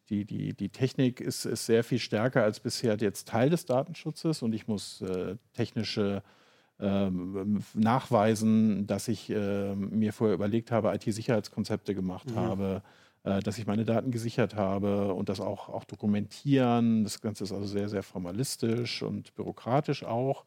die, 0.09 0.25
die, 0.25 0.55
die 0.55 0.69
Technik 0.71 1.21
ist, 1.21 1.45
ist 1.45 1.67
sehr 1.67 1.85
viel 1.85 1.99
stärker 1.99 2.45
als 2.45 2.61
bisher 2.61 2.97
jetzt 2.97 3.29
Teil 3.29 3.51
des 3.51 3.67
Datenschutzes 3.67 4.43
und 4.43 4.55
ich 4.55 4.67
muss 4.67 5.03
äh, 5.03 5.37
technische 5.53 6.23
nachweisen, 7.75 8.87
dass 8.87 9.09
ich 9.09 9.31
äh, 9.31 9.75
mir 9.75 10.12
vorher 10.12 10.35
überlegt 10.35 10.70
habe, 10.70 10.93
IT-Sicherheitskonzepte 10.95 11.95
gemacht 11.95 12.35
habe, 12.35 12.83
äh, 13.22 13.41
dass 13.41 13.59
ich 13.59 13.66
meine 13.66 13.85
Daten 13.85 14.11
gesichert 14.11 14.57
habe 14.57 15.14
und 15.14 15.29
das 15.29 15.41
auch, 15.41 15.68
auch 15.68 15.85
dokumentieren. 15.85 17.05
Das 17.05 17.20
Ganze 17.20 17.45
ist 17.45 17.53
also 17.53 17.66
sehr, 17.66 17.89
sehr 17.89 18.03
formalistisch 18.03 19.03
und 19.03 19.35
bürokratisch 19.35 20.05
auch. 20.05 20.45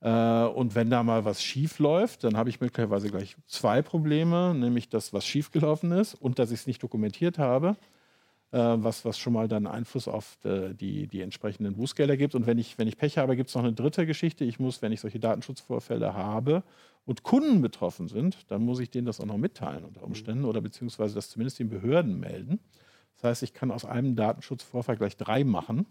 Äh, 0.00 0.10
und 0.10 0.74
wenn 0.74 0.90
da 0.90 1.02
mal 1.02 1.24
was 1.24 1.42
schief 1.42 1.78
läuft, 1.78 2.24
dann 2.24 2.36
habe 2.36 2.48
ich 2.48 2.60
möglicherweise 2.60 3.10
gleich 3.10 3.36
zwei 3.46 3.82
Probleme, 3.82 4.54
nämlich 4.54 4.88
das, 4.88 5.12
was 5.12 5.26
schiefgelaufen 5.26 5.92
ist 5.92 6.14
und 6.14 6.38
dass 6.38 6.50
ich 6.50 6.60
es 6.60 6.66
nicht 6.66 6.82
dokumentiert 6.82 7.38
habe 7.38 7.76
was, 8.58 9.04
was 9.04 9.18
schon 9.18 9.32
mal 9.32 9.48
dann 9.48 9.66
Einfluss 9.66 10.06
auf 10.06 10.38
äh, 10.44 10.74
die, 10.74 11.06
die 11.08 11.22
entsprechenden 11.22 11.74
Bußgelder 11.74 12.16
gibt. 12.16 12.34
Und 12.34 12.46
wenn 12.46 12.58
ich, 12.58 12.78
wenn 12.78 12.86
ich 12.86 12.96
Pech 12.96 13.18
habe, 13.18 13.36
gibt 13.36 13.48
es 13.48 13.54
noch 13.54 13.64
eine 13.64 13.72
dritte 13.72 14.06
Geschichte. 14.06 14.44
Ich 14.44 14.60
muss, 14.60 14.80
wenn 14.80 14.92
ich 14.92 15.00
solche 15.00 15.18
Datenschutzvorfälle 15.18 16.14
habe 16.14 16.62
und 17.04 17.22
Kunden 17.22 17.62
betroffen 17.62 18.08
sind, 18.08 18.50
dann 18.50 18.62
muss 18.62 18.78
ich 18.78 18.90
denen 18.90 19.06
das 19.06 19.20
auch 19.20 19.26
noch 19.26 19.36
mitteilen 19.36 19.84
unter 19.84 20.04
Umständen 20.04 20.44
oder 20.44 20.60
beziehungsweise 20.60 21.14
das 21.14 21.30
zumindest 21.30 21.58
den 21.58 21.68
Behörden 21.68 22.20
melden. 22.20 22.60
Das 23.16 23.24
heißt, 23.24 23.42
ich 23.42 23.54
kann 23.54 23.70
aus 23.70 23.84
einem 23.84 24.16
Datenschutzvorfall 24.16 24.96
gleich 24.96 25.16
drei 25.16 25.44
machen. 25.44 25.86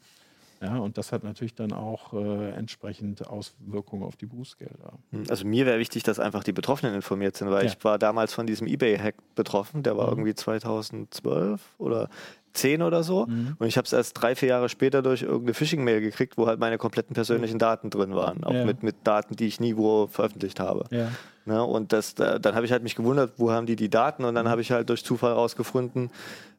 Ja, 0.64 0.78
und 0.78 0.98
das 0.98 1.12
hat 1.12 1.24
natürlich 1.26 1.56
dann 1.56 1.74
auch 1.74 2.14
äh, 2.14 2.52
entsprechend 2.52 3.28
Auswirkungen 3.28 4.04
auf 4.04 4.16
die 4.16 4.26
Bußgelder. 4.28 4.94
Also 5.30 5.46
mir 5.46 5.66
wäre 5.66 5.78
wichtig, 5.78 6.04
dass 6.04 6.20
einfach 6.20 6.44
die 6.44 6.54
Betroffenen 6.54 6.96
informiert 6.96 7.36
sind, 7.36 7.50
weil 7.52 7.66
Ja. 7.66 7.72
ich 7.72 7.84
war 7.84 8.00
damals 8.00 8.34
von 8.34 8.48
diesem 8.48 8.66
Ebay-Hack 8.68 9.16
betroffen, 9.36 9.84
der 9.84 9.98
war 9.98 10.06
Mhm. 10.08 10.12
irgendwie 10.20 10.36
2012 10.36 11.62
oder 11.78 12.10
10 12.54 12.82
oder 12.82 13.04
so. 13.04 13.26
Mhm. 13.26 13.56
Und 13.60 13.68
ich 13.68 13.78
habe 13.78 13.86
es 13.86 13.94
erst 13.94 14.14
drei, 14.22 14.36
vier 14.36 14.50
Jahre 14.50 14.70
später 14.70 15.02
durch 15.02 15.24
irgendeine 15.24 15.54
Phishing-Mail 15.56 16.02
gekriegt, 16.02 16.38
wo 16.38 16.48
halt 16.48 16.60
meine 16.60 16.78
kompletten 16.78 17.14
persönlichen 17.14 17.60
Daten 17.60 17.90
drin 17.90 18.16
waren. 18.16 18.44
Auch 18.44 18.54
Ja. 18.54 18.64
mit, 18.66 18.84
mit 18.84 18.96
Daten, 19.04 19.36
die 19.36 19.48
ich 19.48 19.60
nie 19.60 19.76
wo 19.76 20.08
veröffentlicht 20.08 20.60
habe. 20.60 20.86
Ja. 20.96 21.12
Ne, 21.46 21.62
und 21.62 21.92
das, 21.92 22.16
da, 22.16 22.40
dann 22.40 22.56
habe 22.56 22.66
ich 22.66 22.72
halt 22.72 22.84
mich 22.84 22.96
gewundert, 22.96 23.34
wo 23.36 23.52
haben 23.52 23.66
die 23.66 23.76
die 23.76 23.90
Daten? 23.90 24.24
Und 24.24 24.36
dann 24.36 24.48
habe 24.48 24.62
ich 24.62 24.72
halt 24.72 24.90
durch 24.90 25.04
Zufall 25.04 25.34
rausgefunden, 25.34 26.10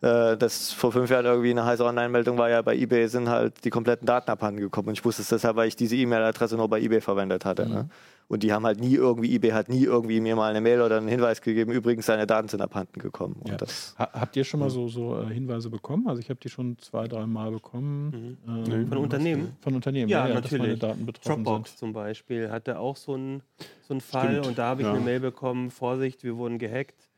äh, 0.02 0.36
dass 0.36 0.72
vor 0.72 0.92
fünf 0.92 1.08
Jahren 1.08 1.24
irgendwie 1.24 1.50
eine 1.50 1.64
heiße 1.64 1.82
Online-Meldung 1.82 2.36
war, 2.36 2.50
ja, 2.50 2.60
bei 2.60 2.76
eBay 2.76 3.08
sind 3.08 3.30
halt 3.30 3.64
die 3.64 3.70
kompletten 3.70 4.04
Daten 4.04 4.30
abhanden 4.30 4.60
gekommen. 4.60 4.88
Und 4.88 4.98
ich 4.98 5.04
wusste 5.04 5.22
es 5.22 5.28
deshalb, 5.28 5.56
weil 5.56 5.68
ich 5.68 5.76
diese 5.76 5.96
E-Mail-Adresse 5.96 6.56
nur 6.56 6.68
bei 6.68 6.80
eBay 6.80 7.00
verwendet 7.00 7.46
hatte. 7.46 7.66
Ne? 7.66 7.88
Und 8.26 8.42
die 8.42 8.52
haben 8.52 8.64
halt 8.64 8.80
nie 8.80 8.94
irgendwie, 8.94 9.34
eBay 9.34 9.50
hat 9.50 9.68
nie 9.68 9.84
irgendwie 9.84 10.18
mir 10.20 10.34
mal 10.34 10.48
eine 10.50 10.60
Mail 10.62 10.80
oder 10.80 10.96
einen 10.96 11.08
Hinweis 11.08 11.42
gegeben, 11.42 11.72
übrigens, 11.72 12.06
deine 12.06 12.26
Daten 12.26 12.48
sind 12.48 12.60
abhanden 12.62 12.98
gekommen. 13.00 13.36
Und 13.40 13.50
Ja. 13.50 13.56
das, 13.58 13.94
Ha 13.98 14.08
habt 14.12 14.34
ihr 14.36 14.44
schon 14.44 14.60
mal 14.60 14.70
so, 14.70 14.88
so 14.88 15.20
äh, 15.20 15.26
Hinweise 15.32 15.68
bekommen? 15.68 16.08
Also 16.08 16.20
ich 16.20 16.30
habe 16.30 16.40
die 16.40 16.48
schon 16.48 16.78
zwei, 16.78 17.06
drei 17.06 17.26
Mal 17.26 17.50
bekommen. 17.50 18.38
Ähm, 18.48 18.88
Von 18.88 18.98
Unternehmen? 18.98 19.56
Von 19.60 19.74
Unternehmen, 19.74 20.08
Ja, 20.10 20.26
dass 20.26 20.50
meine 20.50 20.58
natürlich. 20.62 20.78
Daten 20.78 21.04
betroffen 21.06 21.44
Dropbox 21.44 21.70
sind. 21.70 21.78
zum 21.78 21.92
Beispiel 21.92 22.50
hatte 22.50 22.78
auch 22.78 22.96
so 22.96 23.14
einen 23.14 23.42
so 23.82 23.92
einen 23.94 24.00
Fall 24.00 24.30
Stimmt, 24.32 24.46
und 24.46 24.58
da 24.58 24.66
habe 24.68 24.80
ich 24.80 24.86
ja. 24.86 24.94
eine 24.94 25.04
Mail 25.04 25.20
bekommen, 25.20 25.70
Vorsicht, 25.70 26.24
wir 26.24 26.36
wurden 26.38 26.58
gehackt, 26.58 27.10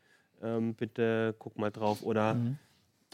ähm, 0.43 0.73
bitte 0.73 1.33
guck 1.39 1.57
mal 1.57 1.71
drauf. 1.71 2.03
Oder 2.03 2.33
Mhm. 2.35 2.57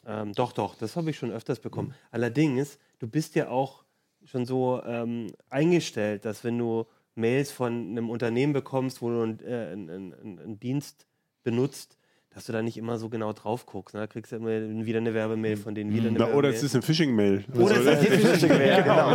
ähm, 0.08 0.34
doch, 0.34 0.52
doch, 0.52 0.74
das 0.76 0.96
habe 0.96 1.12
ich 1.12 1.18
schon 1.18 1.32
öfters 1.32 1.60
bekommen. 1.60 1.94
Allerdings, 2.12 2.80
du 3.00 3.08
bist 3.08 3.36
ja 3.36 3.50
auch 3.50 3.84
schon 4.26 4.46
so 4.46 4.82
ähm, 4.86 5.28
eingestellt, 5.52 6.26
dass 6.26 6.44
wenn 6.44 6.58
du 6.58 6.86
Mails 7.16 7.52
von 7.52 7.74
einem 7.74 8.10
Unternehmen 8.10 8.54
bekommst, 8.54 9.02
wo 9.02 9.10
du 9.10 9.22
einen, 9.22 9.40
äh, 9.40 9.72
einen, 9.72 9.90
einen, 9.90 10.40
einen 10.40 10.60
Dienst 10.60 11.06
benutzt, 11.44 11.98
dass 12.32 12.46
du 12.48 12.52
da 12.54 12.64
nicht 12.64 12.78
immer 12.78 12.98
so 12.98 13.10
genau 13.10 13.32
drauf 13.34 13.68
guckst. 13.68 13.94
Ne? 13.94 14.02
Da 14.02 14.08
kriegst 14.08 14.32
du 14.32 14.38
immer 14.38 14.50
wieder 14.86 14.98
eine 14.98 15.14
Werbemail 15.14 15.56
von 15.58 15.76
denen, 15.76 15.94
wieder 15.94 16.08
eine 16.08 16.18
Na, 16.18 16.34
oder 16.34 16.50
es 16.50 16.64
ist 16.64 16.74
eine 16.74 16.82
Phishing-Mail. 16.82 17.46
Oder 17.54 17.76
Also, 17.76 17.90
es 17.92 18.02
ist 18.04 18.12
eine 18.12 18.20
Phishing-Mail, 18.20 18.84
genau. 18.84 19.08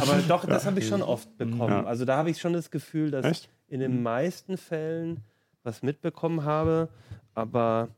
Aber 0.00 0.22
doch, 0.26 0.46
das 0.46 0.64
habe 0.64 0.78
ich 0.80 0.88
schon 0.88 1.02
oft 1.02 1.28
Ja. 1.38 1.44
bekommen. 1.44 1.84
Also 1.86 2.06
da 2.06 2.16
habe 2.16 2.30
ich 2.30 2.38
schon 2.40 2.54
das 2.54 2.70
Gefühl, 2.70 3.10
dass 3.10 3.26
Echt? 3.26 3.50
in 3.68 3.80
den 3.80 4.02
meisten 4.02 4.56
Fällen 4.56 5.20
was 5.62 5.82
mitbekommen 5.82 6.44
habe, 6.44 6.88
aber, 7.34 7.88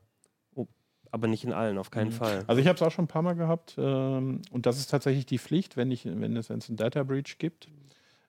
oh, 0.53 0.67
aber 1.11 1.27
nicht 1.27 1.45
in 1.45 1.53
allen, 1.53 1.77
auf 1.77 1.89
keinen 1.89 2.11
Fall. 2.11 2.43
Also 2.47 2.61
ich 2.61 2.67
habe 2.67 2.75
es 2.75 2.81
auch 2.81 2.91
schon 2.91 3.05
ein 3.05 3.09
paar 3.09 3.21
Mal 3.21 3.33
gehabt 3.35 3.75
ähm, 3.77 4.41
und 4.51 4.65
das 4.65 4.77
ist 4.77 4.87
tatsächlich 4.91 5.25
die 5.25 5.39
Pflicht, 5.39 5.77
wenn, 5.77 5.91
ich, 5.91 6.03
wenn 6.05 6.35
es 6.35 6.49
wenn 6.49 6.57
es 6.59 6.67
einen 6.67 6.75
Data 6.77 7.03
Breach 7.03 7.37
gibt, 7.39 7.69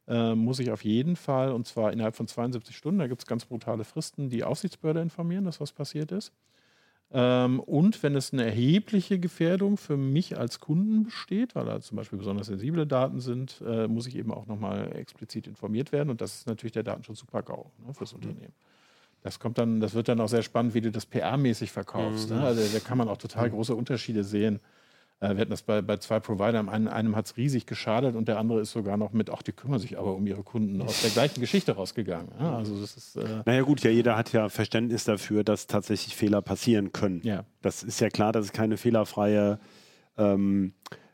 äh, 0.08 0.34
muss 0.34 0.58
ich 0.58 0.70
auf 0.70 0.84
jeden 0.84 1.16
Fall, 1.16 1.52
und 1.52 1.66
zwar 1.66 1.92
innerhalb 1.92 2.16
von 2.16 2.28
72 2.28 2.76
Stunden, 2.76 2.98
da 3.00 3.06
gibt 3.06 3.22
es 3.22 3.26
ganz 3.26 3.44
brutale 3.44 3.84
Fristen, 3.84 4.28
die 4.30 4.44
Aufsichtsbehörde 4.44 5.00
informieren, 5.00 5.44
dass 5.44 5.60
was 5.60 5.72
passiert 5.72 6.12
ist. 6.12 6.32
Ähm, 7.12 7.60
und 7.60 8.02
wenn 8.02 8.16
es 8.16 8.32
eine 8.32 8.44
erhebliche 8.44 9.18
Gefährdung 9.18 9.76
für 9.76 9.96
mich 9.96 10.36
als 10.36 10.58
Kunden 10.58 11.04
besteht, 11.04 11.54
weil 11.54 11.64
da 11.64 11.80
zum 11.80 11.96
Beispiel 11.96 12.18
besonders 12.18 12.48
sensible 12.48 12.86
Daten 12.86 13.20
sind, 13.20 13.62
äh, 13.66 13.86
muss 13.86 14.06
ich 14.06 14.16
eben 14.16 14.32
auch 14.32 14.46
nochmal 14.46 14.94
explizit 14.96 15.46
informiert 15.46 15.92
werden. 15.92 16.10
Und 16.10 16.20
das 16.20 16.34
ist 16.34 16.46
natürlich 16.48 16.72
der 16.72 16.82
Datenschutz 16.82 17.20
Super-GAU 17.20 17.70
ne, 17.86 17.94
fürs 17.94 18.12
Unternehmen. 18.12 18.52
Das 19.22 19.38
kommt 19.38 19.58
dann, 19.58 19.80
das 19.80 19.94
wird 19.94 20.08
dann 20.08 20.20
auch 20.20 20.28
sehr 20.28 20.42
spannend, 20.42 20.74
wie 20.74 20.80
du 20.80 20.90
das 20.90 21.06
PR-mäßig 21.10 21.70
verkaufst. 21.70 22.30
Ne? 22.30 22.40
Also 22.40 22.62
da 22.72 22.80
kann 22.80 22.98
man 22.98 23.08
auch 23.08 23.16
total 23.16 23.50
große 23.50 23.74
Unterschiede 23.74 24.22
sehen. 24.22 24.60
Äh, 25.20 25.34
wir 25.34 25.40
hatten 25.42 25.50
das 25.50 25.62
bei, 25.62 25.80
bei 25.82 25.96
zwei 25.96 26.20
Providern, 26.20 26.68
einem, 26.68 26.88
einem 26.88 27.16
hat 27.16 27.26
es 27.26 27.36
riesig 27.36 27.66
geschadet 27.66 28.16
und 28.16 28.28
der 28.28 28.38
andere 28.38 28.60
ist 28.60 28.72
sogar 28.72 28.96
noch 28.96 29.12
mit, 29.12 29.30
ach, 29.30 29.42
die 29.42 29.52
kümmern 29.52 29.78
sich 29.78 29.98
aber 29.98 30.14
um 30.14 30.26
ihre 30.26 30.42
Kunden 30.42 30.82
aus 30.82 31.02
der 31.02 31.10
gleichen 31.10 31.40
Geschichte 31.40 31.72
rausgegangen. 31.72 32.28
Ja, 32.38 32.56
also 32.56 32.78
das 32.80 32.96
ist, 32.96 33.16
äh, 33.16 33.42
Naja 33.46 33.62
gut, 33.62 33.80
ja, 33.82 33.90
jeder 33.90 34.16
hat 34.16 34.32
ja 34.32 34.48
Verständnis 34.48 35.04
dafür, 35.04 35.44
dass 35.44 35.66
tatsächlich 35.66 36.14
Fehler 36.14 36.42
passieren 36.42 36.92
können. 36.92 37.20
ja. 37.24 37.44
Das 37.62 37.82
ist 37.82 38.00
ja 38.00 38.10
klar, 38.10 38.30
dass 38.30 38.44
es 38.44 38.52
keine 38.52 38.76
fehlerfreie 38.76 39.58
ähm, 40.18 40.72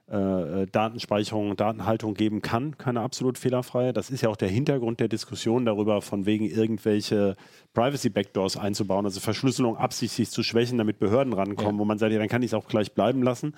äh, 0.08 0.66
Datenspeicherung, 0.66 1.56
Datenhaltung 1.56 2.14
geben 2.14 2.42
kann, 2.42 2.76
keine 2.76 3.00
absolut 3.00 3.38
fehlerfreie. 3.38 3.92
Das 3.92 4.10
ist 4.10 4.20
ja 4.20 4.28
auch 4.28 4.36
der 4.36 4.48
Hintergrund 4.48 5.00
der 5.00 5.08
Diskussion 5.08 5.64
darüber, 5.64 6.02
von 6.02 6.26
wegen 6.26 6.44
irgendwelche 6.44 7.36
Privacy-Backdoors 7.72 8.56
einzubauen, 8.56 9.04
also 9.06 9.20
Verschlüsselung 9.20 9.76
absichtlich 9.76 10.30
zu 10.30 10.42
schwächen, 10.42 10.78
damit 10.78 10.98
Behörden 10.98 11.32
rankommen, 11.32 11.76
Ja. 11.76 11.78
wo 11.80 11.84
man 11.84 11.98
sagt, 11.98 12.12
ja, 12.12 12.18
dann 12.18 12.28
kann 12.28 12.42
ich 12.42 12.50
es 12.50 12.54
auch 12.54 12.66
gleich 12.68 12.92
bleiben 12.92 13.22
lassen. 13.22 13.54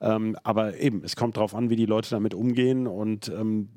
Ähm, 0.00 0.36
aber 0.42 0.78
eben, 0.78 1.02
es 1.04 1.16
kommt 1.16 1.36
darauf 1.36 1.54
an, 1.54 1.70
wie 1.70 1.76
die 1.76 1.86
Leute 1.86 2.10
damit 2.10 2.34
umgehen 2.34 2.86
und 2.86 3.28
ähm, 3.28 3.68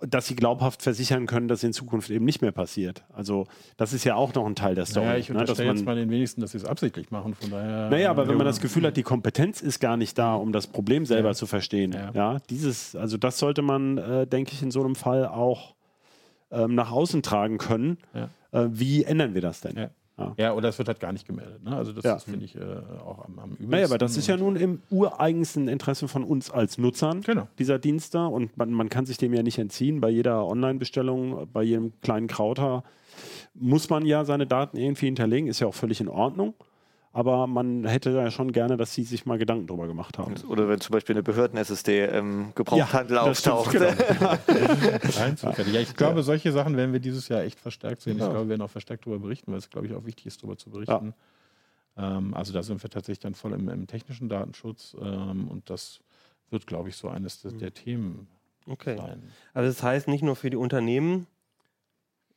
dass 0.00 0.26
sie 0.28 0.36
glaubhaft 0.36 0.82
versichern 0.82 1.26
können, 1.26 1.48
dass 1.48 1.64
in 1.64 1.72
Zukunft 1.72 2.08
eben 2.10 2.24
nicht 2.24 2.40
mehr 2.40 2.52
passiert. 2.52 3.02
Also 3.12 3.46
das 3.76 3.92
ist 3.92 4.04
ja 4.04 4.14
auch 4.14 4.32
noch 4.34 4.46
ein 4.46 4.54
Teil 4.54 4.74
der 4.76 4.86
Story. 4.86 5.06
Naja, 5.06 5.18
ich 5.18 5.28
ne, 5.28 5.38
unterstelle 5.40 5.68
jetzt 5.70 5.78
man- 5.84 5.96
mal 5.96 5.96
den 5.96 6.08
wenigsten, 6.10 6.40
dass 6.40 6.52
sie 6.52 6.58
es 6.58 6.64
absichtlich 6.64 7.10
machen. 7.10 7.34
Von 7.34 7.50
daher, 7.50 7.90
naja, 7.90 8.10
aber 8.10 8.28
wenn 8.28 8.36
man 8.36 8.46
Ja. 8.46 8.50
das 8.52 8.60
Gefühl 8.60 8.86
hat, 8.86 8.96
die 8.96 9.02
Kompetenz 9.02 9.60
ist 9.60 9.80
gar 9.80 9.96
nicht 9.96 10.16
da, 10.16 10.34
um 10.36 10.52
das 10.52 10.68
Problem 10.68 11.04
selber 11.04 11.30
Ja. 11.30 11.34
zu 11.34 11.46
verstehen, 11.46 11.92
Ja. 11.92 12.10
ja. 12.14 12.38
dieses, 12.48 12.94
also 12.94 13.16
das 13.16 13.38
sollte 13.38 13.62
man, 13.62 13.98
äh, 13.98 14.26
denke 14.26 14.52
ich, 14.52 14.62
in 14.62 14.70
so 14.70 14.84
einem 14.84 14.94
Fall 14.94 15.26
auch 15.26 15.74
ähm, 16.50 16.74
nach 16.74 16.90
außen 16.92 17.22
tragen 17.22 17.58
können. 17.58 17.98
Ja. 18.14 18.28
Äh, 18.52 18.68
wie 18.70 19.04
ändern 19.04 19.34
wir 19.34 19.42
das 19.42 19.60
denn? 19.60 19.88
Ja. 20.18 20.34
Ja. 20.36 20.54
Oder 20.54 20.68
es 20.68 20.78
wird 20.78 20.88
halt 20.88 21.00
gar 21.00 21.12
nicht 21.12 21.26
gemeldet. 21.26 21.62
Ne? 21.62 21.76
Also 21.76 21.92
das, 21.92 22.04
Ja. 22.04 22.18
finde 22.18 22.44
ich 22.44 22.56
äh, 22.56 22.60
auch 23.04 23.24
am, 23.24 23.38
am 23.38 23.50
übelsten. 23.50 23.70
Naja, 23.70 23.86
aber 23.86 23.98
das 23.98 24.16
ist 24.16 24.26
ja 24.26 24.36
nun 24.36 24.56
im 24.56 24.82
ureigensten 24.90 25.68
Interesse 25.68 26.08
von 26.08 26.24
uns 26.24 26.50
als 26.50 26.76
Nutzern 26.78 27.20
Genau. 27.22 27.46
dieser 27.58 27.78
Dienste 27.78 28.26
und 28.26 28.56
man, 28.56 28.72
man 28.72 28.88
kann 28.88 29.06
sich 29.06 29.16
dem 29.16 29.32
ja 29.32 29.42
nicht 29.42 29.58
entziehen. 29.58 30.00
Bei 30.00 30.08
jeder 30.10 30.46
Online-Bestellung, 30.46 31.48
bei 31.52 31.62
jedem 31.62 31.92
kleinen 32.02 32.26
Krauter 32.26 32.82
muss 33.54 33.88
man 33.90 34.06
ja 34.06 34.24
seine 34.24 34.46
Daten 34.46 34.76
irgendwie 34.76 35.06
hinterlegen, 35.06 35.48
ist 35.48 35.60
ja 35.60 35.66
auch 35.66 35.74
völlig 35.74 36.00
in 36.00 36.08
Ordnung. 36.08 36.54
Aber 37.18 37.48
man 37.48 37.84
hätte 37.84 38.10
ja 38.10 38.30
schon 38.30 38.52
gerne, 38.52 38.76
dass 38.76 38.94
sie 38.94 39.02
sich 39.02 39.26
mal 39.26 39.38
Gedanken 39.38 39.66
drüber 39.66 39.88
gemacht 39.88 40.18
haben. 40.18 40.36
Oder 40.46 40.68
wenn 40.68 40.80
zum 40.80 40.92
Beispiel 40.92 41.16
eine 41.16 41.24
Behörden-SSD 41.24 42.04
im 42.16 42.52
Gebrauchthandel 42.54 43.16
Ja, 43.16 43.22
auftaucht. 43.24 43.72
genau. 43.72 43.90
Ja, 45.72 45.80
ich 45.80 45.96
glaube, 45.96 46.22
solche 46.22 46.52
Sachen 46.52 46.76
werden 46.76 46.92
wir 46.92 47.00
dieses 47.00 47.26
Jahr 47.26 47.42
echt 47.42 47.58
verstärkt 47.58 48.02
sehen. 48.02 48.18
Ich 48.18 48.22
Ja. 48.22 48.28
glaube, 48.30 48.44
wir 48.44 48.50
werden 48.50 48.62
auch 48.62 48.70
verstärkt 48.70 49.04
darüber 49.04 49.18
berichten, 49.18 49.50
weil 49.50 49.58
es, 49.58 49.68
glaube 49.68 49.88
ich, 49.88 49.94
auch 49.94 50.06
wichtig 50.06 50.26
ist, 50.26 50.40
darüber 50.44 50.56
zu 50.56 50.70
berichten. 50.70 51.12
Ähm, 51.96 52.34
also 52.34 52.52
da 52.52 52.62
sind 52.62 52.80
wir 52.84 52.88
tatsächlich 52.88 53.18
dann 53.18 53.34
voll 53.34 53.52
im, 53.52 53.68
im 53.68 53.88
technischen 53.88 54.28
Datenschutz 54.28 54.96
ähm, 55.02 55.48
und 55.48 55.68
das 55.70 55.98
wird, 56.50 56.68
glaube 56.68 56.88
ich, 56.88 56.94
so 56.96 57.08
eines 57.08 57.42
der, 57.42 57.50
der 57.50 57.74
Themen 57.74 58.28
Okay. 58.68 58.96
sein. 58.96 59.24
Also 59.54 59.68
das 59.70 59.82
heißt 59.82 60.06
nicht 60.06 60.22
nur 60.22 60.36
für 60.36 60.50
die 60.50 60.56
Unternehmen 60.56 61.26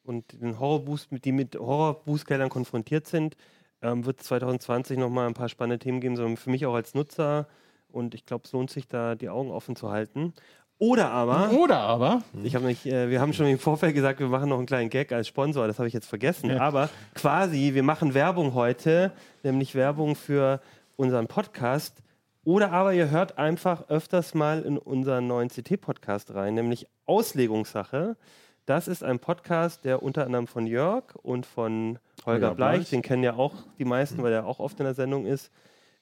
und 0.03 0.41
den 0.41 0.59
Horrorboost, 0.59 1.09
die 1.23 1.31
mit 1.31 1.55
Horrorboostgeldern 1.55 2.49
konfrontiert 2.49 3.05
sind, 3.05 3.37
ähm, 3.81 4.05
wird 4.05 4.21
es 4.21 4.27
2020 4.27 4.97
nochmal 4.97 5.27
ein 5.27 5.33
paar 5.33 5.49
spannende 5.49 5.79
Themen 5.79 6.01
geben, 6.01 6.15
sondern 6.15 6.37
für 6.37 6.49
mich 6.49 6.65
auch 6.65 6.75
als 6.75 6.93
Nutzer. 6.93 7.47
Und 7.89 8.15
ich 8.15 8.25
glaube, 8.25 8.43
es 8.45 8.51
lohnt 8.51 8.69
sich 8.69 8.87
da 8.87 9.15
die 9.15 9.29
Augen 9.29 9.51
offen 9.51 9.75
zu 9.75 9.89
halten. 9.91 10.33
Oder 10.81 11.11
aber, 11.11 11.51
Oder 11.51 11.77
aber, 11.77 12.23
ich 12.41 12.55
habe 12.55 12.65
nicht, 12.65 12.87
äh, 12.87 13.07
wir 13.11 13.21
haben 13.21 13.33
schon 13.33 13.45
im 13.45 13.59
Vorfeld 13.59 13.93
gesagt, 13.93 14.19
wir 14.19 14.27
machen 14.29 14.49
noch 14.49 14.57
einen 14.57 14.65
kleinen 14.65 14.89
Gag 14.89 15.11
als 15.11 15.27
Sponsor, 15.27 15.67
das 15.67 15.77
habe 15.77 15.87
ich 15.87 15.93
jetzt 15.93 16.07
vergessen. 16.07 16.49
Ja. 16.49 16.59
Aber 16.59 16.89
quasi, 17.13 17.75
wir 17.75 17.83
machen 17.83 18.15
Werbung 18.15 18.55
heute, 18.55 19.11
nämlich 19.43 19.75
Werbung 19.75 20.15
für 20.15 20.59
unseren 20.95 21.27
Podcast. 21.27 22.01
Oder 22.43 22.71
aber 22.71 22.95
ihr 22.95 23.11
hört 23.11 23.37
einfach 23.37 23.89
öfters 23.89 24.33
mal 24.33 24.63
in 24.63 24.79
unseren 24.79 25.27
neuen 25.27 25.49
CT-Podcast 25.49 26.33
rein, 26.33 26.55
nämlich 26.55 26.87
Auslegungssache. 27.05 28.17
Das 28.65 28.87
ist 28.87 29.03
ein 29.03 29.19
Podcast, 29.19 29.85
der 29.85 30.03
unter 30.03 30.25
anderem 30.25 30.47
von 30.47 30.67
Jörg 30.67 31.15
und 31.15 31.45
von 31.45 31.99
Holger 32.25 32.49
Holger 32.49 32.55
Bleich, 32.55 32.89
den 32.89 33.01
kennen 33.01 33.23
ja 33.23 33.35
auch 33.35 33.55
die 33.79 33.85
meisten, 33.85 34.21
weil 34.21 34.33
er 34.33 34.45
auch 34.45 34.59
oft 34.59 34.79
in 34.79 34.85
der 34.85 34.93
Sendung 34.93 35.25
ist, 35.25 35.51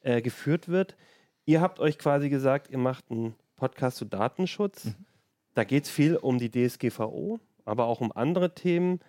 äh, 0.01 0.21
geführt 0.21 0.67
wird. 0.67 0.95
Ihr 1.45 1.61
habt 1.61 1.79
euch 1.79 1.97
quasi 1.97 2.29
gesagt, 2.29 2.69
ihr 2.69 2.77
macht 2.77 3.05
einen 3.09 3.35
Podcast 3.55 3.97
zu 3.97 4.05
Datenschutz. 4.05 4.89
Da 5.53 5.63
geht 5.63 5.85
es 5.85 5.89
viel 5.89 6.15
um 6.15 6.37
die 6.37 6.51
DSGVO, 6.51 7.39
aber 7.65 7.85
auch 7.85 8.01
um 8.01 8.11
andere 8.11 8.53
Themen. 8.53 8.99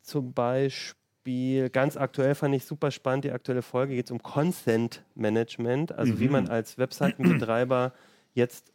Zum 0.00 0.32
Beispiel, 0.32 1.70
ganz 1.70 1.96
aktuell 1.96 2.34
fand 2.34 2.54
ich 2.54 2.64
super 2.64 2.90
spannend, 2.90 3.24
die 3.24 3.32
aktuelle 3.32 3.62
Folge 3.62 3.94
geht 3.94 4.06
es 4.06 4.10
um 4.10 4.22
Consent 4.22 5.04
Management, 5.14 5.92
also 5.92 6.18
wie 6.18 6.28
man 6.28 6.48
als 6.48 6.78
Webseitenbetreiber 6.78 7.92
jetzt 8.34 8.72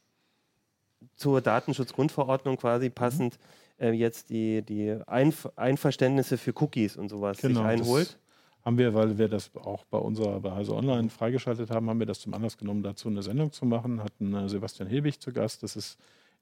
zur 1.16 1.42
Datenschutzgrundverordnung 1.42 2.58
quasi 2.58 2.90
passend 2.90 3.40
äh, 3.80 3.92
jetzt 3.92 4.30
die, 4.30 4.62
die 4.62 4.98
Einf 5.08 5.48
Einverständnisse 5.56 6.38
für 6.38 6.54
Cookies 6.62 6.98
und 6.98 7.10
sowas 7.10 7.38
sich 7.38 7.58
einholt. 7.58 8.18
Haben 8.66 8.78
wir, 8.78 8.94
weil 8.94 9.18
wir 9.18 9.30
das 9.30 9.56
auch 9.56 9.86
bei 9.86 9.98
unserer 9.98 10.42
bei 10.42 10.52
Heise 10.52 10.76
Online 10.76 11.10
freigeschaltet 11.10 11.70
haben, 11.70 11.90
haben 11.90 12.00
wir 12.00 12.06
das 12.06 12.20
zum 12.20 12.34
Anlass 12.34 12.58
genommen, 12.58 12.84
dazu 12.84 13.08
eine 13.08 13.24
Sendung 13.24 13.52
zu 13.52 13.66
machen. 13.66 14.04
Hatten 14.04 14.34
äh, 14.34 14.50
Sebastian 14.50 14.90
Hilbig 14.90 15.22
zu 15.22 15.32
Gast. 15.32 15.64
Das 15.64 15.76
ist 15.76 15.98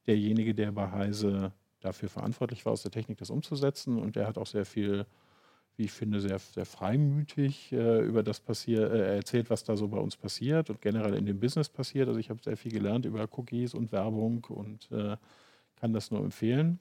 derjenige, 0.07 0.55
der 0.55 0.71
bei 0.71 0.89
Heise 0.89 1.51
dafür 1.81 2.09
verantwortlich 2.09 2.65
war, 2.65 2.73
aus 2.73 2.81
der 2.81 2.91
Technik 2.91 3.19
das 3.19 3.29
umzusetzen. 3.29 3.99
Und 3.99 4.15
der 4.15 4.27
hat 4.27 4.37
auch 4.37 4.47
sehr 4.47 4.65
viel, 4.65 5.05
wie 5.77 5.83
ich 5.83 5.91
finde, 5.91 6.19
sehr, 6.19 6.39
sehr 6.39 6.65
freimütig 6.65 7.71
äh, 7.71 7.99
über 7.99 8.23
das 8.23 8.39
passier 8.39 8.91
äh, 8.91 9.17
erzählt, 9.17 9.49
was 9.49 9.63
da 9.63 9.77
so 9.77 9.87
bei 9.87 9.99
uns 9.99 10.17
passiert 10.17 10.69
und 10.69 10.81
generell 10.81 11.13
in 11.13 11.25
dem 11.25 11.39
Business 11.39 11.69
passiert. 11.69 12.07
Also 12.07 12.19
ich 12.19 12.29
habe 12.29 12.41
sehr 12.41 12.57
viel 12.57 12.71
gelernt 12.71 13.05
über 13.05 13.27
Cookies 13.37 13.73
und 13.73 13.91
Werbung 13.91 14.43
und 14.45 14.89
äh, 14.91 15.17
kann 15.75 15.93
das 15.93 16.09
nur 16.09 16.21
empfehlen. 16.21 16.79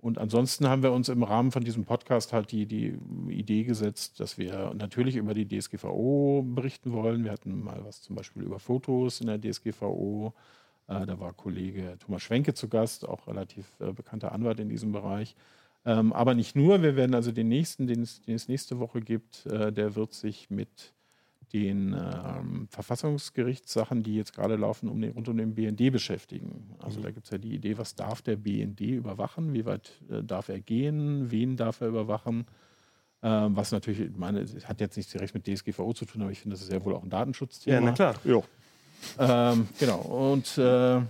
Und 0.00 0.16
ansonsten 0.16 0.66
haben 0.66 0.82
wir 0.82 0.92
uns 0.92 1.10
im 1.10 1.22
Rahmen 1.22 1.50
von 1.50 1.62
diesem 1.62 1.84
Podcast 1.84 2.32
halt 2.32 2.52
die, 2.52 2.64
die 2.64 2.98
Idee 3.28 3.64
gesetzt, 3.64 4.18
dass 4.18 4.38
wir 4.38 4.72
natürlich 4.74 5.16
über 5.16 5.34
die 5.34 5.46
DSGVO 5.46 6.42
berichten 6.42 6.92
wollen. 6.92 7.24
Wir 7.24 7.32
hatten 7.32 7.62
mal 7.62 7.84
was 7.84 8.00
zum 8.00 8.16
Beispiel 8.16 8.42
über 8.42 8.58
Fotos 8.58 9.20
in 9.20 9.26
der 9.26 9.38
DSGVO. 9.38 10.32
Äh, 10.88 11.04
da 11.04 11.20
war 11.20 11.34
Kollege 11.34 11.98
Thomas 11.98 12.22
Schwenke 12.22 12.54
zu 12.54 12.68
Gast, 12.68 13.06
auch 13.06 13.26
relativ 13.26 13.66
äh, 13.80 13.92
bekannter 13.92 14.32
Anwalt 14.32 14.58
in 14.58 14.70
diesem 14.70 14.90
Bereich. 14.90 15.36
Ähm, 15.84 16.14
aber 16.14 16.34
nicht 16.34 16.56
nur, 16.56 16.82
wir 16.82 16.96
werden 16.96 17.14
also 17.14 17.30
den 17.30 17.48
nächsten, 17.48 17.86
den 17.86 18.02
es, 18.02 18.22
den 18.22 18.36
es 18.36 18.48
nächste 18.48 18.78
Woche 18.78 19.02
gibt, 19.02 19.44
äh, 19.46 19.70
der 19.70 19.96
wird 19.96 20.14
sich 20.14 20.48
mit 20.48 20.94
den 21.52 21.94
ähm, 21.94 22.68
Verfassungsgerichtssachen, 22.70 24.02
die 24.02 24.16
jetzt 24.16 24.34
gerade 24.34 24.56
laufen, 24.56 24.88
um 24.88 25.00
den, 25.00 25.12
rund 25.12 25.28
um 25.28 25.36
den 25.36 25.54
BND 25.54 25.92
beschäftigen. 25.92 26.74
Also 26.78 27.00
da 27.00 27.10
gibt 27.10 27.26
es 27.26 27.30
ja 27.30 27.38
die 27.38 27.54
Idee, 27.54 27.76
was 27.78 27.94
darf 27.94 28.22
der 28.22 28.36
BND 28.36 28.80
überwachen, 28.80 29.52
wie 29.52 29.64
weit 29.64 29.92
äh, 30.10 30.22
darf 30.22 30.48
er 30.48 30.60
gehen, 30.60 31.30
wen 31.30 31.56
darf 31.56 31.80
er 31.80 31.88
überwachen. 31.88 32.46
Ähm, 33.22 33.56
was 33.56 33.72
natürlich, 33.72 34.00
ich 34.00 34.16
meine, 34.16 34.40
es 34.40 34.66
hat 34.66 34.80
jetzt 34.80 34.96
nicht 34.96 35.12
direkt 35.12 35.34
mit 35.34 35.46
DSGVO 35.46 35.92
zu 35.92 36.06
tun, 36.06 36.22
aber 36.22 36.30
ich 36.30 36.40
finde, 36.40 36.54
das 36.54 36.62
ist 36.62 36.72
ja 36.72 36.82
wohl 36.84 36.94
auch 36.94 37.02
ein 37.02 37.10
Datenschutzthema. 37.10 37.74
Ja, 37.74 37.80
na 37.80 37.92
klar. 37.92 38.14
Jo. 38.24 38.44
Ähm, 39.18 39.68
genau. 39.78 39.98
Und 39.98 40.56
äh, 40.58 41.00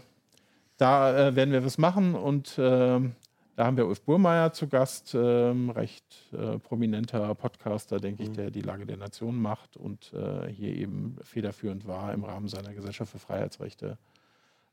da 0.77 1.29
äh, 1.29 1.37
werden 1.37 1.53
wir 1.53 1.65
was 1.65 1.79
machen 1.79 2.15
und 2.15 2.55
ähm, 2.59 3.13
da 3.61 3.67
haben 3.67 3.77
wir 3.77 3.87
Ulf 3.87 4.01
Burmeier 4.01 4.55
zu 4.55 4.69
Gast, 4.69 5.15
ähm, 5.15 5.69
recht 5.69 6.33
äh, 6.33 6.59
prominenter 6.59 7.35
Podcaster, 7.35 8.01
denke 8.01 8.23
ich, 8.23 8.33
der 8.33 8.51
die 8.51 8.63
Lage 8.63 8.87
der 8.87 8.97
Nation 8.97 9.39
macht 9.39 9.77
und 9.77 10.15
äh, 10.15 10.49
hier 10.51 10.75
eben 10.75 11.17
federführend 11.21 11.87
war, 11.87 12.15
im 12.15 12.25
Rahmen 12.25 12.49
seiner 12.49 12.73
Gesellschaft 12.73 13.13
für 13.13 13.19
Freiheitsrechte 13.19 13.99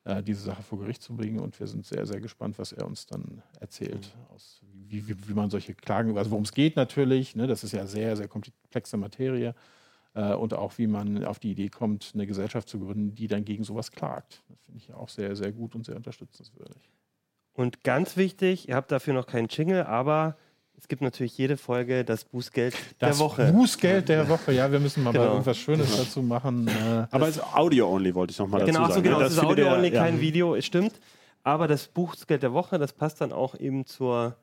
äh, 0.05 0.23
diese 0.23 0.39
Sache 0.39 0.63
vor 0.63 0.79
Gericht 0.79 1.01
zu 1.01 1.17
bringen. 1.17 1.39
Und 1.39 1.59
wir 1.59 1.67
sind 1.67 1.85
sehr, 1.85 2.05
sehr 2.05 2.21
gespannt, 2.21 2.59
was 2.59 2.71
er 2.71 2.87
uns 2.87 3.05
dann 3.05 3.43
erzählt, 3.59 4.15
aus, 4.33 4.61
wie, 4.87 5.05
wie, 5.05 5.17
wie 5.27 5.33
man 5.33 5.49
solche 5.49 5.73
Klagen, 5.73 6.17
also 6.17 6.31
worum 6.31 6.45
es 6.45 6.53
geht 6.53 6.77
natürlich, 6.77 7.35
ne, 7.35 7.45
das 7.45 7.65
ist 7.65 7.73
ja 7.73 7.85
sehr, 7.87 8.15
sehr 8.15 8.29
komplexe 8.29 8.95
Materie 8.95 9.53
äh, 10.13 10.33
und 10.33 10.53
auch 10.53 10.77
wie 10.77 10.87
man 10.87 11.25
auf 11.25 11.39
die 11.39 11.51
Idee 11.51 11.67
kommt, 11.67 12.11
eine 12.13 12.25
Gesellschaft 12.25 12.69
zu 12.69 12.79
gründen, 12.79 13.15
die 13.15 13.27
dann 13.27 13.43
gegen 13.43 13.65
sowas 13.65 13.91
klagt. 13.91 14.43
Das 14.47 14.61
finde 14.61 14.79
ich 14.79 14.93
auch 14.93 15.09
sehr, 15.09 15.35
sehr 15.35 15.51
gut 15.51 15.75
und 15.75 15.85
sehr 15.85 15.97
unterstützenswürdig. 15.97 16.89
Und 17.57 17.83
ganz 17.83 18.15
wichtig, 18.17 18.69
ihr 18.69 18.75
habt 18.75 18.91
dafür 18.91 19.13
noch 19.13 19.25
keinen 19.27 19.47
Jingle, 19.49 19.83
aber 19.83 20.37
es 20.77 20.87
gibt 20.87 21.01
natürlich 21.01 21.35
jede 21.37 21.57
Folge 21.57 22.05
das 22.05 22.23
Bußgeld 22.23 22.75
Das 22.99 23.17
der 23.17 23.25
Woche. 23.25 23.51
Bußgeld 23.51 24.09
der 24.09 24.29
Woche, 24.29 24.51
ja, 24.53 24.71
wir 24.71 24.79
müssen 24.79 25.03
mal 25.03 25.11
Genau. 25.11 25.25
mal 25.25 25.31
irgendwas 25.31 25.57
Schönes 25.57 25.97
dazu 25.97 26.21
machen. 26.21 26.67
Äh, 26.67 27.07
Aber 27.09 27.27
es 27.27 27.37
ist 27.37 27.53
Audio-only, 27.55 28.13
wollte 28.13 28.31
ich 28.31 28.37
nochmal 28.39 28.59
dazu 28.61 28.71
Genau, 28.71 28.83
ach 28.85 28.89
sagen. 28.91 29.03
so, 29.03 29.09
genau, 29.09 29.19
das 29.19 29.33
ist 29.33 29.39
Audio-only, 29.43 29.91
ja. 29.91 30.03
kein 30.03 30.21
Video, 30.21 30.55
es 30.55 30.65
stimmt. 30.67 30.93
Aber 31.43 31.67
das 31.67 31.87
Buchgeld 31.87 32.43
der 32.43 32.53
Woche, 32.53 32.77
das 32.77 32.93
passt 32.93 33.21
dann 33.21 33.31
auch 33.33 33.55
eben 33.59 33.87
zur, 33.87 34.35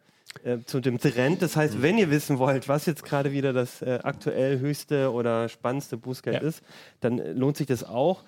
äh, 0.43 0.59
zu 0.67 0.81
dem 0.81 0.99
Trend. 0.99 1.41
Das 1.41 1.55
heißt, 1.57 1.81
wenn 1.83 1.99
ihr 1.99 2.11
wissen 2.11 2.39
wollt, 2.41 2.69
was 2.69 2.85
jetzt 2.87 3.05
gerade 3.05 3.31
wieder 3.31 3.53
das 3.53 3.81
äh, 3.81 4.01
aktuell 4.03 4.59
höchste 4.59 5.13
oder 5.13 5.49
spannendste 5.49 5.97
Bußgeld 5.97 6.43
Ja. 6.43 6.49
ist, 6.49 6.63
dann 7.01 7.21
äh, 7.21 7.31
lohnt 7.33 7.57
sich 7.59 7.69
das 7.69 7.85
auch. 7.85 8.25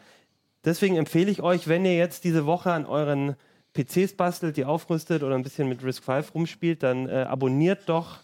Deswegen 0.64 0.94
empfehle 0.96 1.30
ich 1.30 1.42
euch, 1.42 1.66
wenn 1.66 1.84
ihr 1.84 1.96
jetzt 1.96 2.22
diese 2.22 2.46
Woche 2.46 2.70
an 2.72 2.86
euren 2.86 3.34
PCs 3.76 4.16
bastelt, 4.16 4.56
die 4.56 4.64
aufrüstet 4.64 5.22
oder 5.22 5.34
ein 5.34 5.42
bisschen 5.42 5.68
mit 5.68 5.84
Risk 5.84 6.04
5 6.04 6.34
rumspielt, 6.34 6.82
dann 6.82 7.08
äh, 7.08 7.26
abonniert 7.28 7.88
doch 7.88 8.20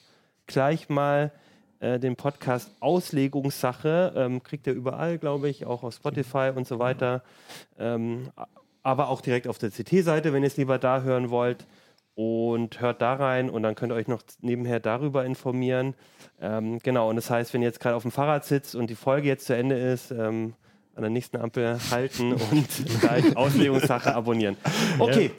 gleich 0.46 0.88
mal 0.88 1.32
äh, 1.80 1.98
den 1.98 2.16
Podcast 2.16 2.70
Auslegungssache. 2.80 4.12
Ähm, 4.16 4.42
kriegt 4.42 4.66
ihr 4.66 4.72
überall, 4.72 5.18
glaube 5.18 5.48
ich, 5.48 5.66
auch 5.66 5.82
auf 5.82 5.94
Spotify 5.94 6.52
und 6.54 6.66
so 6.66 6.78
weiter. 6.78 7.22
Ähm, 7.78 8.30
aber 8.82 9.08
auch 9.08 9.20
direkt 9.20 9.46
auf 9.46 9.58
der 9.58 9.70
CT-Seite, 9.70 10.32
wenn 10.32 10.42
ihr 10.42 10.46
es 10.46 10.56
lieber 10.56 10.78
da 10.78 11.02
hören 11.02 11.30
wollt. 11.30 11.66
Und 12.14 12.80
hört 12.82 13.00
da 13.00 13.14
rein 13.14 13.48
und 13.48 13.62
dann 13.62 13.74
könnt 13.74 13.90
ihr 13.90 13.96
euch 13.96 14.06
noch 14.06 14.22
nebenher 14.42 14.80
darüber 14.80 15.24
informieren. 15.24 15.94
Ähm, 16.42 16.78
genau, 16.80 17.08
und 17.08 17.16
das 17.16 17.30
heißt, 17.30 17.54
wenn 17.54 17.62
ihr 17.62 17.68
jetzt 17.68 17.80
gerade 17.80 17.96
auf 17.96 18.02
dem 18.02 18.10
Fahrrad 18.10 18.44
sitzt 18.44 18.74
und 18.74 18.90
die 18.90 18.94
Folge 18.94 19.28
jetzt 19.28 19.46
zu 19.46 19.56
Ende 19.56 19.78
ist, 19.78 20.10
ähm, 20.10 20.52
an 20.94 21.02
der 21.02 21.10
nächsten 21.10 21.36
Ampel 21.36 21.78
halten 21.90 22.32
und 22.50 23.00
gleich 23.00 23.36
Auslegungssache 23.36 24.14
abonnieren. 24.14 24.56
Okay. 24.98 25.32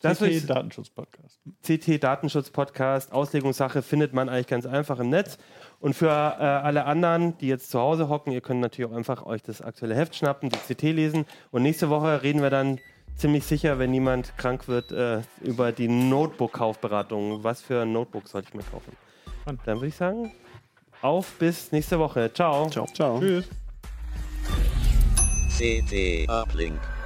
Das 0.00 0.18
CT 0.18 0.28
ist 0.28 0.50
Datenschutz-Podcast. 0.50 1.38
CT 1.62 2.02
Datenschutz 2.02 2.50
Podcast, 2.50 3.12
Auslegungssache 3.12 3.82
findet 3.82 4.14
man 4.14 4.30
eigentlich 4.30 4.46
ganz 4.46 4.64
einfach 4.64 4.98
im 4.98 5.10
Netz. 5.10 5.36
Und 5.78 5.94
für 5.94 6.06
äh, 6.06 6.10
alle 6.10 6.86
anderen, 6.86 7.36
die 7.38 7.48
jetzt 7.48 7.70
zu 7.70 7.78
Hause 7.78 8.08
hocken, 8.08 8.32
ihr 8.32 8.40
könnt 8.40 8.60
natürlich 8.60 8.90
auch 8.90 8.96
einfach 8.96 9.26
euch 9.26 9.42
das 9.42 9.60
aktuelle 9.60 9.94
Heft 9.94 10.16
schnappen, 10.16 10.48
die 10.48 10.74
CT 10.74 10.82
lesen. 10.84 11.26
Und 11.50 11.62
nächste 11.62 11.90
Woche 11.90 12.22
reden 12.22 12.40
wir 12.40 12.48
dann 12.48 12.78
ziemlich 13.16 13.44
sicher, 13.44 13.78
wenn 13.78 13.90
niemand 13.90 14.36
krank 14.38 14.68
wird, 14.68 14.90
äh, 14.90 15.20
über 15.42 15.72
die 15.72 15.88
Notebook-Kaufberatung. 15.88 17.44
Was 17.44 17.60
für 17.60 17.82
ein 17.82 17.92
Notebook 17.92 18.26
sollte 18.26 18.48
ich 18.48 18.54
mir 18.54 18.62
kaufen? 18.62 18.96
Dann 19.44 19.76
würde 19.76 19.88
ich 19.88 19.96
sagen, 19.96 20.32
auf 21.02 21.32
bis 21.38 21.72
nächste 21.72 21.98
Woche. 21.98 22.30
Ciao. 22.32 22.68
Ciao. 22.70 22.86
Ciao. 22.86 23.20
Tschüss. 23.20 23.48
CT 25.60 26.24
Uplink. 26.26 26.99